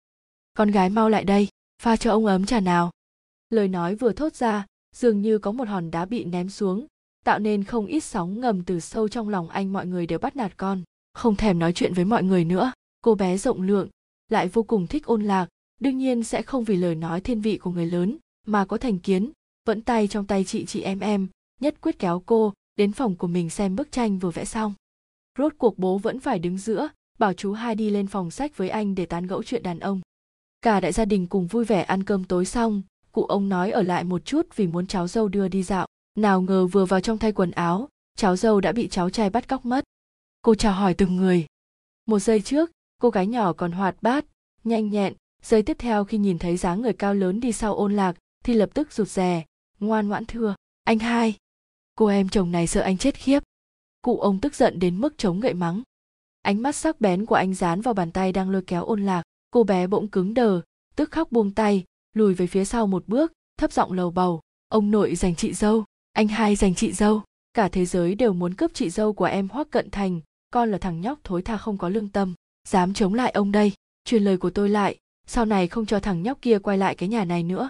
Con 0.53 0.71
gái 0.71 0.89
mau 0.89 1.09
lại 1.09 1.23
đây, 1.23 1.47
pha 1.81 1.95
cho 1.95 2.11
ông 2.11 2.25
ấm 2.25 2.45
trà 2.45 2.59
nào. 2.59 2.91
Lời 3.49 3.67
nói 3.67 3.95
vừa 3.95 4.13
thốt 4.13 4.35
ra, 4.35 4.65
dường 4.95 5.21
như 5.21 5.37
có 5.37 5.51
một 5.51 5.67
hòn 5.67 5.91
đá 5.91 6.05
bị 6.05 6.23
ném 6.23 6.49
xuống, 6.49 6.87
tạo 7.25 7.39
nên 7.39 7.63
không 7.63 7.85
ít 7.85 7.99
sóng 7.99 8.39
ngầm 8.39 8.63
từ 8.63 8.79
sâu 8.79 9.07
trong 9.07 9.29
lòng 9.29 9.49
anh 9.49 9.73
mọi 9.73 9.85
người 9.85 10.07
đều 10.07 10.19
bắt 10.19 10.35
nạt 10.35 10.57
con. 10.57 10.81
Không 11.13 11.35
thèm 11.35 11.59
nói 11.59 11.73
chuyện 11.73 11.93
với 11.93 12.05
mọi 12.05 12.23
người 12.23 12.45
nữa. 12.45 12.71
Cô 13.01 13.15
bé 13.15 13.37
rộng 13.37 13.61
lượng, 13.61 13.89
lại 14.29 14.47
vô 14.47 14.63
cùng 14.63 14.87
thích 14.87 15.05
ôn 15.05 15.23
lạc, 15.23 15.47
đương 15.79 15.97
nhiên 15.97 16.23
sẽ 16.23 16.41
không 16.41 16.63
vì 16.63 16.75
lời 16.75 16.95
nói 16.95 17.21
thiên 17.21 17.41
vị 17.41 17.57
của 17.57 17.71
người 17.71 17.85
lớn 17.85 18.17
mà 18.47 18.65
có 18.65 18.77
thành 18.77 18.99
kiến, 18.99 19.31
vẫn 19.65 19.81
tay 19.81 20.07
trong 20.07 20.27
tay 20.27 20.43
chị 20.43 20.65
chị 20.65 20.81
em 20.81 20.99
em, 20.99 21.27
nhất 21.61 21.81
quyết 21.81 21.99
kéo 21.99 22.23
cô 22.25 22.53
đến 22.75 22.91
phòng 22.91 23.15
của 23.15 23.27
mình 23.27 23.49
xem 23.49 23.75
bức 23.75 23.91
tranh 23.91 24.19
vừa 24.19 24.31
vẽ 24.31 24.45
xong. 24.45 24.73
Rốt 25.37 25.53
cuộc 25.57 25.77
bố 25.77 25.97
vẫn 25.97 26.19
phải 26.19 26.39
đứng 26.39 26.57
giữa, 26.57 26.89
bảo 27.19 27.33
chú 27.33 27.53
hai 27.53 27.75
đi 27.75 27.89
lên 27.89 28.07
phòng 28.07 28.31
sách 28.31 28.57
với 28.57 28.69
anh 28.69 28.95
để 28.95 29.05
tán 29.05 29.27
gẫu 29.27 29.43
chuyện 29.43 29.63
đàn 29.63 29.79
ông. 29.79 30.01
Cả 30.61 30.79
đại 30.79 30.91
gia 30.91 31.05
đình 31.05 31.27
cùng 31.27 31.47
vui 31.47 31.65
vẻ 31.65 31.81
ăn 31.81 32.03
cơm 32.03 32.23
tối 32.23 32.45
xong, 32.45 32.81
cụ 33.11 33.23
ông 33.23 33.49
nói 33.49 33.71
ở 33.71 33.81
lại 33.81 34.03
một 34.03 34.25
chút 34.25 34.47
vì 34.55 34.67
muốn 34.67 34.87
cháu 34.87 35.07
dâu 35.07 35.27
đưa 35.27 35.47
đi 35.47 35.63
dạo. 35.63 35.87
Nào 36.17 36.41
ngờ 36.41 36.67
vừa 36.67 36.85
vào 36.85 37.01
trong 37.01 37.17
thay 37.17 37.31
quần 37.31 37.51
áo, 37.51 37.89
cháu 38.17 38.35
dâu 38.35 38.61
đã 38.61 38.71
bị 38.71 38.87
cháu 38.87 39.09
trai 39.09 39.29
bắt 39.29 39.47
cóc 39.47 39.65
mất. 39.65 39.83
Cô 40.41 40.55
chào 40.55 40.73
hỏi 40.73 40.93
từng 40.93 41.15
người. 41.15 41.45
Một 42.05 42.19
giây 42.19 42.41
trước, 42.41 42.71
cô 43.01 43.09
gái 43.09 43.27
nhỏ 43.27 43.53
còn 43.53 43.71
hoạt 43.71 43.95
bát, 44.01 44.25
nhanh 44.63 44.89
nhẹn. 44.89 45.13
Giây 45.43 45.63
tiếp 45.63 45.77
theo 45.79 46.05
khi 46.05 46.17
nhìn 46.17 46.39
thấy 46.39 46.57
dáng 46.57 46.81
người 46.81 46.93
cao 46.93 47.13
lớn 47.13 47.39
đi 47.39 47.51
sau 47.51 47.75
ôn 47.75 47.95
lạc 47.95 48.15
thì 48.43 48.53
lập 48.53 48.69
tức 48.73 48.93
rụt 48.93 49.07
rè. 49.07 49.45
Ngoan 49.79 50.07
ngoãn 50.07 50.25
thưa, 50.25 50.55
anh 50.83 50.99
hai, 50.99 51.35
cô 51.95 52.05
em 52.05 52.29
chồng 52.29 52.51
này 52.51 52.67
sợ 52.67 52.81
anh 52.81 52.97
chết 52.97 53.15
khiếp. 53.15 53.43
Cụ 54.01 54.19
ông 54.19 54.39
tức 54.39 54.55
giận 54.55 54.79
đến 54.79 55.01
mức 55.01 55.17
chống 55.17 55.39
gậy 55.39 55.53
mắng. 55.53 55.81
Ánh 56.41 56.61
mắt 56.61 56.75
sắc 56.75 57.01
bén 57.01 57.25
của 57.25 57.35
anh 57.35 57.53
dán 57.53 57.81
vào 57.81 57.93
bàn 57.93 58.11
tay 58.11 58.31
đang 58.31 58.49
lôi 58.49 58.61
kéo 58.61 58.85
ôn 58.85 59.05
lạc. 59.05 59.23
Cô 59.51 59.63
bé 59.63 59.87
bỗng 59.87 60.07
cứng 60.07 60.33
đờ, 60.33 60.61
tức 60.95 61.11
khóc 61.11 61.31
buông 61.31 61.51
tay, 61.51 61.83
lùi 62.13 62.33
về 62.33 62.47
phía 62.47 62.65
sau 62.65 62.87
một 62.87 63.07
bước, 63.07 63.31
thấp 63.57 63.71
giọng 63.71 63.91
lầu 63.91 64.11
bầu, 64.11 64.41
ông 64.67 64.91
nội 64.91 65.15
dành 65.15 65.35
chị 65.35 65.53
dâu, 65.53 65.85
anh 66.13 66.27
hai 66.27 66.55
dành 66.55 66.75
chị 66.75 66.91
dâu. 66.91 67.21
Cả 67.53 67.69
thế 67.69 67.85
giới 67.85 68.15
đều 68.15 68.33
muốn 68.33 68.53
cướp 68.53 68.71
chị 68.73 68.89
dâu 68.89 69.13
của 69.13 69.25
em 69.25 69.47
hoắc 69.49 69.71
cận 69.71 69.89
thành, 69.91 70.21
con 70.51 70.71
là 70.71 70.77
thằng 70.77 71.01
nhóc 71.01 71.19
thối 71.23 71.41
tha 71.41 71.57
không 71.57 71.77
có 71.77 71.89
lương 71.89 72.09
tâm, 72.09 72.33
dám 72.67 72.93
chống 72.93 73.13
lại 73.13 73.31
ông 73.31 73.51
đây. 73.51 73.73
Truyền 74.05 74.23
lời 74.23 74.37
của 74.37 74.49
tôi 74.49 74.69
lại, 74.69 74.97
sau 75.27 75.45
này 75.45 75.67
không 75.67 75.85
cho 75.85 75.99
thằng 75.99 76.23
nhóc 76.23 76.41
kia 76.41 76.59
quay 76.59 76.77
lại 76.77 76.95
cái 76.95 77.09
nhà 77.09 77.25
này 77.25 77.43
nữa 77.43 77.69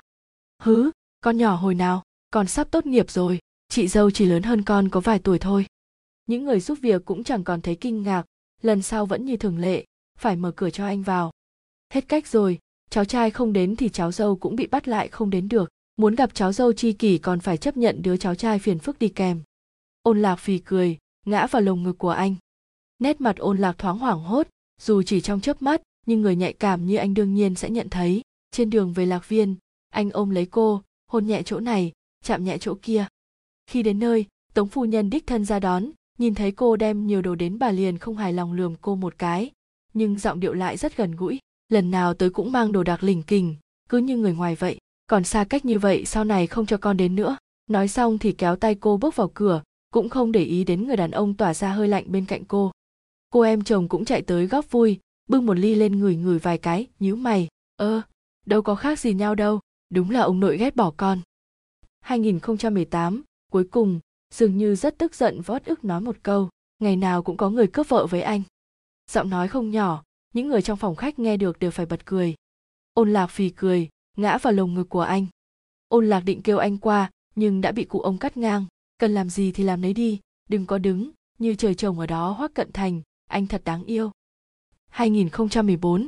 hứ, 0.61 0.91
con 1.21 1.37
nhỏ 1.37 1.55
hồi 1.55 1.75
nào, 1.75 2.03
con 2.31 2.47
sắp 2.47 2.67
tốt 2.71 2.85
nghiệp 2.85 3.11
rồi, 3.11 3.39
chị 3.69 3.87
dâu 3.87 4.11
chỉ 4.11 4.25
lớn 4.25 4.43
hơn 4.43 4.63
con 4.63 4.89
có 4.89 4.99
vài 4.99 5.19
tuổi 5.19 5.39
thôi. 5.39 5.65
Những 6.25 6.45
người 6.45 6.59
giúp 6.59 6.77
việc 6.81 7.05
cũng 7.05 7.23
chẳng 7.23 7.43
còn 7.43 7.61
thấy 7.61 7.75
kinh 7.75 8.03
ngạc, 8.03 8.25
lần 8.61 8.81
sau 8.81 9.05
vẫn 9.05 9.25
như 9.25 9.37
thường 9.37 9.57
lệ, 9.57 9.85
phải 10.17 10.35
mở 10.35 10.51
cửa 10.55 10.69
cho 10.69 10.85
anh 10.85 11.03
vào. 11.03 11.31
Hết 11.93 12.07
cách 12.07 12.27
rồi, 12.27 12.59
cháu 12.89 13.05
trai 13.05 13.31
không 13.31 13.53
đến 13.53 13.75
thì 13.75 13.89
cháu 13.89 14.11
dâu 14.11 14.35
cũng 14.35 14.55
bị 14.55 14.67
bắt 14.67 14.87
lại 14.87 15.07
không 15.07 15.29
đến 15.29 15.49
được, 15.49 15.69
muốn 15.95 16.15
gặp 16.15 16.33
cháu 16.33 16.53
dâu 16.53 16.73
chi 16.73 16.93
kỷ 16.93 17.17
còn 17.17 17.39
phải 17.39 17.57
chấp 17.57 17.77
nhận 17.77 18.01
đứa 18.01 18.17
cháu 18.17 18.35
trai 18.35 18.59
phiền 18.59 18.79
phức 18.79 18.99
đi 18.99 19.09
kèm. 19.09 19.41
Ôn 20.03 20.21
lạc 20.21 20.35
phì 20.35 20.57
cười, 20.57 20.97
ngã 21.25 21.47
vào 21.47 21.61
lồng 21.61 21.83
ngực 21.83 21.97
của 21.97 22.09
anh. 22.09 22.35
Nét 22.99 23.21
mặt 23.21 23.37
ôn 23.37 23.57
lạc 23.57 23.77
thoáng 23.77 23.99
hoảng 23.99 24.19
hốt, 24.19 24.47
dù 24.81 25.03
chỉ 25.03 25.21
trong 25.21 25.41
chớp 25.41 25.61
mắt, 25.61 25.81
nhưng 26.05 26.21
người 26.21 26.35
nhạy 26.35 26.53
cảm 26.53 26.85
như 26.85 26.95
anh 26.95 27.13
đương 27.13 27.33
nhiên 27.33 27.55
sẽ 27.55 27.69
nhận 27.69 27.89
thấy. 27.89 28.21
Trên 28.51 28.69
đường 28.69 28.93
về 28.93 29.05
lạc 29.05 29.29
viên 29.29 29.55
anh 29.91 30.09
ôm 30.09 30.29
lấy 30.29 30.45
cô, 30.45 30.81
hôn 31.07 31.25
nhẹ 31.25 31.43
chỗ 31.43 31.59
này, 31.59 31.91
chạm 32.23 32.43
nhẹ 32.43 32.57
chỗ 32.57 32.77
kia. 32.81 33.05
Khi 33.67 33.83
đến 33.83 33.99
nơi, 33.99 34.25
tống 34.53 34.67
phu 34.67 34.85
nhân 34.85 35.09
đích 35.09 35.27
thân 35.27 35.45
ra 35.45 35.59
đón, 35.59 35.91
nhìn 36.17 36.35
thấy 36.35 36.51
cô 36.51 36.75
đem 36.75 37.07
nhiều 37.07 37.21
đồ 37.21 37.35
đến 37.35 37.59
bà 37.59 37.71
liền 37.71 37.97
không 37.97 38.17
hài 38.17 38.33
lòng 38.33 38.53
lườm 38.53 38.75
cô 38.81 38.95
một 38.95 39.17
cái. 39.17 39.51
Nhưng 39.93 40.19
giọng 40.19 40.39
điệu 40.39 40.53
lại 40.53 40.77
rất 40.77 40.97
gần 40.97 41.15
gũi, 41.15 41.39
lần 41.69 41.91
nào 41.91 42.13
tới 42.13 42.29
cũng 42.29 42.51
mang 42.51 42.71
đồ 42.71 42.83
đạc 42.83 43.03
lỉnh 43.03 43.23
kình, 43.23 43.55
cứ 43.89 43.97
như 43.97 44.17
người 44.17 44.33
ngoài 44.33 44.55
vậy. 44.55 44.77
Còn 45.07 45.23
xa 45.23 45.43
cách 45.43 45.65
như 45.65 45.79
vậy, 45.79 46.05
sau 46.05 46.23
này 46.23 46.47
không 46.47 46.65
cho 46.65 46.77
con 46.77 46.97
đến 46.97 47.15
nữa. 47.15 47.37
Nói 47.67 47.87
xong 47.87 48.17
thì 48.17 48.31
kéo 48.31 48.55
tay 48.55 48.75
cô 48.75 48.97
bước 48.97 49.15
vào 49.15 49.31
cửa, 49.33 49.63
cũng 49.93 50.09
không 50.09 50.31
để 50.31 50.43
ý 50.43 50.63
đến 50.63 50.87
người 50.87 50.95
đàn 50.95 51.11
ông 51.11 51.33
tỏa 51.33 51.53
ra 51.53 51.71
hơi 51.71 51.87
lạnh 51.87 52.05
bên 52.07 52.25
cạnh 52.25 52.45
cô. 52.45 52.71
Cô 53.29 53.41
em 53.41 53.63
chồng 53.63 53.87
cũng 53.87 54.05
chạy 54.05 54.21
tới 54.21 54.47
góp 54.47 54.71
vui, 54.71 54.99
bưng 55.29 55.45
một 55.45 55.53
ly 55.53 55.75
lên 55.75 55.99
ngửi 55.99 56.15
ngửi 56.15 56.39
vài 56.39 56.57
cái, 56.57 56.87
nhíu 56.99 57.15
mày. 57.15 57.47
Ơ, 57.75 58.01
đâu 58.45 58.61
có 58.61 58.75
khác 58.75 58.99
gì 58.99 59.13
nhau 59.13 59.35
đâu 59.35 59.59
đúng 59.91 60.09
là 60.09 60.21
ông 60.21 60.39
nội 60.39 60.57
ghét 60.57 60.75
bỏ 60.75 60.93
con. 60.97 61.21
2018 62.01 63.23
cuối 63.51 63.63
cùng, 63.71 63.99
dường 64.33 64.57
như 64.57 64.75
rất 64.75 64.97
tức 64.97 65.15
giận 65.15 65.41
vót 65.41 65.65
ức 65.65 65.85
nói 65.85 66.01
một 66.01 66.17
câu, 66.23 66.49
ngày 66.79 66.95
nào 66.95 67.23
cũng 67.23 67.37
có 67.37 67.49
người 67.49 67.67
cướp 67.67 67.89
vợ 67.89 68.05
với 68.05 68.21
anh. 68.21 68.41
Giọng 69.09 69.29
nói 69.29 69.47
không 69.47 69.71
nhỏ, 69.71 70.03
những 70.33 70.47
người 70.47 70.61
trong 70.61 70.77
phòng 70.77 70.95
khách 70.95 71.19
nghe 71.19 71.37
được 71.37 71.59
đều 71.59 71.71
phải 71.71 71.85
bật 71.85 72.05
cười. 72.05 72.35
Ôn 72.93 73.13
lạc 73.13 73.27
phì 73.27 73.49
cười, 73.49 73.89
ngã 74.17 74.37
vào 74.37 74.53
lồng 74.53 74.73
ngực 74.73 74.89
của 74.89 75.01
anh. 75.01 75.25
Ôn 75.87 76.09
lạc 76.09 76.19
định 76.19 76.41
kêu 76.41 76.57
anh 76.57 76.77
qua, 76.77 77.09
nhưng 77.35 77.61
đã 77.61 77.71
bị 77.71 77.85
cụ 77.85 77.99
ông 77.99 78.17
cắt 78.17 78.37
ngang. 78.37 78.65
Cần 78.97 79.13
làm 79.13 79.29
gì 79.29 79.51
thì 79.51 79.63
làm 79.63 79.81
lấy 79.81 79.93
đi, 79.93 80.19
đừng 80.49 80.65
có 80.65 80.77
đứng, 80.77 81.11
như 81.39 81.55
trời 81.55 81.75
trồng 81.75 81.99
ở 81.99 82.07
đó 82.07 82.31
hoác 82.31 82.53
cận 82.53 82.71
thành, 82.71 83.01
anh 83.27 83.47
thật 83.47 83.61
đáng 83.65 83.83
yêu. 83.83 84.11
2014 84.89 86.07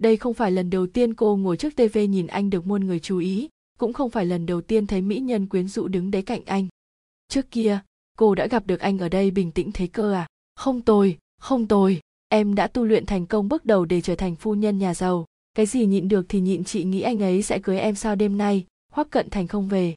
đây 0.00 0.16
không 0.16 0.34
phải 0.34 0.50
lần 0.50 0.70
đầu 0.70 0.86
tiên 0.86 1.14
cô 1.14 1.36
ngồi 1.36 1.56
trước 1.56 1.76
TV 1.76 1.98
nhìn 2.08 2.26
anh 2.26 2.50
được 2.50 2.66
muôn 2.66 2.86
người 2.86 3.00
chú 3.00 3.18
ý, 3.18 3.48
cũng 3.78 3.92
không 3.92 4.10
phải 4.10 4.26
lần 4.26 4.46
đầu 4.46 4.60
tiên 4.60 4.86
thấy 4.86 5.02
mỹ 5.02 5.18
nhân 5.18 5.46
quyến 5.46 5.68
rũ 5.68 5.88
đứng 5.88 6.10
đấy 6.10 6.22
cạnh 6.22 6.44
anh. 6.44 6.68
Trước 7.28 7.50
kia, 7.50 7.80
cô 8.18 8.34
đã 8.34 8.46
gặp 8.46 8.66
được 8.66 8.80
anh 8.80 8.98
ở 8.98 9.08
đây 9.08 9.30
bình 9.30 9.52
tĩnh 9.52 9.70
thế 9.74 9.86
cơ 9.86 10.12
à? 10.12 10.26
Không 10.56 10.82
tồi, 10.82 11.18
không 11.38 11.66
tồi, 11.66 12.00
em 12.28 12.54
đã 12.54 12.66
tu 12.66 12.84
luyện 12.84 13.06
thành 13.06 13.26
công 13.26 13.48
bước 13.48 13.64
đầu 13.64 13.84
để 13.84 14.00
trở 14.00 14.14
thành 14.14 14.36
phu 14.36 14.54
nhân 14.54 14.78
nhà 14.78 14.94
giàu. 14.94 15.26
Cái 15.54 15.66
gì 15.66 15.86
nhịn 15.86 16.08
được 16.08 16.26
thì 16.28 16.40
nhịn 16.40 16.64
chị 16.64 16.84
nghĩ 16.84 17.00
anh 17.00 17.22
ấy 17.22 17.42
sẽ 17.42 17.58
cưới 17.58 17.78
em 17.78 17.94
sao 17.94 18.16
đêm 18.16 18.38
nay, 18.38 18.66
hoắc 18.92 19.10
cận 19.10 19.30
thành 19.30 19.46
không 19.46 19.68
về. 19.68 19.94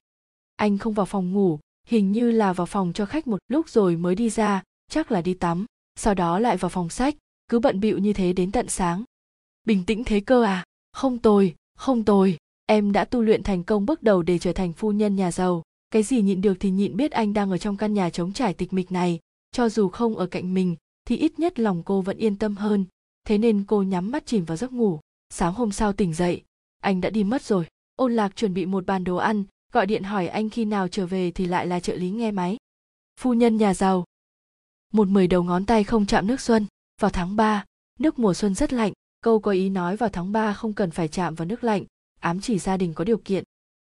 Anh 0.56 0.78
không 0.78 0.94
vào 0.94 1.06
phòng 1.06 1.34
ngủ, 1.34 1.60
hình 1.88 2.12
như 2.12 2.32
là 2.32 2.54
vào 2.54 2.66
phòng 2.66 2.92
cho 2.94 3.06
khách 3.06 3.28
một 3.28 3.40
lúc 3.48 3.70
rồi 3.70 3.96
mới 3.96 4.16
đi 4.16 4.30
ra, 4.30 4.64
chắc 4.92 5.12
là 5.12 5.22
đi 5.22 5.34
tắm, 5.34 5.66
sau 5.96 6.14
đó 6.14 6.40
lại 6.40 6.58
vào 6.58 6.70
phòng 6.70 6.90
sách, 6.90 7.16
cứ 7.48 7.60
bận 7.60 7.80
bịu 7.80 7.98
như 7.98 8.14
thế 8.14 8.34
đến 8.34 8.52
tận 8.52 8.68
sáng 8.68 9.04
bình 9.64 9.84
tĩnh 9.86 10.04
thế 10.04 10.20
cơ 10.20 10.44
à? 10.44 10.66
Không 10.92 11.20
tồi 11.20 11.56
không 11.84 12.04
tồi. 12.04 12.38
Em 12.66 12.92
đã 12.92 13.06
tu 13.06 13.22
luyện 13.22 13.44
thành 13.44 13.64
công 13.64 13.86
bước 13.86 14.04
đầu 14.04 14.22
để 14.22 14.40
trở 14.40 14.54
thành 14.54 14.74
phu 14.74 14.92
nhân 14.92 15.16
nhà 15.16 15.32
giàu. 15.32 15.64
Cái 15.92 16.04
gì 16.04 16.22
nhịn 16.22 16.42
được 16.42 16.54
thì 16.60 16.72
nhịn 16.72 16.98
biết 16.98 17.12
anh 17.12 17.34
đang 17.34 17.52
ở 17.52 17.58
trong 17.58 17.78
căn 17.78 17.94
nhà 17.94 18.10
trống 18.10 18.34
trải 18.34 18.54
tịch 18.54 18.74
mịch 18.74 18.92
này. 18.92 19.20
Cho 19.52 19.70
dù 19.70 19.90
không 19.90 20.16
ở 20.16 20.26
cạnh 20.26 20.54
mình 20.54 20.76
thì 21.06 21.18
ít 21.18 21.40
nhất 21.40 21.60
lòng 21.60 21.84
cô 21.84 22.02
vẫn 22.02 22.18
yên 22.18 22.38
tâm 22.38 22.56
hơn. 22.56 22.86
Thế 23.28 23.38
nên 23.38 23.64
cô 23.68 23.84
nhắm 23.84 24.12
mắt 24.12 24.26
chìm 24.26 24.46
vào 24.46 24.58
giấc 24.58 24.74
ngủ. 24.74 25.00
Sáng 25.30 25.54
hôm 25.54 25.72
sau 25.72 25.94
tỉnh 25.94 26.14
dậy. 26.14 26.42
Anh 26.80 27.02
đã 27.02 27.10
đi 27.10 27.24
mất 27.24 27.44
rồi. 27.44 27.66
Ôn 27.96 28.16
lạc 28.16 28.36
chuẩn 28.36 28.54
bị 28.54 28.66
một 28.66 28.86
bàn 28.86 29.04
đồ 29.04 29.16
ăn. 29.16 29.44
Gọi 29.74 29.86
điện 29.86 30.04
hỏi 30.04 30.28
anh 30.28 30.50
khi 30.50 30.66
nào 30.66 30.88
trở 30.88 31.06
về 31.06 31.32
thì 31.32 31.46
lại 31.46 31.68
là 31.68 31.80
trợ 31.80 31.96
lý 31.96 32.10
nghe 32.10 32.32
máy. 32.32 32.58
Phu 33.20 33.34
nhân 33.34 33.58
nhà 33.58 33.74
giàu. 33.74 34.06
Một 34.94 35.08
mười 35.08 35.28
đầu 35.28 35.44
ngón 35.44 35.66
tay 35.66 35.84
không 35.84 36.06
chạm 36.06 36.28
nước 36.28 36.42
xuân. 36.42 36.66
Vào 37.02 37.12
tháng 37.12 37.36
3, 37.36 37.66
nước 38.00 38.20
mùa 38.20 38.34
xuân 38.34 38.56
rất 38.56 38.74
lạnh 38.74 38.94
câu 39.24 39.40
có 39.40 39.52
ý 39.52 39.70
nói 39.70 39.96
vào 39.96 40.10
tháng 40.10 40.32
3 40.32 40.54
không 40.54 40.74
cần 40.74 40.92
phải 40.92 41.08
chạm 41.08 41.36
vào 41.36 41.46
nước 41.46 41.64
lạnh, 41.64 41.84
ám 42.20 42.42
chỉ 42.42 42.60
gia 42.60 42.78
đình 42.78 42.94
có 42.94 43.04
điều 43.04 43.18
kiện. 43.18 43.44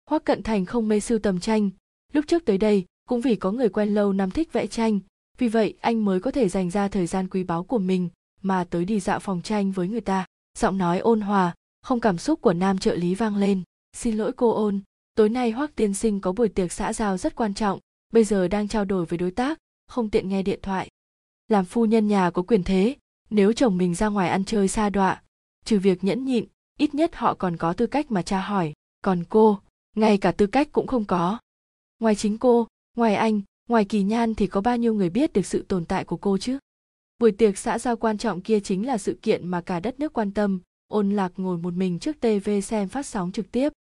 Hoắc 0.09 0.25
Cận 0.25 0.43
Thành 0.43 0.65
không 0.65 0.87
mê 0.87 0.99
sưu 0.99 1.19
tầm 1.19 1.39
tranh, 1.39 1.69
lúc 2.13 2.25
trước 2.27 2.45
tới 2.45 2.57
đây 2.57 2.85
cũng 3.09 3.21
vì 3.21 3.35
có 3.35 3.51
người 3.51 3.69
quen 3.69 3.93
lâu 3.93 4.13
năm 4.13 4.31
thích 4.31 4.53
vẽ 4.53 4.67
tranh, 4.67 4.99
vì 5.37 5.47
vậy 5.47 5.77
anh 5.81 6.05
mới 6.05 6.19
có 6.19 6.31
thể 6.31 6.49
dành 6.49 6.69
ra 6.69 6.87
thời 6.87 7.07
gian 7.07 7.27
quý 7.27 7.43
báu 7.43 7.63
của 7.63 7.77
mình 7.77 8.09
mà 8.41 8.63
tới 8.63 8.85
đi 8.85 8.99
dạo 8.99 9.19
phòng 9.19 9.41
tranh 9.41 9.71
với 9.71 9.87
người 9.87 10.01
ta. 10.01 10.25
Giọng 10.57 10.77
nói 10.77 10.99
ôn 10.99 11.21
hòa, 11.21 11.55
không 11.81 11.99
cảm 11.99 12.17
xúc 12.17 12.41
của 12.41 12.53
nam 12.53 12.77
trợ 12.77 12.95
lý 12.95 13.15
vang 13.15 13.35
lên. 13.35 13.63
Xin 13.93 14.17
lỗi 14.17 14.31
cô 14.35 14.51
ôn, 14.51 14.79
tối 15.15 15.29
nay 15.29 15.51
Hoắc 15.51 15.75
tiên 15.75 15.93
sinh 15.93 16.19
có 16.19 16.31
buổi 16.31 16.49
tiệc 16.49 16.71
xã 16.71 16.93
giao 16.93 17.17
rất 17.17 17.35
quan 17.35 17.53
trọng, 17.53 17.79
bây 18.13 18.23
giờ 18.23 18.47
đang 18.47 18.67
trao 18.67 18.85
đổi 18.85 19.05
với 19.05 19.17
đối 19.17 19.31
tác, 19.31 19.57
không 19.87 20.09
tiện 20.09 20.29
nghe 20.29 20.43
điện 20.43 20.59
thoại. 20.61 20.89
Làm 21.47 21.65
phu 21.65 21.85
nhân 21.85 22.07
nhà 22.07 22.29
có 22.29 22.41
quyền 22.41 22.63
thế, 22.63 22.95
nếu 23.29 23.53
chồng 23.53 23.77
mình 23.77 23.95
ra 23.95 24.07
ngoài 24.07 24.29
ăn 24.29 24.45
chơi 24.45 24.67
xa 24.67 24.89
đọa, 24.89 25.21
trừ 25.65 25.79
việc 25.79 26.03
nhẫn 26.03 26.25
nhịn, 26.25 26.45
ít 26.77 26.95
nhất 26.95 27.15
họ 27.15 27.33
còn 27.33 27.57
có 27.57 27.73
tư 27.73 27.87
cách 27.87 28.11
mà 28.11 28.21
cha 28.21 28.41
hỏi. 28.41 28.73
Còn 29.01 29.23
cô, 29.29 29.59
ngay 29.95 30.17
cả 30.17 30.31
tư 30.31 30.47
cách 30.47 30.71
cũng 30.71 30.87
không 30.87 31.05
có. 31.05 31.37
Ngoài 31.99 32.15
chính 32.15 32.37
cô, 32.37 32.67
ngoài 32.97 33.15
anh, 33.15 33.41
ngoài 33.69 33.85
kỳ 33.85 34.03
nhan 34.03 34.35
thì 34.35 34.47
có 34.47 34.61
bao 34.61 34.77
nhiêu 34.77 34.93
người 34.93 35.09
biết 35.09 35.33
được 35.33 35.45
sự 35.45 35.65
tồn 35.67 35.85
tại 35.85 36.05
của 36.05 36.17
cô 36.17 36.37
chứ? 36.37 36.57
Buổi 37.19 37.31
tiệc 37.31 37.57
xã 37.57 37.79
giao 37.79 37.95
quan 37.95 38.17
trọng 38.17 38.41
kia 38.41 38.59
chính 38.59 38.85
là 38.87 38.97
sự 38.97 39.19
kiện 39.21 39.47
mà 39.47 39.61
cả 39.61 39.79
đất 39.79 39.99
nước 39.99 40.13
quan 40.13 40.31
tâm, 40.31 40.59
ôn 40.87 41.11
lạc 41.11 41.31
ngồi 41.37 41.57
một 41.57 41.73
mình 41.73 41.99
trước 41.99 42.19
tv 42.19 42.49
xem 42.63 42.87
phát 42.87 43.05
sóng 43.05 43.31
trực 43.31 43.51
tiếp. 43.51 43.73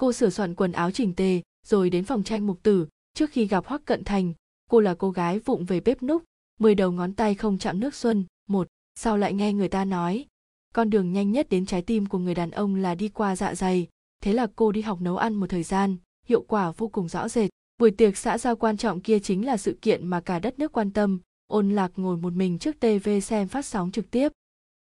Cô 0.00 0.12
sửa 0.12 0.30
soạn 0.30 0.54
quần 0.54 0.72
áo 0.72 0.90
chỉnh 0.90 1.14
tề, 1.14 1.40
rồi 1.66 1.90
đến 1.90 2.04
phòng 2.04 2.22
tranh 2.22 2.46
mục 2.46 2.62
tử. 2.62 2.86
Trước 3.14 3.30
khi 3.30 3.46
gặp 3.46 3.66
hoắc 3.66 3.84
cận 3.84 4.04
thành, 4.04 4.32
cô 4.70 4.80
là 4.80 4.94
cô 4.94 5.10
gái 5.10 5.38
vụng 5.38 5.64
về 5.64 5.80
bếp 5.80 6.02
núc, 6.02 6.22
mười 6.60 6.74
đầu 6.74 6.92
ngón 6.92 7.12
tay 7.12 7.34
không 7.34 7.58
chạm 7.58 7.80
nước 7.80 7.94
xuân 7.94 8.24
sau 8.94 9.16
lại 9.16 9.34
nghe 9.34 9.52
người 9.52 9.68
ta 9.68 9.84
nói? 9.84 10.26
Con 10.74 10.90
đường 10.90 11.12
nhanh 11.12 11.32
nhất 11.32 11.48
đến 11.48 11.66
trái 11.66 11.82
tim 11.82 12.06
của 12.06 12.18
người 12.18 12.34
đàn 12.34 12.50
ông 12.50 12.74
là 12.76 12.94
đi 12.94 13.08
qua 13.08 13.36
dạ 13.36 13.54
dày. 13.54 13.88
Thế 14.22 14.32
là 14.32 14.46
cô 14.56 14.72
đi 14.72 14.80
học 14.80 15.00
nấu 15.00 15.16
ăn 15.16 15.34
một 15.34 15.46
thời 15.50 15.62
gian, 15.62 15.96
hiệu 16.26 16.42
quả 16.42 16.70
vô 16.70 16.88
cùng 16.88 17.08
rõ 17.08 17.28
rệt. 17.28 17.50
Buổi 17.78 17.90
tiệc 17.90 18.16
xã 18.16 18.38
giao 18.38 18.56
quan 18.56 18.76
trọng 18.76 19.00
kia 19.00 19.18
chính 19.18 19.46
là 19.46 19.56
sự 19.56 19.78
kiện 19.82 20.06
mà 20.06 20.20
cả 20.20 20.38
đất 20.38 20.58
nước 20.58 20.72
quan 20.72 20.90
tâm. 20.90 21.18
Ôn 21.46 21.70
lạc 21.70 21.92
ngồi 21.96 22.16
một 22.16 22.32
mình 22.32 22.58
trước 22.58 22.80
tv 22.80 23.08
xem 23.22 23.48
phát 23.48 23.66
sóng 23.66 23.90
trực 23.90 24.10
tiếp. 24.10 24.32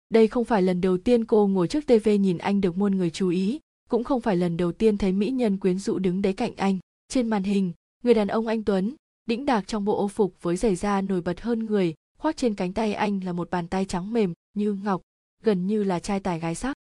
Đây 0.10 0.28
không 0.28 0.46
phải 0.46 0.62
lần 0.62 0.82
đầu 0.82 0.98
tiên 0.98 1.26
cô 1.26 1.48
ngồi 1.48 1.68
trước 1.68 1.86
tv 1.86 2.10
nhìn 2.20 2.38
anh 2.38 2.62
được 2.62 2.78
muôn 2.78 2.98
người 2.98 3.10
chú 3.10 3.30
ý. 3.30 3.60
Cũng 3.90 4.04
không 4.04 4.22
phải 4.22 4.36
lần 4.36 4.58
đầu 4.58 4.72
tiên 4.72 4.98
thấy 4.98 5.12
mỹ 5.12 5.30
nhân 5.30 5.58
quyến 5.58 5.80
rũ 5.80 6.00
đứng 6.00 6.22
đấy 6.22 6.34
cạnh 6.34 6.56
anh. 6.56 6.80
Trên 7.08 7.28
màn 7.28 7.44
hình, 7.44 7.72
người 8.04 8.14
đàn 8.14 8.28
ông 8.28 8.48
anh 8.48 8.64
tuấn, 8.64 8.96
đĩnh 9.26 9.46
đạc 9.46 9.68
trong 9.68 9.86
bộ 9.86 9.98
ô 9.98 10.08
phục 10.08 10.36
với 10.42 10.56
giày 10.56 10.76
da 10.76 11.02
nổi 11.02 11.22
bật 11.22 11.42
hơn 11.42 11.66
người 11.66 11.94
khoác 12.24 12.38
trên 12.38 12.56
cánh 12.56 12.74
tay 12.74 12.94
anh 12.94 13.24
là 13.24 13.34
một 13.34 13.50
bàn 13.50 13.68
tay 13.68 13.86
trắng 13.86 14.14
mềm 14.14 14.34
như 14.54 14.74
ngọc, 14.74 15.02
gần 15.44 15.68
như 15.68 15.84
là 15.84 16.00
trai 16.00 16.20
tài 16.20 16.40
gái 16.40 16.56
sắc. 16.56 16.78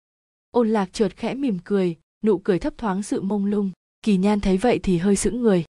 Ôn 0.51 0.69
lạc 0.69 0.93
trượt 0.93 1.17
khẽ 1.17 1.33
mỉm 1.33 1.59
cười, 1.63 1.97
nụ 2.23 2.37
cười 2.37 2.59
thấp 2.59 2.73
thoáng 2.77 3.03
sự 3.03 3.21
mông 3.21 3.45
lung. 3.45 3.71
Kỳ 4.01 4.17
nhan 4.17 4.39
thấy 4.39 4.57
vậy 4.57 4.79
thì 4.83 4.97
hơi 4.97 5.15
sững 5.15 5.41
người. 5.41 5.65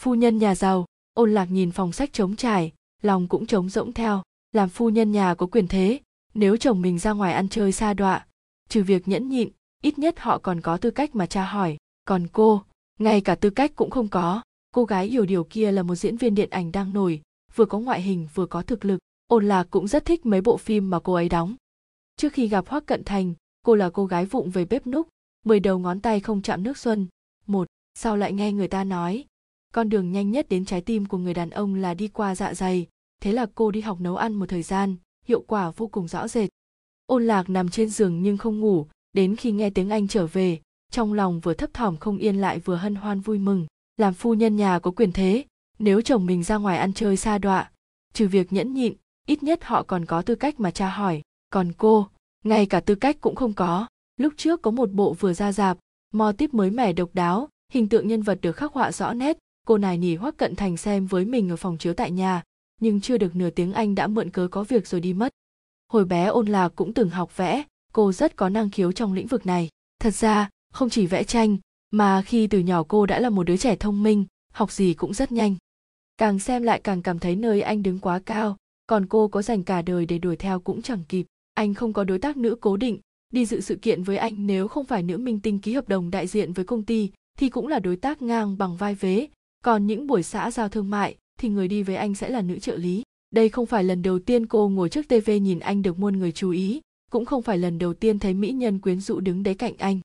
Phu 0.00 0.14
nhân 0.14 0.38
nhà 0.38 0.54
giàu, 0.54 0.86
ôn 1.14 1.34
lạc 1.34 1.44
nhìn 1.44 1.70
phòng 1.70 1.92
sách 1.92 2.12
trống 2.12 2.36
trải, 2.36 2.72
lòng 3.02 3.28
cũng 3.28 3.46
trống 3.46 3.68
rỗng 3.68 3.92
theo. 3.92 4.22
Làm 4.52 4.68
phu 4.68 4.90
nhân 4.90 5.12
nhà 5.12 5.34
có 5.34 5.46
quyền 5.46 5.68
thế, 5.68 6.00
nếu 6.34 6.56
chồng 6.56 6.82
mình 6.82 6.98
ra 6.98 7.12
ngoài 7.12 7.32
ăn 7.32 7.48
chơi 7.48 7.72
xa 7.72 7.94
đọa, 7.94 8.26
trừ 8.68 8.82
việc 8.82 9.08
nhẫn 9.08 9.28
nhịn, 9.28 9.48
ít 9.82 9.98
nhất 9.98 10.20
họ 10.20 10.38
còn 10.38 10.60
có 10.60 10.76
tư 10.76 10.90
cách 10.90 11.14
mà 11.14 11.26
tra 11.26 11.44
hỏi. 11.44 11.76
Còn 12.04 12.26
cô, 12.32 12.62
ngay 12.98 13.20
cả 13.20 13.34
tư 13.34 13.50
cách 13.50 13.72
cũng 13.76 13.90
không 13.90 14.08
có. 14.08 14.42
Cô 14.74 14.84
gái 14.84 15.06
hiểu 15.06 15.26
điều 15.26 15.44
kia 15.44 15.72
là 15.72 15.82
một 15.82 15.94
diễn 15.94 16.16
viên 16.16 16.34
điện 16.34 16.50
ảnh 16.50 16.72
đang 16.72 16.92
nổi 16.92 17.22
vừa 17.56 17.66
có 17.66 17.78
ngoại 17.78 18.02
hình, 18.02 18.28
vừa 18.34 18.46
có 18.46 18.62
thực 18.62 18.84
lực. 18.84 18.98
Ôn 19.26 19.48
lạc 19.48 19.66
cũng 19.70 19.88
rất 19.88 20.04
thích 20.04 20.26
mấy 20.26 20.40
bộ 20.40 20.56
phim 20.56 20.90
mà 20.90 21.00
cô 21.00 21.12
ấy 21.12 21.28
đóng. 21.28 21.56
Trước 22.16 22.32
khi 22.32 22.48
gặp 22.48 22.68
hoắc 22.68 22.86
cận 22.86 23.04
thành, 23.04 23.34
cô 23.62 23.74
là 23.74 23.90
cô 23.90 24.06
gái 24.06 24.26
vụng 24.26 24.50
về 24.50 24.64
bếp 24.64 24.86
núc, 24.86 25.08
mười 25.44 25.60
đầu 25.60 25.78
ngón 25.78 26.00
tay 26.00 26.20
không 26.20 26.42
chạm 26.42 26.62
nước 26.62 26.78
xuân. 26.78 27.06
Một 27.46 27.68
sau 27.94 28.16
lại 28.16 28.32
nghe 28.32 28.52
người 28.52 28.68
ta 28.68 28.84
nói? 28.84 29.24
Con 29.74 29.88
đường 29.88 30.12
nhanh 30.12 30.30
nhất 30.30 30.48
đến 30.48 30.64
trái 30.64 30.80
tim 30.80 31.06
của 31.06 31.18
người 31.18 31.34
đàn 31.34 31.50
ông 31.50 31.74
là 31.74 31.94
đi 31.94 32.08
qua 32.08 32.34
dạ 32.34 32.54
dày. 32.54 32.86
Thế 33.22 33.32
là 33.32 33.46
cô 33.54 33.70
đi 33.70 33.80
học 33.80 34.00
nấu 34.00 34.16
ăn 34.16 34.34
một 34.34 34.46
thời 34.48 34.62
gian, 34.62 34.96
hiệu 35.26 35.44
quả 35.46 35.70
vô 35.70 35.86
cùng 35.86 36.08
rõ 36.08 36.28
rệt. 36.28 36.50
Ôn 37.06 37.26
lạc 37.26 37.50
nằm 37.50 37.68
trên 37.68 37.88
giường 37.90 38.22
nhưng 38.22 38.36
không 38.36 38.60
ngủ, 38.60 38.86
đến 39.12 39.36
khi 39.36 39.52
nghe 39.52 39.70
tiếng 39.70 39.90
anh 39.90 40.08
trở 40.08 40.26
về, 40.26 40.60
trong 40.90 41.12
lòng 41.12 41.40
vừa 41.40 41.54
thấp 41.54 41.70
thỏm 41.74 41.96
không 41.96 42.18
yên 42.18 42.40
lại 42.40 42.58
vừa 42.58 42.76
hân 42.76 42.94
hoan 42.94 43.20
vui 43.20 43.38
mừng. 43.38 43.66
Làm 43.96 44.14
phu 44.14 44.34
nhân 44.34 44.56
nhà 44.56 44.78
có 44.78 44.90
quyền 44.90 45.12
thế 45.12 45.44
nếu 45.78 46.00
chồng 46.00 46.26
mình 46.26 46.42
ra 46.42 46.56
ngoài 46.56 46.78
ăn 46.78 46.92
chơi 46.92 47.16
xa 47.16 47.38
đọa, 47.38 47.70
trừ 48.12 48.28
việc 48.28 48.52
nhẫn 48.52 48.74
nhịn, 48.74 48.94
ít 49.26 49.42
nhất 49.42 49.64
họ 49.64 49.82
còn 49.82 50.04
có 50.04 50.22
tư 50.22 50.34
cách 50.34 50.60
mà 50.60 50.70
tra 50.70 50.88
hỏi. 50.88 51.22
Còn 51.50 51.72
cô, 51.78 52.08
ngay 52.44 52.66
cả 52.66 52.80
tư 52.80 52.94
cách 52.94 53.16
cũng 53.20 53.34
không 53.34 53.52
có. 53.52 53.86
Lúc 54.16 54.32
trước 54.36 54.62
có 54.62 54.70
một 54.70 54.90
bộ 54.92 55.12
vừa 55.12 55.32
ra 55.32 55.52
dạp 55.52 55.78
mò 56.12 56.32
tiếp 56.32 56.54
mới 56.54 56.70
mẻ 56.70 56.92
độc 56.92 57.10
đáo, 57.12 57.48
hình 57.72 57.88
tượng 57.88 58.08
nhân 58.08 58.22
vật 58.22 58.38
được 58.42 58.52
khắc 58.52 58.72
họa 58.72 58.92
rõ 58.92 59.12
nét. 59.12 59.38
Cô 59.66 59.78
nài 59.78 59.98
nỉ 59.98 60.14
hoắc 60.14 60.36
cận 60.36 60.56
thành 60.56 60.76
xem 60.76 61.06
với 61.06 61.24
mình 61.24 61.48
ở 61.48 61.56
phòng 61.56 61.78
chiếu 61.78 61.94
tại 61.94 62.10
nhà, 62.10 62.42
nhưng 62.80 63.00
chưa 63.00 63.18
được 63.18 63.36
nửa 63.36 63.50
tiếng 63.50 63.72
anh 63.72 63.94
đã 63.94 64.06
mượn 64.06 64.30
cớ 64.30 64.48
có 64.50 64.64
việc 64.64 64.86
rồi 64.86 65.00
đi 65.00 65.12
mất. 65.12 65.32
Hồi 65.92 66.04
bé 66.04 66.24
ôn 66.24 66.46
lạc 66.46 66.72
cũng 66.76 66.94
từng 66.94 67.10
học 67.10 67.36
vẽ, 67.36 67.62
cô 67.92 68.12
rất 68.12 68.36
có 68.36 68.48
năng 68.48 68.70
khiếu 68.70 68.92
trong 68.92 69.12
lĩnh 69.12 69.26
vực 69.26 69.46
này. 69.46 69.68
Thật 70.00 70.14
ra, 70.14 70.50
không 70.72 70.90
chỉ 70.90 71.06
vẽ 71.06 71.24
tranh, 71.24 71.56
mà 71.90 72.22
khi 72.22 72.46
từ 72.46 72.58
nhỏ 72.58 72.82
cô 72.88 73.06
đã 73.06 73.20
là 73.20 73.30
một 73.30 73.42
đứa 73.42 73.56
trẻ 73.56 73.76
thông 73.76 74.02
minh, 74.02 74.24
học 74.52 74.72
gì 74.72 74.94
cũng 74.94 75.14
rất 75.14 75.32
nhanh 75.32 75.56
càng 76.16 76.38
xem 76.38 76.62
lại 76.62 76.80
càng 76.84 77.02
cảm 77.02 77.18
thấy 77.18 77.36
nơi 77.36 77.60
anh 77.60 77.82
đứng 77.82 77.98
quá 77.98 78.18
cao, 78.18 78.56
còn 78.86 79.06
cô 79.06 79.28
có 79.28 79.42
dành 79.42 79.62
cả 79.62 79.82
đời 79.82 80.06
để 80.06 80.18
đuổi 80.18 80.36
theo 80.36 80.60
cũng 80.60 80.82
chẳng 80.82 81.02
kịp. 81.08 81.26
Anh 81.54 81.74
không 81.74 81.92
có 81.92 82.04
đối 82.04 82.18
tác 82.18 82.36
nữ 82.36 82.56
cố 82.60 82.76
định, 82.76 82.98
đi 83.32 83.46
dự 83.46 83.60
sự 83.60 83.76
kiện 83.76 84.02
với 84.02 84.16
anh 84.16 84.46
nếu 84.46 84.68
không 84.68 84.84
phải 84.84 85.02
nữ 85.02 85.18
minh 85.18 85.40
tinh 85.40 85.58
ký 85.58 85.72
hợp 85.72 85.88
đồng 85.88 86.10
đại 86.10 86.26
diện 86.26 86.52
với 86.52 86.64
công 86.64 86.82
ty 86.82 87.10
thì 87.38 87.48
cũng 87.48 87.66
là 87.66 87.78
đối 87.78 87.96
tác 87.96 88.22
ngang 88.22 88.58
bằng 88.58 88.76
vai 88.76 88.94
vế. 88.94 89.28
Còn 89.64 89.86
những 89.86 90.06
buổi 90.06 90.22
xã 90.22 90.50
giao 90.50 90.68
thương 90.68 90.90
mại 90.90 91.16
thì 91.38 91.48
người 91.48 91.68
đi 91.68 91.82
với 91.82 91.96
anh 91.96 92.14
sẽ 92.14 92.28
là 92.28 92.42
nữ 92.42 92.58
trợ 92.58 92.76
lý. 92.76 93.02
Đây 93.30 93.48
không 93.48 93.66
phải 93.66 93.84
lần 93.84 94.02
đầu 94.02 94.18
tiên 94.18 94.46
cô 94.46 94.68
ngồi 94.68 94.88
trước 94.88 95.08
tv 95.08 95.30
nhìn 95.42 95.58
anh 95.58 95.82
được 95.82 95.98
muôn 95.98 96.18
người 96.18 96.32
chú 96.32 96.50
ý, 96.50 96.80
cũng 97.10 97.24
không 97.24 97.42
phải 97.42 97.58
lần 97.58 97.78
đầu 97.78 97.94
tiên 97.94 98.18
thấy 98.18 98.34
mỹ 98.34 98.52
nhân 98.52 98.78
quyến 98.78 99.00
rũ 99.00 99.20
đứng 99.20 99.42
đấy 99.42 99.54
cạnh 99.54 99.74
anh. 99.78 100.00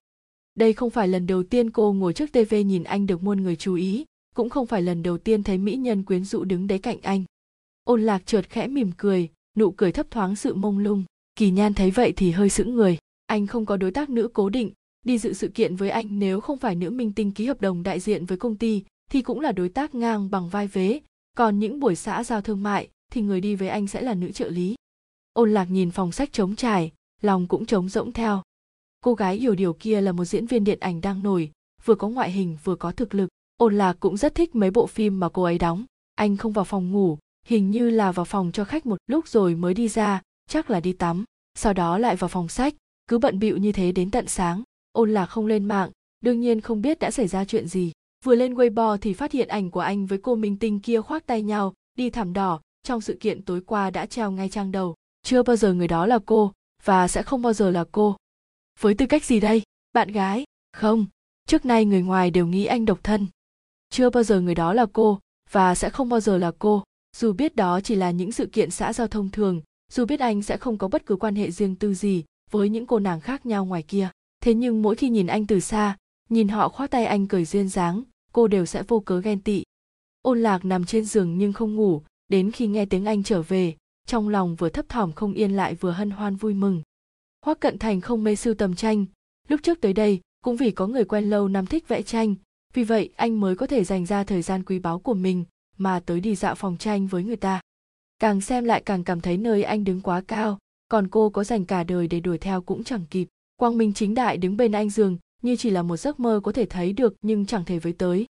Đây 0.55 0.74
không 0.74 0.89
phải 0.89 1.07
lần 1.07 1.28
đầu 1.28 1.43
tiên 1.43 1.70
cô 1.70 1.93
ngồi 1.93 2.14
trước 2.14 2.32
tv 2.32 2.55
nhìn 2.66 2.84
anh 2.84 3.05
được 3.07 3.24
muôn 3.24 3.43
người 3.43 3.55
chú 3.55 3.76
ý 3.76 4.05
cũng 4.41 4.49
không 4.49 4.67
phải 4.67 4.81
lần 4.81 5.03
đầu 5.03 5.17
tiên 5.17 5.43
thấy 5.43 5.57
mỹ 5.57 5.75
nhân 5.75 6.03
quyến 6.03 6.25
rũ 6.25 6.43
đứng 6.43 6.67
đấy 6.67 6.79
cạnh 6.79 7.01
anh. 7.01 7.23
Ôn 7.83 8.01
lạc 8.01 8.25
trượt 8.25 8.49
khẽ 8.49 8.67
mỉm 8.67 8.91
cười, 8.97 9.29
nụ 9.57 9.71
cười 9.71 9.91
thấp 9.91 10.11
thoáng 10.11 10.35
sự 10.35 10.55
mông 10.55 10.77
lung. 10.79 11.03
Kỳ 11.35 11.51
nhan 11.51 11.73
thấy 11.73 11.91
vậy 11.91 12.13
thì 12.15 12.31
hơi 12.31 12.49
sững 12.49 12.75
người. 12.75 12.97
Anh 13.25 13.47
không 13.47 13.65
có 13.65 13.77
đối 13.77 13.91
tác 13.91 14.09
nữ 14.09 14.29
cố 14.33 14.49
định, 14.49 14.71
đi 15.05 15.17
dự 15.17 15.33
sự 15.33 15.47
kiện 15.47 15.75
với 15.75 15.89
anh 15.89 16.19
nếu 16.19 16.41
không 16.41 16.57
phải 16.57 16.75
nữ 16.75 16.89
minh 16.89 17.13
tinh 17.13 17.31
ký 17.31 17.45
hợp 17.45 17.61
đồng 17.61 17.83
đại 17.83 17.99
diện 17.99 18.25
với 18.25 18.37
công 18.37 18.55
ty, 18.55 18.83
thì 19.11 19.21
cũng 19.21 19.39
là 19.39 19.51
đối 19.51 19.69
tác 19.69 19.95
ngang 19.95 20.29
bằng 20.31 20.49
vai 20.49 20.67
vế. 20.67 20.99
Còn 21.37 21.59
những 21.59 21.79
buổi 21.79 21.95
xã 21.95 22.23
giao 22.23 22.41
thương 22.41 22.63
mại, 22.63 22.89
thì 23.11 23.21
người 23.21 23.41
đi 23.41 23.55
với 23.55 23.69
anh 23.69 23.87
sẽ 23.87 24.01
là 24.01 24.13
nữ 24.13 24.31
trợ 24.31 24.49
lý. 24.49 24.75
Ôn 25.33 25.53
lạc 25.53 25.65
nhìn 25.65 25.91
phòng 25.91 26.11
sách 26.11 26.33
trống 26.33 26.55
trải, 26.55 26.91
lòng 27.21 27.47
cũng 27.47 27.65
trống 27.65 27.89
rỗng 27.89 28.11
theo. 28.11 28.41
Cô 29.01 29.13
gái 29.13 29.37
hiểu 29.37 29.55
điều 29.55 29.73
kia 29.73 30.01
là 30.01 30.11
một 30.11 30.25
diễn 30.25 30.45
viên 30.45 30.63
điện 30.63 30.79
ảnh 30.79 31.01
đang 31.01 31.23
nổi, 31.23 31.51
vừa 31.85 31.95
có 31.95 32.09
ngoại 32.09 32.31
hình 32.31 32.57
vừa 32.63 32.75
có 32.75 32.91
thực 32.91 33.13
lực 33.13 33.29
ôn 33.62 33.78
lạc 33.78 33.97
cũng 33.99 34.18
rất 34.18 34.36
thích 34.36 34.55
mấy 34.55 34.72
bộ 34.72 34.88
phim 34.88 35.20
mà 35.20 35.30
cô 35.30 35.43
ấy 35.43 35.57
đóng. 35.57 35.86
Anh 36.16 36.38
không 36.38 36.51
vào 36.51 36.66
phòng 36.66 36.91
ngủ, 36.91 37.18
hình 37.45 37.72
như 37.72 37.89
là 37.89 38.12
vào 38.12 38.26
phòng 38.26 38.51
cho 38.51 38.66
khách 38.66 38.86
một 38.86 38.97
lúc 39.07 39.28
rồi 39.28 39.55
mới 39.55 39.74
đi 39.74 39.88
ra, 39.88 40.22
chắc 40.49 40.70
là 40.70 40.80
đi 40.80 40.93
tắm. 40.93 41.24
Sau 41.55 41.74
đó 41.74 41.97
lại 41.97 42.16
vào 42.16 42.28
phòng 42.28 42.47
sách, 42.47 42.74
cứ 43.07 43.18
bận 43.18 43.39
bịu 43.39 43.57
như 43.57 43.72
thế 43.72 43.91
đến 43.91 44.12
tận 44.12 44.28
sáng. 44.28 44.64
Ôn 44.91 45.14
lạc 45.14 45.26
không 45.26 45.45
lên 45.45 45.66
mạng, 45.66 45.91
đương 46.22 46.39
nhiên 46.39 46.62
không 46.62 46.82
biết 46.82 46.99
đã 46.99 47.12
xảy 47.12 47.28
ra 47.28 47.45
chuyện 47.45 47.68
gì. 47.68 47.91
Vừa 48.26 48.36
lên 48.36 48.53
weibo 48.53 48.97
thì 48.97 49.14
phát 49.14 49.32
hiện 49.32 49.47
ảnh 49.47 49.72
của 49.72 49.80
anh 49.80 50.05
với 50.05 50.20
cô 50.24 50.36
minh 50.36 50.57
tinh 50.57 50.80
kia 50.80 51.01
khoác 51.01 51.26
tay 51.26 51.41
nhau, 51.41 51.74
đi 51.97 52.09
thảm 52.09 52.34
đỏ, 52.34 52.62
trong 52.84 53.01
sự 53.01 53.18
kiện 53.20 53.41
tối 53.41 53.62
qua 53.62 53.89
đã 53.89 54.05
treo 54.05 54.32
ngay 54.32 54.49
trang 54.49 54.72
đầu. 54.72 54.95
Chưa 55.24 55.43
bao 55.43 55.55
giờ 55.55 55.74
người 55.74 55.88
đó 55.88 56.05
là 56.05 56.20
cô, 56.26 56.51
và 56.84 57.07
sẽ 57.07 57.24
không 57.24 57.41
bao 57.41 57.53
giờ 57.53 57.72
là 57.72 57.86
cô. 57.91 58.16
Với 58.80 58.93
tư 58.93 59.05
cách 59.05 59.26
gì 59.26 59.39
đây, 59.39 59.62
bạn 59.93 60.12
gái? 60.12 60.43
Không, 60.74 61.05
trước 61.47 61.66
nay 61.66 61.86
người 61.86 62.01
ngoài 62.01 62.32
đều 62.32 62.47
nghĩ 62.47 62.66
anh 62.66 62.86
độc 62.86 62.99
thân 63.03 63.28
chưa 63.91 64.09
bao 64.09 64.23
giờ 64.23 64.41
người 64.41 64.55
đó 64.55 64.73
là 64.73 64.85
cô, 64.93 65.19
và 65.51 65.75
sẽ 65.75 65.89
không 65.89 66.09
bao 66.09 66.19
giờ 66.19 66.37
là 66.37 66.51
cô. 66.59 66.83
Dù 67.17 67.33
biết 67.33 67.55
đó 67.55 67.81
chỉ 67.81 67.95
là 67.95 68.11
những 68.11 68.31
sự 68.31 68.45
kiện 68.45 68.71
xã 68.71 68.93
giao 68.93 69.07
thông 69.07 69.29
thường, 69.29 69.61
dù 69.91 70.05
biết 70.05 70.19
anh 70.19 70.41
sẽ 70.41 70.57
không 70.57 70.77
có 70.77 70.87
bất 70.87 71.05
cứ 71.05 71.15
quan 71.15 71.35
hệ 71.35 71.51
riêng 71.51 71.75
tư 71.75 71.93
gì 71.93 72.23
với 72.51 72.69
những 72.69 72.85
cô 72.85 72.99
nàng 72.99 73.21
khác 73.21 73.45
nhau 73.45 73.65
ngoài 73.65 73.83
kia. 73.83 74.09
Thế 74.43 74.53
nhưng 74.53 74.81
mỗi 74.81 74.95
khi 74.95 75.09
nhìn 75.09 75.27
anh 75.27 75.47
từ 75.47 75.59
xa, 75.59 75.97
nhìn 76.29 76.47
họ 76.47 76.69
khoác 76.69 76.91
tay 76.91 77.05
anh 77.05 77.27
cười 77.27 77.45
duyên 77.45 77.69
dáng, 77.69 78.03
cô 78.33 78.47
đều 78.47 78.65
sẽ 78.65 78.83
vô 78.83 78.99
cớ 78.99 79.19
ghen 79.19 79.41
tị. 79.41 79.63
Ôn 80.21 80.41
lạc 80.43 80.65
nằm 80.65 80.85
trên 80.85 81.05
giường 81.05 81.37
nhưng 81.37 81.53
không 81.53 81.75
ngủ, 81.75 82.01
đến 82.27 82.51
khi 82.51 82.67
nghe 82.67 82.85
tiếng 82.85 83.05
anh 83.05 83.23
trở 83.23 83.41
về, 83.41 83.75
trong 84.07 84.29
lòng 84.29 84.55
vừa 84.55 84.69
thấp 84.69 84.89
thỏm 84.89 85.11
không 85.11 85.33
yên 85.33 85.51
lại 85.51 85.75
vừa 85.75 85.91
hân 85.91 86.11
hoan 86.11 86.35
vui 86.35 86.53
mừng. 86.53 86.81
Hoác 87.45 87.59
cận 87.59 87.77
thành 87.77 88.01
không 88.01 88.23
mê 88.23 88.35
sưu 88.35 88.53
tầm 88.53 88.75
tranh, 88.75 89.05
lúc 89.47 89.59
trước 89.63 89.81
tới 89.81 89.93
đây 89.93 90.21
cũng 90.43 90.55
vì 90.55 90.71
có 90.71 90.87
người 90.87 91.05
quen 91.05 91.29
lâu 91.29 91.47
năm 91.47 91.65
thích 91.65 91.87
vẽ 91.87 92.01
tranh 92.01 92.35
vì 92.74 92.84
vậy, 92.84 93.09
anh 93.15 93.39
mới 93.39 93.55
có 93.55 93.67
thể 93.67 93.84
dành 93.84 94.05
ra 94.05 94.24
thời 94.24 94.41
gian 94.41 94.63
quý 94.63 94.80
báu 94.80 94.99
của 94.99 95.13
mình 95.13 95.45
mà 95.78 95.99
tới 95.99 96.19
đi 96.19 96.36
dạo 96.36 96.55
phòng 96.55 96.78
tranh 96.78 97.07
với 97.07 97.24
người 97.24 97.36
ta. 97.36 97.61
Càng 98.19 98.41
xem 98.41 98.63
lại 98.63 98.82
càng 98.86 99.03
cảm 99.03 99.22
thấy 99.22 99.38
nơi 99.38 99.63
anh 99.63 99.84
đứng 99.84 100.01
quá 100.01 100.22
cao, 100.28 100.59
còn 100.88 101.07
cô 101.07 101.30
có 101.30 101.43
dành 101.43 101.65
cả 101.65 101.84
đời 101.84 102.07
để 102.07 102.19
đuổi 102.19 102.38
theo 102.38 102.61
cũng 102.61 102.84
chẳng 102.84 103.05
kịp. 103.09 103.28
Quang 103.57 103.78
minh 103.78 103.93
chính 103.93 104.13
đại 104.13 104.38
đứng 104.38 104.57
bên 104.57 104.72
anh 104.72 104.89
giường, 104.89 105.17
như 105.41 105.55
chỉ 105.55 105.69
là 105.69 105.82
một 105.82 105.97
giấc 105.97 106.19
mơ 106.19 106.39
có 106.43 106.51
thể 106.51 106.65
thấy 106.65 106.93
được 106.93 107.13
nhưng 107.22 107.45
chẳng 107.45 107.65
thể 107.65 107.80
với 107.80 107.93
tới. 107.93 108.26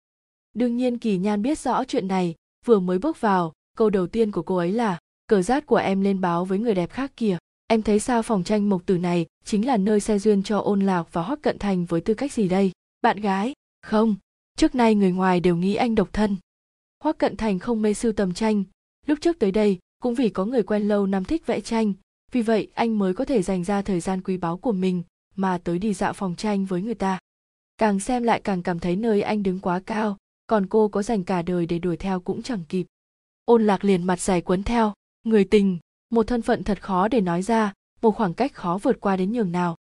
Đương 0.53 0.77
nhiên 0.77 0.97
kỳ 0.97 1.17
nhan 1.17 1.41
biết 1.41 1.59
rõ 1.59 1.83
chuyện 1.83 2.07
này, 2.07 2.35
vừa 2.65 2.79
mới 2.79 2.99
bước 2.99 3.21
vào, 3.21 3.53
câu 3.77 3.89
đầu 3.89 4.07
tiên 4.07 4.31
của 4.31 4.41
cô 4.41 4.55
ấy 4.55 4.71
là, 4.71 4.99
cờ 5.27 5.41
rát 5.41 5.65
của 5.65 5.75
em 5.75 6.01
lên 6.01 6.21
báo 6.21 6.45
với 6.45 6.59
người 6.59 6.75
đẹp 6.75 6.91
khác 6.91 7.11
kìa. 7.17 7.37
Em 7.67 7.81
thấy 7.81 7.99
sao 7.99 8.23
phòng 8.23 8.43
tranh 8.43 8.69
mộc 8.69 8.85
tử 8.85 8.97
này 8.97 9.25
chính 9.45 9.67
là 9.67 9.77
nơi 9.77 9.99
xe 9.99 10.19
duyên 10.19 10.43
cho 10.43 10.59
ôn 10.59 10.79
lạc 10.79 11.03
và 11.11 11.21
hoắc 11.21 11.41
cận 11.41 11.59
thành 11.59 11.85
với 11.85 12.01
tư 12.01 12.13
cách 12.13 12.33
gì 12.33 12.47
đây? 12.47 12.71
Bạn 13.01 13.21
gái, 13.21 13.53
không 13.81 14.15
trước 14.59 14.75
nay 14.75 14.95
người 14.95 15.11
ngoài 15.11 15.39
đều 15.39 15.55
nghĩ 15.55 15.75
anh 15.75 15.95
độc 15.95 16.09
thân. 16.13 16.37
Hoắc 17.03 17.17
cận 17.17 17.37
thành 17.37 17.59
không 17.59 17.81
mê 17.81 17.93
sưu 17.93 18.11
tầm 18.11 18.33
tranh. 18.33 18.63
Lúc 19.05 19.17
trước 19.21 19.39
tới 19.39 19.51
đây, 19.51 19.79
cũng 20.01 20.15
vì 20.15 20.29
có 20.29 20.45
người 20.45 20.63
quen 20.63 20.87
lâu 20.87 21.07
năm 21.07 21.23
thích 21.25 21.45
vẽ 21.45 21.61
tranh. 21.61 21.93
Vì 22.31 22.41
vậy, 22.41 22.67
anh 22.73 22.99
mới 22.99 23.13
có 23.13 23.25
thể 23.25 23.41
dành 23.41 23.63
ra 23.63 23.81
thời 23.81 23.99
gian 23.99 24.21
quý 24.21 24.37
báu 24.37 24.57
của 24.57 24.71
mình 24.71 25.03
mà 25.35 25.57
tới 25.63 25.79
đi 25.79 25.93
dạo 25.93 26.13
phòng 26.13 26.35
tranh 26.35 26.65
với 26.65 26.81
người 26.81 26.95
ta. 26.95 27.19
Càng 27.77 27.99
xem 27.99 28.23
lại 28.23 28.41
càng 28.43 28.63
cảm 28.63 28.79
thấy 28.79 28.95
nơi 28.95 29.21
anh 29.21 29.43
đứng 29.43 29.59
quá 29.59 29.79
cao, 29.85 30.17
còn 30.47 30.67
cô 30.67 30.87
có 30.87 31.03
dành 31.03 31.23
cả 31.23 31.41
đời 31.41 31.65
để 31.65 31.79
đuổi 31.79 31.97
theo 31.97 32.19
cũng 32.19 32.43
chẳng 32.43 32.63
kịp. 32.69 32.85
Ôn 33.45 33.65
lạc 33.65 33.85
liền 33.85 34.03
mặt 34.03 34.21
dài 34.21 34.41
quấn 34.41 34.63
theo. 34.63 34.93
Người 35.23 35.43
tình, 35.43 35.77
một 36.09 36.27
thân 36.27 36.41
phận 36.41 36.63
thật 36.63 36.81
khó 36.81 37.07
để 37.07 37.21
nói 37.21 37.41
ra, 37.41 37.73
một 38.01 38.11
khoảng 38.11 38.33
cách 38.33 38.53
khó 38.53 38.79
vượt 38.83 38.99
qua 38.99 39.15
đến 39.15 39.31
nhường 39.31 39.51
nào. 39.51 39.75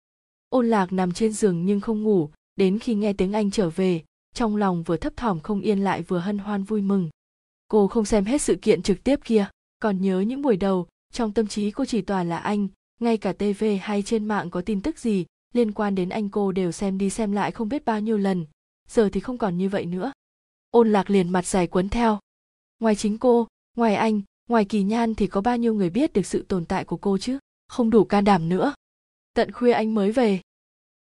Ôn 0.50 0.68
lạc 0.68 0.94
nằm 0.94 1.12
trên 1.12 1.34
giường 1.34 1.66
nhưng 1.66 1.82
không 1.82 2.04
ngủ, 2.04 2.30
đến 2.56 2.80
khi 2.80 2.96
nghe 2.96 3.14
tiếng 3.14 3.34
anh 3.34 3.52
trở 3.52 3.70
về 3.70 4.04
trong 4.36 4.56
lòng 4.56 4.84
vừa 4.84 4.98
thấp 4.98 5.14
thỏm 5.18 5.40
không 5.40 5.62
yên 5.62 5.80
lại 5.80 6.02
vừa 6.02 6.20
hân 6.20 6.38
hoan 6.38 6.64
vui 6.64 6.82
mừng. 6.82 7.10
Cô 7.68 7.88
không 7.88 8.06
xem 8.06 8.26
hết 8.26 8.42
sự 8.42 8.56
kiện 8.62 8.82
trực 8.82 9.04
tiếp 9.04 9.20
kia, 9.24 9.48
còn 9.80 10.02
nhớ 10.02 10.20
những 10.20 10.42
buổi 10.42 10.58
đầu, 10.58 10.88
trong 11.14 11.32
tâm 11.32 11.48
trí 11.48 11.72
cô 11.72 11.86
chỉ 11.86 12.02
toàn 12.02 12.30
là 12.30 12.38
anh, 12.38 12.68
ngay 13.00 13.18
cả 13.18 13.34
tv 13.34 13.66
hay 13.82 14.02
trên 14.02 14.26
mạng 14.26 14.50
có 14.50 14.62
tin 14.62 14.82
tức 14.82 15.00
gì 15.00 15.26
liên 15.54 15.72
quan 15.72 15.96
đến 15.96 16.10
anh 16.10 16.30
cô 16.30 16.52
đều 16.52 16.72
xem 16.72 16.98
đi 16.98 17.10
xem 17.10 17.32
lại 17.32 17.52
không 17.52 17.70
biết 17.70 17.86
bao 17.86 18.00
nhiêu 18.00 18.18
lần, 18.18 18.46
giờ 18.88 19.10
thì 19.14 19.20
không 19.20 19.38
còn 19.38 19.58
như 19.58 19.70
vậy 19.70 19.86
nữa. 19.86 20.12
Ôn 20.72 20.92
lạc 20.92 21.10
liền 21.10 21.30
mặt 21.30 21.46
dài 21.46 21.68
quấn 21.68 21.90
theo. 21.90 22.20
Ngoài 22.80 22.96
chính 22.96 23.18
cô, 23.18 23.48
ngoài 23.78 23.96
anh, 23.96 24.22
ngoài 24.50 24.66
kỳ 24.66 24.84
nhan 24.84 25.16
thì 25.16 25.28
có 25.28 25.42
bao 25.42 25.58
nhiêu 25.58 25.74
người 25.74 25.90
biết 25.90 26.14
được 26.14 26.26
sự 26.26 26.46
tồn 26.48 26.66
tại 26.66 26.86
của 26.86 26.98
cô 26.98 27.18
chứ? 27.18 27.38
Không 27.68 27.90
đủ 27.90 28.04
can 28.04 28.24
đảm 28.24 28.50
nữa. 28.50 28.74
Tận 29.34 29.52
khuya 29.52 29.72
anh 29.72 29.96
mới 29.96 30.12
về. 30.12 30.42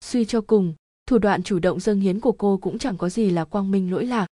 Suy 0.01 0.25
cho 0.25 0.41
cùng 0.41 0.73
thủ 1.07 1.17
đoạn 1.17 1.43
chủ 1.43 1.59
động 1.59 1.79
dâng 1.79 1.99
hiến 1.99 2.19
của 2.19 2.31
cô 2.31 2.57
cũng 2.57 2.77
chẳng 2.77 2.97
có 2.97 3.09
gì 3.09 3.29
là 3.29 3.45
quang 3.45 3.71
minh 3.71 3.91
lỗi 3.91 4.05
lạc. 4.05 4.27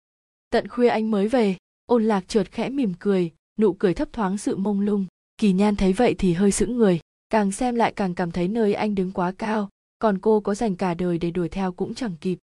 Tận 0.50 0.68
khuya 0.68 0.88
anh 0.88 1.10
mới 1.10 1.28
về, 1.28 1.56
ôn 1.86 2.04
lạc 2.04 2.28
trượt 2.28 2.50
khẽ 2.50 2.68
mỉm 2.68 2.92
cười, 2.98 3.30
nụ 3.58 3.72
cười 3.72 3.94
thấp 3.94 4.08
thoáng 4.12 4.38
sự 4.38 4.56
mông 4.56 4.80
lung. 4.80 5.06
Kỳ 5.38 5.52
nhan 5.52 5.76
thấy 5.76 5.92
vậy 5.92 6.14
thì 6.18 6.32
hơi 6.32 6.50
sững 6.50 6.76
người, 6.76 7.00
càng 7.30 7.52
xem 7.52 7.74
lại 7.74 7.92
càng 7.96 8.14
cảm 8.14 8.30
thấy 8.30 8.48
nơi 8.48 8.74
anh 8.74 8.94
đứng 8.94 9.12
quá 9.12 9.32
cao, 9.38 9.68
còn 9.98 10.18
cô 10.18 10.40
có 10.40 10.54
dành 10.54 10.76
cả 10.76 10.94
đời 10.94 11.18
để 11.18 11.30
đuổi 11.30 11.48
theo 11.48 11.72
cũng 11.72 11.94
chẳng 11.94 12.16
kịp. 12.20 12.38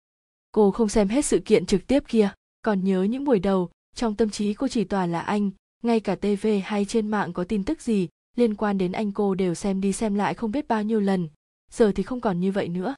Cô 0.52 0.70
không 0.70 0.88
xem 0.88 1.08
hết 1.08 1.24
sự 1.24 1.38
kiện 1.38 1.66
trực 1.66 1.86
tiếp 1.86 2.02
kia, 2.08 2.30
còn 2.62 2.84
nhớ 2.84 3.02
những 3.02 3.24
buổi 3.24 3.38
đầu, 3.38 3.70
trong 3.94 4.14
tâm 4.14 4.30
trí 4.30 4.54
cô 4.54 4.68
chỉ 4.68 4.84
toàn 4.84 5.12
là 5.12 5.20
anh, 5.20 5.50
ngay 5.82 6.00
cả 6.00 6.14
tv 6.14 6.46
hay 6.64 6.84
trên 6.84 7.08
mạng 7.08 7.32
có 7.32 7.44
tin 7.44 7.64
tức 7.64 7.80
gì 7.80 8.08
liên 8.36 8.54
quan 8.54 8.78
đến 8.78 8.92
anh 8.92 9.12
cô 9.12 9.34
đều 9.34 9.54
xem 9.54 9.80
đi 9.80 9.92
xem 9.92 10.14
lại 10.14 10.34
không 10.34 10.52
biết 10.52 10.68
bao 10.68 10.82
nhiêu 10.82 11.00
lần. 11.00 11.28
Giờ 11.70 11.92
thì 11.94 12.02
không 12.02 12.20
còn 12.20 12.40
như 12.40 12.52
vậy 12.52 12.68
nữa 12.68 12.94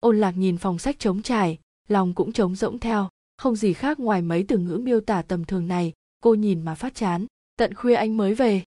ôn 0.00 0.20
lạc 0.20 0.36
nhìn 0.36 0.56
phòng 0.56 0.78
sách 0.78 0.98
trống 0.98 1.22
trải, 1.22 1.58
lòng 1.88 2.14
cũng 2.14 2.32
trống 2.32 2.54
rỗng 2.54 2.78
theo. 2.78 3.08
Không 3.38 3.56
gì 3.56 3.72
khác 3.72 4.00
ngoài 4.00 4.22
mấy 4.22 4.44
từ 4.48 4.58
ngữ 4.58 4.80
miêu 4.82 5.00
tả 5.00 5.22
tầm 5.22 5.44
thường 5.44 5.68
này, 5.68 5.92
cô 6.22 6.34
nhìn 6.34 6.62
mà 6.62 6.74
phát 6.74 6.94
chán. 6.94 7.26
Tận 7.56 7.74
khuya 7.74 7.94
anh 7.94 8.16
mới 8.16 8.34
về. 8.34 8.62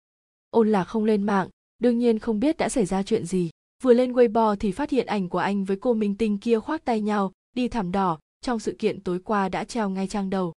Ôn 0.50 0.72
lạc 0.72 0.84
không 0.84 1.04
lên 1.04 1.22
mạng, 1.22 1.48
đương 1.78 1.98
nhiên 1.98 2.18
không 2.18 2.40
biết 2.40 2.56
đã 2.56 2.68
xảy 2.68 2.86
ra 2.86 3.02
chuyện 3.02 3.26
gì. 3.26 3.50
Vừa 3.82 3.92
lên 3.92 4.12
weibo 4.12 4.56
thì 4.56 4.72
phát 4.72 4.90
hiện 4.90 5.06
ảnh 5.06 5.28
của 5.28 5.38
anh 5.38 5.64
với 5.64 5.76
cô 5.76 5.94
minh 5.94 6.14
tinh 6.16 6.38
kia 6.38 6.60
khoác 6.60 6.84
tay 6.84 7.00
nhau, 7.00 7.32
đi 7.56 7.68
thảm 7.68 7.92
đỏ, 7.92 8.18
trong 8.40 8.58
sự 8.58 8.76
kiện 8.78 9.00
tối 9.00 9.18
qua 9.24 9.48
đã 9.48 9.64
treo 9.64 9.90
ngay 9.90 10.06
trang 10.06 10.30
đầu. 10.30 10.52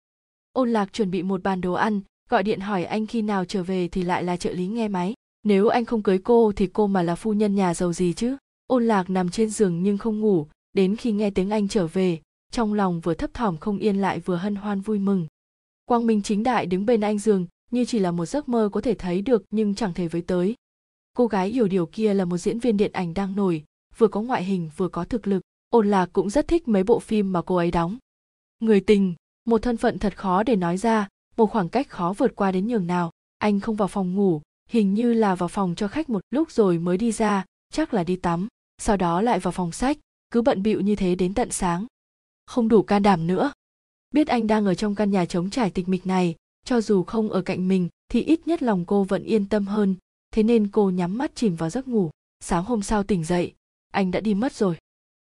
Ôn 0.52 0.72
lạc 0.72 0.92
chuẩn 0.92 1.10
bị 1.10 1.22
một 1.22 1.42
bàn 1.42 1.60
đồ 1.60 1.72
ăn, 1.72 2.00
gọi 2.30 2.42
điện 2.42 2.60
hỏi 2.60 2.84
anh 2.84 3.06
khi 3.06 3.22
nào 3.22 3.44
trở 3.44 3.62
về 3.62 3.88
thì 3.88 4.02
lại 4.02 4.24
là 4.24 4.36
trợ 4.36 4.52
lý 4.52 4.66
nghe 4.66 4.88
máy. 4.88 5.14
Nếu 5.42 5.68
anh 5.68 5.84
không 5.84 6.02
cưới 6.02 6.18
cô 6.18 6.52
thì 6.56 6.66
cô 6.66 6.86
mà 6.86 7.02
là 7.02 7.14
phu 7.14 7.32
nhân 7.32 7.54
nhà 7.54 7.74
giàu 7.74 7.92
gì 7.92 8.12
chứ? 8.12 8.36
Ôn 8.66 8.84
lạc 8.84 9.10
nằm 9.10 9.30
trên 9.30 9.50
giường 9.50 9.82
nhưng 9.82 9.98
không 9.98 10.20
ngủ 10.20 10.46
đến 10.72 10.96
khi 10.96 11.12
nghe 11.12 11.30
tiếng 11.30 11.50
anh 11.50 11.68
trở 11.68 11.86
về, 11.86 12.20
trong 12.52 12.74
lòng 12.74 13.00
vừa 13.00 13.14
thấp 13.14 13.34
thỏm 13.34 13.56
không 13.56 13.78
yên 13.78 13.96
lại 13.96 14.20
vừa 14.20 14.36
hân 14.36 14.56
hoan 14.56 14.80
vui 14.80 14.98
mừng. 14.98 15.26
Quang 15.84 16.06
minh 16.06 16.22
chính 16.22 16.42
đại 16.42 16.66
đứng 16.66 16.86
bên 16.86 17.00
anh 17.00 17.18
giường 17.18 17.46
như 17.70 17.84
chỉ 17.84 17.98
là 17.98 18.10
một 18.10 18.26
giấc 18.26 18.48
mơ 18.48 18.68
có 18.72 18.80
thể 18.80 18.94
thấy 18.94 19.22
được 19.22 19.42
nhưng 19.50 19.74
chẳng 19.74 19.94
thể 19.94 20.08
với 20.08 20.22
tới. 20.22 20.54
Cô 21.16 21.26
gái 21.26 21.48
hiểu 21.48 21.68
điều 21.68 21.86
kia 21.86 22.14
là 22.14 22.24
một 22.24 22.36
diễn 22.36 22.58
viên 22.58 22.76
điện 22.76 22.92
ảnh 22.92 23.14
đang 23.14 23.36
nổi, 23.36 23.64
vừa 23.98 24.08
có 24.08 24.20
ngoại 24.20 24.44
hình 24.44 24.70
vừa 24.76 24.88
có 24.88 25.04
thực 25.04 25.26
lực, 25.26 25.42
ôn 25.70 25.90
lạc 25.90 26.10
cũng 26.12 26.30
rất 26.30 26.48
thích 26.48 26.68
mấy 26.68 26.84
bộ 26.84 26.98
phim 26.98 27.32
mà 27.32 27.42
cô 27.42 27.56
ấy 27.56 27.70
đóng. 27.70 27.98
Người 28.60 28.80
tình, 28.80 29.14
một 29.44 29.62
thân 29.62 29.76
phận 29.76 29.98
thật 29.98 30.16
khó 30.16 30.42
để 30.42 30.56
nói 30.56 30.76
ra, 30.76 31.08
một 31.36 31.46
khoảng 31.46 31.68
cách 31.68 31.88
khó 31.88 32.14
vượt 32.18 32.36
qua 32.36 32.52
đến 32.52 32.66
nhường 32.66 32.86
nào. 32.86 33.10
Anh 33.38 33.60
không 33.60 33.76
vào 33.76 33.88
phòng 33.88 34.14
ngủ, 34.14 34.42
hình 34.68 34.94
như 34.94 35.12
là 35.12 35.34
vào 35.34 35.48
phòng 35.48 35.74
cho 35.76 35.88
khách 35.88 36.10
một 36.10 36.20
lúc 36.30 36.50
rồi 36.50 36.78
mới 36.78 36.96
đi 36.96 37.12
ra, 37.12 37.44
chắc 37.72 37.94
là 37.94 38.04
đi 38.04 38.16
tắm, 38.16 38.48
sau 38.78 38.96
đó 38.96 39.22
lại 39.22 39.38
vào 39.38 39.52
phòng 39.52 39.72
sách 39.72 39.98
cứ 40.30 40.42
bận 40.42 40.62
bịu 40.62 40.80
như 40.80 40.96
thế 40.96 41.14
đến 41.14 41.34
tận 41.34 41.50
sáng. 41.50 41.86
Không 42.46 42.68
đủ 42.68 42.82
can 42.82 43.02
đảm 43.02 43.26
nữa. 43.26 43.52
Biết 44.10 44.28
anh 44.28 44.46
đang 44.46 44.66
ở 44.66 44.74
trong 44.74 44.94
căn 44.94 45.10
nhà 45.10 45.24
trống 45.24 45.50
trải 45.50 45.70
tịch 45.70 45.88
mịch 45.88 46.06
này, 46.06 46.34
cho 46.64 46.80
dù 46.80 47.02
không 47.02 47.30
ở 47.30 47.42
cạnh 47.42 47.68
mình, 47.68 47.88
thì 48.08 48.22
ít 48.22 48.46
nhất 48.46 48.62
lòng 48.62 48.84
cô 48.84 49.04
vẫn 49.04 49.24
yên 49.24 49.48
tâm 49.48 49.66
hơn. 49.66 49.94
Thế 50.30 50.42
nên 50.42 50.68
cô 50.68 50.90
nhắm 50.90 51.18
mắt 51.18 51.32
chìm 51.34 51.56
vào 51.56 51.70
giấc 51.70 51.88
ngủ. 51.88 52.10
Sáng 52.40 52.64
hôm 52.64 52.82
sau 52.82 53.02
tỉnh 53.02 53.24
dậy, 53.24 53.54
anh 53.90 54.10
đã 54.10 54.20
đi 54.20 54.34
mất 54.34 54.52
rồi. 54.52 54.76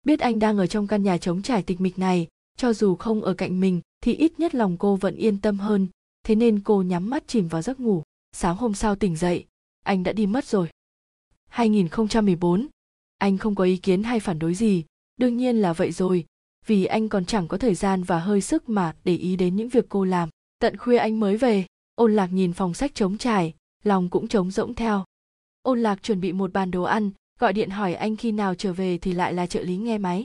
Biết 0.02 0.20
anh 0.20 0.38
đang 0.38 0.58
ở 0.58 0.66
trong 0.66 0.86
căn 0.86 1.02
nhà 1.02 1.18
trống 1.18 1.42
trải 1.42 1.62
tịch 1.62 1.80
mịch 1.80 1.98
này, 1.98 2.28
cho 2.56 2.72
dù 2.72 2.96
không 2.96 3.22
ở 3.22 3.34
cạnh 3.34 3.60
mình, 3.60 3.80
thì 4.00 4.14
ít 4.14 4.40
nhất 4.40 4.54
lòng 4.54 4.76
cô 4.76 4.96
vẫn 4.96 5.16
yên 5.16 5.40
tâm 5.40 5.58
hơn. 5.58 5.88
Thế 6.22 6.34
nên 6.34 6.60
cô 6.60 6.82
nhắm 6.82 7.10
mắt 7.10 7.24
chìm 7.26 7.48
vào 7.48 7.62
giấc 7.62 7.80
ngủ. 7.80 8.02
Sáng 8.32 8.56
hôm 8.56 8.74
sau 8.74 8.96
tỉnh 8.96 9.16
dậy, 9.16 9.44
anh 9.82 10.02
đã 10.02 10.12
đi 10.12 10.26
mất 10.26 10.44
rồi. 10.44 10.68
2014 11.48 12.66
anh 13.18 13.38
không 13.38 13.54
có 13.54 13.64
ý 13.64 13.76
kiến 13.76 14.02
hay 14.02 14.20
phản 14.20 14.38
đối 14.38 14.54
gì. 14.54 14.84
Đương 15.16 15.36
nhiên 15.36 15.56
là 15.56 15.72
vậy 15.72 15.92
rồi. 15.92 16.26
Vì 16.66 16.84
anh 16.84 17.08
còn 17.08 17.24
chẳng 17.24 17.48
có 17.48 17.58
thời 17.58 17.74
gian 17.74 18.02
và 18.02 18.18
hơi 18.18 18.40
sức 18.40 18.68
mà 18.68 18.96
để 19.04 19.16
ý 19.16 19.36
đến 19.36 19.56
những 19.56 19.68
việc 19.68 19.86
cô 19.88 20.04
làm. 20.04 20.28
Tận 20.58 20.76
khuya 20.76 20.96
anh 20.96 21.20
mới 21.20 21.36
về. 21.36 21.66
Ôn 21.94 22.16
lạc 22.16 22.26
nhìn 22.26 22.52
phòng 22.52 22.74
sách 22.74 22.94
trống 22.94 23.18
trải. 23.18 23.54
Lòng 23.84 24.10
cũng 24.10 24.28
trống 24.28 24.50
rỗng 24.50 24.74
theo. 24.74 25.04
Ôn 25.62 25.82
lạc 25.82 26.02
chuẩn 26.02 26.20
bị 26.20 26.32
một 26.32 26.52
bàn 26.52 26.70
đồ 26.70 26.82
ăn. 26.82 27.10
Gọi 27.38 27.52
điện 27.52 27.70
hỏi 27.70 27.94
anh 27.94 28.16
khi 28.16 28.32
nào 28.32 28.54
trở 28.54 28.72
về 28.72 28.98
thì 28.98 29.12
lại 29.12 29.32
là 29.32 29.46
trợ 29.46 29.60
lý 29.60 29.76
nghe 29.76 29.98
máy. 29.98 30.24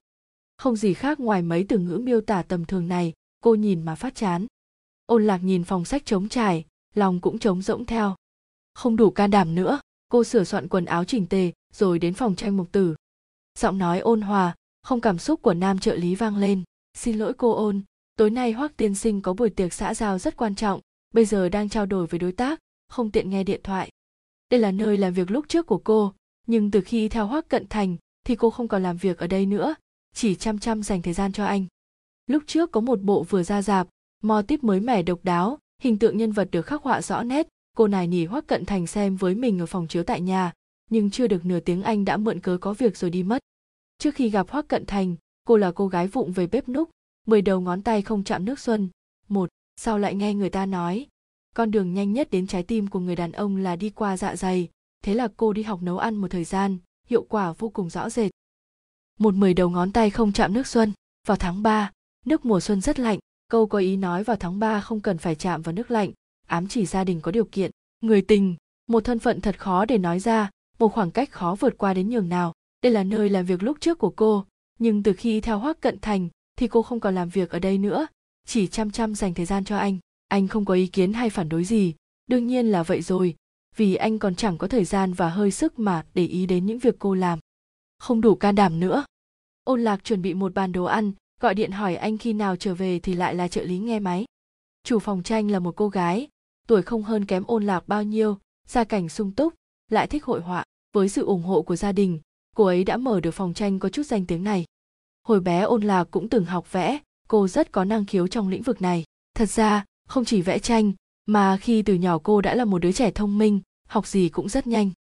Không 0.58 0.76
gì 0.76 0.94
khác 0.94 1.20
ngoài 1.20 1.42
mấy 1.42 1.66
từ 1.70 1.78
ngữ 1.78 2.02
miêu 2.04 2.22
tả 2.22 2.44
tầm 2.44 2.66
thường 2.66 2.88
này. 2.88 3.14
Cô 3.44 3.56
nhìn 3.56 3.84
mà 3.84 3.96
phát 3.96 4.16
chán. 4.16 4.46
Ôn 5.06 5.28
lạc 5.28 5.38
nhìn 5.44 5.64
phòng 5.64 5.86
sách 5.86 6.06
trống 6.06 6.30
trải. 6.30 6.66
Lòng 6.96 7.20
cũng 7.20 7.40
trống 7.40 7.62
rỗng 7.62 7.86
theo. 7.86 8.16
Không 8.74 8.96
đủ 8.96 9.10
can 9.10 9.32
đảm 9.32 9.56
nữa. 9.56 9.80
Cô 10.10 10.24
sửa 10.24 10.44
soạn 10.44 10.68
quần 10.68 10.86
áo 10.86 11.06
chỉnh 11.06 11.28
tề 11.28 11.52
rồi 11.74 12.00
đến 12.00 12.14
phòng 12.14 12.36
tranh 12.36 12.58
mục 12.58 12.72
tử. 12.72 12.96
Giọng 13.60 13.78
nói 13.78 14.00
ôn 14.00 14.22
hòa, 14.22 14.56
không 14.84 15.02
cảm 15.02 15.18
xúc 15.18 15.42
của 15.42 15.54
nam 15.54 15.80
trợ 15.80 15.96
lý 15.96 16.16
vang 16.16 16.38
lên. 16.38 16.64
Xin 16.98 17.18
lỗi 17.18 17.34
cô 17.38 17.54
ôn, 17.54 17.82
tối 18.16 18.30
nay 18.30 18.52
hoác 18.52 18.78
tiên 18.78 18.96
sinh 18.96 19.22
có 19.22 19.34
buổi 19.34 19.50
tiệc 19.50 19.74
xã 19.74 19.94
giao 19.94 20.20
rất 20.20 20.38
quan 20.38 20.56
trọng, 20.56 20.80
bây 21.14 21.26
giờ 21.26 21.50
đang 21.50 21.70
trao 21.70 21.86
đổi 21.86 22.08
với 22.08 22.20
đối 22.20 22.32
tác, 22.32 22.60
không 22.90 23.12
tiện 23.12 23.30
nghe 23.30 23.44
điện 23.44 23.62
thoại. 23.64 23.90
Đây 24.50 24.60
là 24.60 24.72
nơi 24.72 24.98
làm 24.98 25.14
việc 25.14 25.32
lúc 25.32 25.46
trước 25.48 25.66
của 25.66 25.78
cô, 25.78 26.14
nhưng 26.48 26.72
từ 26.72 26.82
khi 26.82 27.10
theo 27.10 27.26
hoác 27.26 27.50
cận 27.50 27.68
thành 27.68 27.98
thì 28.24 28.36
cô 28.36 28.50
không 28.50 28.68
còn 28.68 28.84
làm 28.84 28.98
việc 28.98 29.18
ở 29.18 29.28
đây 29.28 29.46
nữa, 29.46 29.76
chỉ 30.16 30.36
chăm 30.36 30.60
chăm 30.60 30.84
dành 30.84 31.02
thời 31.02 31.14
gian 31.14 31.32
cho 31.32 31.46
anh. 31.46 31.66
Lúc 32.28 32.44
trước 32.48 32.72
có 32.72 32.82
một 32.82 33.02
bộ 33.02 33.24
vừa 33.24 33.44
ra 33.44 33.62
dạp 33.62 33.88
mò 34.22 34.42
tiếp 34.42 34.64
mới 34.64 34.80
mẻ 34.80 35.04
độc 35.04 35.20
đáo, 35.24 35.60
hình 35.82 36.00
tượng 36.00 36.18
nhân 36.18 36.32
vật 36.32 36.48
được 36.52 36.66
khắc 36.66 36.84
họa 36.84 37.02
rõ 37.02 37.24
nét, 37.24 37.48
cô 37.78 37.88
nài 37.88 38.08
nỉ 38.08 38.26
hoác 38.26 38.48
cận 38.48 38.66
thành 38.66 38.88
xem 38.88 39.16
với 39.16 39.36
mình 39.36 39.60
ở 39.60 39.66
phòng 39.66 39.88
chiếu 39.88 40.04
tại 40.04 40.22
nhà 40.22 40.52
nhưng 40.92 41.12
chưa 41.12 41.28
được 41.28 41.46
nửa 41.46 41.60
tiếng 41.60 41.84
anh 41.84 42.06
đã 42.06 42.18
mượn 42.18 42.40
cớ 42.40 42.58
có 42.62 42.74
việc 42.74 42.98
rồi 42.98 43.12
đi 43.12 43.24
mất. 43.24 43.40
Trước 43.98 44.16
khi 44.16 44.30
gặp 44.30 44.50
hoác 44.50 44.68
cận 44.68 44.86
thành 44.86 45.16
cô 45.48 45.58
là 45.58 45.72
cô 45.72 45.88
gái 45.88 46.08
vụng 46.08 46.32
về 46.32 46.48
bếp 46.48 46.70
núc 46.70 46.90
mười 47.28 47.42
đầu 47.42 47.62
ngón 47.62 47.82
tay 47.82 48.02
không 48.02 48.24
chạm 48.24 48.46
nước 48.46 48.60
xuân. 48.60 48.90
Một 49.28 49.50
sau 49.76 50.00
lại 50.00 50.16
nghe 50.16 50.34
người 50.34 50.50
ta 50.50 50.66
nói? 50.66 51.08
Con 51.56 51.72
đường 51.72 51.94
nhanh 51.94 52.14
nhất 52.14 52.32
đến 52.32 52.48
trái 52.48 52.64
tim 52.64 52.88
của 52.88 53.00
người 53.00 53.16
đàn 53.16 53.32
ông 53.32 53.58
là 53.58 53.76
đi 53.76 53.90
qua 53.90 54.18
dạ 54.18 54.36
dày. 54.36 54.70
Thế 55.04 55.14
là 55.14 55.28
cô 55.38 55.54
đi 55.54 55.64
học 55.64 55.82
nấu 55.82 55.98
ăn 55.98 56.16
một 56.16 56.28
thời 56.32 56.44
gian 56.44 56.78
hiệu 57.08 57.26
quả 57.30 57.52
vô 57.52 57.70
cùng 57.70 57.90
rõ 57.90 58.10
rệt. 58.10 58.32
Một 59.20 59.34
mười 59.34 59.54
đầu 59.54 59.70
ngón 59.70 59.92
tay 59.92 60.10
không 60.10 60.32
chạm 60.32 60.54
nước 60.54 60.68
xuân. 60.68 60.94
Vào 61.28 61.38
tháng 61.38 61.64
3, 61.64 61.92
nước 62.26 62.46
mùa 62.46 62.60
xuân 62.60 62.82
rất 62.82 63.00
lạnh. 63.00 63.20
Câu 63.48 63.68
có 63.68 63.78
ý 63.78 63.98
nói 63.98 64.24
vào 64.24 64.38
tháng 64.38 64.60
3 64.60 64.82
không 64.82 65.00
cần 65.00 65.18
phải 65.18 65.36
chạm 65.36 65.62
vào 65.62 65.74
nước 65.74 65.92
lạnh 65.92 66.12
ám 66.52 66.68
chỉ 66.68 66.86
gia 66.86 67.04
đình 67.04 67.22
có 67.22 67.32
điều 67.32 67.46
kiện 67.46 67.72
người 68.02 68.22
tình 68.22 68.56
một 68.88 69.04
thân 69.04 69.20
phận 69.20 69.42
thật 69.42 69.60
khó 69.60 69.86
để 69.86 69.98
nói 69.98 70.20
ra 70.20 70.50
một 70.82 70.94
khoảng 70.94 71.12
cách 71.12 71.32
khó 71.32 71.56
vượt 71.60 71.78
qua 71.78 71.94
đến 71.94 72.10
nhường 72.10 72.30
nào. 72.30 72.54
Đây 72.84 72.92
là 72.92 73.04
nơi 73.04 73.30
làm 73.30 73.46
việc 73.46 73.64
lúc 73.64 73.78
trước 73.80 73.98
của 73.98 74.10
cô, 74.10 74.46
nhưng 74.80 75.04
từ 75.04 75.14
khi 75.14 75.42
theo 75.42 75.60
hoác 75.60 75.82
cận 75.82 76.00
thành 76.00 76.30
thì 76.56 76.68
cô 76.68 76.82
không 76.82 77.00
còn 77.00 77.16
làm 77.16 77.30
việc 77.30 77.50
ở 77.50 77.60
đây 77.60 77.78
nữa, 77.78 78.08
chỉ 78.48 78.68
chăm 78.68 78.92
chăm 78.92 79.16
dành 79.16 79.34
thời 79.34 79.46
gian 79.46 79.66
cho 79.66 79.78
anh. 79.78 79.98
Anh 80.28 80.48
không 80.48 80.66
có 80.66 80.74
ý 80.74 80.88
kiến 80.88 81.14
hay 81.14 81.30
phản 81.30 81.50
đối 81.50 81.64
gì. 81.64 81.94
Đương 82.28 82.48
nhiên 82.48 82.68
là 82.68 82.84
vậy 82.84 83.02
rồi, 83.02 83.36
vì 83.76 83.96
anh 83.96 84.20
còn 84.20 84.36
chẳng 84.36 84.58
có 84.58 84.68
thời 84.68 84.86
gian 84.86 85.14
và 85.14 85.30
hơi 85.30 85.52
sức 85.52 85.80
mà 85.80 86.06
để 86.14 86.26
ý 86.26 86.46
đến 86.46 86.66
những 86.66 86.80
việc 86.80 86.96
cô 87.00 87.14
làm. 87.14 87.40
Không 88.00 88.22
đủ 88.22 88.36
can 88.36 88.56
đảm 88.56 88.80
nữa. 88.80 89.06
Ôn 89.64 89.84
lạc 89.84 90.04
chuẩn 90.04 90.22
bị 90.22 90.34
một 90.34 90.54
bàn 90.54 90.72
đồ 90.72 90.84
ăn, 90.84 91.12
gọi 91.42 91.56
điện 91.56 91.72
hỏi 91.72 91.96
anh 91.96 92.18
khi 92.18 92.34
nào 92.34 92.56
trở 92.56 92.76
về 92.76 93.00
thì 93.00 93.14
lại 93.14 93.36
là 93.36 93.48
trợ 93.48 93.64
lý 93.64 93.78
nghe 93.78 94.00
máy. 94.00 94.26
Chủ 94.84 95.00
phòng 95.00 95.24
tranh 95.24 95.52
là 95.52 95.60
một 95.60 95.76
cô 95.76 95.90
gái, 95.90 96.28
tuổi 96.68 96.82
không 96.82 97.04
hơn 97.04 97.26
kém 97.26 97.44
ôn 97.48 97.66
lạc 97.66 97.88
bao 97.88 98.04
nhiêu, 98.04 98.38
gia 98.68 98.84
cảnh 98.84 99.10
sung 99.10 99.32
túc, 99.32 99.54
lại 99.90 100.08
thích 100.08 100.24
hội 100.24 100.42
họa 100.42 100.64
với 100.94 101.10
sự 101.10 101.26
ủng 101.26 101.44
hộ 101.44 101.62
của 101.62 101.76
gia 101.76 101.92
đình, 101.92 102.20
cô 102.56 102.66
ấy 102.66 102.84
đã 102.84 102.98
mở 102.98 103.20
được 103.20 103.32
phòng 103.32 103.54
tranh 103.54 103.80
có 103.80 103.90
chút 103.90 104.04
danh 104.04 104.26
tiếng 104.26 104.44
này. 104.44 104.66
Hồi 105.24 105.40
bé 105.40 105.62
ôn 105.62 105.82
lạc 105.82 106.04
cũng 106.12 106.30
từng 106.30 106.46
học 106.46 106.72
vẽ, 106.72 107.00
cô 107.28 107.48
rất 107.48 107.72
có 107.72 107.84
năng 107.84 108.06
khiếu 108.06 108.28
trong 108.28 108.50
lĩnh 108.50 108.62
vực 108.62 108.82
này. 108.82 109.04
Thật 109.36 109.50
ra, 109.50 109.86
không 110.08 110.26
chỉ 110.26 110.42
vẽ 110.42 110.60
tranh, 110.60 110.94
mà 111.26 111.58
khi 111.58 111.82
từ 111.82 111.94
nhỏ 111.94 112.20
cô 112.24 112.42
đã 112.42 112.56
là 112.56 112.66
một 112.66 112.80
đứa 112.80 112.92
trẻ 112.92 113.12
thông 113.12 113.38
minh, 113.38 113.62
học 113.88 114.08
gì 114.08 114.30
cũng 114.30 114.50
rất 114.50 114.68
nhanh. 114.68 114.92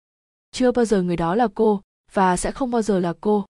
Chưa 0.53 0.73
bao 0.73 0.85
giờ 0.85 1.03
người 1.03 1.17
đó 1.17 1.35
là 1.35 1.49
cô, 1.55 1.81
và 2.13 2.37
sẽ 2.37 2.53
không 2.53 2.71
bao 2.71 2.83
giờ 2.83 3.01
là 3.01 3.15
cô. 3.21 3.45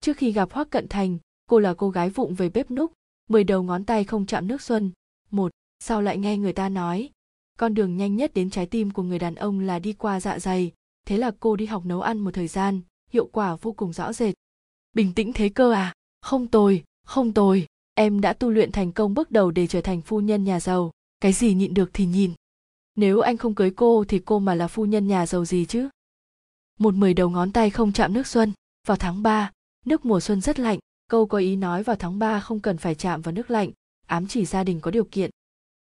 Trước 0.00 0.16
khi 0.16 0.32
gặp 0.32 0.52
hoác 0.52 0.70
cận 0.70 0.88
thành, 0.88 1.18
cô 1.46 1.58
là 1.58 1.74
cô 1.74 1.90
gái 1.90 2.10
vụng 2.10 2.34
về 2.34 2.48
bếp 2.48 2.70
núc, 2.70 2.92
mười 3.28 3.44
đầu 3.44 3.62
ngón 3.62 3.84
tay 3.84 4.04
không 4.04 4.26
chạm 4.26 4.46
nước 4.46 4.62
xuân. 4.62 4.90
Một 5.30 5.52
sau 5.80 6.02
lại 6.02 6.18
nghe 6.18 6.36
người 6.36 6.52
ta 6.52 6.68
nói, 6.68 7.10
con 7.58 7.74
đường 7.74 7.96
nhanh 7.96 8.16
nhất 8.16 8.34
đến 8.34 8.50
trái 8.50 8.66
tim 8.66 8.90
của 8.90 9.02
người 9.02 9.18
đàn 9.18 9.34
ông 9.34 9.60
là 9.60 9.78
đi 9.78 9.92
qua 9.92 10.20
dạ 10.20 10.38
dày 10.38 10.72
thế 11.06 11.16
là 11.16 11.30
cô 11.40 11.56
đi 11.56 11.66
học 11.66 11.86
nấu 11.86 12.00
ăn 12.00 12.18
một 12.18 12.30
thời 12.34 12.48
gian 12.48 12.80
hiệu 13.10 13.28
quả 13.32 13.56
vô 13.56 13.72
cùng 13.72 13.92
rõ 13.92 14.12
rệt. 14.12 14.34
Bình 14.92 15.12
tĩnh 15.14 15.32
thế 15.32 15.48
cơ 15.48 15.72
à? 15.72 15.94
Không 16.20 16.46
tồi 16.46 16.84
không 17.06 17.32
tồi. 17.32 17.66
Em 17.94 18.20
đã 18.20 18.32
tu 18.32 18.50
luyện 18.50 18.72
thành 18.72 18.92
công 18.92 19.14
bước 19.14 19.30
đầu 19.30 19.50
để 19.50 19.66
trở 19.66 19.80
thành 19.80 20.02
phu 20.02 20.20
nhân 20.20 20.44
nhà 20.44 20.60
giàu. 20.60 20.90
Cái 21.20 21.32
gì 21.32 21.54
nhịn 21.54 21.74
được 21.74 21.90
thì 21.92 22.06
nhìn 22.06 22.32
nếu 22.96 23.20
anh 23.20 23.36
không 23.36 23.54
cưới 23.54 23.70
cô 23.70 24.04
thì 24.08 24.18
cô 24.18 24.38
mà 24.38 24.54
là 24.54 24.68
phu 24.68 24.84
nhân 24.84 25.06
nhà 25.06 25.26
giàu 25.26 25.44
gì 25.44 25.64
chứ? 25.64 25.88
Một 26.78 26.94
mười 26.94 27.14
đầu 27.14 27.30
ngón 27.30 27.52
tay 27.52 27.70
không 27.70 27.92
chạm 27.92 28.12
nước 28.12 28.26
xuân. 28.26 28.52
Vào 28.86 28.96
tháng 28.96 29.22
3, 29.22 29.50
nước 29.84 30.04
mùa 30.04 30.20
xuân 30.20 30.40
rất 30.40 30.58
lạnh. 30.58 30.78
Câu 31.08 31.26
có 31.26 31.38
ý 31.38 31.56
nói 31.56 31.82
vào 31.82 31.96
tháng 31.96 32.18
3 32.18 32.40
không 32.40 32.60
cần 32.60 32.78
phải 32.78 32.94
chạm 32.94 33.22
vào 33.22 33.32
nước 33.32 33.50
lạnh 33.50 33.70
ám 34.06 34.26
chỉ 34.26 34.44
gia 34.44 34.64
đình 34.64 34.80
có 34.80 34.90
điều 34.90 35.04
kiện. 35.04 35.30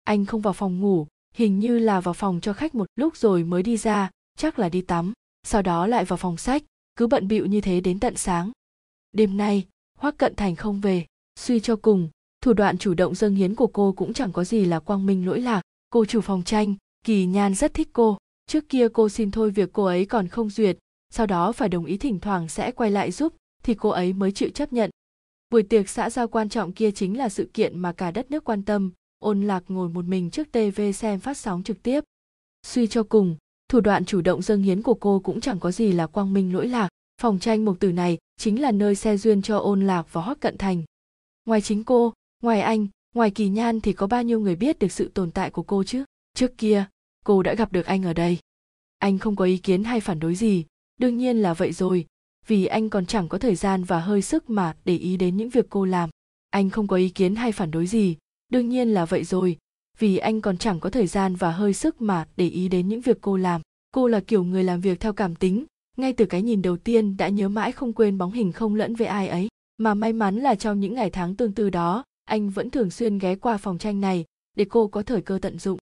Anh 0.04 0.26
không 0.26 0.42
vào 0.42 0.54
phòng 0.54 0.80
ngủ 0.80 1.08
hình 1.36 1.60
như 1.60 1.80
là 1.80 2.00
vào 2.00 2.14
phòng 2.14 2.40
cho 2.42 2.54
khách 2.54 2.76
một 2.76 2.88
lúc 2.96 3.18
rồi 3.18 3.44
mới 3.44 3.64
đi 3.64 3.78
ra 3.78 4.10
chắc 4.42 4.60
là 4.60 4.70
đi 4.70 4.82
tắm, 4.82 5.14
sau 5.44 5.62
đó 5.62 5.88
lại 5.88 6.06
vào 6.06 6.18
phòng 6.18 6.38
sách, 6.38 6.64
cứ 6.96 7.08
bận 7.08 7.28
bịu 7.28 7.46
như 7.46 7.62
thế 7.62 7.82
đến 7.82 8.00
tận 8.00 8.16
sáng. 8.16 8.52
Đêm 9.12 9.38
nay, 9.38 9.68
hoác 9.98 10.18
cận 10.18 10.36
thành 10.36 10.56
không 10.56 10.82
về, 10.82 11.06
suy 11.40 11.60
cho 11.60 11.76
cùng, 11.76 12.10
thủ 12.42 12.54
đoạn 12.54 12.78
chủ 12.78 12.94
động 12.94 13.16
dâng 13.16 13.36
hiến 13.36 13.56
của 13.56 13.68
cô 13.68 13.94
cũng 13.98 14.14
chẳng 14.14 14.32
có 14.32 14.44
gì 14.44 14.66
là 14.66 14.80
quang 14.80 15.06
minh 15.06 15.26
lỗi 15.26 15.42
lạc. 15.42 15.62
Cô 15.90 16.06
chủ 16.06 16.22
phòng 16.22 16.44
tranh, 16.44 16.76
kỳ 17.06 17.26
nhan 17.26 17.56
rất 17.56 17.74
thích 17.74 17.90
cô, 17.94 18.18
trước 18.48 18.70
kia 18.70 18.88
cô 18.94 19.10
xin 19.10 19.32
thôi 19.32 19.52
việc 19.52 19.70
cô 19.74 19.84
ấy 19.84 20.06
còn 20.06 20.28
không 20.28 20.50
duyệt, 20.50 20.78
sau 21.10 21.26
đó 21.26 21.52
phải 21.52 21.70
đồng 21.70 21.86
ý 21.86 21.98
thỉnh 21.98 22.20
thoảng 22.20 22.48
sẽ 22.48 22.72
quay 22.72 22.92
lại 22.92 23.12
giúp, 23.12 23.36
thì 23.64 23.74
cô 23.74 23.90
ấy 23.90 24.14
mới 24.14 24.32
chịu 24.32 24.50
chấp 24.50 24.74
nhận. 24.74 24.90
Buổi 25.50 25.64
tiệc 25.64 25.90
xã 25.90 26.10
giao 26.10 26.28
quan 26.28 26.50
trọng 26.50 26.74
kia 26.74 26.92
chính 26.92 27.18
là 27.18 27.30
sự 27.30 27.50
kiện 27.54 27.80
mà 27.80 27.94
cả 27.94 28.12
đất 28.12 28.32
nước 28.32 28.44
quan 28.44 28.64
tâm, 28.64 28.92
ôn 29.20 29.42
lạc 29.42 29.64
ngồi 29.68 29.90
một 29.90 30.06
mình 30.06 30.30
trước 30.30 30.52
tv 30.52 30.82
xem 30.96 31.20
phát 31.20 31.38
sóng 31.38 31.64
trực 31.64 31.84
tiếp. 31.84 32.04
Suy 32.64 32.88
cho 32.88 33.04
cùng 33.04 33.36
thủ 33.72 33.82
đoạn 33.82 34.06
chủ 34.06 34.22
động 34.22 34.42
dâng 34.42 34.62
hiến 34.62 34.82
của 34.82 34.94
cô 34.94 35.20
cũng 35.20 35.42
chẳng 35.42 35.60
có 35.60 35.72
gì 35.72 35.92
là 35.92 36.08
quang 36.08 36.34
minh 36.34 36.54
lỗi 36.54 36.68
lạc. 36.68 36.90
Phòng 37.22 37.40
tranh 37.40 37.66
mục 37.66 37.80
tử 37.80 37.92
này 37.92 38.18
chính 38.38 38.62
là 38.62 38.72
nơi 38.72 38.96
xe 38.96 39.18
duyên 39.18 39.42
cho 39.42 39.58
ôn 39.58 39.88
lạc 39.88 40.08
và 40.12 40.22
hoắc 40.22 40.40
cận 40.40 40.58
thành. 40.58 40.84
Ngoài 41.46 41.62
chính 41.62 41.84
cô, 41.84 42.14
ngoài 42.44 42.62
anh, 42.62 42.88
ngoài 43.16 43.32
kỳ 43.32 43.50
nhan 43.50 43.82
thì 43.82 43.94
có 43.94 44.08
bao 44.08 44.24
nhiêu 44.24 44.40
người 44.40 44.56
biết 44.56 44.80
được 44.80 44.92
sự 44.92 45.12
tồn 45.14 45.32
tại 45.32 45.50
của 45.50 45.64
cô 45.64 45.84
chứ? 45.84 46.04
Trước 46.34 46.58
kia, 46.58 46.86
cô 47.26 47.44
đã 47.44 47.54
gặp 47.54 47.72
được 47.72 47.86
anh 47.86 48.04
ở 48.04 48.14
đây. 48.14 48.38
Anh 48.98 49.20
không 49.20 49.36
có 49.36 49.46
ý 49.46 49.58
kiến 49.58 49.84
hay 49.84 50.00
phản 50.00 50.20
đối 50.20 50.36
gì. 50.36 50.66
Đương 50.98 51.18
nhiên 51.18 51.38
là 51.38 51.54
vậy 51.54 51.72
rồi. 51.72 52.06
Vì 52.48 52.66
anh 52.66 52.90
còn 52.90 53.06
chẳng 53.06 53.28
có 53.28 53.38
thời 53.38 53.56
gian 53.56 53.84
và 53.84 54.00
hơi 54.00 54.22
sức 54.22 54.50
mà 54.50 54.76
để 54.86 54.98
ý 54.98 55.18
đến 55.18 55.38
những 55.38 55.50
việc 55.50 55.66
cô 55.70 55.86
làm. 55.86 56.10
Anh 56.50 56.70
không 56.70 56.88
có 56.88 56.96
ý 56.96 57.10
kiến 57.10 57.36
hay 57.36 57.52
phản 57.52 57.72
đối 57.72 57.88
gì. 57.88 58.18
Đương 58.50 58.70
nhiên 58.70 58.90
là 58.90 59.06
vậy 59.06 59.24
rồi 59.24 59.58
vì 60.00 60.18
anh 60.18 60.42
còn 60.42 60.58
chẳng 60.58 60.80
có 60.80 60.90
thời 60.90 61.08
gian 61.08 61.36
và 61.36 61.52
hơi 61.52 61.74
sức 61.74 62.02
mà 62.02 62.28
để 62.38 62.48
ý 62.48 62.68
đến 62.68 62.88
những 62.88 63.02
việc 63.02 63.18
cô 63.22 63.38
làm. 63.38 63.62
Cô 63.92 64.08
là 64.08 64.20
kiểu 64.20 64.44
người 64.44 64.64
làm 64.64 64.82
việc 64.82 65.00
theo 65.00 65.14
cảm 65.14 65.36
tính, 65.36 65.66
ngay 65.98 66.14
từ 66.14 66.26
cái 66.26 66.42
nhìn 66.42 66.62
đầu 66.62 66.78
tiên 66.78 67.18
đã 67.18 67.30
nhớ 67.30 67.50
mãi 67.50 67.72
không 67.72 67.94
quên 67.94 68.18
bóng 68.18 68.32
hình 68.32 68.52
không 68.52 68.76
lẫn 68.76 68.96
với 68.96 69.08
ai 69.08 69.28
ấy. 69.28 69.48
Mà 69.78 69.94
may 69.94 70.14
mắn 70.14 70.40
là 70.40 70.56
trong 70.56 70.80
những 70.80 70.94
ngày 70.94 71.10
tháng 71.10 71.36
tương 71.36 71.54
tư 71.54 71.70
đó, 71.70 72.04
anh 72.26 72.50
vẫn 72.50 72.70
thường 72.70 72.90
xuyên 72.90 73.18
ghé 73.18 73.36
qua 73.36 73.58
phòng 73.58 73.78
tranh 73.78 74.02
này 74.02 74.26
để 74.58 74.66
cô 74.70 74.88
có 74.88 75.04
thời 75.04 75.22
cơ 75.22 75.40
tận 75.42 75.60
dụng. 75.60 75.80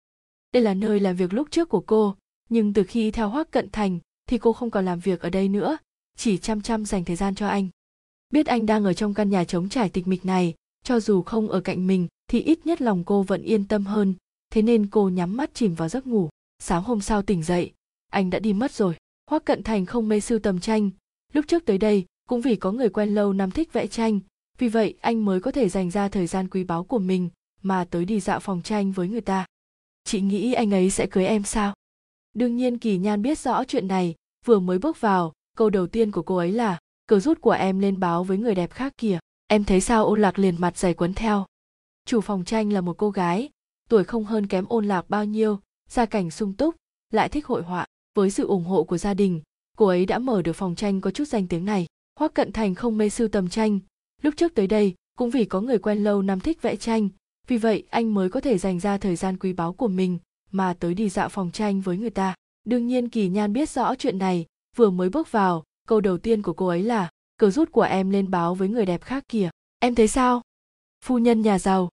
Đây 0.54 0.64
là 0.64 0.74
nơi 0.74 1.00
làm 1.00 1.16
việc 1.16 1.34
lúc 1.34 1.48
trước 1.52 1.70
của 1.70 1.82
cô, 1.82 2.16
nhưng 2.50 2.74
từ 2.74 2.84
khi 2.84 3.12
theo 3.12 3.30
hoác 3.30 3.52
cận 3.52 3.70
thành 3.72 4.00
thì 4.30 4.38
cô 4.38 4.54
không 4.54 4.72
còn 4.72 4.86
làm 4.86 5.00
việc 5.00 5.22
ở 5.22 5.30
đây 5.30 5.50
nữa, 5.50 5.78
chỉ 6.18 6.38
chăm 6.38 6.62
chăm 6.62 6.86
dành 6.86 7.06
thời 7.06 7.16
gian 7.16 7.36
cho 7.36 7.48
anh. 7.48 7.68
Biết 8.30 8.46
anh 8.46 8.66
đang 8.66 8.86
ở 8.86 8.94
trong 8.94 9.14
căn 9.14 9.30
nhà 9.30 9.44
trống 9.44 9.70
trải 9.70 9.90
tịch 9.90 10.08
mịch 10.08 10.26
này 10.26 10.54
cho 10.86 11.00
dù 11.00 11.22
không 11.22 11.50
ở 11.50 11.60
cạnh 11.60 11.88
mình, 11.88 12.08
thì 12.28 12.42
ít 12.42 12.66
nhất 12.66 12.82
lòng 12.82 13.04
cô 13.04 13.24
vẫn 13.24 13.42
yên 13.42 13.68
tâm 13.68 13.86
hơn. 13.86 14.14
Thế 14.50 14.62
nên 14.62 14.88
cô 14.88 15.10
nhắm 15.10 15.38
mắt 15.38 15.54
chìm 15.54 15.76
vào 15.76 15.90
giấc 15.90 16.08
ngủ. 16.08 16.30
Sáng 16.60 16.84
hôm 16.84 17.02
sau 17.02 17.22
tỉnh 17.22 17.44
dậy, 17.44 17.72
anh 18.12 18.30
đã 18.30 18.40
đi 18.40 18.54
mất 18.54 18.72
rồi. 18.72 18.96
Hoác 19.30 19.46
cận 19.46 19.64
thành 19.64 19.86
không 19.86 20.10
mê 20.10 20.20
sưu 20.20 20.40
tầm 20.40 20.60
tranh. 20.60 20.90
Lúc 21.34 21.46
trước 21.48 21.66
tới 21.66 21.78
đây, 21.78 22.06
cũng 22.30 22.42
vì 22.42 22.56
có 22.56 22.72
người 22.72 22.90
quen 22.90 23.16
lâu 23.16 23.34
năm 23.34 23.52
thích 23.52 23.74
vẽ 23.74 23.88
tranh. 23.88 24.20
Vì 24.58 24.68
vậy, 24.68 24.94
anh 25.02 25.26
mới 25.26 25.40
có 25.40 25.52
thể 25.52 25.70
dành 25.70 25.92
ra 25.92 26.10
thời 26.10 26.28
gian 26.28 26.50
quý 26.50 26.64
báu 26.64 26.84
của 26.84 27.00
mình 27.00 27.30
mà 27.62 27.86
tới 27.90 28.06
đi 28.06 28.20
dạo 28.20 28.40
phòng 28.40 28.62
tranh 28.62 28.92
với 28.92 29.08
người 29.08 29.22
ta. 29.22 29.46
Chị 30.04 30.22
nghĩ 30.22 30.54
anh 30.54 30.74
ấy 30.74 30.90
sẽ 30.90 31.08
cưới 31.08 31.26
em 31.26 31.44
sao? 31.44 31.74
Đương 32.34 32.56
nhiên 32.56 32.78
kỳ 32.78 32.98
nhan 32.98 33.22
biết 33.22 33.40
rõ 33.40 33.64
chuyện 33.64 33.88
này. 33.88 34.16
Vừa 34.46 34.60
mới 34.60 34.80
bước 34.80 35.02
vào, 35.02 35.34
câu 35.58 35.70
đầu 35.70 35.88
tiên 35.88 36.12
của 36.12 36.22
cô 36.22 36.36
ấy 36.36 36.52
là, 36.52 36.80
cờ 37.08 37.20
rút 37.20 37.42
của 37.42 37.52
em 37.52 37.80
lên 37.80 38.00
báo 38.00 38.24
với 38.24 38.38
người 38.38 38.56
đẹp 38.56 38.72
khác 38.72 38.94
kìa 38.98 39.20
em 39.48 39.64
thấy 39.64 39.82
sao 39.82 40.06
ôn 40.06 40.22
lạc 40.22 40.40
liền 40.40 40.62
mặt 40.62 40.78
dày 40.78 40.94
quấn 40.94 41.14
theo. 41.14 41.46
Chủ 42.06 42.22
phòng 42.22 42.46
tranh 42.46 42.74
là 42.74 42.82
một 42.82 42.98
cô 42.98 43.10
gái, 43.10 43.50
tuổi 43.90 44.04
không 44.04 44.26
hơn 44.26 44.48
kém 44.48 44.66
ôn 44.70 44.86
lạc 44.86 45.10
bao 45.10 45.26
nhiêu, 45.26 45.60
gia 45.90 46.06
cảnh 46.06 46.32
sung 46.32 46.54
túc, 46.54 46.76
lại 47.12 47.30
thích 47.30 47.46
hội 47.46 47.64
họa. 47.64 47.86
Với 48.16 48.32
sự 48.32 48.48
ủng 48.48 48.64
hộ 48.64 48.84
của 48.84 48.98
gia 48.98 49.14
đình, 49.14 49.42
cô 49.78 49.86
ấy 49.86 50.06
đã 50.06 50.20
mở 50.20 50.42
được 50.42 50.54
phòng 50.54 50.76
tranh 50.76 51.02
có 51.02 51.12
chút 51.12 51.28
danh 51.28 51.48
tiếng 51.48 51.66
này. 51.66 51.86
Hoắc 52.20 52.34
cận 52.34 52.52
thành 52.52 52.76
không 52.76 52.98
mê 52.98 53.10
sưu 53.10 53.28
tầm 53.28 53.50
tranh. 53.50 53.80
Lúc 54.22 54.34
trước 54.38 54.56
tới 54.56 54.68
đây, 54.68 54.94
cũng 55.18 55.30
vì 55.30 55.46
có 55.46 55.62
người 55.62 55.78
quen 55.78 56.04
lâu 56.04 56.22
năm 56.22 56.40
thích 56.40 56.62
vẽ 56.62 56.76
tranh. 56.76 57.10
Vì 57.48 57.58
vậy, 57.58 57.84
anh 57.90 58.14
mới 58.14 58.30
có 58.30 58.42
thể 58.42 58.58
dành 58.58 58.80
ra 58.80 58.98
thời 58.98 59.16
gian 59.16 59.38
quý 59.38 59.54
báu 59.54 59.74
của 59.74 59.88
mình 59.88 60.20
mà 60.52 60.74
tới 60.80 60.94
đi 60.94 61.10
dạo 61.10 61.30
phòng 61.30 61.52
tranh 61.52 61.82
với 61.82 61.98
người 61.98 62.10
ta. 62.10 62.36
Đương 62.66 62.88
nhiên 62.88 63.10
kỳ 63.10 63.30
nhan 63.30 63.54
biết 63.54 63.70
rõ 63.70 63.96
chuyện 63.96 64.18
này, 64.18 64.46
vừa 64.76 64.90
mới 64.90 65.10
bước 65.10 65.32
vào, 65.32 65.64
câu 65.88 66.02
đầu 66.02 66.18
tiên 66.18 66.42
của 66.42 66.54
cô 66.54 66.68
ấy 66.68 66.84
là 66.84 67.10
cờ 67.38 67.50
rút 67.50 67.72
của 67.72 67.82
em 67.82 68.10
lên 68.10 68.32
báo 68.32 68.56
với 68.56 68.70
người 68.70 68.86
đẹp 68.86 69.02
khác 69.02 69.24
kìa. 69.28 69.50
Em 69.80 69.96
thấy 69.96 70.08
sao? 70.08 70.42
Phu 71.06 71.18
nhân 71.18 71.42
nhà 71.42 71.60
giàu. 71.60 71.90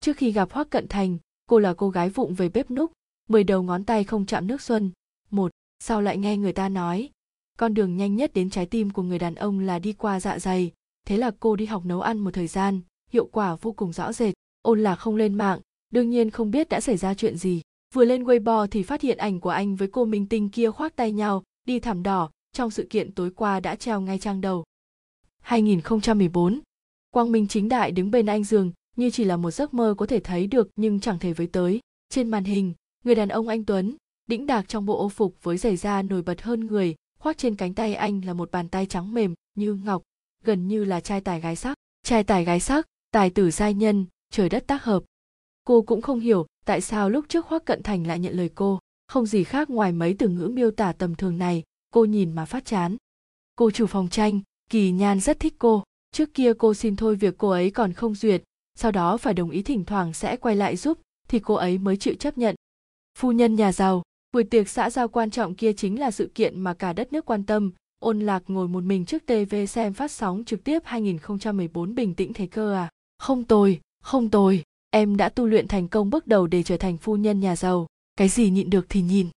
Trước 0.00 0.16
khi 0.16 0.32
gặp 0.32 0.52
hoắc 0.52 0.70
cận 0.70 0.88
thành, 0.88 1.18
cô 1.48 1.58
là 1.58 1.74
cô 1.74 1.90
gái 1.90 2.10
vụng 2.10 2.34
về 2.34 2.48
bếp 2.48 2.70
núc, 2.70 2.92
mười 3.28 3.44
đầu 3.44 3.62
ngón 3.62 3.84
tay 3.84 4.04
không 4.04 4.26
chạm 4.26 4.46
nước 4.46 4.60
xuân. 4.60 4.90
Một, 5.30 5.50
sau 5.78 6.00
lại 6.00 6.18
nghe 6.18 6.36
người 6.36 6.52
ta 6.52 6.68
nói, 6.68 7.10
con 7.58 7.74
đường 7.74 7.96
nhanh 7.96 8.16
nhất 8.16 8.32
đến 8.34 8.50
trái 8.50 8.66
tim 8.66 8.90
của 8.90 9.02
người 9.02 9.18
đàn 9.18 9.34
ông 9.34 9.60
là 9.60 9.78
đi 9.78 9.92
qua 9.92 10.20
dạ 10.20 10.38
dày. 10.38 10.72
Thế 11.06 11.16
là 11.16 11.30
cô 11.40 11.56
đi 11.56 11.66
học 11.66 11.84
nấu 11.84 12.00
ăn 12.00 12.18
một 12.18 12.30
thời 12.34 12.46
gian, 12.46 12.80
hiệu 13.10 13.26
quả 13.26 13.54
vô 13.54 13.72
cùng 13.72 13.92
rõ 13.92 14.12
rệt, 14.12 14.34
ôn 14.62 14.82
là 14.82 14.96
không 14.96 15.16
lên 15.16 15.34
mạng, 15.34 15.60
đương 15.90 16.10
nhiên 16.10 16.30
không 16.30 16.50
biết 16.50 16.68
đã 16.68 16.80
xảy 16.80 16.96
ra 16.96 17.14
chuyện 17.14 17.36
gì. 17.36 17.62
Vừa 17.94 18.04
lên 18.04 18.24
weibo 18.24 18.66
thì 18.66 18.82
phát 18.82 19.00
hiện 19.00 19.18
ảnh 19.18 19.40
của 19.40 19.50
anh 19.50 19.76
với 19.76 19.88
cô 19.88 20.04
minh 20.04 20.26
tinh 20.26 20.50
kia 20.50 20.70
khoác 20.70 20.96
tay 20.96 21.12
nhau, 21.12 21.42
đi 21.64 21.80
thảm 21.80 22.02
đỏ, 22.02 22.30
trong 22.52 22.70
sự 22.70 22.86
kiện 22.90 23.12
tối 23.12 23.30
qua 23.30 23.60
đã 23.60 23.74
treo 23.74 24.00
ngay 24.00 24.18
trang 24.18 24.40
đầu. 24.40 24.64
2014 25.42 26.60
Quang 27.10 27.32
Minh 27.32 27.48
chính 27.48 27.68
đại 27.68 27.90
đứng 27.92 28.10
bên 28.10 28.26
anh 28.26 28.44
giường 28.44 28.72
như 28.96 29.10
chỉ 29.10 29.24
là 29.24 29.36
một 29.36 29.50
giấc 29.50 29.74
mơ 29.74 29.94
có 29.98 30.06
thể 30.06 30.20
thấy 30.20 30.46
được 30.46 30.68
nhưng 30.76 31.00
chẳng 31.00 31.18
thể 31.18 31.32
với 31.32 31.46
tới. 31.46 31.80
Trên 32.10 32.28
màn 32.28 32.44
hình, 32.44 32.74
người 33.04 33.14
đàn 33.14 33.28
ông 33.28 33.48
anh 33.48 33.64
Tuấn, 33.64 33.96
đĩnh 34.26 34.46
đạc 34.46 34.68
trong 34.68 34.86
bộ 34.86 34.98
ô 34.98 35.08
phục 35.08 35.34
với 35.42 35.56
giày 35.56 35.76
da 35.76 36.02
nổi 36.02 36.22
bật 36.22 36.42
hơn 36.42 36.66
người, 36.66 36.94
khoác 37.18 37.38
trên 37.38 37.54
cánh 37.54 37.74
tay 37.74 37.94
anh 37.94 38.24
là 38.24 38.32
một 38.32 38.50
bàn 38.50 38.68
tay 38.68 38.86
trắng 38.86 39.14
mềm 39.14 39.34
như 39.54 39.74
ngọc, 39.74 40.02
gần 40.44 40.68
như 40.68 40.84
là 40.84 41.00
trai 41.00 41.20
tài 41.20 41.40
gái 41.40 41.56
sắc. 41.56 41.78
Trai 42.02 42.24
tài 42.24 42.44
gái 42.44 42.60
sắc, 42.60 42.86
tài 43.10 43.30
tử 43.30 43.50
giai 43.50 43.74
nhân, 43.74 44.06
trời 44.30 44.48
đất 44.48 44.66
tác 44.66 44.84
hợp. 44.84 45.02
Cô 45.64 45.82
cũng 45.82 46.02
không 46.02 46.20
hiểu 46.20 46.46
tại 46.64 46.80
sao 46.80 47.10
lúc 47.10 47.24
trước 47.28 47.46
Hoắc 47.46 47.64
Cận 47.64 47.82
Thành 47.82 48.06
lại 48.06 48.18
nhận 48.18 48.36
lời 48.36 48.50
cô, 48.54 48.78
không 49.06 49.26
gì 49.26 49.44
khác 49.44 49.70
ngoài 49.70 49.92
mấy 49.92 50.16
từ 50.18 50.28
ngữ 50.28 50.50
miêu 50.54 50.70
tả 50.70 50.92
tầm 50.92 51.14
thường 51.14 51.38
này, 51.38 51.62
cô 51.90 52.04
nhìn 52.04 52.32
mà 52.32 52.44
phát 52.44 52.64
chán. 52.64 52.96
Cô 53.56 53.70
chủ 53.70 53.86
phòng 53.86 54.08
tranh, 54.08 54.40
Kỳ 54.68 54.90
Nhan 54.90 55.20
rất 55.20 55.40
thích 55.40 55.54
cô, 55.58 55.82
trước 56.12 56.34
kia 56.34 56.52
cô 56.58 56.74
xin 56.74 56.96
thôi 56.96 57.16
việc 57.16 57.34
cô 57.38 57.48
ấy 57.48 57.70
còn 57.70 57.92
không 57.92 58.14
duyệt, 58.14 58.42
sau 58.74 58.92
đó 58.92 59.16
phải 59.16 59.34
đồng 59.34 59.50
ý 59.50 59.62
thỉnh 59.62 59.84
thoảng 59.84 60.12
sẽ 60.12 60.36
quay 60.36 60.56
lại 60.56 60.76
giúp, 60.76 60.98
thì 61.28 61.38
cô 61.38 61.54
ấy 61.54 61.78
mới 61.78 61.96
chịu 61.96 62.14
chấp 62.14 62.38
nhận. 62.38 62.54
Phu 63.18 63.32
nhân 63.32 63.54
nhà 63.54 63.72
giàu, 63.72 64.02
buổi 64.32 64.44
tiệc 64.44 64.68
xã 64.68 64.90
giao 64.90 65.08
quan 65.08 65.30
trọng 65.30 65.54
kia 65.54 65.72
chính 65.72 66.00
là 66.00 66.10
sự 66.10 66.30
kiện 66.34 66.60
mà 66.60 66.74
cả 66.74 66.92
đất 66.92 67.12
nước 67.12 67.26
quan 67.26 67.44
tâm, 67.44 67.72
ôn 67.98 68.20
lạc 68.20 68.42
ngồi 68.46 68.68
một 68.68 68.84
mình 68.84 69.04
trước 69.04 69.26
TV 69.26 69.54
xem 69.68 69.92
phát 69.92 70.10
sóng 70.10 70.44
trực 70.44 70.64
tiếp 70.64 70.82
2014 70.84 71.94
bình 71.94 72.14
tĩnh 72.14 72.32
thế 72.32 72.46
cơ 72.46 72.74
à. 72.74 72.90
Không 73.18 73.44
tồi, 73.44 73.80
không 74.02 74.30
tồi, 74.30 74.62
em 74.90 75.16
đã 75.16 75.28
tu 75.28 75.46
luyện 75.46 75.68
thành 75.68 75.88
công 75.88 76.10
bước 76.10 76.26
đầu 76.26 76.46
để 76.46 76.62
trở 76.62 76.76
thành 76.76 76.96
phu 76.96 77.16
nhân 77.16 77.40
nhà 77.40 77.56
giàu, 77.56 77.86
cái 78.16 78.28
gì 78.28 78.50
nhịn 78.50 78.70
được 78.70 78.86
thì 78.88 79.02
nhìn. 79.02 79.28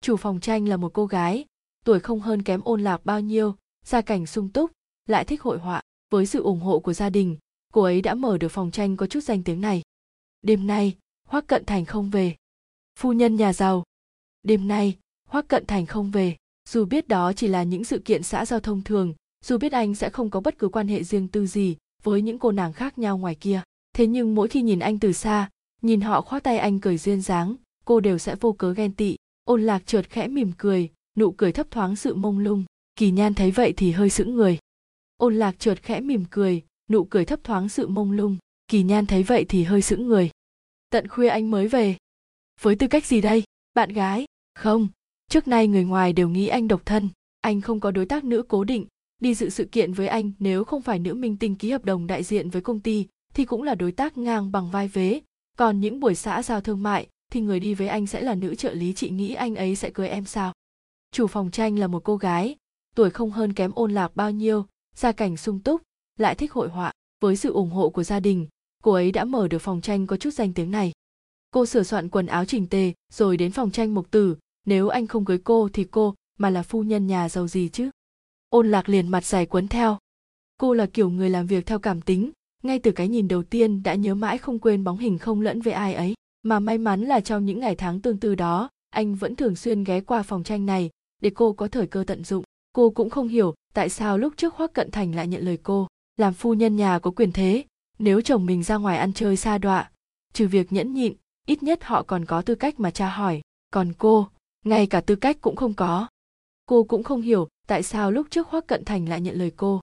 Chủ 0.00 0.16
phòng 0.16 0.40
tranh 0.40 0.68
là 0.68 0.76
một 0.76 0.92
cô 0.92 1.06
gái, 1.06 1.44
tuổi 1.84 2.00
không 2.00 2.20
hơn 2.20 2.42
kém 2.42 2.60
ôn 2.64 2.80
lạc 2.84 3.04
bao 3.04 3.20
nhiêu, 3.20 3.54
gia 3.88 4.00
cảnh 4.00 4.26
sung 4.26 4.48
túc, 4.48 4.70
lại 5.06 5.24
thích 5.24 5.42
hội 5.42 5.58
họa. 5.58 5.82
Với 6.10 6.26
sự 6.26 6.42
ủng 6.42 6.60
hộ 6.60 6.78
của 6.78 6.92
gia 6.92 7.10
đình, 7.10 7.36
cô 7.72 7.82
ấy 7.82 8.02
đã 8.02 8.14
mở 8.14 8.38
được 8.38 8.48
phòng 8.48 8.70
tranh 8.70 8.96
có 8.96 9.06
chút 9.06 9.20
danh 9.20 9.42
tiếng 9.42 9.60
này. 9.60 9.82
Đêm 10.42 10.66
nay, 10.66 10.96
Hoắc 11.28 11.46
Cận 11.46 11.64
Thành 11.64 11.84
không 11.84 12.10
về. 12.10 12.36
Phu 12.98 13.12
nhân 13.12 13.36
nhà 13.36 13.52
giàu. 13.52 13.84
Đêm 14.42 14.68
nay, 14.68 14.96
Hoắc 15.28 15.48
Cận 15.48 15.66
Thành 15.66 15.86
không 15.86 16.10
về. 16.10 16.36
Dù 16.68 16.84
biết 16.84 17.08
đó 17.08 17.32
chỉ 17.32 17.48
là 17.48 17.62
những 17.62 17.84
sự 17.84 17.98
kiện 17.98 18.22
xã 18.22 18.46
giao 18.46 18.60
thông 18.60 18.82
thường, 18.82 19.14
dù 19.44 19.58
biết 19.58 19.72
anh 19.72 19.94
sẽ 19.94 20.10
không 20.10 20.30
có 20.30 20.40
bất 20.40 20.58
cứ 20.58 20.68
quan 20.68 20.88
hệ 20.88 21.04
riêng 21.04 21.28
tư 21.28 21.46
gì 21.46 21.76
với 22.02 22.22
những 22.22 22.38
cô 22.38 22.52
nàng 22.52 22.72
khác 22.72 22.98
nhau 22.98 23.18
ngoài 23.18 23.34
kia. 23.34 23.62
Thế 23.92 24.06
nhưng 24.06 24.34
mỗi 24.34 24.48
khi 24.48 24.62
nhìn 24.62 24.78
anh 24.78 24.98
từ 24.98 25.12
xa, 25.12 25.50
nhìn 25.82 26.00
họ 26.00 26.20
khoác 26.20 26.42
tay 26.42 26.58
anh 26.58 26.80
cười 26.80 26.98
duyên 26.98 27.20
dáng, 27.20 27.56
cô 27.84 28.00
đều 28.00 28.18
sẽ 28.18 28.34
vô 28.34 28.52
cớ 28.52 28.72
ghen 28.72 28.92
tị. 28.92 29.16
Ôn 29.44 29.62
lạc 29.62 29.86
trượt 29.86 30.10
khẽ 30.10 30.28
mỉm 30.28 30.52
cười, 30.58 30.90
nụ 31.16 31.30
cười 31.30 31.52
thấp 31.52 31.70
thoáng 31.70 31.96
sự 31.96 32.14
mông 32.14 32.38
lung. 32.38 32.64
Kỳ 32.98 33.10
nhan 33.10 33.34
thấy 33.34 33.50
vậy 33.50 33.74
thì 33.76 33.90
hơi 33.90 34.10
sững 34.10 34.34
người. 34.34 34.58
Ôn 35.16 35.34
lạc 35.34 35.54
chợt 35.58 35.82
khẽ 35.82 36.00
mỉm 36.00 36.24
cười, 36.30 36.62
nụ 36.90 37.04
cười 37.04 37.24
thấp 37.24 37.44
thoáng 37.44 37.68
sự 37.68 37.88
mông 37.88 38.12
lung. 38.12 38.36
Kỳ 38.68 38.82
nhan 38.82 39.06
thấy 39.06 39.22
vậy 39.22 39.44
thì 39.48 39.62
hơi 39.62 39.82
sững 39.82 40.06
người. 40.06 40.30
Tận 40.90 41.08
khuya 41.08 41.28
anh 41.28 41.50
mới 41.50 41.68
về. 41.68 41.96
Với 42.60 42.76
tư 42.76 42.86
cách 42.86 43.06
gì 43.06 43.20
đây? 43.20 43.42
Bạn 43.74 43.92
gái? 43.92 44.26
Không, 44.54 44.88
trước 45.30 45.48
nay 45.48 45.66
người 45.66 45.84
ngoài 45.84 46.12
đều 46.12 46.28
nghĩ 46.28 46.48
anh 46.48 46.68
độc 46.68 46.86
thân. 46.86 47.08
Anh 47.40 47.60
không 47.60 47.80
có 47.80 47.90
đối 47.90 48.06
tác 48.06 48.24
nữ 48.24 48.42
cố 48.48 48.64
định. 48.64 48.86
Đi 49.18 49.34
dự 49.34 49.50
sự 49.50 49.64
kiện 49.64 49.92
với 49.92 50.08
anh 50.08 50.32
nếu 50.38 50.64
không 50.64 50.82
phải 50.82 50.98
nữ 50.98 51.14
minh 51.14 51.36
tinh 51.36 51.54
ký 51.54 51.70
hợp 51.70 51.84
đồng 51.84 52.06
đại 52.06 52.22
diện 52.22 52.50
với 52.50 52.62
công 52.62 52.80
ty 52.80 53.06
thì 53.34 53.44
cũng 53.44 53.62
là 53.62 53.74
đối 53.74 53.92
tác 53.92 54.18
ngang 54.18 54.52
bằng 54.52 54.70
vai 54.70 54.88
vế. 54.88 55.20
Còn 55.58 55.80
những 55.80 56.00
buổi 56.00 56.14
xã 56.14 56.42
giao 56.42 56.60
thương 56.60 56.82
mại 56.82 57.06
thì 57.32 57.40
người 57.40 57.60
đi 57.60 57.74
với 57.74 57.88
anh 57.88 58.06
sẽ 58.06 58.20
là 58.20 58.34
nữ 58.34 58.54
trợ 58.54 58.74
lý 58.74 58.92
chị 58.92 59.10
nghĩ 59.10 59.34
anh 59.34 59.54
ấy 59.54 59.76
sẽ 59.76 59.90
cưới 59.90 60.08
em 60.08 60.24
sao? 60.24 60.52
Chủ 61.12 61.26
phòng 61.26 61.50
tranh 61.50 61.78
là 61.78 61.86
một 61.86 62.04
cô 62.04 62.16
gái, 62.16 62.56
tuổi 62.98 63.10
không 63.10 63.30
hơn 63.30 63.52
kém 63.52 63.72
ôn 63.74 63.92
lạc 63.92 64.16
bao 64.16 64.30
nhiêu, 64.30 64.66
gia 64.96 65.12
cảnh 65.12 65.36
sung 65.36 65.60
túc, 65.60 65.82
lại 66.16 66.34
thích 66.34 66.52
hội 66.52 66.68
họa. 66.68 66.92
Với 67.20 67.36
sự 67.36 67.52
ủng 67.52 67.70
hộ 67.70 67.88
của 67.88 68.02
gia 68.02 68.20
đình, 68.20 68.46
cô 68.82 68.92
ấy 68.92 69.12
đã 69.12 69.24
mở 69.24 69.48
được 69.48 69.58
phòng 69.58 69.80
tranh 69.80 70.06
có 70.06 70.16
chút 70.16 70.34
danh 70.34 70.52
tiếng 70.52 70.70
này. 70.70 70.92
Cô 71.50 71.66
sửa 71.66 71.82
soạn 71.82 72.08
quần 72.08 72.26
áo 72.26 72.44
chỉnh 72.44 72.66
tề 72.66 72.92
rồi 73.12 73.36
đến 73.36 73.52
phòng 73.52 73.70
tranh 73.70 73.94
mục 73.94 74.10
tử, 74.10 74.36
nếu 74.66 74.88
anh 74.88 75.06
không 75.06 75.24
cưới 75.24 75.38
cô 75.38 75.68
thì 75.72 75.84
cô 75.84 76.14
mà 76.38 76.50
là 76.50 76.62
phu 76.62 76.82
nhân 76.82 77.06
nhà 77.06 77.28
giàu 77.28 77.48
gì 77.48 77.68
chứ. 77.68 77.90
Ôn 78.48 78.70
lạc 78.70 78.88
liền 78.88 79.08
mặt 79.08 79.24
dài 79.24 79.46
quấn 79.46 79.68
theo. 79.68 79.98
Cô 80.60 80.74
là 80.74 80.86
kiểu 80.86 81.10
người 81.10 81.30
làm 81.30 81.46
việc 81.46 81.66
theo 81.66 81.78
cảm 81.78 82.00
tính, 82.00 82.30
ngay 82.62 82.78
từ 82.78 82.92
cái 82.92 83.08
nhìn 83.08 83.28
đầu 83.28 83.42
tiên 83.42 83.82
đã 83.82 83.94
nhớ 83.94 84.14
mãi 84.14 84.38
không 84.38 84.58
quên 84.58 84.84
bóng 84.84 84.98
hình 84.98 85.18
không 85.18 85.40
lẫn 85.40 85.60
với 85.60 85.72
ai 85.72 85.94
ấy. 85.94 86.14
Mà 86.42 86.60
may 86.60 86.78
mắn 86.78 87.00
là 87.00 87.20
trong 87.20 87.44
những 87.44 87.60
ngày 87.60 87.74
tháng 87.76 88.00
tương 88.00 88.20
tư 88.20 88.34
đó, 88.34 88.68
anh 88.90 89.14
vẫn 89.14 89.36
thường 89.36 89.56
xuyên 89.56 89.84
ghé 89.84 90.00
qua 90.00 90.22
phòng 90.22 90.44
tranh 90.44 90.66
này 90.66 90.90
để 91.22 91.30
cô 91.30 91.52
có 91.52 91.68
thời 91.68 91.86
cơ 91.86 92.04
tận 92.06 92.24
dụng 92.24 92.44
cô 92.78 92.90
cũng 92.90 93.10
không 93.10 93.28
hiểu 93.28 93.54
tại 93.74 93.88
sao 93.88 94.18
lúc 94.18 94.32
trước 94.36 94.54
hoắc 94.54 94.72
cận 94.72 94.90
thành 94.90 95.14
lại 95.14 95.28
nhận 95.28 95.44
lời 95.44 95.58
cô. 95.62 95.86
Làm 96.16 96.34
phu 96.34 96.54
nhân 96.54 96.76
nhà 96.76 96.98
có 96.98 97.10
quyền 97.10 97.32
thế, 97.32 97.64
nếu 97.98 98.20
chồng 98.20 98.46
mình 98.46 98.62
ra 98.62 98.76
ngoài 98.76 98.98
ăn 98.98 99.12
chơi 99.12 99.36
xa 99.36 99.58
đọa, 99.58 99.90
trừ 100.32 100.48
việc 100.48 100.72
nhẫn 100.72 100.94
nhịn, 100.94 101.14
ít 101.46 101.62
nhất 101.62 101.84
họ 101.84 102.02
còn 102.02 102.24
có 102.24 102.42
tư 102.42 102.54
cách 102.54 102.80
mà 102.80 102.90
tra 102.90 103.08
hỏi. 103.08 103.40
Còn 103.70 103.92
cô, 103.98 104.28
ngay 104.64 104.86
cả 104.86 105.00
tư 105.00 105.16
cách 105.16 105.36
cũng 105.40 105.56
không 105.56 105.74
có. 105.74 106.08
Cô 106.66 106.84
cũng 106.84 107.02
không 107.02 107.20
hiểu 107.20 107.48
tại 107.66 107.82
sao 107.82 108.10
lúc 108.10 108.26
trước 108.30 108.48
hoắc 108.48 108.66
cận 108.66 108.84
thành 108.84 109.08
lại 109.08 109.20
nhận 109.20 109.38
lời 109.38 109.52
cô. 109.56 109.80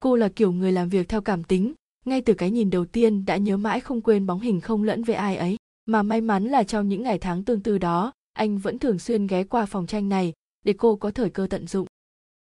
Cô 0.00 0.16
là 0.16 0.28
kiểu 0.28 0.52
người 0.52 0.72
làm 0.72 0.88
việc 0.88 1.08
theo 1.08 1.20
cảm 1.20 1.44
tính, 1.44 1.72
ngay 2.04 2.20
từ 2.20 2.34
cái 2.34 2.50
nhìn 2.50 2.70
đầu 2.70 2.84
tiên 2.84 3.24
đã 3.24 3.36
nhớ 3.36 3.56
mãi 3.56 3.80
không 3.80 4.00
quên 4.00 4.26
bóng 4.26 4.40
hình 4.40 4.60
không 4.60 4.82
lẫn 4.82 5.04
với 5.04 5.16
ai 5.16 5.36
ấy. 5.36 5.56
Mà 5.86 6.02
may 6.02 6.20
mắn 6.20 6.44
là 6.44 6.62
trong 6.62 6.88
những 6.88 7.02
ngày 7.02 7.18
tháng 7.18 7.44
tương 7.44 7.62
tư 7.62 7.78
đó, 7.78 8.12
anh 8.32 8.58
vẫn 8.58 8.78
thường 8.78 8.98
xuyên 8.98 9.26
ghé 9.26 9.44
qua 9.44 9.66
phòng 9.66 9.86
tranh 9.86 10.08
này 10.08 10.32
để 10.64 10.74
cô 10.78 10.96
có 10.96 11.10
thời 11.10 11.30
cơ 11.30 11.46
tận 11.50 11.66
dụng 11.66 11.86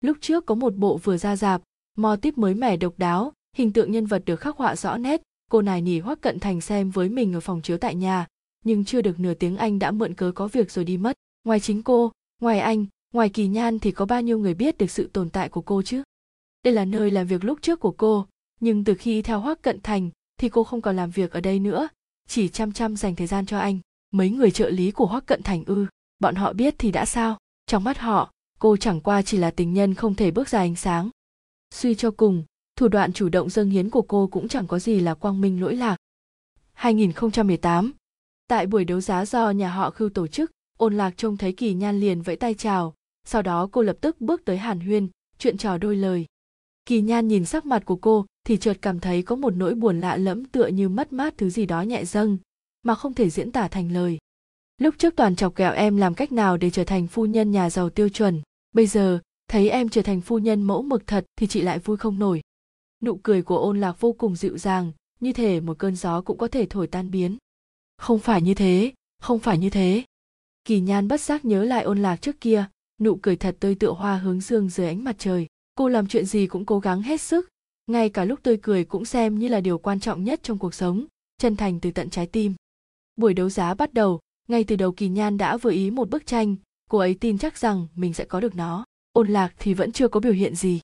lúc 0.03 0.17
trước 0.21 0.45
có 0.45 0.55
một 0.55 0.75
bộ 0.75 0.97
vừa 0.97 1.17
ra 1.17 1.35
dạp 1.35 1.61
mò 1.97 2.15
tiếp 2.15 2.37
mới 2.37 2.53
mẻ 2.53 2.77
độc 2.77 2.93
đáo, 2.97 3.33
hình 3.57 3.73
tượng 3.73 3.91
nhân 3.91 4.05
vật 4.05 4.23
được 4.25 4.39
khắc 4.39 4.57
họa 4.57 4.75
rõ 4.75 4.97
nét. 4.97 5.21
Cô 5.51 5.61
nài 5.61 5.81
nỉ 5.81 5.99
hoắc 5.99 6.21
cận 6.21 6.39
thành 6.39 6.61
xem 6.61 6.89
với 6.89 7.09
mình 7.09 7.33
ở 7.33 7.39
phòng 7.39 7.61
chiếu 7.61 7.77
tại 7.77 7.95
nhà, 7.95 8.27
nhưng 8.65 8.85
chưa 8.85 9.01
được 9.01 9.19
nửa 9.19 9.33
tiếng 9.33 9.57
anh 9.57 9.79
đã 9.79 9.91
mượn 9.91 10.13
cớ 10.13 10.31
có 10.35 10.47
việc 10.47 10.71
rồi 10.71 10.85
đi 10.85 10.97
mất. 10.97 11.15
Ngoài 11.43 11.59
chính 11.59 11.83
cô, 11.83 12.11
ngoài 12.41 12.59
anh, 12.59 12.85
ngoài 13.13 13.29
kỳ 13.29 13.47
nhan 13.47 13.79
thì 13.79 13.91
có 13.91 14.05
bao 14.05 14.21
nhiêu 14.21 14.39
người 14.39 14.53
biết 14.53 14.77
được 14.77 14.91
sự 14.91 15.09
tồn 15.13 15.29
tại 15.29 15.49
của 15.49 15.61
cô 15.61 15.81
chứ? 15.81 16.03
Đây 16.63 16.73
là 16.73 16.85
nơi 16.85 17.11
làm 17.11 17.27
việc 17.27 17.43
lúc 17.43 17.61
trước 17.61 17.79
của 17.79 17.91
cô, 17.91 18.27
nhưng 18.59 18.83
từ 18.83 18.95
khi 18.95 19.21
theo 19.21 19.39
hoắc 19.39 19.61
cận 19.61 19.81
thành 19.81 20.09
thì 20.37 20.49
cô 20.49 20.63
không 20.63 20.81
còn 20.81 20.95
làm 20.95 21.09
việc 21.09 21.31
ở 21.31 21.41
đây 21.41 21.59
nữa. 21.59 21.87
Chỉ 22.27 22.49
chăm 22.49 22.71
chăm 22.71 22.95
dành 22.95 23.15
thời 23.15 23.27
gian 23.27 23.45
cho 23.45 23.59
anh. 23.59 23.79
Mấy 24.11 24.29
người 24.29 24.51
trợ 24.51 24.69
lý 24.69 24.91
của 24.91 25.05
hoắc 25.05 25.25
cận 25.25 25.43
thành 25.43 25.63
ư? 25.65 25.85
Bọn 26.19 26.35
họ 26.35 26.53
biết 26.53 26.75
thì 26.77 26.91
đã 26.91 27.05
sao? 27.05 27.37
Trong 27.65 27.83
mắt 27.83 27.97
họ 27.97 28.31
cô 28.63 28.77
chẳng 28.77 29.01
qua 29.01 29.21
chỉ 29.21 29.37
là 29.37 29.51
tình 29.51 29.73
nhân 29.73 29.93
không 29.93 30.15
thể 30.15 30.31
bước 30.31 30.49
ra 30.49 30.59
ánh 30.59 30.75
sáng 30.75 31.09
suy 31.73 31.95
cho 31.95 32.11
cùng 32.11 32.43
thủ 32.75 32.87
đoạn 32.87 33.13
chủ 33.13 33.29
động 33.29 33.49
dâng 33.49 33.69
hiến 33.69 33.89
của 33.89 34.01
cô 34.01 34.27
cũng 34.27 34.47
chẳng 34.47 34.67
có 34.67 34.79
gì 34.79 34.99
là 34.99 35.13
quang 35.13 35.41
minh 35.41 35.61
lỗi 35.61 35.75
lạc 35.75 35.97
2018 36.73 37.93
Tại 38.47 38.67
buổi 38.67 38.85
đấu 38.85 39.01
giá 39.01 39.25
do 39.25 39.51
nhà 39.51 39.69
họ 39.69 39.89
Khưu 39.89 40.09
tổ 40.09 40.27
chức, 40.27 40.51
ôn 40.77 40.97
lạc 40.97 41.13
trông 41.17 41.37
thấy 41.37 41.53
kỳ 41.53 41.73
nhan 41.73 41.99
liền 41.99 42.21
vẫy 42.21 42.35
tay 42.35 42.53
chào, 42.53 42.93
sau 43.27 43.41
đó 43.41 43.69
cô 43.71 43.81
lập 43.81 43.97
tức 44.01 44.21
bước 44.21 44.45
tới 44.45 44.57
hàn 44.57 44.79
huyên, 44.79 45.07
chuyện 45.37 45.57
trò 45.57 45.77
đôi 45.77 45.95
lời. 45.95 46.25
Kỳ 46.85 47.01
nhan 47.01 47.27
nhìn 47.27 47.45
sắc 47.45 47.65
mặt 47.65 47.85
của 47.85 47.95
cô 47.95 48.25
thì 48.47 48.57
chợt 48.57 48.77
cảm 48.81 48.99
thấy 48.99 49.23
có 49.23 49.35
một 49.35 49.55
nỗi 49.55 49.75
buồn 49.75 49.99
lạ 49.99 50.17
lẫm 50.17 50.45
tựa 50.45 50.67
như 50.67 50.89
mất 50.89 51.13
mát 51.13 51.33
thứ 51.37 51.49
gì 51.49 51.65
đó 51.65 51.81
nhẹ 51.81 52.05
dâng, 52.05 52.37
mà 52.83 52.95
không 52.95 53.13
thể 53.13 53.29
diễn 53.29 53.51
tả 53.51 53.67
thành 53.67 53.91
lời. 53.91 54.17
Lúc 54.77 54.95
trước 54.97 55.15
toàn 55.15 55.35
chọc 55.35 55.55
kẹo 55.55 55.73
em 55.73 55.97
làm 55.97 56.13
cách 56.13 56.31
nào 56.31 56.57
để 56.57 56.69
trở 56.69 56.83
thành 56.83 57.07
phu 57.07 57.25
nhân 57.25 57.51
nhà 57.51 57.69
giàu 57.69 57.89
tiêu 57.89 58.09
chuẩn, 58.09 58.41
bây 58.73 58.87
giờ, 58.87 59.19
thấy 59.47 59.69
em 59.69 59.89
trở 59.89 60.01
thành 60.01 60.21
phu 60.21 60.39
nhân 60.39 60.61
mẫu 60.61 60.81
mực 60.81 61.07
thật 61.07 61.25
thì 61.35 61.47
chị 61.47 61.61
lại 61.61 61.79
vui 61.79 61.97
không 61.97 62.19
nổi. 62.19 62.41
Nụ 63.03 63.19
cười 63.23 63.41
của 63.41 63.57
ôn 63.57 63.79
lạc 63.79 63.99
vô 63.99 64.13
cùng 64.13 64.35
dịu 64.35 64.57
dàng, 64.57 64.91
như 65.19 65.33
thể 65.33 65.59
một 65.59 65.77
cơn 65.77 65.95
gió 65.95 66.21
cũng 66.21 66.37
có 66.37 66.47
thể 66.47 66.65
thổi 66.69 66.87
tan 66.87 67.11
biến. 67.11 67.37
Không 67.97 68.19
phải 68.19 68.41
như 68.41 68.53
thế, 68.53 68.91
không 69.21 69.39
phải 69.39 69.57
như 69.57 69.69
thế. 69.69 70.03
Kỳ 70.65 70.79
nhan 70.79 71.07
bất 71.07 71.21
giác 71.21 71.45
nhớ 71.45 71.63
lại 71.63 71.83
ôn 71.83 72.01
lạc 72.01 72.21
trước 72.21 72.41
kia, 72.41 72.65
nụ 73.01 73.15
cười 73.15 73.35
thật 73.35 73.55
tươi 73.59 73.75
tựa 73.75 73.91
hoa 73.91 74.17
hướng 74.17 74.41
dương 74.41 74.69
dưới 74.69 74.87
ánh 74.87 75.03
mặt 75.03 75.15
trời. 75.19 75.47
Cô 75.75 75.87
làm 75.87 76.07
chuyện 76.07 76.25
gì 76.25 76.47
cũng 76.47 76.65
cố 76.65 76.79
gắng 76.79 77.01
hết 77.01 77.21
sức, 77.21 77.49
ngay 77.87 78.09
cả 78.09 78.25
lúc 78.25 78.39
tươi 78.43 78.57
cười 78.61 78.85
cũng 78.85 79.05
xem 79.05 79.39
như 79.39 79.47
là 79.47 79.61
điều 79.61 79.77
quan 79.77 79.99
trọng 79.99 80.23
nhất 80.23 80.39
trong 80.43 80.57
cuộc 80.57 80.73
sống, 80.73 81.05
chân 81.37 81.55
thành 81.55 81.79
từ 81.79 81.91
tận 81.91 82.09
trái 82.09 82.27
tim. 82.27 82.53
Buổi 83.15 83.33
đấu 83.33 83.49
giá 83.49 83.73
bắt 83.73 83.93
đầu, 83.93 84.19
ngay 84.47 84.63
từ 84.63 84.75
đầu 84.75 84.91
kỳ 84.91 85.07
nhan 85.07 85.37
đã 85.37 85.57
vừa 85.57 85.71
ý 85.71 85.91
một 85.91 86.09
bức 86.09 86.25
tranh 86.25 86.55
cô 86.93 86.99
ấy 86.99 87.15
tin 87.19 87.37
chắc 87.37 87.57
rằng 87.57 87.87
mình 87.95 88.13
sẽ 88.13 88.25
có 88.25 88.39
được 88.39 88.55
nó. 88.55 88.85
Ôn 89.13 89.27
lạc 89.27 89.53
thì 89.59 89.73
vẫn 89.73 89.91
chưa 89.91 90.07
có 90.07 90.19
biểu 90.19 90.33
hiện 90.33 90.55
gì. 90.55 90.79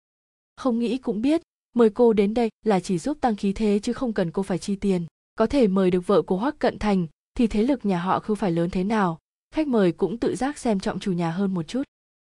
Không 0.58 0.80
nghĩ 0.80 0.98
cũng 0.98 1.22
biết, 1.22 1.42
mời 1.76 1.90
cô 1.90 2.14
đến 2.14 2.34
đây 2.34 2.50
là 2.66 2.80
chỉ 2.80 2.98
giúp 2.98 3.18
tăng 3.22 3.36
khí 3.36 3.54
thế 3.54 3.80
chứ 3.84 3.94
không 3.94 4.14
cần 4.14 4.32
cô 4.32 4.44
phải 4.44 4.58
chi 4.58 4.76
tiền. 4.76 5.06
Có 5.36 5.46
thể 5.46 5.68
mời 5.68 5.92
được 5.92 6.08
vợ 6.08 6.22
của 6.22 6.38
hoắc 6.38 6.60
cận 6.60 6.80
thành, 6.80 7.08
thì 7.36 7.48
thế 7.48 7.64
lực 7.64 7.86
nhà 7.86 8.00
họ 8.00 8.20
không 8.20 8.36
phải 8.36 8.52
lớn 8.52 8.70
thế 8.70 8.84
nào. 8.84 9.20
Khách 9.56 9.68
mời 9.68 9.92
cũng 9.92 10.18
tự 10.18 10.36
giác 10.36 10.58
xem 10.58 10.80
trọng 10.80 11.00
chủ 11.00 11.12
nhà 11.12 11.32
hơn 11.32 11.54
một 11.54 11.64
chút. 11.64 11.84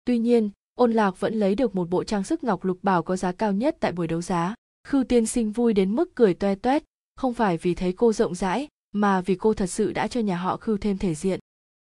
Tuy 0.04 0.18
nhiên, 0.18 0.50
ôn 0.74 0.92
lạc 0.92 1.20
vẫn 1.20 1.34
lấy 1.34 1.54
được 1.54 1.74
một 1.74 1.90
bộ 1.90 2.04
trang 2.04 2.24
sức 2.24 2.44
ngọc 2.44 2.64
lục 2.64 2.78
bảo 2.82 3.02
có 3.02 3.16
giá 3.16 3.32
cao 3.32 3.52
nhất 3.52 3.76
tại 3.80 3.92
buổi 3.92 4.06
đấu 4.06 4.22
giá. 4.22 4.54
Khưu 4.88 5.04
tiên 5.04 5.26
sinh 5.26 5.52
vui 5.52 5.72
đến 5.72 5.94
mức 5.94 6.14
cười 6.14 6.34
toe 6.34 6.54
toét, 6.54 6.84
không 7.16 7.34
phải 7.34 7.56
vì 7.56 7.74
thấy 7.74 7.92
cô 7.92 8.12
rộng 8.12 8.34
rãi, 8.34 8.68
mà 8.92 9.20
vì 9.20 9.34
cô 9.34 9.54
thật 9.54 9.66
sự 9.66 9.92
đã 9.92 10.08
cho 10.08 10.20
nhà 10.20 10.36
họ 10.36 10.56
khưu 10.56 10.78
thêm 10.78 10.98
thể 10.98 11.14
diện 11.14 11.40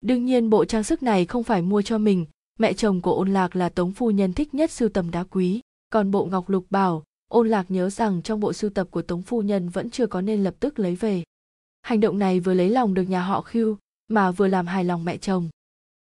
đương 0.02 0.24
nhiên, 0.24 0.50
bộ 0.50 0.64
trang 0.64 0.84
sức 0.84 1.02
này 1.02 1.26
không 1.26 1.44
phải 1.44 1.62
mua 1.62 1.82
cho 1.82 1.98
mình. 1.98 2.26
Mẹ 2.58 2.72
chồng 2.72 3.00
của 3.00 3.14
ôn 3.14 3.32
lạc 3.32 3.56
là 3.56 3.68
tống 3.68 3.92
phu 3.92 4.10
nhân 4.10 4.32
thích 4.32 4.54
nhất 4.54 4.70
sưu 4.70 4.88
tầm 4.88 5.10
đá 5.10 5.24
quý. 5.24 5.60
Còn 5.90 6.10
bộ 6.10 6.24
ngọc 6.24 6.48
lục 6.48 6.66
bảo, 6.70 7.04
ôn 7.28 7.48
lạc 7.48 7.70
nhớ 7.70 7.90
rằng 7.90 8.22
trong 8.22 8.40
bộ 8.40 8.52
sưu 8.52 8.70
tập 8.70 8.88
của 8.90 9.02
tống 9.02 9.22
phu 9.22 9.42
nhân 9.42 9.68
vẫn 9.68 9.90
chưa 9.90 10.06
có 10.06 10.20
nên 10.20 10.44
lập 10.44 10.54
tức 10.60 10.78
lấy 10.78 10.96
về. 10.96 11.22
Hành 11.82 12.00
động 12.00 12.18
này 12.18 12.40
vừa 12.40 12.54
lấy 12.54 12.70
lòng 12.70 12.94
được 12.94 13.02
nhà 13.02 13.22
họ 13.22 13.40
khưu, 13.40 13.76
mà 14.08 14.30
vừa 14.30 14.48
làm 14.48 14.66
hài 14.66 14.84
lòng 14.84 15.04
mẹ 15.04 15.16
chồng. 15.16 15.48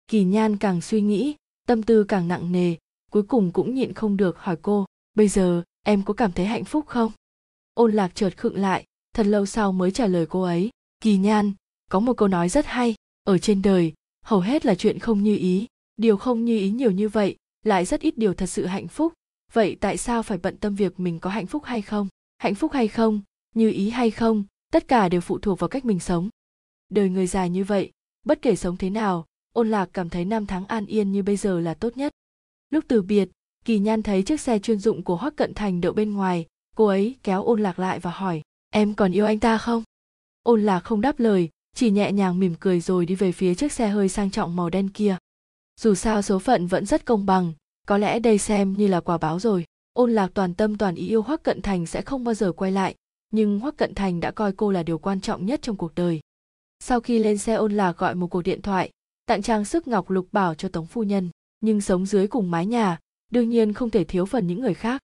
Kỳ 0.07 0.23
nhan 0.23 0.57
càng 0.57 0.81
suy 0.81 1.01
nghĩ, 1.01 1.35
tâm 1.67 1.84
tư 1.84 2.03
càng 2.03 2.27
nặng 2.27 2.51
nề, 2.51 2.76
cuối 3.11 3.23
cùng 3.23 3.51
cũng 3.51 3.76
nhịn 3.76 3.93
không 3.93 4.17
được 4.17 4.38
hỏi 4.39 4.55
cô, 4.61 4.85
bây 5.13 5.27
giờ 5.27 5.63
em 5.85 6.03
có 6.03 6.13
cảm 6.13 6.31
thấy 6.31 6.45
hạnh 6.45 6.65
phúc 6.65 6.85
không? 6.88 7.11
Ôn 7.73 7.91
lạc 7.91 8.11
chợt 8.15 8.38
khựng 8.38 8.57
lại, 8.57 8.85
thật 9.15 9.26
lâu 9.26 9.45
sau 9.45 9.71
mới 9.71 9.91
trả 9.91 10.07
lời 10.07 10.26
cô 10.30 10.41
ấy, 10.41 10.69
kỳ 11.01 11.17
nhan, 11.17 11.53
có 11.89 11.99
một 11.99 12.13
câu 12.13 12.27
nói 12.27 12.49
rất 12.49 12.65
hay 12.65 12.95
ở 13.30 13.38
trên 13.38 13.61
đời, 13.61 13.93
hầu 14.26 14.39
hết 14.39 14.65
là 14.65 14.76
chuyện 14.76 14.99
không 14.99 15.23
như 15.23 15.38
ý. 15.38 15.68
Điều 15.97 16.18
không 16.18 16.45
như 16.45 16.57
ý 16.57 16.72
nhiều 16.72 16.91
như 16.91 17.10
vậy, 17.10 17.35
lại 17.64 17.85
rất 17.85 18.01
ít 18.01 18.18
điều 18.18 18.34
thật 18.34 18.45
sự 18.45 18.65
hạnh 18.65 18.88
phúc. 18.88 19.14
Vậy 19.53 19.77
tại 19.80 19.97
sao 19.97 20.23
phải 20.23 20.38
bận 20.38 20.57
tâm 20.57 20.76
việc 20.76 20.99
mình 20.99 21.19
có 21.19 21.30
hạnh 21.30 21.47
phúc 21.47 21.64
hay 21.65 21.81
không? 21.81 22.07
Hạnh 22.38 22.56
phúc 22.56 22.72
hay 22.73 22.88
không? 22.88 23.22
Như 23.56 23.72
ý 23.72 23.89
hay 23.89 24.11
không? 24.11 24.43
Tất 24.72 24.88
cả 24.88 25.10
đều 25.10 25.22
phụ 25.22 25.39
thuộc 25.39 25.60
vào 25.60 25.68
cách 25.68 25.85
mình 25.85 25.99
sống. 25.99 26.30
Đời 26.89 27.10
người 27.10 27.27
dài 27.27 27.49
như 27.49 27.64
vậy, 27.64 27.91
bất 28.26 28.41
kể 28.41 28.56
sống 28.56 28.77
thế 28.77 28.89
nào, 28.89 29.26
ôn 29.53 29.69
lạc 29.69 29.89
cảm 29.93 30.10
thấy 30.10 30.26
năm 30.26 30.45
tháng 30.45 30.65
an 30.65 30.85
yên 30.85 31.11
như 31.11 31.23
bây 31.23 31.38
giờ 31.38 31.60
là 31.60 31.73
tốt 31.73 31.97
nhất. 31.97 32.11
Lúc 32.69 32.85
từ 32.88 33.01
biệt, 33.01 33.30
kỳ 33.65 33.80
nhan 33.80 34.03
thấy 34.03 34.23
chiếc 34.23 34.41
xe 34.41 34.60
chuyên 34.60 34.80
dụng 34.80 35.03
của 35.03 35.15
hoắc 35.15 35.35
cận 35.35 35.53
thành 35.53 35.81
đậu 35.81 35.93
bên 35.93 36.14
ngoài. 36.14 36.45
Cô 36.76 36.85
ấy 36.85 37.15
kéo 37.23 37.43
ôn 37.43 37.61
lạc 37.61 37.80
lại 37.80 37.99
và 37.99 38.11
hỏi, 38.11 38.41
em 38.69 38.93
còn 38.93 39.11
yêu 39.11 39.26
anh 39.26 39.39
ta 39.39 39.57
không? 39.57 39.84
Ôn 40.43 40.61
lạc 40.61 40.80
không 40.80 41.01
đáp 41.01 41.19
lời 41.19 41.49
chỉ 41.76 41.91
nhẹ 41.91 42.12
nhàng 42.12 42.40
mỉm 42.40 42.56
cười 42.60 42.80
rồi 42.80 43.06
đi 43.06 43.16
về 43.16 43.32
phía 43.32 43.56
chiếc 43.56 43.72
xe 43.72 43.88
hơi 43.88 44.10
sang 44.10 44.32
trọng 44.32 44.56
màu 44.56 44.70
đen 44.70 44.90
kia. 44.90 45.18
Dù 45.80 45.96
sao 45.96 46.22
số 46.22 46.40
phận 46.40 46.68
vẫn 46.68 46.86
rất 46.86 47.06
công 47.06 47.26
bằng, 47.26 47.54
có 47.88 47.98
lẽ 47.98 48.20
đây 48.20 48.38
xem 48.38 48.74
như 48.78 48.88
là 48.88 49.00
quả 49.00 49.18
báo 49.18 49.40
rồi. 49.40 49.66
Ôn 49.94 50.12
lạc 50.12 50.32
toàn 50.34 50.54
tâm 50.54 50.78
toàn 50.78 50.96
ý 50.96 51.08
yêu 51.08 51.22
hoắc 51.22 51.44
cận 51.44 51.62
thành 51.62 51.86
sẽ 51.86 52.02
không 52.02 52.24
bao 52.24 52.34
giờ 52.34 52.52
quay 52.52 52.72
lại, 52.72 52.96
nhưng 53.32 53.60
hoắc 53.60 53.78
cận 53.78 53.96
thành 53.96 54.20
đã 54.20 54.32
coi 54.32 54.52
cô 54.52 54.72
là 54.72 54.84
điều 54.84 54.98
quan 54.98 55.22
trọng 55.22 55.46
nhất 55.46 55.62
trong 55.62 55.78
cuộc 55.78 55.96
đời. 55.96 56.20
Sau 56.80 57.00
khi 57.00 57.20
lên 57.20 57.38
xe, 57.38 57.54
ôn 57.54 57.74
lạc 57.74 57.98
gọi 57.98 58.16
một 58.16 58.28
cuộc 58.28 58.41
điện 58.41 58.62
thoại, 58.62 58.91
tặng 59.26 59.41
trang 59.41 59.66
sức 59.66 59.88
ngọc 59.88 60.10
lục 60.10 60.28
bảo 60.32 60.56
cho 60.56 60.70
tống 60.70 60.86
phu 60.86 61.04
nhân, 61.04 61.30
nhưng 61.62 61.82
sống 61.82 62.06
dưới 62.06 62.28
cùng 62.28 62.52
mái 62.52 62.66
nhà, 62.66 63.00
đương 63.32 63.50
nhiên 63.50 63.74
không 63.74 63.90
thể 63.90 64.04
thiếu 64.04 64.26
phần 64.26 64.48
những 64.48 64.62
người 64.62 64.74
khác. 64.74 65.02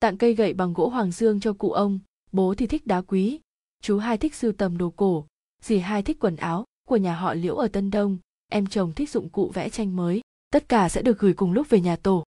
Tặng 0.00 0.18
cây 0.18 0.34
gậy 0.34 0.52
bằng 0.52 0.72
gỗ 0.72 0.88
hoàng 0.88 1.10
dương 1.10 1.40
cho 1.40 1.52
cụ 1.52 1.72
ông, 1.72 1.98
bố 2.32 2.54
thì 2.54 2.66
thích 2.66 2.86
đá 2.86 3.00
quý, 3.00 3.40
chú 3.82 3.98
hai 3.98 4.18
thích 4.18 4.34
sưu 4.34 4.52
tầm 4.52 4.78
đồ 4.78 4.90
cổ 4.90 5.26
dì 5.62 5.78
hai 5.78 6.02
thích 6.02 6.16
quần 6.20 6.36
áo 6.36 6.64
của 6.88 6.96
nhà 6.96 7.14
họ 7.14 7.34
liễu 7.34 7.56
ở 7.56 7.68
tân 7.68 7.90
đông. 7.90 8.18
Em 8.48 8.66
chồng 8.66 8.92
thích 8.92 9.10
dụng 9.10 9.28
cụ 9.28 9.50
vẽ 9.54 9.68
tranh 9.68 9.96
mới. 9.96 10.20
Tất 10.50 10.68
cả 10.68 10.88
sẽ 10.88 11.02
được 11.02 11.18
gửi 11.18 11.32
cùng 11.34 11.52
lúc 11.52 11.68
về 11.70 11.80
nhà 11.80 11.96
tổ. 11.96 12.24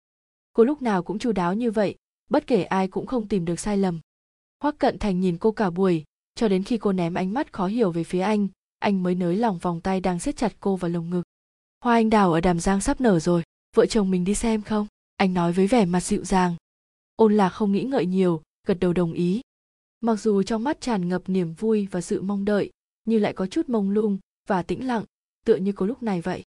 Cô 0.53 0.65
lúc 0.65 0.83
nào 0.83 1.03
cũng 1.03 1.19
chu 1.19 1.33
đáo 1.33 1.55
như 1.55 1.71
vậy, 1.71 1.95
bất 2.31 2.47
kể 2.47 2.63
ai 2.63 2.89
cũng 2.89 3.07
không 3.07 3.29
tìm 3.29 3.45
được 3.45 3.61
sai 3.61 3.77
lầm. 3.77 4.01
Hoắc 4.63 4.79
cận 4.79 4.99
thành 4.99 5.21
nhìn 5.21 5.39
cô 5.39 5.53
cả 5.53 5.71
buổi, 5.71 6.05
cho 6.35 6.49
đến 6.49 6.63
khi 6.63 6.79
cô 6.79 6.93
ném 6.93 7.15
ánh 7.15 7.35
mắt 7.35 7.53
khó 7.53 7.67
hiểu 7.67 7.91
về 7.91 8.05
phía 8.05 8.21
anh 8.21 8.49
anh 8.85 9.03
mới 9.03 9.15
nới 9.15 9.37
lỏng 9.37 9.59
vòng 9.59 9.81
tay 9.81 10.01
đang 10.01 10.19
siết 10.19 10.37
chặt 10.37 10.53
cô 10.61 10.77
vào 10.77 10.91
lồng 10.91 11.11
ngực. 11.11 11.23
Hoa 11.81 11.95
anh 11.95 12.11
đào 12.11 12.33
ở 12.33 12.41
đàm 12.41 12.61
giang 12.61 12.81
sắp 12.81 13.01
nở 13.01 13.21
rồi, 13.21 13.43
vợ 13.77 13.87
chồng 13.87 14.11
mình 14.11 14.25
đi 14.25 14.35
xem 14.35 14.63
không? 14.63 14.87
Anh 15.17 15.35
nói 15.35 15.53
với 15.53 15.67
vẻ 15.67 15.85
mặt 15.85 16.01
dịu 16.01 16.25
dàng. 16.25 16.57
Ôn 17.17 17.37
lạc 17.37 17.49
không 17.49 17.73
nghĩ 17.73 17.83
ngợi 17.83 18.07
nhiều, 18.07 18.43
gật 18.67 18.77
đầu 18.81 18.93
đồng 18.93 19.13
ý. 19.13 19.41
Mặc 20.01 20.17
dù 20.17 20.43
trong 20.43 20.65
mắt 20.65 20.81
tràn 20.81 21.09
ngập 21.09 21.23
niềm 21.27 21.55
vui 21.55 21.89
và 21.91 22.01
sự 22.01 22.23
mong 22.23 22.45
đợi 22.45 22.71
như 23.05 23.19
lại 23.19 23.33
có 23.33 23.47
chút 23.47 23.69
mông 23.69 23.91
lung 23.91 24.19
và 24.49 24.63
tĩnh 24.63 24.87
lặng, 24.87 25.05
tựa 25.45 25.57
như 25.57 25.73
cô 25.73 25.87
lúc 25.87 26.03
này 26.03 26.21
vậy. 26.21 26.43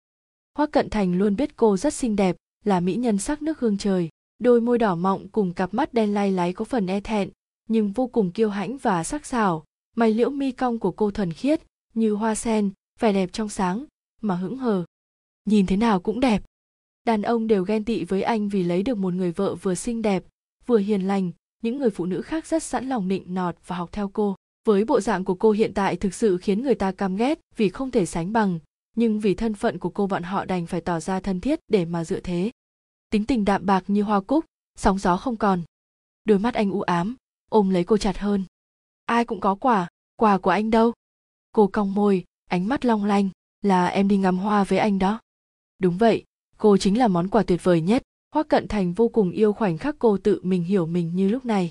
Hoắc 0.54 0.70
cận 0.70 0.90
thành 0.90 1.18
luôn 1.18 1.36
biết 1.36 1.56
cô 1.56 1.76
rất 1.76 1.94
xinh 1.94 2.16
đẹp, 2.16 2.36
là 2.64 2.80
mỹ 2.80 2.94
nhân 2.94 3.18
sắc 3.18 3.42
nước 3.42 3.60
hương 3.60 3.78
trời, 3.78 4.08
đôi 4.38 4.60
môi 4.60 4.78
đỏ 4.78 4.94
mọng 4.94 5.28
cùng 5.28 5.54
cặp 5.54 5.74
mắt 5.74 5.94
đen 5.94 6.14
lay 6.14 6.32
láy 6.32 6.52
có 6.52 6.64
phần 6.64 6.86
e 6.86 7.00
thẹn, 7.00 7.30
nhưng 7.68 7.92
vô 7.92 8.06
cùng 8.06 8.32
kiêu 8.32 8.48
hãnh 8.48 8.76
và 8.76 9.04
sắc 9.04 9.26
sảo. 9.26 9.64
Mày 9.96 10.14
liễu 10.14 10.30
mi 10.30 10.52
cong 10.52 10.78
của 10.78 10.90
cô 10.90 11.10
thuần 11.10 11.32
khiết, 11.32 11.62
như 11.94 12.12
hoa 12.12 12.34
sen, 12.34 12.70
vẻ 13.00 13.12
đẹp 13.12 13.32
trong 13.32 13.48
sáng, 13.48 13.84
mà 14.20 14.34
hững 14.34 14.56
hờ. 14.56 14.84
Nhìn 15.44 15.66
thế 15.66 15.76
nào 15.76 16.00
cũng 16.00 16.20
đẹp. 16.20 16.42
Đàn 17.04 17.22
ông 17.22 17.46
đều 17.46 17.64
ghen 17.64 17.84
tị 17.84 18.04
với 18.04 18.22
anh 18.22 18.48
vì 18.48 18.62
lấy 18.62 18.82
được 18.82 18.98
một 18.98 19.14
người 19.14 19.32
vợ 19.32 19.54
vừa 19.54 19.74
xinh 19.74 20.02
đẹp, 20.02 20.24
vừa 20.66 20.78
hiền 20.78 21.06
lành, 21.06 21.30
những 21.62 21.78
người 21.78 21.90
phụ 21.90 22.06
nữ 22.06 22.22
khác 22.22 22.46
rất 22.46 22.62
sẵn 22.62 22.88
lòng 22.88 23.08
nịnh 23.08 23.34
nọt 23.34 23.56
và 23.66 23.76
học 23.76 23.92
theo 23.92 24.10
cô 24.12 24.36
với 24.66 24.84
bộ 24.84 25.00
dạng 25.00 25.24
của 25.24 25.34
cô 25.34 25.50
hiện 25.50 25.74
tại 25.74 25.96
thực 25.96 26.14
sự 26.14 26.36
khiến 26.36 26.62
người 26.62 26.74
ta 26.74 26.92
căm 26.92 27.16
ghét 27.16 27.40
vì 27.56 27.68
không 27.68 27.90
thể 27.90 28.06
sánh 28.06 28.32
bằng, 28.32 28.58
nhưng 28.96 29.20
vì 29.20 29.34
thân 29.34 29.54
phận 29.54 29.78
của 29.78 29.90
cô 29.90 30.06
bọn 30.06 30.22
họ 30.22 30.44
đành 30.44 30.66
phải 30.66 30.80
tỏ 30.80 31.00
ra 31.00 31.20
thân 31.20 31.40
thiết 31.40 31.60
để 31.68 31.84
mà 31.84 32.04
dựa 32.04 32.20
thế. 32.20 32.50
Tính 33.10 33.26
tình 33.26 33.44
đạm 33.44 33.66
bạc 33.66 33.84
như 33.86 34.02
hoa 34.02 34.20
cúc, 34.20 34.44
sóng 34.78 34.98
gió 34.98 35.16
không 35.16 35.36
còn. 35.36 35.62
Đôi 36.24 36.38
mắt 36.38 36.54
anh 36.54 36.70
u 36.70 36.80
ám, 36.80 37.16
ôm 37.48 37.70
lấy 37.70 37.84
cô 37.84 37.96
chặt 37.96 38.18
hơn. 38.18 38.44
Ai 39.04 39.24
cũng 39.24 39.40
có 39.40 39.54
quà 39.54 39.88
quà 40.16 40.38
của 40.38 40.50
anh 40.50 40.70
đâu. 40.70 40.92
Cô 41.52 41.66
cong 41.66 41.94
môi, 41.94 42.24
ánh 42.50 42.68
mắt 42.68 42.84
long 42.84 43.04
lanh, 43.04 43.28
là 43.62 43.86
em 43.86 44.08
đi 44.08 44.16
ngắm 44.16 44.38
hoa 44.38 44.64
với 44.64 44.78
anh 44.78 44.98
đó. 44.98 45.20
Đúng 45.78 45.98
vậy, 45.98 46.24
cô 46.58 46.76
chính 46.76 46.98
là 46.98 47.08
món 47.08 47.28
quà 47.28 47.42
tuyệt 47.42 47.60
vời 47.64 47.80
nhất, 47.80 48.02
hoa 48.34 48.42
Cận 48.42 48.68
Thành 48.68 48.92
vô 48.92 49.08
cùng 49.08 49.30
yêu 49.30 49.52
khoảnh 49.52 49.78
khắc 49.78 49.96
cô 49.98 50.18
tự 50.18 50.40
mình 50.42 50.64
hiểu 50.64 50.86
mình 50.86 51.16
như 51.16 51.28
lúc 51.28 51.44
này. 51.44 51.70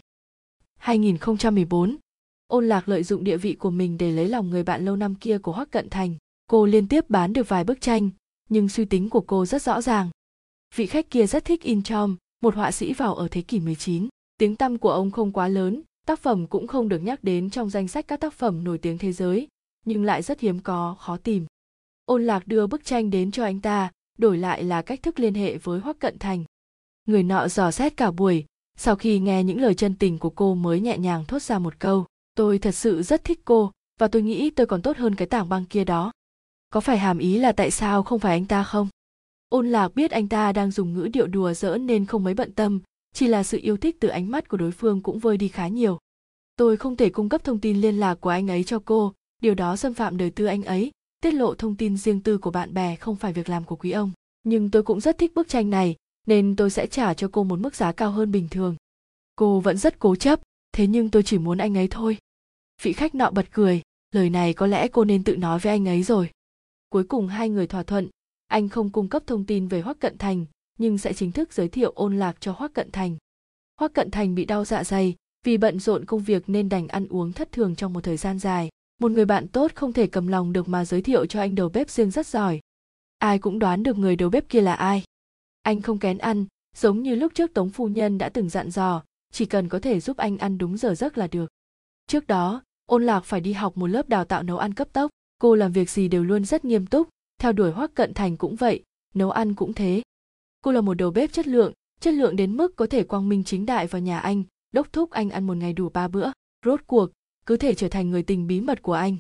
2014 0.78 1.98
Ôn 2.48 2.68
Lạc 2.68 2.90
lợi 2.90 3.04
dụng 3.04 3.24
địa 3.24 3.38
vị 3.38 3.54
của 3.54 3.70
mình 3.70 3.98
để 3.98 4.12
lấy 4.12 4.30
lòng 4.30 4.50
người 4.50 4.64
bạn 4.64 4.86
lâu 4.86 4.96
năm 4.96 5.16
kia 5.16 5.38
của 5.38 5.52
Hoắc 5.52 5.72
Cận 5.72 5.90
Thành. 5.90 6.16
Cô 6.48 6.66
liên 6.66 6.88
tiếp 6.88 7.10
bán 7.10 7.34
được 7.34 7.50
vài 7.50 7.64
bức 7.64 7.82
tranh, 7.82 8.10
nhưng 8.50 8.70
suy 8.70 8.86
tính 8.86 9.10
của 9.10 9.22
cô 9.22 9.46
rất 9.46 9.62
rõ 9.62 9.82
ràng. 9.82 10.10
Vị 10.76 10.86
khách 10.86 11.10
kia 11.10 11.26
rất 11.26 11.46
thích 11.46 11.62
In 11.62 11.84
Chom, 11.84 12.16
một 12.42 12.56
họa 12.56 12.72
sĩ 12.72 12.94
vào 12.94 13.16
ở 13.16 13.28
thế 13.32 13.42
kỷ 13.42 13.60
19. 13.60 14.08
Tiếng 14.38 14.56
tăm 14.56 14.78
của 14.78 14.92
ông 14.92 15.12
không 15.12 15.32
quá 15.32 15.48
lớn, 15.48 15.82
tác 16.08 16.20
phẩm 16.20 16.48
cũng 16.48 16.68
không 16.68 16.90
được 16.90 17.00
nhắc 17.00 17.24
đến 17.24 17.50
trong 17.50 17.70
danh 17.70 17.88
sách 17.88 18.08
các 18.08 18.20
tác 18.20 18.34
phẩm 18.34 18.64
nổi 18.64 18.78
tiếng 18.78 18.98
thế 18.98 19.12
giới, 19.12 19.48
nhưng 19.86 20.04
lại 20.04 20.22
rất 20.22 20.40
hiếm 20.40 20.60
có, 20.60 20.96
khó 21.00 21.18
tìm. 21.18 21.46
Ôn 22.06 22.26
Lạc 22.26 22.48
đưa 22.48 22.68
bức 22.68 22.86
tranh 22.86 23.10
đến 23.10 23.32
cho 23.32 23.44
anh 23.44 23.62
ta, 23.62 23.92
đổi 24.18 24.38
lại 24.38 24.64
là 24.64 24.82
cách 24.82 25.04
thức 25.04 25.20
liên 25.20 25.34
hệ 25.34 25.58
với 25.58 25.80
Hoắc 25.80 26.00
Cận 26.00 26.20
Thành. 26.20 26.44
Người 27.08 27.24
nọ 27.24 27.48
dò 27.48 27.72
xét 27.72 27.98
cả 27.98 28.12
buổi, 28.12 28.46
sau 28.78 28.96
khi 28.96 29.20
nghe 29.20 29.44
những 29.44 29.62
lời 29.62 29.76
chân 29.76 29.96
tình 29.96 30.18
của 30.18 30.30
cô 30.30 30.56
mới 30.56 30.80
nhẹ 30.80 30.98
nhàng 30.98 31.26
thốt 31.26 31.42
ra 31.42 31.60
một 31.60 31.80
câu, 31.80 32.06
tôi 32.36 32.60
thật 32.60 32.72
sự 32.72 33.04
rất 33.04 33.24
thích 33.24 33.40
cô 33.46 33.72
và 34.00 34.08
tôi 34.08 34.22
nghĩ 34.22 34.50
tôi 34.50 34.66
còn 34.68 34.82
tốt 34.82 34.98
hơn 34.98 35.16
cái 35.16 35.28
tảng 35.28 35.50
băng 35.50 35.66
kia 35.66 35.84
đó. 35.84 36.12
Có 36.70 36.80
phải 36.80 36.98
hàm 36.98 37.18
ý 37.18 37.38
là 37.38 37.52
tại 37.52 37.72
sao 37.72 38.04
không 38.04 38.20
phải 38.20 38.32
anh 38.32 38.46
ta 38.46 38.64
không? 38.64 38.88
Ôn 39.50 39.68
lạc 39.68 39.96
biết 39.96 40.12
anh 40.12 40.28
ta 40.28 40.52
đang 40.52 40.72
dùng 40.72 40.94
ngữ 40.94 41.10
điệu 41.14 41.28
đùa 41.28 41.54
giỡn 41.54 41.86
nên 41.86 42.06
không 42.06 42.24
mấy 42.24 42.34
bận 42.34 42.54
tâm, 42.54 42.80
chỉ 43.14 43.28
là 43.28 43.44
sự 43.44 43.60
yêu 43.62 43.78
thích 43.78 43.98
từ 44.00 44.08
ánh 44.08 44.32
mắt 44.32 44.50
của 44.50 44.58
đối 44.58 44.72
phương 44.72 45.02
cũng 45.02 45.20
vơi 45.20 45.38
đi 45.38 45.48
khá 45.48 45.68
nhiều. 45.68 45.98
Tôi 46.56 46.78
không 46.78 46.96
thể 46.96 47.10
cung 47.10 47.30
cấp 47.30 47.44
thông 47.44 47.60
tin 47.60 47.82
liên 47.82 48.00
lạc 48.00 48.16
của 48.22 48.30
anh 48.30 48.48
ấy 48.48 48.64
cho 48.64 48.80
cô, 48.86 49.14
điều 49.42 49.56
đó 49.56 49.76
xâm 49.76 49.94
phạm 49.94 50.18
đời 50.18 50.30
tư 50.30 50.46
anh 50.46 50.64
ấy, 50.64 50.92
tiết 51.22 51.34
lộ 51.34 51.56
thông 51.56 51.76
tin 51.76 51.98
riêng 51.98 52.22
tư 52.22 52.38
của 52.38 52.52
bạn 52.52 52.74
bè 52.74 52.96
không 52.96 53.16
phải 53.16 53.34
việc 53.34 53.50
làm 53.50 53.64
của 53.64 53.76
quý 53.76 53.92
ông 53.92 54.12
nhưng 54.44 54.72
tôi 54.72 54.84
cũng 54.84 55.00
rất 55.00 55.18
thích 55.18 55.32
bức 55.36 55.48
tranh 55.48 55.70
này 55.70 55.96
nên 56.28 56.56
tôi 56.56 56.70
sẽ 56.70 56.88
trả 56.88 57.14
cho 57.14 57.30
cô 57.32 57.44
một 57.44 57.60
mức 57.60 57.76
giá 57.76 57.92
cao 57.92 58.12
hơn 58.12 58.32
bình 58.32 58.48
thường 58.52 58.76
cô 59.36 59.60
vẫn 59.60 59.78
rất 59.78 60.00
cố 60.00 60.16
chấp 60.16 60.40
thế 60.72 60.88
nhưng 60.88 61.10
tôi 61.10 61.24
chỉ 61.24 61.38
muốn 61.38 61.58
anh 61.58 61.78
ấy 61.78 61.88
thôi 61.88 62.18
vị 62.82 62.94
khách 62.94 63.16
nọ 63.16 63.32
bật 63.32 63.46
cười 63.52 63.82
lời 64.12 64.30
này 64.30 64.54
có 64.54 64.68
lẽ 64.68 64.88
cô 64.88 65.06
nên 65.06 65.24
tự 65.24 65.38
nói 65.38 65.60
với 65.60 65.72
anh 65.72 65.88
ấy 65.88 66.04
rồi 66.04 66.30
cuối 66.90 67.04
cùng 67.04 67.28
hai 67.28 67.50
người 67.50 67.68
thỏa 67.68 67.84
thuận 67.84 68.10
anh 68.48 68.70
không 68.70 68.90
cung 68.90 69.10
cấp 69.10 69.24
thông 69.28 69.46
tin 69.46 69.68
về 69.68 69.82
hoắc 69.82 70.00
cận 70.00 70.18
thành 70.18 70.46
nhưng 70.78 70.98
sẽ 70.98 71.14
chính 71.14 71.32
thức 71.32 71.54
giới 71.54 71.68
thiệu 71.68 71.92
ôn 71.96 72.20
lạc 72.20 72.38
cho 72.40 72.52
Hoắc 72.58 72.74
Cận 72.74 72.92
Thành. 72.92 73.18
Hoắc 73.80 73.94
Cận 73.94 74.12
Thành 74.12 74.36
bị 74.36 74.46
đau 74.46 74.66
dạ 74.66 74.84
dày, 74.84 75.16
vì 75.46 75.58
bận 75.58 75.80
rộn 75.80 76.06
công 76.06 76.24
việc 76.24 76.50
nên 76.50 76.70
đành 76.70 76.88
ăn 76.88 77.08
uống 77.08 77.34
thất 77.34 77.52
thường 77.52 77.76
trong 77.76 77.94
một 77.94 78.04
thời 78.04 78.18
gian 78.18 78.40
dài. 78.40 78.70
Một 79.02 79.12
người 79.12 79.26
bạn 79.26 79.48
tốt 79.48 79.72
không 79.76 79.94
thể 79.94 80.08
cầm 80.08 80.28
lòng 80.28 80.54
được 80.54 80.70
mà 80.70 80.86
giới 80.86 81.02
thiệu 81.02 81.26
cho 81.26 81.40
anh 81.40 81.56
đầu 81.56 81.70
bếp 81.70 81.90
riêng 81.90 82.12
rất 82.12 82.28
giỏi. 82.28 82.60
Ai 83.18 83.40
cũng 83.40 83.60
đoán 83.60 83.84
được 83.84 83.98
người 83.98 84.16
đầu 84.16 84.30
bếp 84.30 84.50
kia 84.50 84.62
là 84.62 84.74
ai. 84.74 85.04
Anh 85.62 85.82
không 85.82 86.00
kén 86.00 86.18
ăn, 86.18 86.46
giống 86.78 87.02
như 87.02 87.16
lúc 87.16 87.32
trước 87.36 87.54
Tống 87.54 87.70
phu 87.70 87.88
nhân 87.88 88.18
đã 88.18 88.30
từng 88.30 88.50
dặn 88.50 88.72
dò, 88.72 89.04
chỉ 89.32 89.46
cần 89.46 89.70
có 89.70 89.80
thể 89.80 90.00
giúp 90.00 90.18
anh 90.18 90.38
ăn 90.38 90.58
đúng 90.58 90.78
giờ 90.78 90.96
giấc 90.96 91.18
là 91.18 91.28
được. 91.28 91.52
Trước 92.08 92.28
đó, 92.28 92.64
Ôn 92.86 93.04
Lạc 93.04 93.26
phải 93.26 93.42
đi 93.42 93.54
học 93.54 93.78
một 93.78 93.88
lớp 93.88 94.10
đào 94.10 94.26
tạo 94.26 94.44
nấu 94.44 94.58
ăn 94.58 94.74
cấp 94.74 94.88
tốc, 94.94 95.12
cô 95.40 95.56
làm 95.56 95.72
việc 95.72 95.90
gì 95.90 96.08
đều 96.08 96.24
luôn 96.24 96.46
rất 96.46 96.66
nghiêm 96.66 96.86
túc, 96.86 97.10
theo 97.38 97.52
đuổi 97.52 97.72
Hoắc 97.72 97.94
Cận 97.94 98.14
Thành 98.14 98.38
cũng 98.38 98.56
vậy, 98.56 98.84
nấu 99.16 99.32
ăn 99.32 99.54
cũng 99.54 99.74
thế. 99.74 100.02
Cô 100.62 100.72
là 100.72 100.82
một 100.82 100.94
đầu 100.94 101.12
bếp 101.12 101.32
chất 101.32 101.48
lượng, 101.48 101.74
chất 102.00 102.14
lượng 102.14 102.36
đến 102.36 102.58
mức 102.58 102.76
có 102.76 102.88
thể 102.88 103.04
quang 103.04 103.30
minh 103.30 103.44
chính 103.44 103.66
đại 103.66 103.88
vào 103.88 104.02
nhà 104.02 104.20
anh, 104.20 104.44
đốc 104.72 104.94
thúc 104.94 105.12
anh 105.12 105.30
ăn 105.30 105.48
một 105.48 105.58
ngày 105.58 105.74
đủ 105.74 105.90
ba 105.90 106.08
bữa, 106.08 106.32
rốt 106.66 106.82
cuộc, 106.88 107.10
cứ 107.46 107.58
thể 107.58 107.74
trở 107.74 107.90
thành 107.90 108.12
người 108.12 108.24
tình 108.24 108.48
bí 108.48 108.62
mật 108.62 108.82
của 108.82 108.94
anh. 108.94 109.18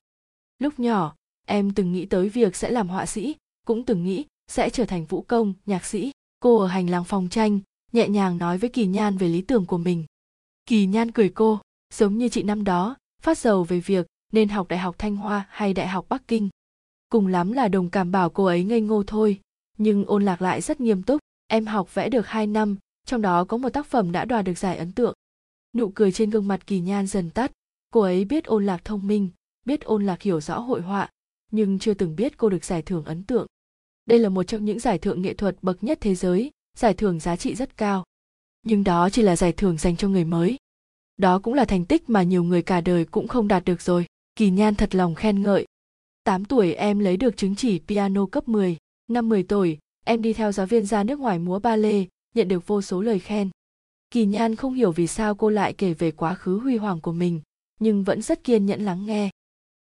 Lúc 0.59 0.79
nhỏ, 0.79 1.15
em 1.47 1.73
từng 1.73 1.91
nghĩ 1.91 2.05
tới 2.05 2.29
việc 2.29 2.55
sẽ 2.55 2.71
làm 2.71 2.87
họa 2.87 3.05
sĩ, 3.05 3.35
cũng 3.65 3.85
từng 3.85 4.03
nghĩ 4.03 4.25
sẽ 4.47 4.69
trở 4.69 4.85
thành 4.85 5.05
vũ 5.05 5.21
công, 5.21 5.53
nhạc 5.65 5.85
sĩ. 5.85 6.11
Cô 6.39 6.57
ở 6.57 6.67
hành 6.67 6.89
lang 6.89 7.03
phòng 7.03 7.29
tranh, 7.29 7.59
nhẹ 7.91 8.07
nhàng 8.07 8.37
nói 8.37 8.57
với 8.57 8.69
Kỳ 8.69 8.85
Nhan 8.87 9.17
về 9.17 9.27
lý 9.27 9.41
tưởng 9.41 9.65
của 9.65 9.77
mình. 9.77 10.05
Kỳ 10.65 10.85
Nhan 10.85 11.11
cười 11.11 11.29
cô, 11.29 11.59
giống 11.93 12.17
như 12.17 12.29
chị 12.29 12.43
năm 12.43 12.63
đó, 12.63 12.95
phát 13.25 13.37
dầu 13.37 13.63
về 13.63 13.79
việc 13.79 14.05
nên 14.31 14.49
học 14.49 14.67
Đại 14.67 14.79
học 14.79 14.95
Thanh 14.97 15.15
Hoa 15.15 15.45
hay 15.49 15.73
Đại 15.73 15.87
học 15.87 16.05
Bắc 16.09 16.27
Kinh. 16.27 16.49
Cùng 17.09 17.27
lắm 17.27 17.51
là 17.51 17.67
đồng 17.67 17.89
cảm 17.89 18.11
bảo 18.11 18.29
cô 18.29 18.45
ấy 18.45 18.63
ngây 18.63 18.81
ngô 18.81 19.03
thôi, 19.07 19.39
nhưng 19.77 20.05
ôn 20.05 20.25
lạc 20.25 20.41
lại 20.41 20.61
rất 20.61 20.81
nghiêm 20.81 21.03
túc. 21.03 21.21
Em 21.47 21.65
học 21.65 21.93
vẽ 21.93 22.09
được 22.09 22.27
2 22.27 22.47
năm, 22.47 22.77
trong 23.05 23.21
đó 23.21 23.43
có 23.45 23.57
một 23.57 23.69
tác 23.69 23.85
phẩm 23.85 24.11
đã 24.11 24.25
đoạt 24.25 24.45
được 24.45 24.57
giải 24.57 24.77
ấn 24.77 24.91
tượng. 24.91 25.13
Nụ 25.75 25.89
cười 25.89 26.11
trên 26.11 26.29
gương 26.29 26.47
mặt 26.47 26.67
kỳ 26.67 26.79
nhan 26.79 27.07
dần 27.07 27.29
tắt, 27.29 27.51
cô 27.91 28.01
ấy 28.01 28.25
biết 28.25 28.45
ôn 28.45 28.65
lạc 28.65 28.85
thông 28.85 29.07
minh, 29.07 29.29
biết 29.65 29.81
ôn 29.81 30.05
lạc 30.05 30.21
hiểu 30.21 30.41
rõ 30.41 30.59
hội 30.59 30.81
họa, 30.81 31.09
nhưng 31.51 31.79
chưa 31.79 31.93
từng 31.93 32.15
biết 32.15 32.37
cô 32.37 32.49
được 32.49 32.63
giải 32.65 32.81
thưởng 32.81 33.05
ấn 33.05 33.23
tượng. 33.23 33.47
Đây 34.05 34.19
là 34.19 34.29
một 34.29 34.43
trong 34.43 34.65
những 34.65 34.79
giải 34.79 34.99
thưởng 34.99 35.21
nghệ 35.21 35.33
thuật 35.33 35.57
bậc 35.61 35.83
nhất 35.83 35.97
thế 36.01 36.15
giới, 36.15 36.51
giải 36.77 36.93
thưởng 36.93 37.19
giá 37.19 37.35
trị 37.35 37.55
rất 37.55 37.77
cao. 37.77 38.03
Nhưng 38.63 38.83
đó 38.83 39.09
chỉ 39.09 39.21
là 39.21 39.35
giải 39.35 39.51
thưởng 39.51 39.77
dành 39.77 39.95
cho 39.95 40.07
người 40.07 40.25
mới. 40.25 40.57
Đó 41.17 41.39
cũng 41.39 41.53
là 41.53 41.65
thành 41.65 41.85
tích 41.85 42.09
mà 42.09 42.23
nhiều 42.23 42.43
người 42.43 42.61
cả 42.61 42.81
đời 42.81 43.05
cũng 43.05 43.27
không 43.27 43.47
đạt 43.47 43.65
được 43.65 43.81
rồi. 43.81 44.05
Kỳ 44.35 44.49
Nhan 44.49 44.75
thật 44.75 44.95
lòng 44.95 45.15
khen 45.15 45.41
ngợi. 45.41 45.65
8 46.23 46.45
tuổi 46.45 46.73
em 46.73 46.99
lấy 46.99 47.17
được 47.17 47.37
chứng 47.37 47.55
chỉ 47.55 47.79
piano 47.79 48.25
cấp 48.25 48.47
10, 48.47 48.77
năm 49.07 49.29
10 49.29 49.43
tuổi, 49.43 49.77
em 50.05 50.21
đi 50.21 50.33
theo 50.33 50.51
giáo 50.51 50.65
viên 50.65 50.85
ra 50.85 51.03
nước 51.03 51.19
ngoài 51.19 51.39
múa 51.39 51.59
ba 51.59 51.75
lê, 51.75 52.05
nhận 52.35 52.47
được 52.47 52.67
vô 52.67 52.81
số 52.81 53.01
lời 53.01 53.19
khen. 53.19 53.49
Kỳ 54.11 54.25
Nhan 54.25 54.55
không 54.55 54.73
hiểu 54.73 54.91
vì 54.91 55.07
sao 55.07 55.35
cô 55.35 55.49
lại 55.49 55.73
kể 55.73 55.93
về 55.93 56.11
quá 56.11 56.35
khứ 56.35 56.59
huy 56.59 56.77
hoàng 56.77 57.01
của 57.01 57.11
mình, 57.11 57.41
nhưng 57.79 58.03
vẫn 58.03 58.21
rất 58.21 58.43
kiên 58.43 58.65
nhẫn 58.65 58.85
lắng 58.85 59.05
nghe. 59.05 59.29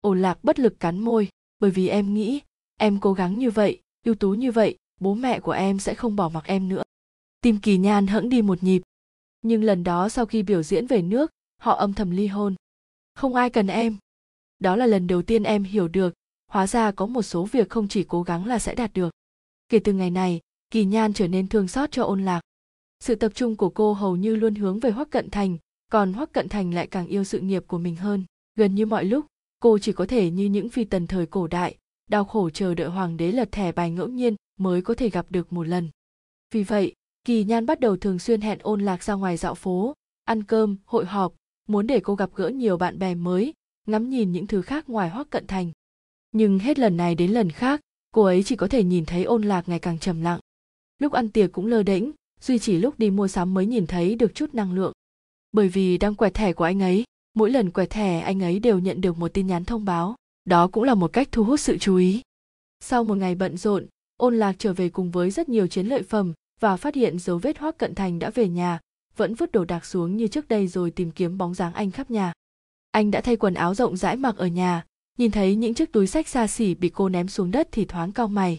Ổ 0.01 0.13
lạc 0.13 0.43
bất 0.43 0.59
lực 0.59 0.79
cắn 0.79 0.99
môi, 0.99 1.27
bởi 1.59 1.71
vì 1.71 1.87
em 1.87 2.13
nghĩ, 2.13 2.39
em 2.79 2.99
cố 2.99 3.13
gắng 3.13 3.39
như 3.39 3.51
vậy, 3.51 3.81
ưu 4.05 4.15
tú 4.15 4.31
như 4.31 4.51
vậy, 4.51 4.77
bố 4.99 5.13
mẹ 5.13 5.39
của 5.39 5.51
em 5.51 5.79
sẽ 5.79 5.95
không 5.95 6.15
bỏ 6.15 6.29
mặc 6.29 6.43
em 6.45 6.69
nữa. 6.69 6.83
Tim 7.41 7.59
Kỳ 7.59 7.77
Nhan 7.77 8.07
hững 8.07 8.29
đi 8.29 8.41
một 8.41 8.63
nhịp. 8.63 8.81
Nhưng 9.41 9.63
lần 9.63 9.83
đó 9.83 10.09
sau 10.09 10.25
khi 10.25 10.43
biểu 10.43 10.63
diễn 10.63 10.87
về 10.87 11.01
nước, 11.01 11.31
họ 11.61 11.73
âm 11.75 11.93
thầm 11.93 12.11
ly 12.11 12.27
hôn. 12.27 12.55
Không 13.15 13.35
ai 13.35 13.49
cần 13.49 13.67
em. 13.67 13.97
Đó 14.59 14.75
là 14.75 14.85
lần 14.85 15.07
đầu 15.07 15.21
tiên 15.21 15.43
em 15.43 15.63
hiểu 15.63 15.87
được, 15.87 16.13
hóa 16.51 16.67
ra 16.67 16.91
có 16.91 17.05
một 17.05 17.21
số 17.21 17.45
việc 17.45 17.69
không 17.69 17.87
chỉ 17.87 18.03
cố 18.03 18.23
gắng 18.23 18.45
là 18.45 18.59
sẽ 18.59 18.75
đạt 18.75 18.93
được. 18.93 19.09
Kể 19.69 19.79
từ 19.79 19.93
ngày 19.93 20.11
này, 20.11 20.39
Kỳ 20.71 20.85
Nhan 20.85 21.13
trở 21.13 21.27
nên 21.27 21.47
thương 21.47 21.67
xót 21.67 21.91
cho 21.91 22.03
ôn 22.03 22.25
lạc. 22.25 22.41
Sự 22.99 23.15
tập 23.15 23.31
trung 23.35 23.55
của 23.55 23.69
cô 23.69 23.93
hầu 23.93 24.15
như 24.15 24.35
luôn 24.35 24.55
hướng 24.55 24.79
về 24.79 24.89
Hoắc 24.89 25.09
Cận 25.09 25.29
Thành, 25.29 25.57
còn 25.91 26.13
Hoắc 26.13 26.31
Cận 26.31 26.49
Thành 26.49 26.73
lại 26.73 26.87
càng 26.87 27.07
yêu 27.07 27.23
sự 27.23 27.39
nghiệp 27.39 27.63
của 27.67 27.77
mình 27.77 27.95
hơn. 27.95 28.25
Gần 28.55 28.75
như 28.75 28.85
mọi 28.85 29.05
lúc, 29.05 29.25
cô 29.59 29.79
chỉ 29.79 29.91
có 29.93 30.05
thể 30.05 30.31
như 30.31 30.45
những 30.45 30.69
phi 30.69 30.83
tần 30.83 31.07
thời 31.07 31.25
cổ 31.25 31.47
đại, 31.47 31.77
đau 32.09 32.25
khổ 32.25 32.49
chờ 32.49 32.73
đợi 32.73 32.89
hoàng 32.89 33.17
đế 33.17 33.31
lật 33.31 33.51
thẻ 33.51 33.71
bài 33.71 33.91
ngẫu 33.91 34.07
nhiên 34.07 34.35
mới 34.59 34.81
có 34.81 34.93
thể 34.93 35.09
gặp 35.09 35.25
được 35.29 35.53
một 35.53 35.67
lần. 35.67 35.89
Vì 36.51 36.63
vậy, 36.63 36.93
Kỳ 37.27 37.43
Nhan 37.43 37.65
bắt 37.65 37.79
đầu 37.79 37.97
thường 37.97 38.19
xuyên 38.19 38.41
hẹn 38.41 38.59
ôn 38.61 38.81
lạc 38.81 39.03
ra 39.03 39.13
ngoài 39.13 39.37
dạo 39.37 39.55
phố, 39.55 39.93
ăn 40.23 40.43
cơm, 40.43 40.77
hội 40.85 41.05
họp, 41.05 41.33
muốn 41.67 41.87
để 41.87 41.99
cô 41.99 42.15
gặp 42.15 42.29
gỡ 42.35 42.49
nhiều 42.49 42.77
bạn 42.77 42.99
bè 42.99 43.15
mới, 43.15 43.53
ngắm 43.87 44.09
nhìn 44.09 44.31
những 44.31 44.47
thứ 44.47 44.61
khác 44.61 44.89
ngoài 44.89 45.09
Hoắc 45.09 45.29
Cận 45.29 45.47
Thành. 45.47 45.71
Nhưng 46.31 46.59
hết 46.59 46.79
lần 46.79 46.97
này 46.97 47.15
đến 47.15 47.31
lần 47.31 47.49
khác, 47.49 47.81
cô 48.11 48.23
ấy 48.23 48.43
chỉ 48.43 48.55
có 48.55 48.67
thể 48.67 48.83
nhìn 48.83 49.05
thấy 49.05 49.23
ôn 49.23 49.43
lạc 49.43 49.69
ngày 49.69 49.79
càng 49.79 49.99
trầm 49.99 50.21
lặng. 50.21 50.39
Lúc 50.99 51.13
ăn 51.13 51.29
tiệc 51.29 51.51
cũng 51.51 51.65
lơ 51.67 51.83
đễnh, 51.83 52.11
duy 52.41 52.59
chỉ 52.59 52.77
lúc 52.77 52.99
đi 52.99 53.09
mua 53.09 53.27
sắm 53.27 53.53
mới 53.53 53.65
nhìn 53.65 53.87
thấy 53.87 54.15
được 54.15 54.35
chút 54.35 54.53
năng 54.53 54.73
lượng. 54.73 54.93
Bởi 55.51 55.69
vì 55.69 55.97
đang 55.97 56.15
quẹt 56.15 56.33
thẻ 56.33 56.53
của 56.53 56.63
anh 56.63 56.81
ấy, 56.81 57.03
mỗi 57.33 57.51
lần 57.51 57.71
quẹt 57.71 57.89
thẻ 57.89 58.19
anh 58.19 58.43
ấy 58.43 58.59
đều 58.59 58.79
nhận 58.79 59.01
được 59.01 59.17
một 59.17 59.33
tin 59.33 59.47
nhắn 59.47 59.65
thông 59.65 59.85
báo, 59.85 60.15
đó 60.45 60.67
cũng 60.67 60.83
là 60.83 60.95
một 60.95 61.13
cách 61.13 61.27
thu 61.31 61.43
hút 61.43 61.59
sự 61.59 61.77
chú 61.77 61.95
ý. 61.95 62.21
Sau 62.79 63.03
một 63.03 63.15
ngày 63.17 63.35
bận 63.35 63.57
rộn, 63.57 63.85
ôn 64.17 64.37
lạc 64.37 64.55
trở 64.59 64.73
về 64.73 64.89
cùng 64.89 65.11
với 65.11 65.31
rất 65.31 65.49
nhiều 65.49 65.67
chiến 65.67 65.87
lợi 65.87 66.03
phẩm 66.03 66.33
và 66.59 66.77
phát 66.77 66.95
hiện 66.95 67.19
dấu 67.19 67.37
vết 67.37 67.57
hoác 67.57 67.77
cận 67.77 67.95
thành 67.95 68.19
đã 68.19 68.29
về 68.29 68.47
nhà, 68.47 68.79
vẫn 69.15 69.35
vứt 69.35 69.51
đồ 69.51 69.65
đạc 69.65 69.85
xuống 69.85 70.17
như 70.17 70.27
trước 70.27 70.47
đây 70.47 70.67
rồi 70.67 70.91
tìm 70.91 71.11
kiếm 71.11 71.37
bóng 71.37 71.53
dáng 71.53 71.73
anh 71.73 71.91
khắp 71.91 72.11
nhà. 72.11 72.33
Anh 72.91 73.11
đã 73.11 73.21
thay 73.21 73.35
quần 73.35 73.53
áo 73.53 73.75
rộng 73.75 73.97
rãi 73.97 74.17
mặc 74.17 74.37
ở 74.37 74.47
nhà, 74.47 74.85
nhìn 75.17 75.31
thấy 75.31 75.55
những 75.55 75.73
chiếc 75.73 75.91
túi 75.91 76.07
sách 76.07 76.27
xa 76.27 76.47
xỉ 76.47 76.75
bị 76.75 76.89
cô 76.89 77.09
ném 77.09 77.27
xuống 77.27 77.51
đất 77.51 77.67
thì 77.71 77.85
thoáng 77.85 78.11
cau 78.11 78.27
mày. 78.27 78.57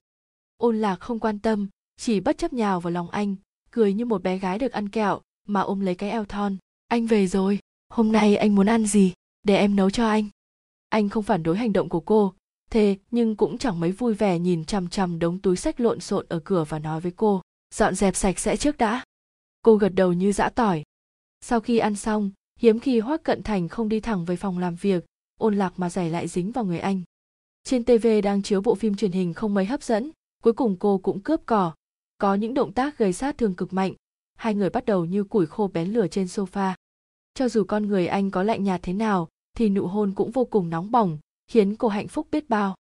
Ôn 0.57 0.81
lạc 0.81 1.01
không 1.01 1.19
quan 1.19 1.39
tâm, 1.39 1.69
chỉ 1.97 2.21
bất 2.21 2.39
chấp 2.39 2.53
nhào 2.53 2.81
vào 2.81 2.91
lòng 2.91 3.11
anh, 3.11 3.37
cười 3.71 3.93
như 3.93 4.05
một 4.05 4.23
bé 4.23 4.39
gái 4.39 4.59
được 4.59 4.73
ăn 4.73 4.89
kẹo 4.89 5.21
mà 5.47 5.61
ôm 5.61 5.81
lấy 5.81 5.95
cái 5.95 6.11
eo 6.11 6.25
thon. 6.25 6.57
Anh 6.89 7.07
về 7.07 7.27
rồi, 7.27 7.59
hôm 7.89 8.13
nay 8.13 8.37
anh 8.37 8.55
muốn 8.55 8.67
ăn 8.67 8.87
gì, 8.87 9.13
để 9.43 9.57
em 9.57 9.77
nấu 9.77 9.91
cho 9.91 10.09
anh. 10.09 10.29
Anh 10.89 11.09
không 11.09 11.23
phản 11.23 11.43
đối 11.43 11.57
hành 11.57 11.73
động 11.73 11.89
của 11.89 12.01
cô, 12.01 12.35
thế 12.71 12.97
nhưng 13.11 13.37
cũng 13.37 13.59
chẳng 13.59 13.81
mấy 13.81 13.93
vui 13.93 14.15
vẻ 14.15 14.39
nhìn 14.39 14.65
chằm 14.65 14.89
chằm 14.89 15.19
đống 15.19 15.39
túi 15.39 15.57
sách 15.57 15.81
lộn 15.81 16.01
xộn 16.01 16.27
ở 16.29 16.41
cửa 16.45 16.65
và 16.69 16.79
nói 16.79 17.01
với 17.01 17.13
cô, 17.17 17.43
dọn 17.75 17.95
dẹp 17.95 18.17
sạch 18.17 18.39
sẽ 18.39 18.57
trước 18.57 18.79
đã. 18.79 19.05
Cô 19.63 19.77
gật 19.77 19.89
đầu 19.89 20.13
như 20.13 20.33
dã 20.33 20.49
tỏi. 20.49 20.83
Sau 21.41 21.61
khi 21.61 21.79
ăn 21.79 21.97
xong, 21.97 22.31
hiếm 22.59 22.81
khi 22.81 23.01
Hoác 23.01 23.23
Cận 23.23 23.43
Thành 23.43 23.69
không 23.69 23.89
đi 23.89 24.01
thẳng 24.01 24.25
về 24.25 24.37
phòng 24.37 24.59
làm 24.59 24.75
việc, 24.75 25.05
ôn 25.39 25.57
lạc 25.57 25.79
mà 25.79 25.91
giày 25.91 26.11
lại 26.11 26.29
dính 26.29 26.53
vào 26.53 26.65
người 26.65 26.79
anh. 26.79 27.03
Trên 27.65 27.85
TV 27.85 28.07
đang 28.23 28.43
chiếu 28.43 28.61
bộ 28.61 28.75
phim 28.75 28.95
truyền 28.95 29.13
hình 29.13 29.35
không 29.35 29.55
mấy 29.55 29.65
hấp 29.65 29.83
dẫn, 29.83 30.11
cuối 30.43 30.53
cùng 30.53 30.77
cô 30.79 30.99
cũng 30.99 31.21
cướp 31.21 31.41
cỏ. 31.47 31.73
Có 32.19 32.35
những 32.35 32.55
động 32.55 32.73
tác 32.73 32.99
gây 32.99 33.13
sát 33.13 33.39
thương 33.39 33.55
cực 33.55 33.73
mạnh, 33.73 33.93
hai 34.35 34.55
người 34.55 34.71
bắt 34.71 34.85
đầu 34.85 35.05
như 35.05 35.25
củi 35.25 35.47
khô 35.47 35.69
bén 35.69 35.93
lửa 35.93 36.07
trên 36.07 36.27
sofa. 36.27 36.75
Cho 37.35 37.49
dù 37.49 37.65
con 37.65 37.87
người 37.87 38.07
anh 38.07 38.31
có 38.31 38.43
lạnh 38.43 38.65
nhạt 38.65 38.81
thế 38.83 38.93
nào, 38.93 39.29
thì 39.57 39.69
nụ 39.69 39.87
hôn 39.87 40.15
cũng 40.15 40.31
vô 40.31 40.45
cùng 40.45 40.71
nóng 40.71 40.91
bỏng, 40.91 41.19
khiến 41.47 41.77
cô 41.77 41.89
hạnh 41.89 42.09
phúc 42.09 42.29
biết 42.31 42.49
bao. 42.49 42.75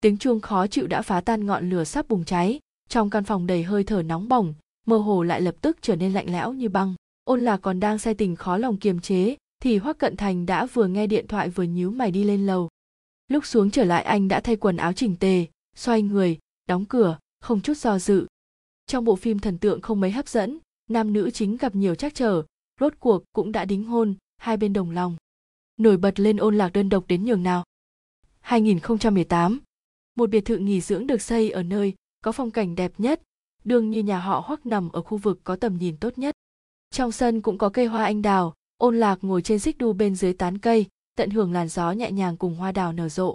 Tiếng 0.00 0.18
chuông 0.18 0.40
khó 0.40 0.66
chịu 0.66 0.86
đã 0.86 1.02
phá 1.02 1.20
tan 1.20 1.46
ngọn 1.46 1.70
lửa 1.70 1.84
sắp 1.84 2.08
bùng 2.08 2.24
cháy, 2.24 2.60
trong 2.88 3.10
căn 3.10 3.24
phòng 3.24 3.46
đầy 3.46 3.62
hơi 3.62 3.84
thở 3.84 4.02
nóng 4.02 4.28
bỏng, 4.28 4.54
mơ 4.86 4.96
hồ 4.96 5.22
lại 5.22 5.40
lập 5.40 5.54
tức 5.60 5.78
trở 5.80 5.96
nên 5.96 6.12
lạnh 6.12 6.32
lẽo 6.32 6.52
như 6.52 6.68
băng. 6.68 6.94
Ôn 7.24 7.40
là 7.40 7.56
còn 7.56 7.80
đang 7.80 7.98
say 7.98 8.14
tình 8.14 8.36
khó 8.36 8.56
lòng 8.56 8.76
kiềm 8.76 9.00
chế, 9.00 9.36
thì 9.62 9.78
Hoắc 9.78 9.98
Cận 9.98 10.16
Thành 10.16 10.46
đã 10.46 10.66
vừa 10.66 10.86
nghe 10.86 11.06
điện 11.06 11.26
thoại 11.26 11.48
vừa 11.48 11.64
nhíu 11.64 11.90
mày 11.90 12.10
đi 12.10 12.24
lên 12.24 12.46
lầu. 12.46 12.68
Lúc 13.28 13.46
xuống 13.46 13.70
trở 13.70 13.84
lại 13.84 14.02
anh 14.02 14.28
đã 14.28 14.40
thay 14.40 14.56
quần 14.56 14.76
áo 14.76 14.92
chỉnh 14.92 15.16
tề, 15.16 15.46
xoay 15.76 16.02
người, 16.02 16.38
đóng 16.68 16.84
cửa, 16.84 17.18
không 17.40 17.60
chút 17.60 17.76
do 17.76 17.98
dự. 17.98 18.26
Trong 18.86 19.04
bộ 19.04 19.16
phim 19.16 19.38
thần 19.38 19.58
tượng 19.58 19.80
không 19.80 20.00
mấy 20.00 20.10
hấp 20.10 20.28
dẫn, 20.28 20.58
nam 20.90 21.12
nữ 21.12 21.30
chính 21.30 21.56
gặp 21.56 21.74
nhiều 21.74 21.94
trắc 21.94 22.14
trở, 22.14 22.42
rốt 22.80 22.92
cuộc 23.00 23.24
cũng 23.32 23.52
đã 23.52 23.64
đính 23.64 23.84
hôn, 23.84 24.14
hai 24.38 24.56
bên 24.56 24.72
đồng 24.72 24.90
lòng. 24.90 25.16
Nổi 25.76 25.96
bật 25.96 26.20
lên 26.20 26.36
ôn 26.36 26.58
lạc 26.58 26.72
đơn 26.72 26.88
độc 26.88 27.04
đến 27.08 27.24
nhường 27.24 27.42
nào. 27.42 27.64
2018 28.40 29.60
Một 30.16 30.30
biệt 30.30 30.44
thự 30.44 30.56
nghỉ 30.56 30.80
dưỡng 30.80 31.06
được 31.06 31.22
xây 31.22 31.50
ở 31.50 31.62
nơi 31.62 31.94
có 32.22 32.32
phong 32.32 32.50
cảnh 32.50 32.74
đẹp 32.74 32.92
nhất, 32.98 33.22
đường 33.64 33.90
như 33.90 34.02
nhà 34.02 34.18
họ 34.18 34.42
Hoắc 34.46 34.66
nằm 34.66 34.88
ở 34.88 35.02
khu 35.02 35.18
vực 35.18 35.40
có 35.44 35.56
tầm 35.56 35.76
nhìn 35.78 35.96
tốt 35.96 36.18
nhất. 36.18 36.34
Trong 36.90 37.12
sân 37.12 37.42
cũng 37.42 37.58
có 37.58 37.68
cây 37.68 37.86
hoa 37.86 38.04
anh 38.04 38.22
đào, 38.22 38.54
ôn 38.76 39.00
lạc 39.00 39.18
ngồi 39.22 39.42
trên 39.42 39.58
xích 39.58 39.78
đu 39.78 39.92
bên 39.92 40.14
dưới 40.14 40.32
tán 40.32 40.58
cây 40.58 40.86
tận 41.16 41.30
hưởng 41.30 41.52
làn 41.52 41.68
gió 41.68 41.92
nhẹ 41.92 42.10
nhàng 42.10 42.36
cùng 42.36 42.54
hoa 42.54 42.72
đào 42.72 42.92
nở 42.92 43.08
rộ. 43.08 43.34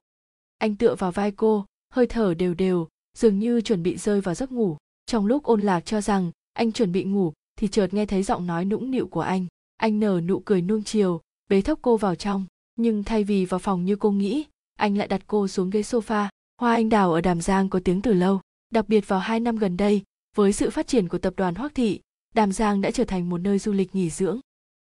Anh 0.58 0.76
tựa 0.76 0.96
vào 0.96 1.12
vai 1.12 1.32
cô 1.32 1.66
hơi 1.94 2.08
thở 2.08 2.34
đều 2.34 2.54
đều 2.54 2.88
dường 3.18 3.40
như 3.40 3.62
chuẩn 3.62 3.84
bị 3.84 3.98
rơi 3.98 4.22
vào 4.22 4.36
giấc 4.36 4.52
ngủ. 4.52 4.78
Trong 5.06 5.26
lúc 5.26 5.44
ôn 5.44 5.62
lạc 5.62 5.86
cho 5.86 6.02
rằng 6.02 6.32
anh 6.54 6.72
chuẩn 6.72 6.92
bị 6.92 7.04
ngủ 7.04 7.34
thì 7.56 7.68
chợt 7.68 7.94
nghe 7.94 8.06
thấy 8.06 8.24
giọng 8.24 8.48
nói 8.48 8.66
nũng 8.66 8.92
nịu 8.92 9.08
của 9.08 9.22
anh. 9.22 9.46
Anh 9.78 10.00
nở 10.00 10.22
nụ 10.22 10.40
cười 10.40 10.62
nuông 10.62 10.84
chiều 10.84 11.22
bế 11.50 11.62
thốc 11.62 11.80
cô 11.82 11.98
vào 11.98 12.16
trong. 12.16 12.46
Nhưng 12.76 13.04
thay 13.04 13.24
vì 13.24 13.46
vào 13.46 13.60
phòng 13.60 13.86
như 13.86 13.96
cô 13.96 14.12
nghĩ 14.12 14.46
anh 14.76 14.98
lại 14.98 15.08
đặt 15.08 15.22
cô 15.28 15.48
xuống 15.48 15.70
ghế 15.70 15.82
sofa 15.82 16.28
hoa 16.58 16.74
anh 16.74 16.90
đào 16.90 17.14
ở 17.14 17.22
đàm 17.22 17.42
giang 17.42 17.70
có 17.70 17.80
tiếng 17.84 18.02
từ 18.02 18.14
lâu 18.14 18.42
đặc 18.72 18.90
biệt 18.90 19.08
vào 19.08 19.20
hai 19.20 19.40
năm 19.40 19.58
gần 19.58 19.78
đây 19.78 20.02
với 20.36 20.54
sự 20.54 20.70
phát 20.70 20.88
triển 20.88 21.08
của 21.08 21.18
tập 21.18 21.34
đoàn 21.38 21.56
hoác 21.56 21.76
thị 21.76 22.02
đàm 22.36 22.52
giang 22.52 22.82
đã 22.82 22.92
trở 22.92 23.04
thành 23.04 23.30
một 23.30 23.38
nơi 23.38 23.60
du 23.60 23.72
lịch 23.72 23.96
nghỉ 23.96 24.10
dưỡng 24.10 24.40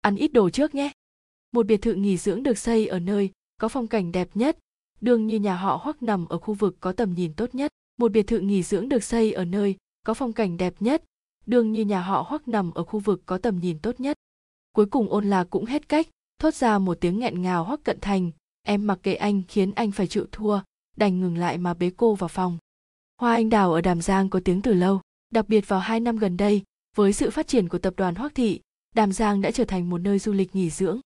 ăn 0.01 0.15
ít 0.15 0.33
đồ 0.33 0.49
trước 0.49 0.75
nhé. 0.75 0.91
Một 1.51 1.65
biệt 1.65 1.81
thự 1.81 1.93
nghỉ 1.93 2.17
dưỡng 2.17 2.43
được 2.43 2.57
xây 2.57 2.87
ở 2.87 2.99
nơi 2.99 3.31
có 3.61 3.67
phong 3.67 3.87
cảnh 3.87 4.11
đẹp 4.11 4.29
nhất, 4.33 4.57
đường 5.01 5.27
như 5.27 5.39
nhà 5.39 5.55
họ 5.55 5.79
Hoắc 5.83 6.03
nằm 6.03 6.25
ở 6.25 6.37
khu 6.37 6.53
vực 6.53 6.75
có 6.79 6.91
tầm 6.91 7.13
nhìn 7.13 7.33
tốt 7.33 7.55
nhất. 7.55 7.71
Một 7.97 8.11
biệt 8.11 8.27
thự 8.27 8.39
nghỉ 8.39 8.63
dưỡng 8.63 8.89
được 8.89 9.03
xây 9.03 9.33
ở 9.33 9.45
nơi 9.45 9.75
có 10.05 10.13
phong 10.13 10.33
cảnh 10.33 10.57
đẹp 10.57 10.73
nhất, 10.79 11.03
đường 11.45 11.71
như 11.71 11.85
nhà 11.85 12.01
họ 12.01 12.25
hoắc 12.29 12.47
nằm 12.47 12.71
ở 12.71 12.83
khu 12.83 12.99
vực 12.99 13.21
có 13.25 13.37
tầm 13.37 13.59
nhìn 13.59 13.79
tốt 13.79 13.99
nhất 13.99 14.17
cuối 14.73 14.85
cùng 14.85 15.09
ôn 15.09 15.29
lạc 15.29 15.47
cũng 15.49 15.65
hết 15.65 15.89
cách 15.89 16.07
thốt 16.39 16.53
ra 16.53 16.79
một 16.79 16.97
tiếng 17.01 17.19
nghẹn 17.19 17.41
ngào 17.41 17.63
hoắc 17.63 17.83
cận 17.83 17.99
thành 18.01 18.31
em 18.63 18.87
mặc 18.87 18.99
kệ 19.03 19.13
anh 19.13 19.41
khiến 19.47 19.71
anh 19.75 19.91
phải 19.91 20.07
chịu 20.07 20.25
thua 20.31 20.59
đành 20.97 21.19
ngừng 21.19 21.37
lại 21.37 21.57
mà 21.57 21.73
bế 21.73 21.91
cô 21.97 22.15
vào 22.15 22.27
phòng 22.27 22.57
hoa 23.17 23.33
anh 23.33 23.49
đào 23.49 23.73
ở 23.73 23.81
đàm 23.81 24.01
giang 24.01 24.29
có 24.29 24.39
tiếng 24.45 24.61
từ 24.61 24.73
lâu, 24.73 25.01
đặc 25.31 25.49
biệt 25.49 25.67
vào 25.67 25.79
hai 25.79 25.99
năm 25.99 26.17
gần 26.17 26.37
đây, 26.37 26.63
với 26.95 27.13
sự 27.13 27.29
phát 27.29 27.47
triển 27.47 27.69
của 27.69 27.77
tập 27.77 27.93
đoàn 27.97 28.15
hoắc 28.15 28.35
thị, 28.35 28.61
đàm 28.95 29.11
giang 29.11 29.41
đã 29.41 29.51
trở 29.51 29.65
thành 29.65 29.89
một 29.89 29.97
nơi 29.97 30.19
du 30.19 30.33
lịch 30.33 30.55
nghỉ 30.55 30.69
dưỡng. 30.69 30.99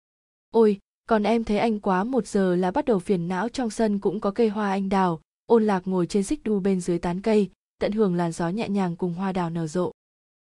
Ôi, 0.50 0.78
còn 1.08 1.22
em 1.22 1.44
thấy 1.44 1.58
anh 1.58 1.80
quá, 1.80 2.04
một 2.04 2.26
giờ 2.26 2.56
là 2.56 2.70
bắt 2.70 2.84
đầu 2.84 2.98
phiền 2.98 3.28
não 3.28 3.48
trong 3.48 3.70
sân 3.70 3.98
cũng 3.98 4.20
có 4.20 4.30
cây 4.30 4.48
hoa 4.48 4.70
anh 4.70 4.88
đào, 4.88 5.20
ôn 5.46 5.66
lạc 5.66 5.88
ngồi 5.88 6.06
trên 6.06 6.22
xích 6.22 6.42
đu 6.44 6.60
bên 6.60 6.80
dưới 6.80 6.98
tán 6.98 7.20
cây, 7.20 7.50
tận 7.78 7.92
hưởng 7.92 8.14
làn 8.14 8.32
gió 8.32 8.48
nhẹ 8.48 8.68
nhàng 8.68 8.96
cùng 8.96 9.14
hoa 9.14 9.32
đào 9.32 9.50
nở 9.50 9.66
rộ. 9.66 9.92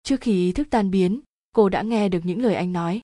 Trước 0.03 0.21
khi 0.21 0.31
ý 0.31 0.51
thức 0.51 0.67
tan 0.69 0.91
biến, 0.91 1.19
cô 1.51 1.69
đã 1.69 1.81
nghe 1.81 2.09
được 2.09 2.19
những 2.23 2.41
lời 2.41 2.55
anh 2.55 2.73
nói. 2.73 3.01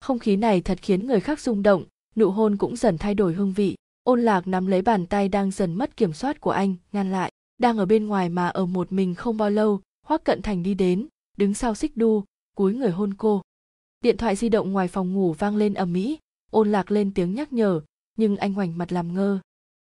Không 0.00 0.18
khí 0.18 0.36
này 0.36 0.60
thật 0.60 0.78
khiến 0.82 1.06
người 1.06 1.20
khác 1.20 1.40
rung 1.40 1.62
động, 1.62 1.84
nụ 2.16 2.30
hôn 2.30 2.56
cũng 2.56 2.76
dần 2.76 2.98
thay 2.98 3.14
đổi 3.14 3.34
hương 3.34 3.52
vị. 3.52 3.76
Ôn 4.02 4.22
lạc 4.22 4.46
nắm 4.46 4.66
lấy 4.66 4.82
bàn 4.82 5.06
tay 5.06 5.28
đang 5.28 5.50
dần 5.50 5.74
mất 5.74 5.96
kiểm 5.96 6.12
soát 6.12 6.40
của 6.40 6.50
anh, 6.50 6.74
ngăn 6.92 7.12
lại 7.12 7.32
đang 7.58 7.78
ở 7.78 7.86
bên 7.86 8.06
ngoài 8.06 8.28
mà 8.28 8.48
ở 8.48 8.66
một 8.66 8.92
mình 8.92 9.14
không 9.14 9.36
bao 9.36 9.50
lâu 9.50 9.80
hoắc 10.06 10.24
cận 10.24 10.42
thành 10.42 10.62
đi 10.62 10.74
đến, 10.74 11.08
đứng 11.36 11.54
sau 11.54 11.74
xích 11.74 11.96
đu, 11.96 12.24
cúi 12.54 12.74
người 12.74 12.90
hôn 12.90 13.14
cô. 13.14 13.42
Điện 14.00 14.16
thoại 14.16 14.36
di 14.36 14.48
động 14.48 14.72
ngoài 14.72 14.88
phòng 14.88 15.14
ngủ 15.14 15.32
vang 15.32 15.56
lên 15.56 15.74
ầm 15.74 15.94
ĩ, 15.94 16.18
ôn 16.50 16.72
lạc 16.72 16.90
lên 16.90 17.14
tiếng 17.14 17.34
nhắc 17.34 17.52
nhở, 17.52 17.80
nhưng 18.16 18.36
anh 18.36 18.52
hoành 18.52 18.78
mặt 18.78 18.92
làm 18.92 19.14
ngơ. 19.14 19.38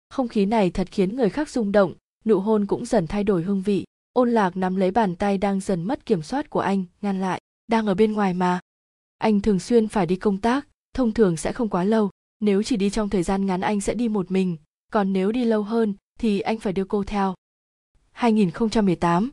Không 0.09 0.29
khí 0.29 0.47
này 0.47 0.71
thật 0.71 0.89
khiến 0.91 1.17
người 1.17 1.31
khác 1.31 1.49
rung 1.49 1.73
động, 1.73 1.95
nụ 2.25 2.41
hôn 2.41 2.67
cũng 2.67 2.85
dần 2.85 3.07
thay 3.07 3.25
đổi 3.25 3.43
hương 3.43 3.63
vị. 3.63 3.85
Ôn 4.13 4.31
lạc 4.31 4.57
nắm 4.57 4.77
lấy 4.77 4.91
bàn 4.91 5.17
tay 5.17 5.39
đang 5.39 5.61
dần 5.61 5.83
mất 5.83 6.07
kiểm 6.07 6.23
soát 6.23 6.51
của 6.51 6.61
anh, 6.61 6.85
ngăn 7.03 7.21
lại, 7.21 7.41
đang 7.67 7.87
ở 7.87 7.95
bên 7.95 8.13
ngoài 8.13 8.35
mà. 8.35 8.61
Anh 9.19 9.41
thường 9.41 9.59
xuyên 9.59 9.89
phải 9.89 10.07
đi 10.07 10.17
công 10.17 10.41
tác, 10.41 10.69
thông 10.95 11.13
thường 11.13 11.37
sẽ 11.37 11.53
không 11.53 11.69
quá 11.69 11.85
lâu. 11.85 12.11
Nếu 12.41 12.63
chỉ 12.63 12.77
đi 12.77 12.91
trong 12.91 13.09
thời 13.09 13.23
gian 13.23 13.47
ngắn 13.47 13.61
anh 13.61 13.81
sẽ 13.81 13.95
đi 13.95 14.09
một 14.09 14.31
mình, 14.31 14.57
còn 14.93 15.13
nếu 15.13 15.33
đi 15.33 15.45
lâu 15.45 15.63
hơn 15.63 15.95
thì 16.19 16.41
anh 16.41 16.59
phải 16.59 16.73
đưa 16.73 16.85
cô 16.85 17.05
theo. 17.05 17.35
2018 18.19 19.31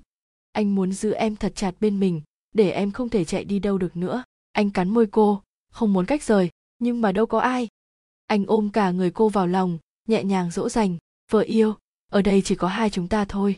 anh 0.51 0.75
muốn 0.75 0.91
giữ 0.91 1.11
em 1.11 1.35
thật 1.35 1.53
chặt 1.55 1.75
bên 1.79 1.99
mình, 1.99 2.21
để 2.53 2.71
em 2.71 2.91
không 2.91 3.09
thể 3.09 3.25
chạy 3.25 3.43
đi 3.43 3.59
đâu 3.59 3.77
được 3.77 3.97
nữa. 3.97 4.23
Anh 4.51 4.71
cắn 4.71 4.89
môi 4.89 5.07
cô, 5.07 5.41
không 5.71 5.93
muốn 5.93 6.05
cách 6.05 6.23
rời, 6.23 6.49
nhưng 6.79 7.01
mà 7.01 7.11
đâu 7.11 7.25
có 7.25 7.39
ai. 7.39 7.67
Anh 8.27 8.45
ôm 8.47 8.69
cả 8.69 8.91
người 8.91 9.11
cô 9.11 9.29
vào 9.29 9.47
lòng, 9.47 9.77
nhẹ 10.07 10.23
nhàng 10.23 10.51
dỗ 10.51 10.69
dành, 10.69 10.97
vợ 11.31 11.39
yêu, 11.39 11.75
ở 12.11 12.21
đây 12.21 12.41
chỉ 12.41 12.55
có 12.55 12.67
hai 12.67 12.89
chúng 12.89 13.07
ta 13.07 13.25
thôi. 13.25 13.55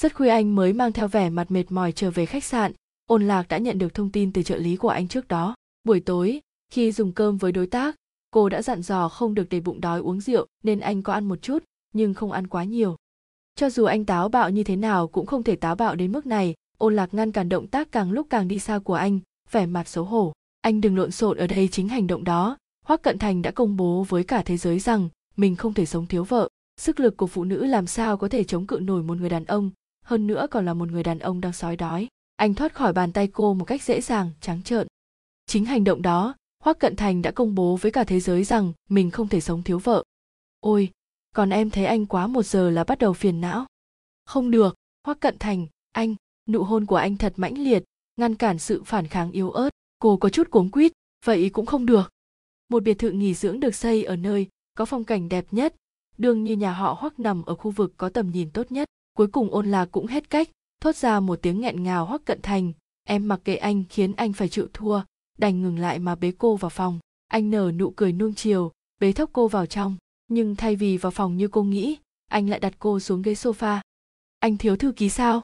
Rất 0.00 0.14
khuya 0.14 0.28
anh 0.28 0.54
mới 0.54 0.72
mang 0.72 0.92
theo 0.92 1.08
vẻ 1.08 1.30
mặt 1.30 1.50
mệt 1.50 1.72
mỏi 1.72 1.92
trở 1.92 2.10
về 2.10 2.26
khách 2.26 2.44
sạn. 2.44 2.72
Ôn 3.06 3.26
lạc 3.26 3.48
đã 3.48 3.58
nhận 3.58 3.78
được 3.78 3.94
thông 3.94 4.10
tin 4.10 4.32
từ 4.32 4.42
trợ 4.42 4.56
lý 4.56 4.76
của 4.76 4.88
anh 4.88 5.08
trước 5.08 5.28
đó. 5.28 5.54
Buổi 5.84 6.00
tối, 6.00 6.40
khi 6.72 6.92
dùng 6.92 7.12
cơm 7.12 7.36
với 7.36 7.52
đối 7.52 7.66
tác, 7.66 7.96
cô 8.30 8.48
đã 8.48 8.62
dặn 8.62 8.82
dò 8.82 9.08
không 9.08 9.34
được 9.34 9.46
để 9.50 9.60
bụng 9.60 9.80
đói 9.80 10.00
uống 10.00 10.20
rượu 10.20 10.46
nên 10.62 10.80
anh 10.80 11.02
có 11.02 11.12
ăn 11.12 11.24
một 11.28 11.42
chút, 11.42 11.64
nhưng 11.92 12.14
không 12.14 12.32
ăn 12.32 12.46
quá 12.46 12.64
nhiều 12.64 12.96
cho 13.56 13.70
dù 13.70 13.84
anh 13.84 14.04
táo 14.04 14.28
bạo 14.28 14.50
như 14.50 14.64
thế 14.64 14.76
nào 14.76 15.08
cũng 15.08 15.26
không 15.26 15.42
thể 15.42 15.56
táo 15.56 15.74
bạo 15.74 15.94
đến 15.94 16.12
mức 16.12 16.26
này, 16.26 16.54
ôn 16.78 16.96
lạc 16.96 17.14
ngăn 17.14 17.32
cản 17.32 17.48
động 17.48 17.66
tác 17.66 17.92
càng 17.92 18.12
lúc 18.12 18.26
càng 18.30 18.48
đi 18.48 18.58
xa 18.58 18.78
của 18.78 18.94
anh, 18.94 19.18
vẻ 19.50 19.66
mặt 19.66 19.88
xấu 19.88 20.04
hổ. 20.04 20.32
Anh 20.60 20.80
đừng 20.80 20.96
lộn 20.96 21.10
xộn 21.10 21.36
ở 21.36 21.46
đây 21.46 21.68
chính 21.68 21.88
hành 21.88 22.06
động 22.06 22.24
đó. 22.24 22.56
Hoắc 22.84 23.02
cận 23.02 23.18
thành 23.18 23.42
đã 23.42 23.50
công 23.50 23.76
bố 23.76 24.06
với 24.08 24.24
cả 24.24 24.42
thế 24.42 24.56
giới 24.56 24.78
rằng 24.78 25.08
mình 25.36 25.56
không 25.56 25.74
thể 25.74 25.86
sống 25.86 26.06
thiếu 26.06 26.24
vợ. 26.24 26.48
Sức 26.80 27.00
lực 27.00 27.16
của 27.16 27.26
phụ 27.26 27.44
nữ 27.44 27.64
làm 27.64 27.86
sao 27.86 28.16
có 28.16 28.28
thể 28.28 28.44
chống 28.44 28.66
cự 28.66 28.78
nổi 28.82 29.02
một 29.02 29.18
người 29.18 29.28
đàn 29.28 29.44
ông? 29.44 29.70
Hơn 30.04 30.26
nữa 30.26 30.46
còn 30.50 30.66
là 30.66 30.74
một 30.74 30.90
người 30.90 31.02
đàn 31.02 31.18
ông 31.18 31.40
đang 31.40 31.52
sói 31.52 31.76
đói. 31.76 32.08
Anh 32.36 32.54
thoát 32.54 32.74
khỏi 32.74 32.92
bàn 32.92 33.12
tay 33.12 33.26
cô 33.26 33.54
một 33.54 33.64
cách 33.64 33.82
dễ 33.82 34.00
dàng, 34.00 34.30
trắng 34.40 34.62
trợn. 34.62 34.86
Chính 35.46 35.64
hành 35.64 35.84
động 35.84 36.02
đó 36.02 36.34
hoắc 36.62 36.78
cận 36.78 36.96
thành 36.96 37.22
đã 37.22 37.30
công 37.30 37.54
bố 37.54 37.76
với 37.76 37.92
cả 37.92 38.04
thế 38.04 38.20
giới 38.20 38.44
rằng 38.44 38.72
mình 38.88 39.10
không 39.10 39.28
thể 39.28 39.40
sống 39.40 39.62
thiếu 39.62 39.78
vợ. 39.78 40.04
Ôi 40.60 40.90
còn 41.34 41.50
em 41.50 41.70
thấy 41.70 41.84
anh 41.84 42.06
quá 42.06 42.26
một 42.26 42.42
giờ 42.42 42.70
là 42.70 42.84
bắt 42.84 42.98
đầu 42.98 43.12
phiền 43.12 43.40
não. 43.40 43.66
Không 44.24 44.50
được 44.50 44.74
hoắc 45.06 45.20
cận 45.20 45.38
thành, 45.38 45.66
anh, 45.92 46.14
nụ 46.48 46.62
hôn 46.62 46.86
của 46.86 46.96
anh 46.96 47.16
thật 47.16 47.32
mãnh 47.36 47.58
liệt, 47.58 47.84
ngăn 48.16 48.34
cản 48.34 48.58
sự 48.58 48.82
phản 48.82 49.06
kháng 49.06 49.30
yếu 49.32 49.50
ớt, 49.50 49.70
cô 49.98 50.16
có 50.16 50.28
chút 50.28 50.50
cuống 50.50 50.70
quýt, 50.70 50.92
vậy 51.24 51.50
cũng 51.50 51.66
không 51.66 51.86
được. 51.86 52.10
Một 52.68 52.82
biệt 52.82 52.94
thự 52.98 53.10
nghỉ 53.10 53.34
dưỡng 53.34 53.60
được 53.60 53.74
xây 53.74 54.04
ở 54.04 54.16
nơi 54.16 54.48
có 54.74 54.84
phong 54.84 55.04
cảnh 55.04 55.28
đẹp 55.28 55.46
nhất, 55.50 55.74
đường 56.18 56.44
như 56.44 56.56
nhà 56.56 56.72
họ 56.72 56.96
hoắc 57.00 57.20
nằm 57.20 57.42
ở 57.44 57.54
khu 57.54 57.70
vực 57.70 57.94
có 57.96 58.08
tầm 58.08 58.30
nhìn 58.30 58.50
tốt 58.50 58.72
nhất. 58.72 58.88
Cuối 59.16 59.26
cùng 59.26 59.50
ôn 59.50 59.70
lạc 59.70 59.88
cũng 59.92 60.06
hết 60.06 60.30
cách, 60.30 60.48
thốt 60.80 60.96
ra 60.96 61.20
một 61.20 61.38
tiếng 61.42 61.60
nghẹn 61.60 61.82
ngào 61.82 62.06
hoắc 62.06 62.24
cận 62.24 62.42
thành, 62.42 62.72
em 63.04 63.28
mặc 63.28 63.40
kệ 63.44 63.56
anh 63.56 63.84
khiến 63.88 64.12
anh 64.16 64.32
phải 64.32 64.48
chịu 64.48 64.68
thua, 64.72 65.00
đành 65.38 65.62
ngừng 65.62 65.78
lại 65.78 65.98
mà 65.98 66.14
bế 66.14 66.32
cô 66.38 66.56
vào 66.56 66.70
phòng. 66.70 66.98
Anh 67.28 67.50
nở 67.50 67.72
nụ 67.72 67.90
cười 67.90 68.12
nuông 68.12 68.34
chiều, 68.34 68.72
bế 69.00 69.12
thốc 69.12 69.30
cô 69.32 69.48
vào 69.48 69.66
trong 69.66 69.96
nhưng 70.28 70.56
thay 70.56 70.76
vì 70.76 70.96
vào 70.96 71.12
phòng 71.12 71.36
như 71.36 71.48
cô 71.48 71.62
nghĩ, 71.62 71.96
anh 72.30 72.50
lại 72.50 72.60
đặt 72.60 72.74
cô 72.78 73.00
xuống 73.00 73.22
ghế 73.22 73.32
sofa. 73.32 73.80
Anh 74.38 74.56
thiếu 74.56 74.76
thư 74.76 74.92
ký 74.92 75.08
sao? 75.08 75.42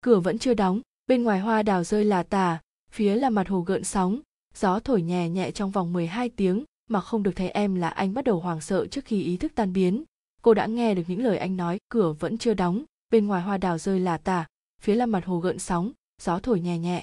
Cửa 0.00 0.20
vẫn 0.20 0.38
chưa 0.38 0.54
đóng, 0.54 0.80
bên 1.06 1.22
ngoài 1.22 1.40
hoa 1.40 1.62
đào 1.62 1.84
rơi 1.84 2.04
là 2.04 2.22
tả 2.22 2.60
phía 2.90 3.14
là 3.14 3.30
mặt 3.30 3.48
hồ 3.48 3.60
gợn 3.60 3.84
sóng. 3.84 4.20
Gió 4.54 4.80
thổi 4.80 5.02
nhẹ 5.02 5.28
nhẹ 5.28 5.50
trong 5.50 5.70
vòng 5.70 5.92
12 5.92 6.28
tiếng, 6.28 6.64
mà 6.90 7.00
không 7.00 7.22
được 7.22 7.32
thấy 7.36 7.48
em 7.48 7.74
là 7.74 7.88
anh 7.88 8.14
bắt 8.14 8.24
đầu 8.24 8.40
hoảng 8.40 8.60
sợ 8.60 8.86
trước 8.86 9.04
khi 9.04 9.22
ý 9.22 9.36
thức 9.36 9.52
tan 9.54 9.72
biến. 9.72 10.04
Cô 10.42 10.54
đã 10.54 10.66
nghe 10.66 10.94
được 10.94 11.02
những 11.08 11.22
lời 11.22 11.38
anh 11.38 11.56
nói, 11.56 11.78
cửa 11.88 12.12
vẫn 12.12 12.38
chưa 12.38 12.54
đóng, 12.54 12.84
bên 13.10 13.26
ngoài 13.26 13.42
hoa 13.42 13.58
đào 13.58 13.78
rơi 13.78 14.00
là 14.00 14.18
tả 14.18 14.46
phía 14.82 14.94
là 14.94 15.06
mặt 15.06 15.24
hồ 15.24 15.38
gợn 15.38 15.58
sóng, 15.58 15.92
gió 16.22 16.38
thổi 16.38 16.60
nhẹ 16.60 16.78
nhẹ. 16.78 17.02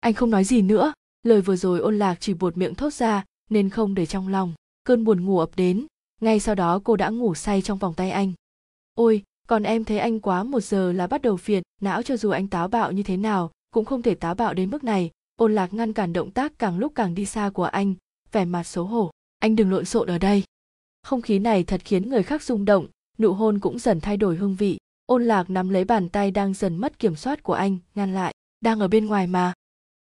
Anh 0.00 0.14
không 0.14 0.30
nói 0.30 0.44
gì 0.44 0.62
nữa, 0.62 0.92
lời 1.22 1.40
vừa 1.40 1.56
rồi 1.56 1.80
ôn 1.80 1.98
lạc 1.98 2.16
chỉ 2.20 2.34
buột 2.34 2.56
miệng 2.56 2.74
thốt 2.74 2.92
ra, 2.92 3.24
nên 3.50 3.70
không 3.70 3.94
để 3.94 4.06
trong 4.06 4.28
lòng, 4.28 4.54
cơn 4.84 5.04
buồn 5.04 5.24
ngủ 5.24 5.38
ập 5.38 5.50
đến 5.56 5.86
ngay 6.20 6.40
sau 6.40 6.54
đó 6.54 6.80
cô 6.84 6.96
đã 6.96 7.08
ngủ 7.08 7.34
say 7.34 7.62
trong 7.62 7.78
vòng 7.78 7.94
tay 7.94 8.10
anh. 8.10 8.32
Ôi, 8.94 9.22
còn 9.48 9.62
em 9.62 9.84
thấy 9.84 9.98
anh 9.98 10.20
quá 10.20 10.42
một 10.42 10.60
giờ 10.60 10.92
là 10.92 11.06
bắt 11.06 11.22
đầu 11.22 11.36
phiền, 11.36 11.62
não 11.80 12.02
cho 12.02 12.16
dù 12.16 12.30
anh 12.30 12.48
táo 12.48 12.68
bạo 12.68 12.92
như 12.92 13.02
thế 13.02 13.16
nào, 13.16 13.50
cũng 13.70 13.84
không 13.84 14.02
thể 14.02 14.14
táo 14.14 14.34
bạo 14.34 14.54
đến 14.54 14.70
mức 14.70 14.84
này. 14.84 15.10
Ôn 15.36 15.54
lạc 15.54 15.74
ngăn 15.74 15.92
cản 15.92 16.12
động 16.12 16.30
tác 16.30 16.58
càng 16.58 16.78
lúc 16.78 16.92
càng 16.94 17.14
đi 17.14 17.26
xa 17.26 17.50
của 17.54 17.64
anh, 17.64 17.94
vẻ 18.32 18.44
mặt 18.44 18.62
xấu 18.62 18.84
hổ. 18.84 19.10
Anh 19.38 19.56
đừng 19.56 19.70
lộn 19.70 19.84
xộn 19.84 20.08
ở 20.08 20.18
đây. 20.18 20.44
Không 21.02 21.22
khí 21.22 21.38
này 21.38 21.64
thật 21.64 21.80
khiến 21.84 22.08
người 22.08 22.22
khác 22.22 22.42
rung 22.42 22.64
động, 22.64 22.86
nụ 23.18 23.32
hôn 23.32 23.58
cũng 23.58 23.78
dần 23.78 24.00
thay 24.00 24.16
đổi 24.16 24.36
hương 24.36 24.54
vị. 24.54 24.78
Ôn 25.06 25.24
lạc 25.24 25.50
nắm 25.50 25.68
lấy 25.68 25.84
bàn 25.84 26.08
tay 26.08 26.30
đang 26.30 26.54
dần 26.54 26.76
mất 26.76 26.98
kiểm 26.98 27.16
soát 27.16 27.42
của 27.42 27.52
anh, 27.52 27.78
ngăn 27.94 28.14
lại. 28.14 28.34
Đang 28.60 28.80
ở 28.80 28.88
bên 28.88 29.06
ngoài 29.06 29.26
mà. 29.26 29.52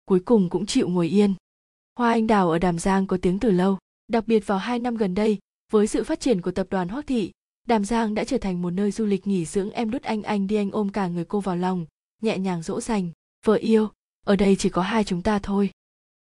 Cuối 0.04 0.20
cùng 0.20 0.50
cũng 0.50 0.66
chịu 0.66 0.88
ngồi 0.88 1.08
yên. 1.08 1.34
Hoa 1.98 2.12
anh 2.12 2.26
đào 2.26 2.50
ở 2.50 2.58
đàm 2.58 2.78
giang 2.78 3.06
có 3.06 3.18
tiếng 3.22 3.38
từ 3.38 3.50
lâu. 3.50 3.78
Đặc 4.08 4.24
biệt 4.26 4.46
vào 4.46 4.58
hai 4.58 4.78
năm 4.78 4.96
gần 4.96 5.14
đây 5.14 5.38
với 5.72 5.86
sự 5.86 6.04
phát 6.04 6.20
triển 6.20 6.40
của 6.40 6.50
tập 6.50 6.66
đoàn 6.70 6.88
hoắc 6.88 7.06
thị, 7.06 7.32
đàm 7.66 7.84
giang 7.84 8.14
đã 8.14 8.24
trở 8.24 8.38
thành 8.38 8.62
một 8.62 8.70
nơi 8.70 8.90
du 8.90 9.06
lịch 9.06 9.26
nghỉ 9.26 9.44
dưỡng 9.44 9.70
em 9.70 9.90
đút 9.90 10.02
anh 10.02 10.22
anh 10.22 10.46
đi 10.46 10.56
anh 10.56 10.70
ôm 10.70 10.88
cả 10.88 11.08
người 11.08 11.24
cô 11.24 11.40
vào 11.40 11.56
lòng, 11.56 11.86
nhẹ 12.22 12.38
nhàng 12.38 12.62
dỗ 12.62 12.80
dành, 12.80 13.10
vợ 13.44 13.54
yêu, 13.54 13.88
ở 14.26 14.36
đây 14.36 14.56
chỉ 14.56 14.68
có 14.68 14.82
hai 14.82 15.04
chúng 15.04 15.22
ta 15.22 15.38
thôi. 15.38 15.70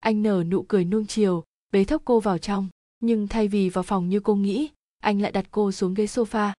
Anh 0.00 0.22
nở 0.22 0.44
nụ 0.44 0.62
cười 0.62 0.84
nuông 0.84 1.06
chiều, 1.06 1.44
bế 1.72 1.84
thốc 1.84 2.02
cô 2.04 2.20
vào 2.20 2.38
trong, 2.38 2.68
nhưng 3.00 3.28
thay 3.28 3.48
vì 3.48 3.68
vào 3.68 3.82
phòng 3.82 4.08
như 4.08 4.20
cô 4.20 4.34
nghĩ, 4.34 4.70
anh 4.98 5.20
lại 5.22 5.32
đặt 5.32 5.46
cô 5.50 5.72
xuống 5.72 5.94
ghế 5.94 6.04
sofa. 6.04 6.52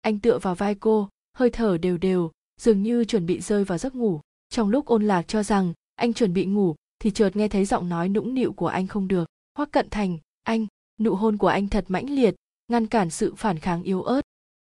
Anh 0.00 0.18
tựa 0.18 0.38
vào 0.38 0.54
vai 0.54 0.74
cô, 0.74 1.08
hơi 1.34 1.50
thở 1.50 1.78
đều 1.78 1.98
đều, 1.98 2.30
dường 2.60 2.82
như 2.82 3.04
chuẩn 3.04 3.26
bị 3.26 3.40
rơi 3.40 3.64
vào 3.64 3.78
giấc 3.78 3.94
ngủ. 3.94 4.20
Trong 4.50 4.68
lúc 4.68 4.86
ôn 4.86 5.02
lạc 5.02 5.28
cho 5.28 5.42
rằng 5.42 5.72
anh 5.94 6.12
chuẩn 6.12 6.32
bị 6.32 6.44
ngủ, 6.44 6.74
thì 6.98 7.10
chợt 7.10 7.36
nghe 7.36 7.48
thấy 7.48 7.64
giọng 7.64 7.88
nói 7.88 8.08
nũng 8.08 8.34
nịu 8.34 8.52
của 8.52 8.66
anh 8.66 8.86
không 8.86 9.08
được. 9.08 9.28
Hoắc 9.54 9.72
cận 9.72 9.90
thành, 9.90 10.18
anh 10.42 10.66
nụ 10.98 11.14
hôn 11.14 11.36
của 11.36 11.46
anh 11.46 11.68
thật 11.68 11.84
mãnh 11.88 12.10
liệt, 12.10 12.34
ngăn 12.68 12.86
cản 12.86 13.10
sự 13.10 13.34
phản 13.34 13.58
kháng 13.58 13.82
yếu 13.82 14.02
ớt. 14.02 14.20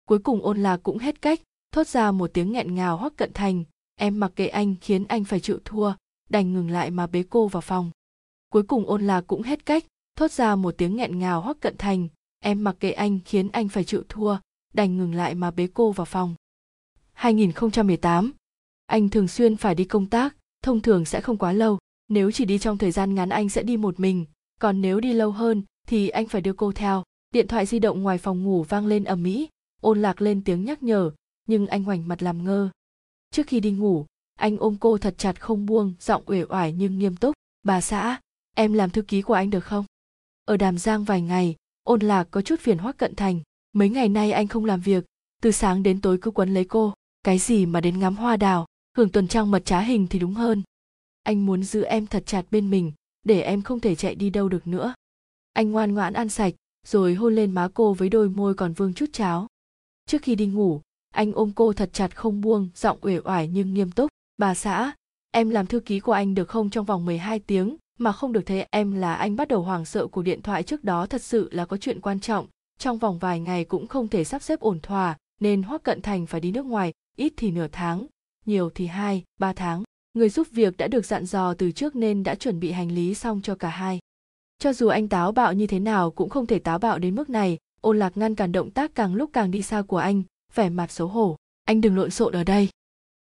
Cuối 0.08 0.20
cùng 0.20 0.42
ôn 0.42 0.58
lạc 0.58 0.78
cũng 0.84 0.98
hết 0.98 1.22
cách, 1.22 1.42
thốt 1.72 1.88
ra 1.88 2.12
một 2.12 2.32
tiếng 2.34 2.52
nghẹn 2.52 2.76
ngào 2.76 2.98
hoắc 2.98 3.18
cận 3.18 3.34
thành, 3.34 3.64
em 3.96 4.20
mặc 4.20 4.32
kệ 4.36 4.48
anh 4.48 4.76
khiến 4.82 5.06
anh 5.06 5.24
phải 5.24 5.40
chịu 5.40 5.60
thua, 5.66 5.94
đành 6.30 6.54
ngừng 6.54 6.70
lại 6.70 6.92
mà 6.92 7.08
bế 7.08 7.24
cô 7.30 7.48
vào 7.48 7.62
phòng. 7.62 7.92
Cuối 8.50 8.64
cùng 8.64 8.86
ôn 8.86 9.08
lạc 9.08 9.22
cũng 9.28 9.42
hết 9.42 9.66
cách, 9.66 9.86
thốt 10.16 10.32
ra 10.32 10.56
một 10.56 10.76
tiếng 10.78 10.96
nghẹn 10.96 11.20
ngào 11.20 11.42
hoắc 11.42 11.60
cận 11.60 11.78
thành, 11.78 12.08
em 12.40 12.64
mặc 12.64 12.76
kệ 12.80 12.92
anh 12.92 13.20
khiến 13.26 13.50
anh 13.50 13.70
phải 13.70 13.84
chịu 13.84 14.04
thua, 14.10 14.38
đành 14.74 14.98
ngừng 14.98 15.16
lại 15.16 15.36
mà 15.36 15.52
bế 15.52 15.68
cô 15.74 15.92
vào 15.92 16.06
phòng. 16.06 16.36
2018 17.14 18.34
anh 18.86 19.10
thường 19.10 19.28
xuyên 19.28 19.58
phải 19.58 19.76
đi 19.76 19.86
công 19.86 20.06
tác, 20.06 20.36
thông 20.64 20.82
thường 20.82 21.06
sẽ 21.06 21.22
không 21.22 21.38
quá 21.38 21.54
lâu, 21.54 21.78
nếu 22.08 22.32
chỉ 22.32 22.46
đi 22.46 22.60
trong 22.60 22.78
thời 22.78 22.92
gian 22.92 23.16
ngắn 23.16 23.30
anh 23.30 23.50
sẽ 23.50 23.64
đi 23.64 23.78
một 23.78 24.00
mình, 24.00 24.26
còn 24.60 24.82
nếu 24.82 25.00
đi 25.00 25.14
lâu 25.14 25.32
hơn 25.32 25.64
thì 25.88 26.10
anh 26.10 26.28
phải 26.28 26.42
đưa 26.42 26.54
cô 26.54 26.72
theo. 26.72 27.04
Điện 27.32 27.48
thoại 27.48 27.66
di 27.66 27.80
động 27.80 28.04
ngoài 28.04 28.18
phòng 28.18 28.44
ngủ 28.44 28.64
vang 28.64 28.88
lên 28.88 29.04
ầm 29.04 29.24
ĩ, 29.24 29.48
ôn 29.82 30.02
lạc 30.02 30.22
lên 30.22 30.44
tiếng 30.44 30.66
nhắc 30.66 30.84
nhở, 30.84 31.12
nhưng 31.48 31.68
anh 31.68 31.84
hoành 31.84 32.08
mặt 32.08 32.24
làm 32.24 32.44
ngơ. 32.44 32.70
Trước 33.32 33.48
khi 33.48 33.60
đi 33.60 33.72
ngủ, 33.72 34.06
anh 34.36 34.58
ôm 34.58 34.78
cô 34.80 34.98
thật 34.98 35.16
chặt 35.18 35.42
không 35.42 35.66
buông, 35.66 35.94
giọng 36.00 36.24
uể 36.26 36.44
oải 36.50 36.74
nhưng 36.74 37.00
nghiêm 37.00 37.16
túc. 37.16 37.36
Bà 37.64 37.82
xã, 37.82 38.20
em 38.56 38.74
làm 38.74 38.90
thư 38.90 39.02
ký 39.02 39.22
của 39.22 39.34
anh 39.34 39.50
được 39.50 39.64
không? 39.64 39.86
Ở 40.46 40.58
đàm 40.58 40.78
giang 40.78 41.04
vài 41.04 41.22
ngày, 41.22 41.56
ôn 41.84 42.00
lạc 42.00 42.28
có 42.32 42.42
chút 42.42 42.60
phiền 42.60 42.78
hoắc 42.78 42.98
cận 42.98 43.16
thành. 43.16 43.40
Mấy 43.74 43.90
ngày 43.90 44.10
nay 44.10 44.32
anh 44.32 44.48
không 44.48 44.66
làm 44.66 44.82
việc, 44.82 45.06
từ 45.42 45.52
sáng 45.52 45.84
đến 45.84 46.02
tối 46.02 46.18
cứ 46.22 46.32
quấn 46.32 46.54
lấy 46.54 46.66
cô. 46.66 46.94
Cái 47.24 47.38
gì 47.38 47.66
mà 47.66 47.82
đến 47.82 48.00
ngắm 48.00 48.16
hoa 48.16 48.38
đào, 48.38 48.66
hưởng 48.98 49.10
tuần 49.10 49.28
trăng 49.28 49.52
mật 49.52 49.66
trá 49.66 49.80
hình 49.80 50.08
thì 50.08 50.20
đúng 50.20 50.34
hơn. 50.34 50.64
Anh 51.24 51.46
muốn 51.46 51.64
giữ 51.64 51.84
em 51.84 52.08
thật 52.08 52.24
chặt 52.26 52.46
bên 52.52 52.70
mình, 52.70 52.92
để 53.24 53.42
em 53.42 53.62
không 53.62 53.80
thể 53.80 53.96
chạy 53.96 54.16
đi 54.16 54.30
đâu 54.30 54.50
được 54.50 54.68
nữa 54.68 54.94
anh 55.54 55.72
ngoan 55.72 55.94
ngoãn 55.94 56.14
ăn 56.14 56.30
sạch, 56.30 56.54
rồi 56.88 57.14
hôn 57.14 57.36
lên 57.36 57.52
má 57.52 57.68
cô 57.74 57.94
với 57.94 58.10
đôi 58.10 58.30
môi 58.30 58.54
còn 58.54 58.74
vương 58.74 58.94
chút 58.94 59.06
cháo. 59.14 59.48
Trước 60.06 60.22
khi 60.22 60.36
đi 60.36 60.46
ngủ, 60.46 60.82
anh 61.14 61.34
ôm 61.34 61.52
cô 61.56 61.74
thật 61.74 61.90
chặt 61.94 62.16
không 62.16 62.42
buông, 62.42 62.70
giọng 62.76 62.98
uể 63.02 63.20
oải 63.24 63.48
nhưng 63.48 63.74
nghiêm 63.74 63.92
túc. 63.92 64.12
Bà 64.38 64.54
xã, 64.54 64.96
em 65.32 65.50
làm 65.50 65.68
thư 65.68 65.80
ký 65.80 66.00
của 66.00 66.12
anh 66.12 66.36
được 66.36 66.50
không 66.50 66.70
trong 66.70 66.86
vòng 66.86 67.06
12 67.06 67.40
tiếng? 67.40 67.78
Mà 68.00 68.12
không 68.12 68.34
được 68.34 68.42
thấy 68.46 68.68
em 68.72 68.92
là 68.92 69.16
anh 69.16 69.36
bắt 69.36 69.48
đầu 69.48 69.62
hoảng 69.62 69.86
sợ 69.86 70.08
cuộc 70.08 70.22
điện 70.22 70.42
thoại 70.42 70.64
trước 70.64 70.84
đó 70.84 71.06
thật 71.06 71.22
sự 71.22 71.50
là 71.52 71.66
có 71.66 71.78
chuyện 71.78 72.02
quan 72.02 72.20
trọng. 72.20 72.48
Trong 72.80 72.98
vòng 72.98 73.20
vài 73.20 73.40
ngày 73.40 73.66
cũng 73.66 73.88
không 73.88 74.08
thể 74.08 74.24
sắp 74.24 74.42
xếp 74.42 74.60
ổn 74.60 74.80
thỏa, 74.80 75.18
nên 75.42 75.64
hoắc 75.64 75.84
cận 75.84 76.02
thành 76.02 76.26
phải 76.26 76.42
đi 76.42 76.52
nước 76.52 76.66
ngoài, 76.66 76.94
ít 77.16 77.34
thì 77.38 77.52
nửa 77.52 77.68
tháng, 77.72 78.06
nhiều 78.46 78.70
thì 78.76 78.88
hai, 78.88 79.24
ba 79.40 79.54
tháng. 79.54 79.84
Người 80.14 80.30
giúp 80.30 80.48
việc 80.52 80.78
đã 80.78 80.88
được 80.88 81.06
dặn 81.06 81.26
dò 81.26 81.54
từ 81.54 81.72
trước 81.72 81.96
nên 81.96 82.24
đã 82.24 82.36
chuẩn 82.36 82.60
bị 82.60 82.72
hành 82.72 82.92
lý 82.92 83.14
xong 83.14 83.42
cho 83.44 83.56
cả 83.56 83.70
hai 83.70 84.00
cho 84.64 84.74
dù 84.74 84.88
anh 84.88 85.08
táo 85.08 85.32
bạo 85.32 85.54
như 85.54 85.68
thế 85.68 85.80
nào 85.80 86.12
cũng 86.12 86.30
không 86.30 86.46
thể 86.46 86.60
táo 86.60 86.80
bạo 86.80 87.00
đến 87.00 87.16
mức 87.16 87.30
này. 87.30 87.58
Ôn 87.82 88.00
lạc 88.00 88.18
ngăn 88.18 88.36
cản 88.36 88.52
động 88.52 88.72
tác 88.72 88.96
càng 88.96 89.16
lúc 89.16 89.30
càng 89.34 89.52
đi 89.52 89.62
xa 89.62 89.82
của 89.82 89.98
anh, 89.98 90.24
vẻ 90.56 90.70
mặt 90.70 90.92
xấu 90.92 91.08
hổ. 91.08 91.36
Anh 91.66 91.82
đừng 91.82 91.98
lộn 91.98 92.12
xộn 92.12 92.34
ở 92.34 92.44
đây. 92.44 92.70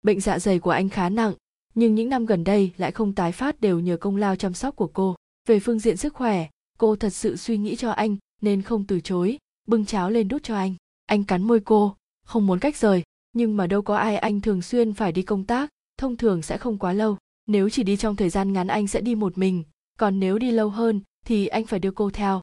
Bệnh 0.03 0.21
dạ 0.21 0.39
dày 0.39 0.59
của 0.59 0.71
anh 0.71 0.89
khá 0.89 1.09
nặng, 1.09 1.33
nhưng 1.75 1.95
những 1.95 2.09
năm 2.09 2.27
gần 2.27 2.45
đây 2.45 2.73
lại 2.77 2.93
không 2.93 3.15
tái 3.15 3.33
phát 3.33 3.61
đều 3.61 3.81
nhờ 3.81 3.97
công 3.97 4.17
lao 4.17 4.37
chăm 4.37 4.55
sóc 4.55 4.77
của 4.77 4.87
cô. 4.87 5.17
Về 5.49 5.61
phương 5.61 5.79
diện 5.79 5.97
sức 5.97 6.15
khỏe, 6.15 6.47
cô 6.79 6.97
thật 6.97 7.11
sự 7.11 7.37
suy 7.37 7.59
nghĩ 7.59 7.77
cho 7.77 7.91
anh, 7.91 8.17
nên 8.43 8.63
không 8.63 8.85
từ 8.85 9.01
chối, 9.01 9.39
bưng 9.67 9.87
cháo 9.87 10.11
lên 10.11 10.29
đút 10.29 10.43
cho 10.43 10.57
anh. 10.57 10.75
Anh 11.07 11.25
cắn 11.25 11.43
môi 11.43 11.61
cô, 11.61 11.97
không 12.27 12.47
muốn 12.47 12.59
cách 12.59 12.77
rời, 12.77 13.03
nhưng 13.33 13.57
mà 13.57 13.67
đâu 13.67 13.83
có 13.83 13.97
ai 13.97 14.17
anh 14.17 14.41
thường 14.41 14.63
xuyên 14.63 14.95
phải 14.95 15.13
đi 15.13 15.23
công 15.23 15.45
tác, 15.45 15.71
thông 15.99 16.17
thường 16.17 16.43
sẽ 16.43 16.59
không 16.59 16.79
quá 16.79 16.93
lâu. 16.93 17.17
Nếu 17.47 17.71
chỉ 17.71 17.83
đi 17.83 17.97
trong 17.97 18.17
thời 18.17 18.31
gian 18.31 18.53
ngắn 18.53 18.67
anh 18.67 18.87
sẽ 18.87 19.01
đi 19.01 19.15
một 19.15 19.39
mình, 19.39 19.65
còn 19.99 20.21
nếu 20.21 20.39
đi 20.39 20.51
lâu 20.51 20.69
hơn 20.69 21.01
thì 21.27 21.47
anh 21.47 21.67
phải 21.67 21.81
đưa 21.81 21.91
cô 21.91 22.11
theo. 22.11 22.41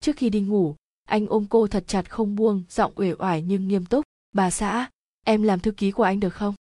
Trước 0.00 0.16
khi 0.16 0.30
đi 0.30 0.40
ngủ, 0.40 0.74
anh 1.08 1.26
ôm 1.26 1.46
cô 1.50 1.66
thật 1.66 1.84
chặt 1.86 2.10
không 2.10 2.36
buông, 2.36 2.62
giọng 2.68 2.92
uể 2.94 3.12
oải 3.18 3.42
nhưng 3.42 3.68
nghiêm 3.68 3.84
túc. 3.84 4.04
Bà 4.32 4.50
xã, 4.50 4.90
em 5.24 5.42
làm 5.42 5.60
thư 5.60 5.70
ký 5.70 5.90
của 5.90 6.02
anh 6.02 6.20
được 6.20 6.34
không? 6.34 6.54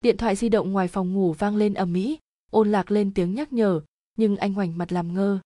Điện 0.00 0.16
thoại 0.16 0.36
di 0.36 0.48
động 0.48 0.72
ngoài 0.72 0.88
phòng 0.88 1.12
ngủ 1.12 1.32
vang 1.32 1.56
lên 1.56 1.74
ầm 1.74 1.94
ĩ, 1.94 2.18
ôn 2.50 2.72
lạc 2.72 2.90
lên 2.90 3.14
tiếng 3.14 3.34
nhắc 3.34 3.52
nhở, 3.52 3.80
nhưng 4.16 4.36
anh 4.36 4.52
ngoảnh 4.52 4.78
mặt 4.78 4.92
làm 4.92 5.14
ngơ. 5.14 5.38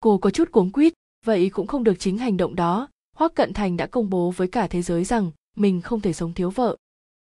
Cô 0.00 0.18
có 0.18 0.30
chút 0.30 0.52
cuống 0.52 0.72
quýt, 0.72 0.92
vậy 1.24 1.50
cũng 1.50 1.66
không 1.66 1.84
được 1.84 1.94
chính 1.98 2.18
hành 2.18 2.36
động 2.36 2.54
đó. 2.54 2.88
Hoắc 3.16 3.34
cận 3.34 3.52
thành 3.52 3.76
đã 3.76 3.86
công 3.86 4.10
bố 4.10 4.30
với 4.30 4.48
cả 4.48 4.66
thế 4.66 4.82
giới 4.82 5.04
rằng 5.04 5.30
mình 5.56 5.80
không 5.80 6.00
thể 6.00 6.12
sống 6.12 6.34
thiếu 6.34 6.50
vợ. 6.50 6.76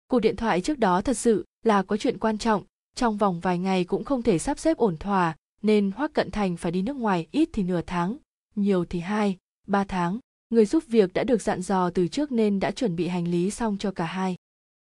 Cuộc 0.08 0.20
điện 0.20 0.36
thoại 0.36 0.60
trước 0.60 0.78
đó 0.78 1.02
thật 1.02 1.16
sự 1.16 1.44
là 1.62 1.82
có 1.82 1.96
chuyện 1.96 2.18
quan 2.18 2.38
trọng, 2.38 2.62
trong 2.94 3.16
vòng 3.16 3.40
vài 3.40 3.58
ngày 3.58 3.84
cũng 3.84 4.04
không 4.04 4.22
thể 4.22 4.38
sắp 4.38 4.58
xếp 4.58 4.76
ổn 4.76 4.96
thỏa 4.96 5.36
nên 5.66 5.90
hoắc 5.90 6.12
cận 6.12 6.30
thành 6.30 6.56
phải 6.56 6.72
đi 6.72 6.82
nước 6.82 6.96
ngoài 6.96 7.26
ít 7.30 7.48
thì 7.52 7.62
nửa 7.62 7.80
tháng, 7.86 8.16
nhiều 8.54 8.84
thì 8.84 9.00
hai, 9.00 9.36
ba 9.66 9.84
tháng. 9.84 10.18
Người 10.50 10.66
giúp 10.66 10.84
việc 10.86 11.12
đã 11.12 11.24
được 11.24 11.42
dặn 11.42 11.62
dò 11.62 11.90
từ 11.90 12.08
trước 12.08 12.32
nên 12.32 12.60
đã 12.60 12.70
chuẩn 12.70 12.96
bị 12.96 13.08
hành 13.08 13.28
lý 13.28 13.50
xong 13.50 13.78
cho 13.78 13.90
cả 13.90 14.04
hai. 14.04 14.36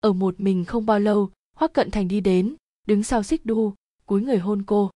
Ở 0.00 0.12
một 0.12 0.40
mình 0.40 0.64
không 0.64 0.86
bao 0.86 0.98
lâu 0.98 1.30
hoắc 1.56 1.72
cận 1.72 1.90
thành 1.90 2.08
đi 2.08 2.20
đến, 2.20 2.54
đứng 2.86 3.02
sau 3.02 3.22
xích 3.22 3.46
đu, 3.46 3.74
cúi 4.06 4.22
người 4.22 4.38
hôn 4.38 4.62
cô. 4.62 4.90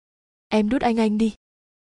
Em 0.49 0.69
đút 0.69 0.83
anh 0.83 1.01
anh 1.01 1.19
đi. 1.19 1.35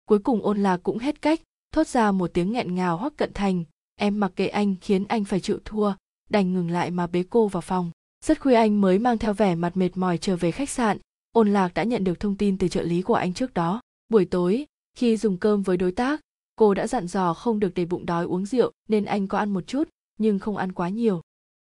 Cuối 0.05 0.19
cùng 0.19 0.43
ôn 0.43 0.59
lạc 0.59 0.77
cũng 0.83 0.99
hết 0.99 1.23
cách, 1.23 1.41
thốt 1.73 1.87
ra 1.87 2.13
một 2.13 2.31
tiếng 2.35 2.53
nghẹn 2.53 2.75
ngào 2.75 2.97
hoắc 2.97 3.17
cận 3.17 3.33
thành. 3.35 3.65
Em 3.97 4.21
mặc 4.21 4.33
kệ 4.37 4.47
anh, 4.47 4.75
khiến 4.81 5.05
anh 5.09 5.25
phải 5.25 5.41
chịu 5.41 5.59
thua. 5.65 5.93
Đành 6.31 6.53
ngừng 6.53 6.71
lại 6.71 6.91
mà 6.91 7.07
bế 7.07 7.25
cô 7.31 7.49
vào 7.49 7.61
phòng. 7.61 7.91
Rất 8.25 8.41
khuya 8.41 8.55
anh 8.55 8.81
mới 8.81 8.99
mang 8.99 9.19
theo 9.19 9.35
vẻ 9.35 9.55
mặt 9.55 9.77
mệt 9.77 9.97
mỏi 9.97 10.19
trở 10.19 10.37
về 10.37 10.51
khách 10.51 10.71
sạn 10.71 10.99
ôn 11.35 11.53
lạc 11.53 11.75
đã 11.75 11.83
nhận 11.83 12.05
được 12.05 12.21
thông 12.21 12.37
tin 12.37 12.59
từ 12.59 12.69
trợ 12.69 12.83
lý 12.83 13.03
của 13.03 13.15
anh 13.15 13.35
trước 13.35 13.55
đó. 13.55 13.81
Buổi 14.09 14.25
tối, 14.25 14.67
khi 14.97 15.17
dùng 15.17 15.37
cơm 15.37 15.63
với 15.63 15.77
đối 15.77 15.93
tác, 15.93 16.21
cô 16.57 16.75
đã 16.75 16.87
dặn 16.87 17.07
dò 17.07 17.35
không 17.35 17.61
được 17.61 17.75
để 17.75 17.85
bụng 17.85 18.07
đói 18.07 18.25
uống 18.25 18.47
rượu 18.47 18.73
nên 18.89 19.05
anh 19.05 19.27
có 19.27 19.39
ăn 19.39 19.51
một 19.51 19.67
chút, 19.67 19.89
nhưng 20.19 20.39
không 20.39 20.57
ăn 20.57 20.73
quá 20.73 20.89
nhiều. 20.89 21.23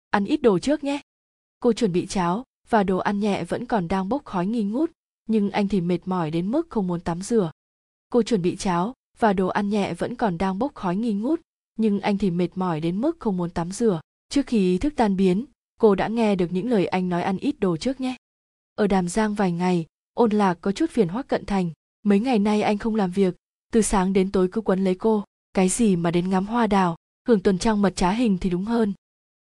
Ăn 0.09 0.25
ít 0.25 0.37
đồ 0.37 0.59
trước 0.59 0.83
nhé. 0.83 1.01
Cô 1.59 1.73
chuẩn 1.73 1.91
bị 1.91 2.05
cháo 2.05 2.43
và 2.69 2.83
đồ 2.83 2.97
ăn 2.97 3.19
nhẹ 3.19 3.43
vẫn 3.43 3.65
còn 3.65 3.87
đang 3.87 4.09
bốc 4.09 4.25
khói 4.25 4.45
nghi 4.45 4.63
ngút, 4.63 4.91
nhưng 5.27 5.51
anh 5.51 5.67
thì 5.67 5.81
mệt 5.81 5.99
mỏi 6.05 6.31
đến 6.31 6.51
mức 6.51 6.69
không 6.69 6.87
muốn 6.87 6.99
tắm 6.99 7.21
rửa. 7.21 7.51
Cô 8.09 8.23
chuẩn 8.23 8.41
bị 8.41 8.55
cháo 8.55 8.93
và 9.19 9.33
đồ 9.33 9.47
ăn 9.47 9.69
nhẹ 9.69 9.93
vẫn 9.93 10.15
còn 10.15 10.37
đang 10.37 10.59
bốc 10.59 10.75
khói 10.75 10.95
nghi 10.95 11.13
ngút, 11.13 11.41
nhưng 11.77 11.99
anh 11.99 12.17
thì 12.17 12.31
mệt 12.31 12.49
mỏi 12.55 12.79
đến 12.79 13.01
mức 13.01 13.19
không 13.19 13.37
muốn 13.37 13.49
tắm 13.49 13.71
rửa. 13.71 14.01
Trước 14.29 14.47
khi 14.47 14.57
ý 14.57 14.77
thức 14.77 14.93
tan 14.95 15.15
biến, 15.15 15.45
cô 15.79 15.95
đã 15.95 16.07
nghe 16.07 16.35
được 16.35 16.51
những 16.51 16.69
lời 16.69 16.85
anh 16.85 17.09
nói 17.09 17.23
ăn 17.23 17.37
ít 17.37 17.59
đồ 17.59 17.77
trước 17.77 18.01
nhé 18.01 18.15
ở 18.75 18.87
đàm 18.87 19.09
giang 19.09 19.33
vài 19.33 19.51
ngày, 19.51 19.85
ôn 20.13 20.31
lạc 20.31 20.57
có 20.61 20.71
chút 20.71 20.89
phiền 20.89 21.07
hoắc 21.07 21.27
cận 21.27 21.45
thành. 21.45 21.71
Mấy 22.03 22.19
ngày 22.19 22.39
nay 22.39 22.61
anh 22.61 22.77
không 22.77 22.95
làm 22.95 23.11
việc, 23.11 23.35
từ 23.71 23.81
sáng 23.81 24.13
đến 24.13 24.31
tối 24.31 24.47
cứ 24.51 24.61
quấn 24.61 24.83
lấy 24.83 24.95
cô. 24.95 25.23
Cái 25.53 25.69
gì 25.69 25.95
mà 25.95 26.11
đến 26.11 26.29
ngắm 26.29 26.47
hoa 26.47 26.67
đào, 26.67 26.95
hưởng 27.27 27.39
tuần 27.39 27.57
trăng 27.57 27.81
mật 27.81 27.95
trá 27.95 28.11
hình 28.11 28.37
thì 28.37 28.49
đúng 28.49 28.65
hơn. 28.65 28.93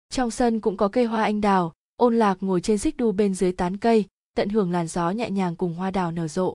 Trong 0.09 0.31
sân 0.31 0.59
cũng 0.59 0.77
có 0.77 0.87
cây 0.87 1.05
hoa 1.05 1.23
anh 1.23 1.41
đào, 1.41 1.73
ôn 1.95 2.15
lạc 2.15 2.37
ngồi 2.41 2.61
trên 2.61 2.77
xích 2.77 2.97
đu 2.97 3.11
bên 3.11 3.33
dưới 3.33 3.51
tán 3.51 3.77
cây, 3.77 4.05
tận 4.35 4.49
hưởng 4.49 4.71
làn 4.71 4.87
gió 4.87 5.11
nhẹ 5.11 5.29
nhàng 5.29 5.55
cùng 5.55 5.75
hoa 5.75 5.91
đào 5.91 6.11
nở 6.11 6.27
rộ. 6.27 6.53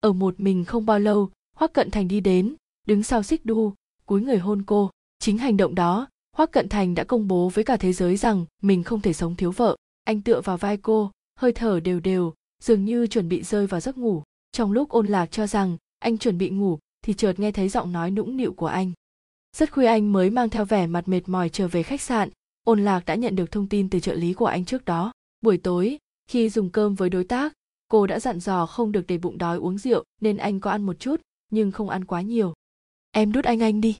Ở 0.00 0.12
một 0.12 0.40
mình 0.40 0.64
không 0.64 0.86
bao 0.86 0.98
lâu, 0.98 1.30
hoắc 1.56 1.72
cận 1.72 1.90
thành 1.90 2.08
đi 2.08 2.20
đến, 2.20 2.54
đứng 2.86 3.02
sau 3.02 3.22
xích 3.22 3.46
đu, 3.46 3.74
cúi 4.06 4.20
người 4.20 4.38
hôn 4.38 4.62
cô. 4.66 4.90
Chính 5.18 5.38
hành 5.38 5.56
động 5.56 5.74
đó, 5.74 6.08
hoắc 6.36 6.50
cận 6.52 6.68
thành 6.68 6.94
đã 6.94 7.04
công 7.04 7.28
bố 7.28 7.48
với 7.48 7.64
cả 7.64 7.76
thế 7.76 7.92
giới 7.92 8.16
rằng 8.16 8.44
mình 8.62 8.82
không 8.82 9.00
thể 9.00 9.12
sống 9.12 9.36
thiếu 9.36 9.50
vợ. 9.50 9.76
Anh 10.04 10.22
tựa 10.22 10.40
vào 10.40 10.56
vai 10.56 10.76
cô 10.76 11.10
hơi 11.40 11.52
thở 11.52 11.80
đều 11.80 12.00
đều, 12.00 12.34
dường 12.62 12.84
như 12.84 13.06
chuẩn 13.06 13.28
bị 13.28 13.42
rơi 13.42 13.66
vào 13.66 13.80
giấc 13.80 13.98
ngủ. 13.98 14.22
Trong 14.52 14.72
lúc 14.72 14.88
ôn 14.88 15.06
lạc 15.06 15.26
cho 15.26 15.46
rằng 15.46 15.76
anh 15.98 16.18
chuẩn 16.18 16.38
bị 16.38 16.50
ngủ, 16.50 16.78
thì 17.02 17.14
chợt 17.14 17.40
nghe 17.40 17.52
thấy 17.52 17.68
giọng 17.68 17.92
nói 17.92 18.10
nũng 18.10 18.36
nịu 18.36 18.52
của 18.52 18.66
anh. 18.66 18.92
Rất 19.56 19.72
khuya 19.72 19.86
anh 19.86 20.12
mới 20.12 20.30
mang 20.30 20.50
theo 20.50 20.64
vẻ 20.64 20.86
mặt 20.86 21.08
mệt 21.08 21.28
mỏi 21.28 21.48
trở 21.48 21.68
về 21.68 21.82
khách 21.82 22.00
sạn. 22.00 22.30
Ôn 22.64 22.84
lạc 22.84 23.04
đã 23.06 23.14
nhận 23.14 23.36
được 23.36 23.50
thông 23.50 23.68
tin 23.68 23.90
từ 23.90 24.00
trợ 24.00 24.14
lý 24.14 24.32
của 24.32 24.46
anh 24.46 24.64
trước 24.64 24.84
đó. 24.84 25.12
Buổi 25.40 25.58
tối, 25.58 25.98
khi 26.26 26.48
dùng 26.48 26.70
cơm 26.70 26.94
với 26.94 27.10
đối 27.10 27.24
tác, 27.24 27.52
cô 27.88 28.06
đã 28.06 28.20
dặn 28.20 28.40
dò 28.40 28.66
không 28.66 28.92
được 28.92 29.04
để 29.08 29.18
bụng 29.18 29.38
đói 29.38 29.56
uống 29.56 29.78
rượu 29.78 30.04
nên 30.20 30.36
anh 30.36 30.60
có 30.60 30.70
ăn 30.70 30.82
một 30.82 31.00
chút, 31.00 31.20
nhưng 31.50 31.72
không 31.72 31.88
ăn 31.88 32.04
quá 32.04 32.20
nhiều. 32.20 32.54
Em 33.10 33.32
đút 33.32 33.44
anh 33.44 33.62
anh 33.62 33.80
đi. 33.80 33.96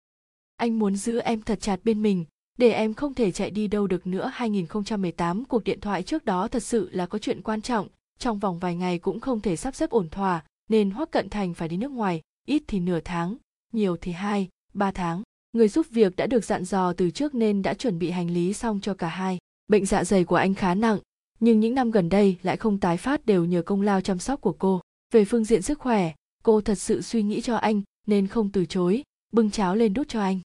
Anh 0.57 0.79
muốn 0.79 0.97
giữ 0.97 1.19
em 1.19 1.43
thật 1.43 1.61
chặt 1.61 1.81
bên 1.85 2.03
mình 2.03 2.25
để 2.61 2.73
em 2.73 2.95
không 2.95 3.15
thể 3.15 3.33
chạy 3.33 3.51
đi 3.51 3.69
đâu 3.69 3.87
được 3.87 4.07
nữa 4.07 4.31
2018 4.35 5.45
cuộc 5.45 5.65
điện 5.65 5.81
thoại 5.81 6.03
trước 6.03 6.25
đó 6.25 6.49
thật 6.49 6.63
sự 6.63 6.91
là 6.93 7.07
có 7.07 7.19
chuyện 7.19 7.43
quan 7.43 7.63
trọng. 7.63 7.89
Trong 8.19 8.39
vòng 8.39 8.59
vài 8.59 8.77
ngày 8.77 8.99
cũng 8.99 9.21
không 9.21 9.41
thể 9.41 9.57
sắp 9.57 9.75
xếp 9.75 9.91
ổn 9.91 10.09
thỏa, 10.09 10.45
nên 10.69 10.91
hoắc 10.91 11.11
cận 11.11 11.29
thành 11.29 11.55
phải 11.55 11.69
đi 11.69 11.77
nước 11.77 11.91
ngoài, 11.91 12.21
ít 12.47 12.63
thì 12.67 12.81
nửa 12.81 13.01
tháng, 13.01 13.37
nhiều 13.73 13.97
thì 13.97 14.13
hai, 14.13 14.49
ba 14.75 14.91
tháng. 14.91 15.23
Người 15.53 15.69
giúp 15.69 15.87
việc 15.91 16.17
đã 16.17 16.27
được 16.27 16.45
dặn 16.45 16.65
dò 16.65 16.93
từ 16.93 17.11
trước 17.11 17.35
nên 17.35 17.63
đã 17.63 17.75
chuẩn 17.75 17.99
bị 17.99 18.11
hành 18.11 18.31
lý 18.31 18.53
xong 18.53 18.81
cho 18.81 18.95
cả 18.95 19.09
hai. 19.09 19.39
Bệnh 19.69 19.87
dạ 19.87 20.05
dày 20.05 20.25
của 20.25 20.37
anh 20.37 20.55
khá 20.55 20.75
nặng, 20.75 20.99
nhưng 21.41 21.61
những 21.61 21.75
năm 21.75 21.91
gần 21.91 22.09
đây 22.09 22.37
lại 22.43 22.57
không 22.57 22.79
tái 22.79 22.97
phát 22.97 23.27
đều 23.27 23.45
nhờ 23.45 23.63
công 23.63 23.83
lao 23.83 24.01
chăm 24.01 24.19
sóc 24.19 24.41
của 24.41 24.57
cô. 24.59 24.81
Về 25.13 25.25
phương 25.25 25.45
diện 25.45 25.63
sức 25.63 25.79
khỏe, 25.79 26.13
cô 26.43 26.61
thật 26.61 26.79
sự 26.79 27.03
suy 27.03 27.23
nghĩ 27.23 27.41
cho 27.41 27.57
anh, 27.57 27.83
nên 28.07 28.27
không 28.27 28.51
từ 28.53 28.67
chối, 28.67 29.03
bưng 29.33 29.51
cháo 29.51 29.77
lên 29.77 29.95
đút 29.95 30.09
cho 30.09 30.21
anh. 30.21 30.41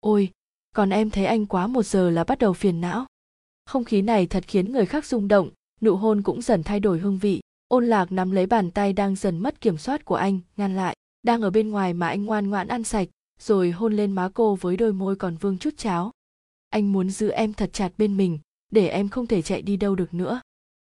Ôi 0.00 0.30
còn 0.76 0.90
em 0.90 1.10
thấy 1.10 1.24
anh 1.24 1.46
quá 1.46 1.66
một 1.66 1.82
giờ 1.82 2.10
là 2.10 2.24
bắt 2.24 2.38
đầu 2.38 2.52
phiền 2.52 2.80
não. 2.80 3.06
Không 3.66 3.84
khí 3.84 4.02
này 4.02 4.26
thật 4.26 4.44
khiến 4.46 4.72
người 4.72 4.86
khác 4.86 5.06
rung 5.06 5.28
động, 5.28 5.50
nụ 5.80 5.96
hôn 5.96 6.22
cũng 6.22 6.42
dần 6.42 6.62
thay 6.62 6.80
đổi 6.80 6.98
hương 6.98 7.18
vị. 7.18 7.40
Ôn 7.68 7.86
lạc 7.86 8.12
nắm 8.12 8.30
lấy 8.30 8.46
bàn 8.46 8.70
tay 8.70 8.92
đang 8.92 9.16
dần 9.16 9.38
mất 9.38 9.60
kiểm 9.60 9.78
soát 9.78 10.04
của 10.04 10.14
anh, 10.14 10.40
ngăn 10.56 10.76
lại. 10.76 10.96
Đang 11.22 11.42
ở 11.42 11.50
bên 11.50 11.70
ngoài 11.70 11.94
mà 11.94 12.08
anh 12.08 12.24
ngoan 12.24 12.50
ngoãn 12.50 12.68
ăn 12.68 12.84
sạch, 12.84 13.08
rồi 13.40 13.70
hôn 13.70 13.96
lên 13.96 14.12
má 14.12 14.28
cô 14.34 14.54
với 14.54 14.76
đôi 14.76 14.92
môi 14.92 15.16
còn 15.16 15.36
vương 15.36 15.58
chút 15.58 15.74
cháo. 15.76 16.10
Anh 16.70 16.92
muốn 16.92 17.10
giữ 17.10 17.30
em 17.30 17.52
thật 17.52 17.70
chặt 17.72 17.92
bên 17.98 18.16
mình, 18.16 18.38
để 18.70 18.88
em 18.88 19.08
không 19.08 19.26
thể 19.26 19.42
chạy 19.42 19.62
đi 19.62 19.76
đâu 19.76 19.94
được 19.94 20.14
nữa. 20.14 20.40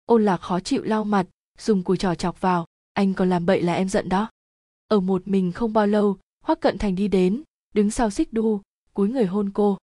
Ôn 0.07 0.25
lạc 0.25 0.37
khó 0.37 0.61
chịu 0.61 0.83
lau 0.83 1.05
mặt, 1.05 1.27
dùng 1.59 1.83
cùi 1.83 1.97
trò 1.97 2.15
chọc 2.15 2.41
vào. 2.41 2.67
Anh 2.93 3.15
còn 3.15 3.31
làm 3.31 3.47
bậy 3.47 3.63
là 3.63 3.75
em 3.75 3.89
giận 3.89 4.09
đó. 4.09 4.31
Ở 4.89 5.01
một 5.01 5.29
mình 5.29 5.53
không 5.53 5.73
bao 5.73 5.87
lâu, 5.87 6.17
hoắc 6.45 6.61
cận 6.61 6.79
thành 6.79 6.95
đi 6.95 7.09
đến, 7.09 7.43
đứng 7.75 7.91
sau 7.91 8.11
xích 8.11 8.33
đu 8.33 8.61
cúi 8.97 9.09
người 9.09 9.27
hôn 9.27 9.51
cô. 9.55 9.79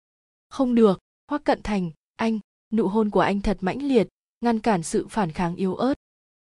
Không 0.49 0.75
được 0.75 0.99
hoắc 1.27 1.43
cận 1.43 1.59
thành, 1.63 1.91
anh, 2.15 2.39
nụ 2.73 2.87
hôn 2.87 3.09
của 3.09 3.19
anh 3.19 3.41
thật 3.41 3.57
mãnh 3.61 3.83
liệt, 3.83 4.07
ngăn 4.41 4.59
cản 4.59 4.83
sự 4.83 5.07
phản 5.09 5.31
kháng 5.31 5.55
yếu 5.55 5.75
ớt. 5.75 5.93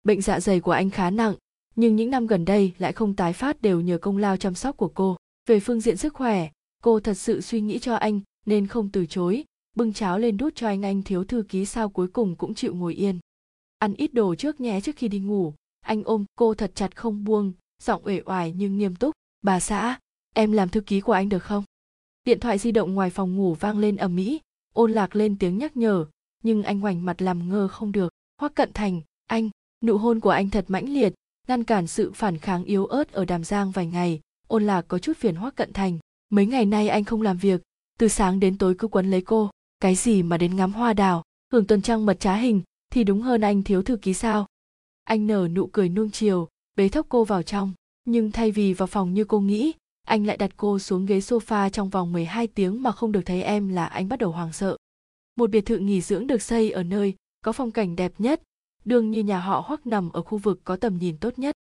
Bệnh 0.04 0.22
dạ 0.22 0.40
dày 0.40 0.60
của 0.60 0.72
anh 0.72 0.90
khá 0.90 1.10
nặng, 1.10 1.34
nhưng 1.76 1.96
những 1.96 2.10
năm 2.10 2.26
gần 2.26 2.44
đây 2.44 2.72
lại 2.78 2.92
không 2.92 3.16
tái 3.16 3.32
phát 3.32 3.62
đều 3.62 3.80
nhờ 3.80 3.98
công 3.98 4.18
lao 4.18 4.36
chăm 4.36 4.54
sóc 4.54 4.76
của 4.76 4.88
cô. 4.94 5.16
Về 5.46 5.60
phương 5.60 5.80
diện 5.80 5.96
sức 5.96 6.14
khỏe, 6.14 6.50
cô 6.82 7.00
thật 7.00 7.14
sự 7.14 7.40
suy 7.40 7.60
nghĩ 7.60 7.78
cho 7.78 7.94
anh, 7.94 8.20
nên 8.46 8.66
không 8.66 8.88
từ 8.92 9.06
chối, 9.06 9.44
bưng 9.76 9.92
cháo 9.92 10.18
lên 10.18 10.36
đút 10.36 10.54
cho 10.54 10.66
anh 10.66 10.84
anh 10.84 11.02
thiếu 11.02 11.24
thư 11.24 11.42
ký 11.48 11.64
sao 11.64 11.88
cuối 11.88 12.08
cùng 12.08 12.36
cũng 12.36 12.54
chịu 12.54 12.74
ngồi 12.74 12.94
yên. 12.94 13.18
Ăn 13.78 13.94
ít 13.94 14.14
đồ 14.14 14.34
trước 14.34 14.60
nhé 14.60 14.80
trước 14.80 14.96
khi 14.96 15.08
đi 15.08 15.18
ngủ, 15.18 15.54
anh 15.80 16.02
ôm 16.04 16.24
cô 16.36 16.54
thật 16.54 16.72
chặt 16.74 16.96
không 16.96 17.24
buông, 17.24 17.52
giọng 17.82 18.02
uể 18.04 18.22
oải 18.24 18.52
nhưng 18.56 18.78
nghiêm 18.78 18.96
túc. 18.96 19.14
Bà 19.42 19.60
xã, 19.60 19.98
em 20.34 20.52
làm 20.52 20.68
thư 20.68 20.80
ký 20.80 21.00
của 21.00 21.12
anh 21.12 21.28
được 21.28 21.42
không? 21.42 21.64
Điện 22.28 22.40
thoại 22.40 22.58
di 22.58 22.72
động 22.72 22.94
ngoài 22.94 23.10
phòng 23.10 23.36
ngủ 23.36 23.54
vang 23.54 23.78
lên 23.78 23.96
ầm 23.96 24.16
ĩ, 24.16 24.38
ôn 24.74 24.92
lạc 24.92 25.16
lên 25.16 25.38
tiếng 25.38 25.58
nhắc 25.58 25.76
nhở, 25.76 26.06
nhưng 26.42 26.62
anh 26.62 26.80
ngoảnh 26.80 27.04
mặt 27.04 27.22
làm 27.22 27.48
ngơ 27.48 27.68
không 27.68 27.92
được. 27.92 28.12
Hoắc 28.40 28.54
cận 28.54 28.72
thành, 28.72 29.00
anh, 29.26 29.50
nụ 29.84 29.98
hôn 29.98 30.20
của 30.20 30.30
anh 30.30 30.50
thật 30.50 30.64
mãnh 30.68 30.88
liệt, 30.88 31.14
ngăn 31.46 31.64
cản 31.64 31.86
sự 31.86 32.12
phản 32.12 32.38
kháng 32.38 32.64
yếu 32.64 32.86
ớt 32.86 33.12
ở 33.12 33.24
đàm 33.24 33.44
giang 33.44 33.70
vài 33.70 33.86
ngày. 33.86 34.20
Ôn 34.48 34.66
lạc 34.66 34.84
có 34.88 34.98
chút 34.98 35.16
phiền 35.16 35.36
hoắc 35.36 35.56
cận 35.56 35.72
thành, 35.72 35.98
mấy 36.30 36.46
ngày 36.46 36.64
nay 36.64 36.88
anh 36.88 37.04
không 37.04 37.22
làm 37.22 37.36
việc, 37.36 37.62
từ 37.98 38.08
sáng 38.08 38.40
đến 38.40 38.58
tối 38.58 38.74
cứ 38.78 38.88
quấn 38.88 39.10
lấy 39.10 39.20
cô, 39.20 39.50
cái 39.80 39.94
gì 39.94 40.22
mà 40.22 40.38
đến 40.38 40.56
ngắm 40.56 40.72
hoa 40.72 40.92
đào, 40.92 41.22
hưởng 41.52 41.66
tuần 41.66 41.82
trăng 41.82 42.06
mật 42.06 42.20
trá 42.20 42.34
hình, 42.34 42.62
thì 42.92 43.04
đúng 43.04 43.22
hơn 43.22 43.40
anh 43.40 43.62
thiếu 43.62 43.82
thư 43.82 43.96
ký 43.96 44.14
sao? 44.14 44.46
Anh 45.04 45.26
nở 45.26 45.48
nụ 45.48 45.66
cười 45.66 45.88
nuông 45.88 46.10
chiều, 46.10 46.48
bế 46.76 46.88
thốc 46.88 47.06
cô 47.08 47.24
vào 47.24 47.42
trong, 47.42 47.72
nhưng 48.04 48.32
thay 48.32 48.50
vì 48.50 48.74
vào 48.74 48.86
phòng 48.86 49.14
như 49.14 49.24
cô 49.24 49.40
nghĩ 49.40 49.72
anh 50.08 50.26
lại 50.26 50.36
đặt 50.36 50.50
cô 50.56 50.78
xuống 50.78 51.06
ghế 51.06 51.18
sofa 51.18 51.70
trong 51.70 51.88
vòng 51.88 52.12
12 52.12 52.46
tiếng 52.46 52.82
mà 52.82 52.92
không 52.92 53.12
được 53.12 53.20
thấy 53.26 53.42
em 53.42 53.68
là 53.68 53.86
anh 53.86 54.08
bắt 54.08 54.18
đầu 54.18 54.32
hoảng 54.32 54.52
sợ. 54.52 54.76
Một 55.36 55.50
biệt 55.50 55.66
thự 55.66 55.78
nghỉ 55.78 56.00
dưỡng 56.00 56.26
được 56.26 56.42
xây 56.42 56.70
ở 56.70 56.82
nơi 56.82 57.14
có 57.44 57.52
phong 57.52 57.70
cảnh 57.70 57.96
đẹp 57.96 58.12
nhất, 58.18 58.42
đương 58.84 59.10
như 59.10 59.22
nhà 59.22 59.40
họ 59.40 59.64
hoắc 59.66 59.86
nằm 59.86 60.10
ở 60.10 60.22
khu 60.22 60.38
vực 60.38 60.60
có 60.64 60.76
tầm 60.76 60.98
nhìn 60.98 61.18
tốt 61.18 61.38
nhất. 61.38 61.54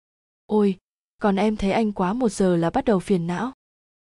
Ôi, 0.45 0.75
còn 1.21 1.35
em 1.35 1.55
thấy 1.55 1.71
anh 1.71 1.91
quá 1.91 2.13
một 2.13 2.31
giờ 2.31 2.55
là 2.55 2.69
bắt 2.69 2.85
đầu 2.85 2.99
phiền 2.99 3.27
não. 3.27 3.51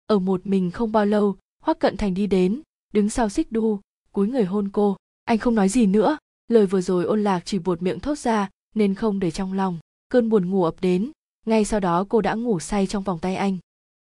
Ở 0.07 0.19
một 0.19 0.47
mình 0.47 0.71
không 0.71 0.93
bao 0.93 1.07
lâu, 1.07 1.37
hoắc 1.63 1.79
cận 1.79 1.97
thành 1.97 2.15
đi 2.15 2.27
đến, 2.27 2.63
đứng 2.93 3.11
sau 3.11 3.29
xích 3.29 3.53
đu, 3.53 3.81
cúi 4.13 4.29
người 4.29 4.45
hôn 4.45 4.69
cô. 4.69 4.97
Anh 5.25 5.39
không 5.39 5.55
nói 5.55 5.69
gì 5.69 5.87
nữa, 5.87 6.19
lời 6.49 6.67
vừa 6.67 6.81
rồi 6.81 7.05
ôn 7.05 7.25
lạc 7.25 7.41
chỉ 7.45 7.59
buột 7.59 7.83
miệng 7.83 8.01
thốt 8.01 8.19
ra 8.19 8.49
nên 8.75 8.95
không 8.95 9.21
để 9.21 9.31
trong 9.31 9.53
lòng. 9.53 9.79
Cơn 10.09 10.29
buồn 10.29 10.51
ngủ 10.51 10.65
ập 10.65 10.75
đến, 10.81 11.11
ngay 11.47 11.65
sau 11.65 11.81
đó 11.81 12.07
cô 12.09 12.21
đã 12.21 12.35
ngủ 12.35 12.61
say 12.61 12.87
trong 12.87 13.03
vòng 13.03 13.19
tay 13.19 13.37
anh 13.37 13.59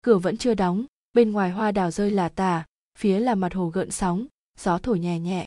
cửa 0.02 0.18
vẫn 0.18 0.36
chưa 0.36 0.54
đóng, 0.54 0.84
bên 1.14 1.32
ngoài 1.32 1.50
hoa 1.50 1.72
đào 1.72 1.90
rơi 1.90 2.10
là 2.10 2.28
tà, 2.28 2.64
phía 2.98 3.20
là 3.20 3.34
mặt 3.34 3.54
hồ 3.54 3.68
gợn 3.68 3.90
sóng, 3.90 4.26
gió 4.58 4.78
thổi 4.78 4.98
nhẹ 4.98 5.18
nhẹ. 5.18 5.46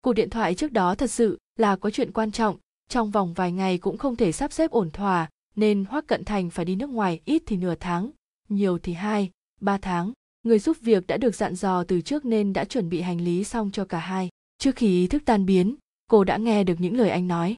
Cuộc 0.00 0.12
điện 0.12 0.30
thoại 0.30 0.54
trước 0.54 0.72
đó 0.72 0.94
thật 0.94 1.10
sự 1.10 1.38
là 1.56 1.76
có 1.76 1.90
chuyện 1.90 2.12
quan 2.12 2.32
trọng, 2.32 2.56
trong 2.88 3.10
vòng 3.10 3.34
vài 3.34 3.52
ngày 3.52 3.78
cũng 3.78 3.98
không 3.98 4.16
thể 4.16 4.32
sắp 4.32 4.52
xếp 4.52 4.70
ổn 4.70 4.90
thỏa, 4.90 5.28
nên 5.56 5.84
hoắc 5.84 6.06
cận 6.06 6.24
thành 6.24 6.50
phải 6.50 6.64
đi 6.64 6.76
nước 6.76 6.90
ngoài 6.90 7.20
ít 7.24 7.42
thì 7.46 7.56
nửa 7.56 7.74
tháng, 7.74 8.10
nhiều 8.48 8.78
thì 8.78 8.92
hai, 8.92 9.30
ba 9.60 9.78
tháng. 9.78 10.12
Người 10.42 10.58
giúp 10.58 10.76
việc 10.80 11.06
đã 11.06 11.16
được 11.16 11.34
dặn 11.34 11.54
dò 11.54 11.84
từ 11.84 12.00
trước 12.00 12.24
nên 12.24 12.52
đã 12.52 12.64
chuẩn 12.64 12.88
bị 12.88 13.00
hành 13.00 13.20
lý 13.20 13.44
xong 13.44 13.70
cho 13.70 13.84
cả 13.84 13.98
hai. 13.98 14.28
Trước 14.58 14.76
khi 14.76 14.86
ý 14.86 15.06
thức 15.06 15.22
tan 15.24 15.46
biến, 15.46 15.76
cô 16.10 16.24
đã 16.24 16.36
nghe 16.36 16.64
được 16.64 16.74
những 16.78 16.96
lời 16.96 17.10
anh 17.10 17.28
nói. 17.28 17.56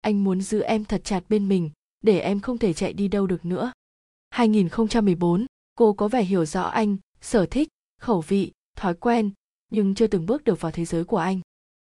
Anh 0.00 0.24
muốn 0.24 0.40
giữ 0.40 0.60
em 0.60 0.84
thật 0.84 1.04
chặt 1.04 1.24
bên 1.28 1.48
mình, 1.48 1.70
để 2.00 2.18
em 2.18 2.40
không 2.40 2.58
thể 2.58 2.72
chạy 2.72 2.92
đi 2.92 3.08
đâu 3.08 3.26
được 3.26 3.44
nữa. 3.44 3.72
2014 4.30 5.46
cô 5.76 5.92
có 5.92 6.08
vẻ 6.08 6.22
hiểu 6.22 6.44
rõ 6.44 6.62
anh, 6.62 6.96
sở 7.20 7.46
thích, 7.46 7.68
khẩu 8.00 8.20
vị, 8.20 8.52
thói 8.76 8.94
quen, 8.94 9.30
nhưng 9.70 9.94
chưa 9.94 10.06
từng 10.06 10.26
bước 10.26 10.44
được 10.44 10.60
vào 10.60 10.72
thế 10.72 10.84
giới 10.84 11.04
của 11.04 11.16
anh. 11.16 11.40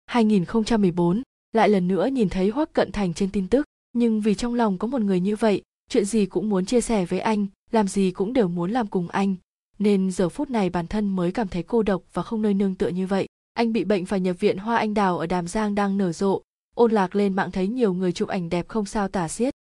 2014 0.07 1.23
lại 1.53 1.69
lần 1.69 1.89
nữa 1.89 2.07
nhìn 2.07 2.29
thấy 2.29 2.49
hoắc 2.49 2.73
cận 2.73 2.93
thành 2.93 3.15
trên 3.15 3.31
tin 3.31 3.49
tức. 3.49 3.67
Nhưng 3.93 4.21
vì 4.21 4.35
trong 4.35 4.55
lòng 4.55 4.79
có 4.79 4.89
một 4.89 5.01
người 5.01 5.21
như 5.21 5.37
vậy, 5.37 5.63
chuyện 5.89 6.05
gì 6.05 6.27
cũng 6.27 6.49
muốn 6.49 6.65
chia 6.67 6.81
sẻ 6.81 7.05
với 7.07 7.21
anh, 7.21 7.47
làm 7.71 7.89
gì 7.89 8.11
cũng 8.11 8.33
đều 8.33 8.49
muốn 8.49 8.71
làm 8.71 8.87
cùng 8.87 9.09
anh. 9.09 9.35
Nên 9.79 10.11
giờ 10.11 10.29
phút 10.29 10.51
này 10.51 10.71
bản 10.71 10.87
thân 10.87 11.17
mới 11.17 11.33
cảm 11.33 11.49
thấy 11.49 11.63
cô 11.63 11.83
độc 11.83 12.03
và 12.13 12.23
không 12.23 12.43
nơi 12.43 12.55
nương 12.55 12.75
tựa 12.75 12.89
như 12.89 13.07
vậy. 13.07 13.27
Anh 13.53 13.73
bị 13.73 13.85
bệnh 13.85 14.07
phải 14.07 14.21
nhập 14.21 14.37
viện 14.41 14.59
hoa 14.59 14.77
anh 14.77 14.95
đào 14.95 15.19
ở 15.19 15.27
đàm 15.27 15.49
giang 15.49 15.75
đang 15.75 15.99
nở 15.99 16.13
rộ. 16.13 16.43
Ôn 16.75 16.93
lạc 16.93 17.17
lên 17.17 17.35
mạng 17.37 17.51
thấy 17.51 17.69
nhiều 17.69 17.95
người 17.95 18.13
chụp 18.13 18.29
ảnh 18.29 18.49
đẹp 18.49 18.69
không 18.69 18.85
sao 18.85 19.09
tả 19.09 19.29
xiết. 19.29 19.55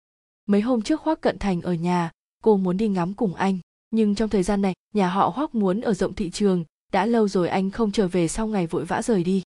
Mấy 0.46 0.60
hôm 0.60 0.82
trước 0.82 1.00
hoắc 1.00 1.20
cận 1.20 1.38
thành 1.38 1.60
ở 1.60 1.74
nhà, 1.74 2.10
cô 2.42 2.56
muốn 2.56 2.76
đi 2.76 2.88
ngắm 2.88 3.14
cùng 3.14 3.34
anh 3.34 3.58
nhưng 3.90 4.14
trong 4.14 4.28
thời 4.28 4.42
gian 4.42 4.62
này, 4.62 4.74
nhà 4.94 5.08
họ 5.08 5.32
hoắc 5.34 5.54
muốn 5.54 5.80
ở 5.80 5.94
rộng 5.94 6.14
thị 6.14 6.30
trường, 6.30 6.64
đã 6.92 7.06
lâu 7.06 7.28
rồi 7.28 7.48
anh 7.48 7.70
không 7.70 7.92
trở 7.92 8.08
về 8.08 8.28
sau 8.28 8.46
ngày 8.46 8.66
vội 8.66 8.84
vã 8.84 9.02
rời 9.02 9.24
đi. 9.24 9.42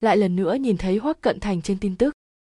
Lại 0.00 0.16
lần 0.16 0.36
nữa 0.36 0.54
nhìn 0.54 0.76
thấy 0.76 0.96
hoắc 0.96 1.20
cận 1.20 1.40
thành 1.40 1.62
trên 1.62 1.78
tin 1.78 1.96
tức. 1.96 2.14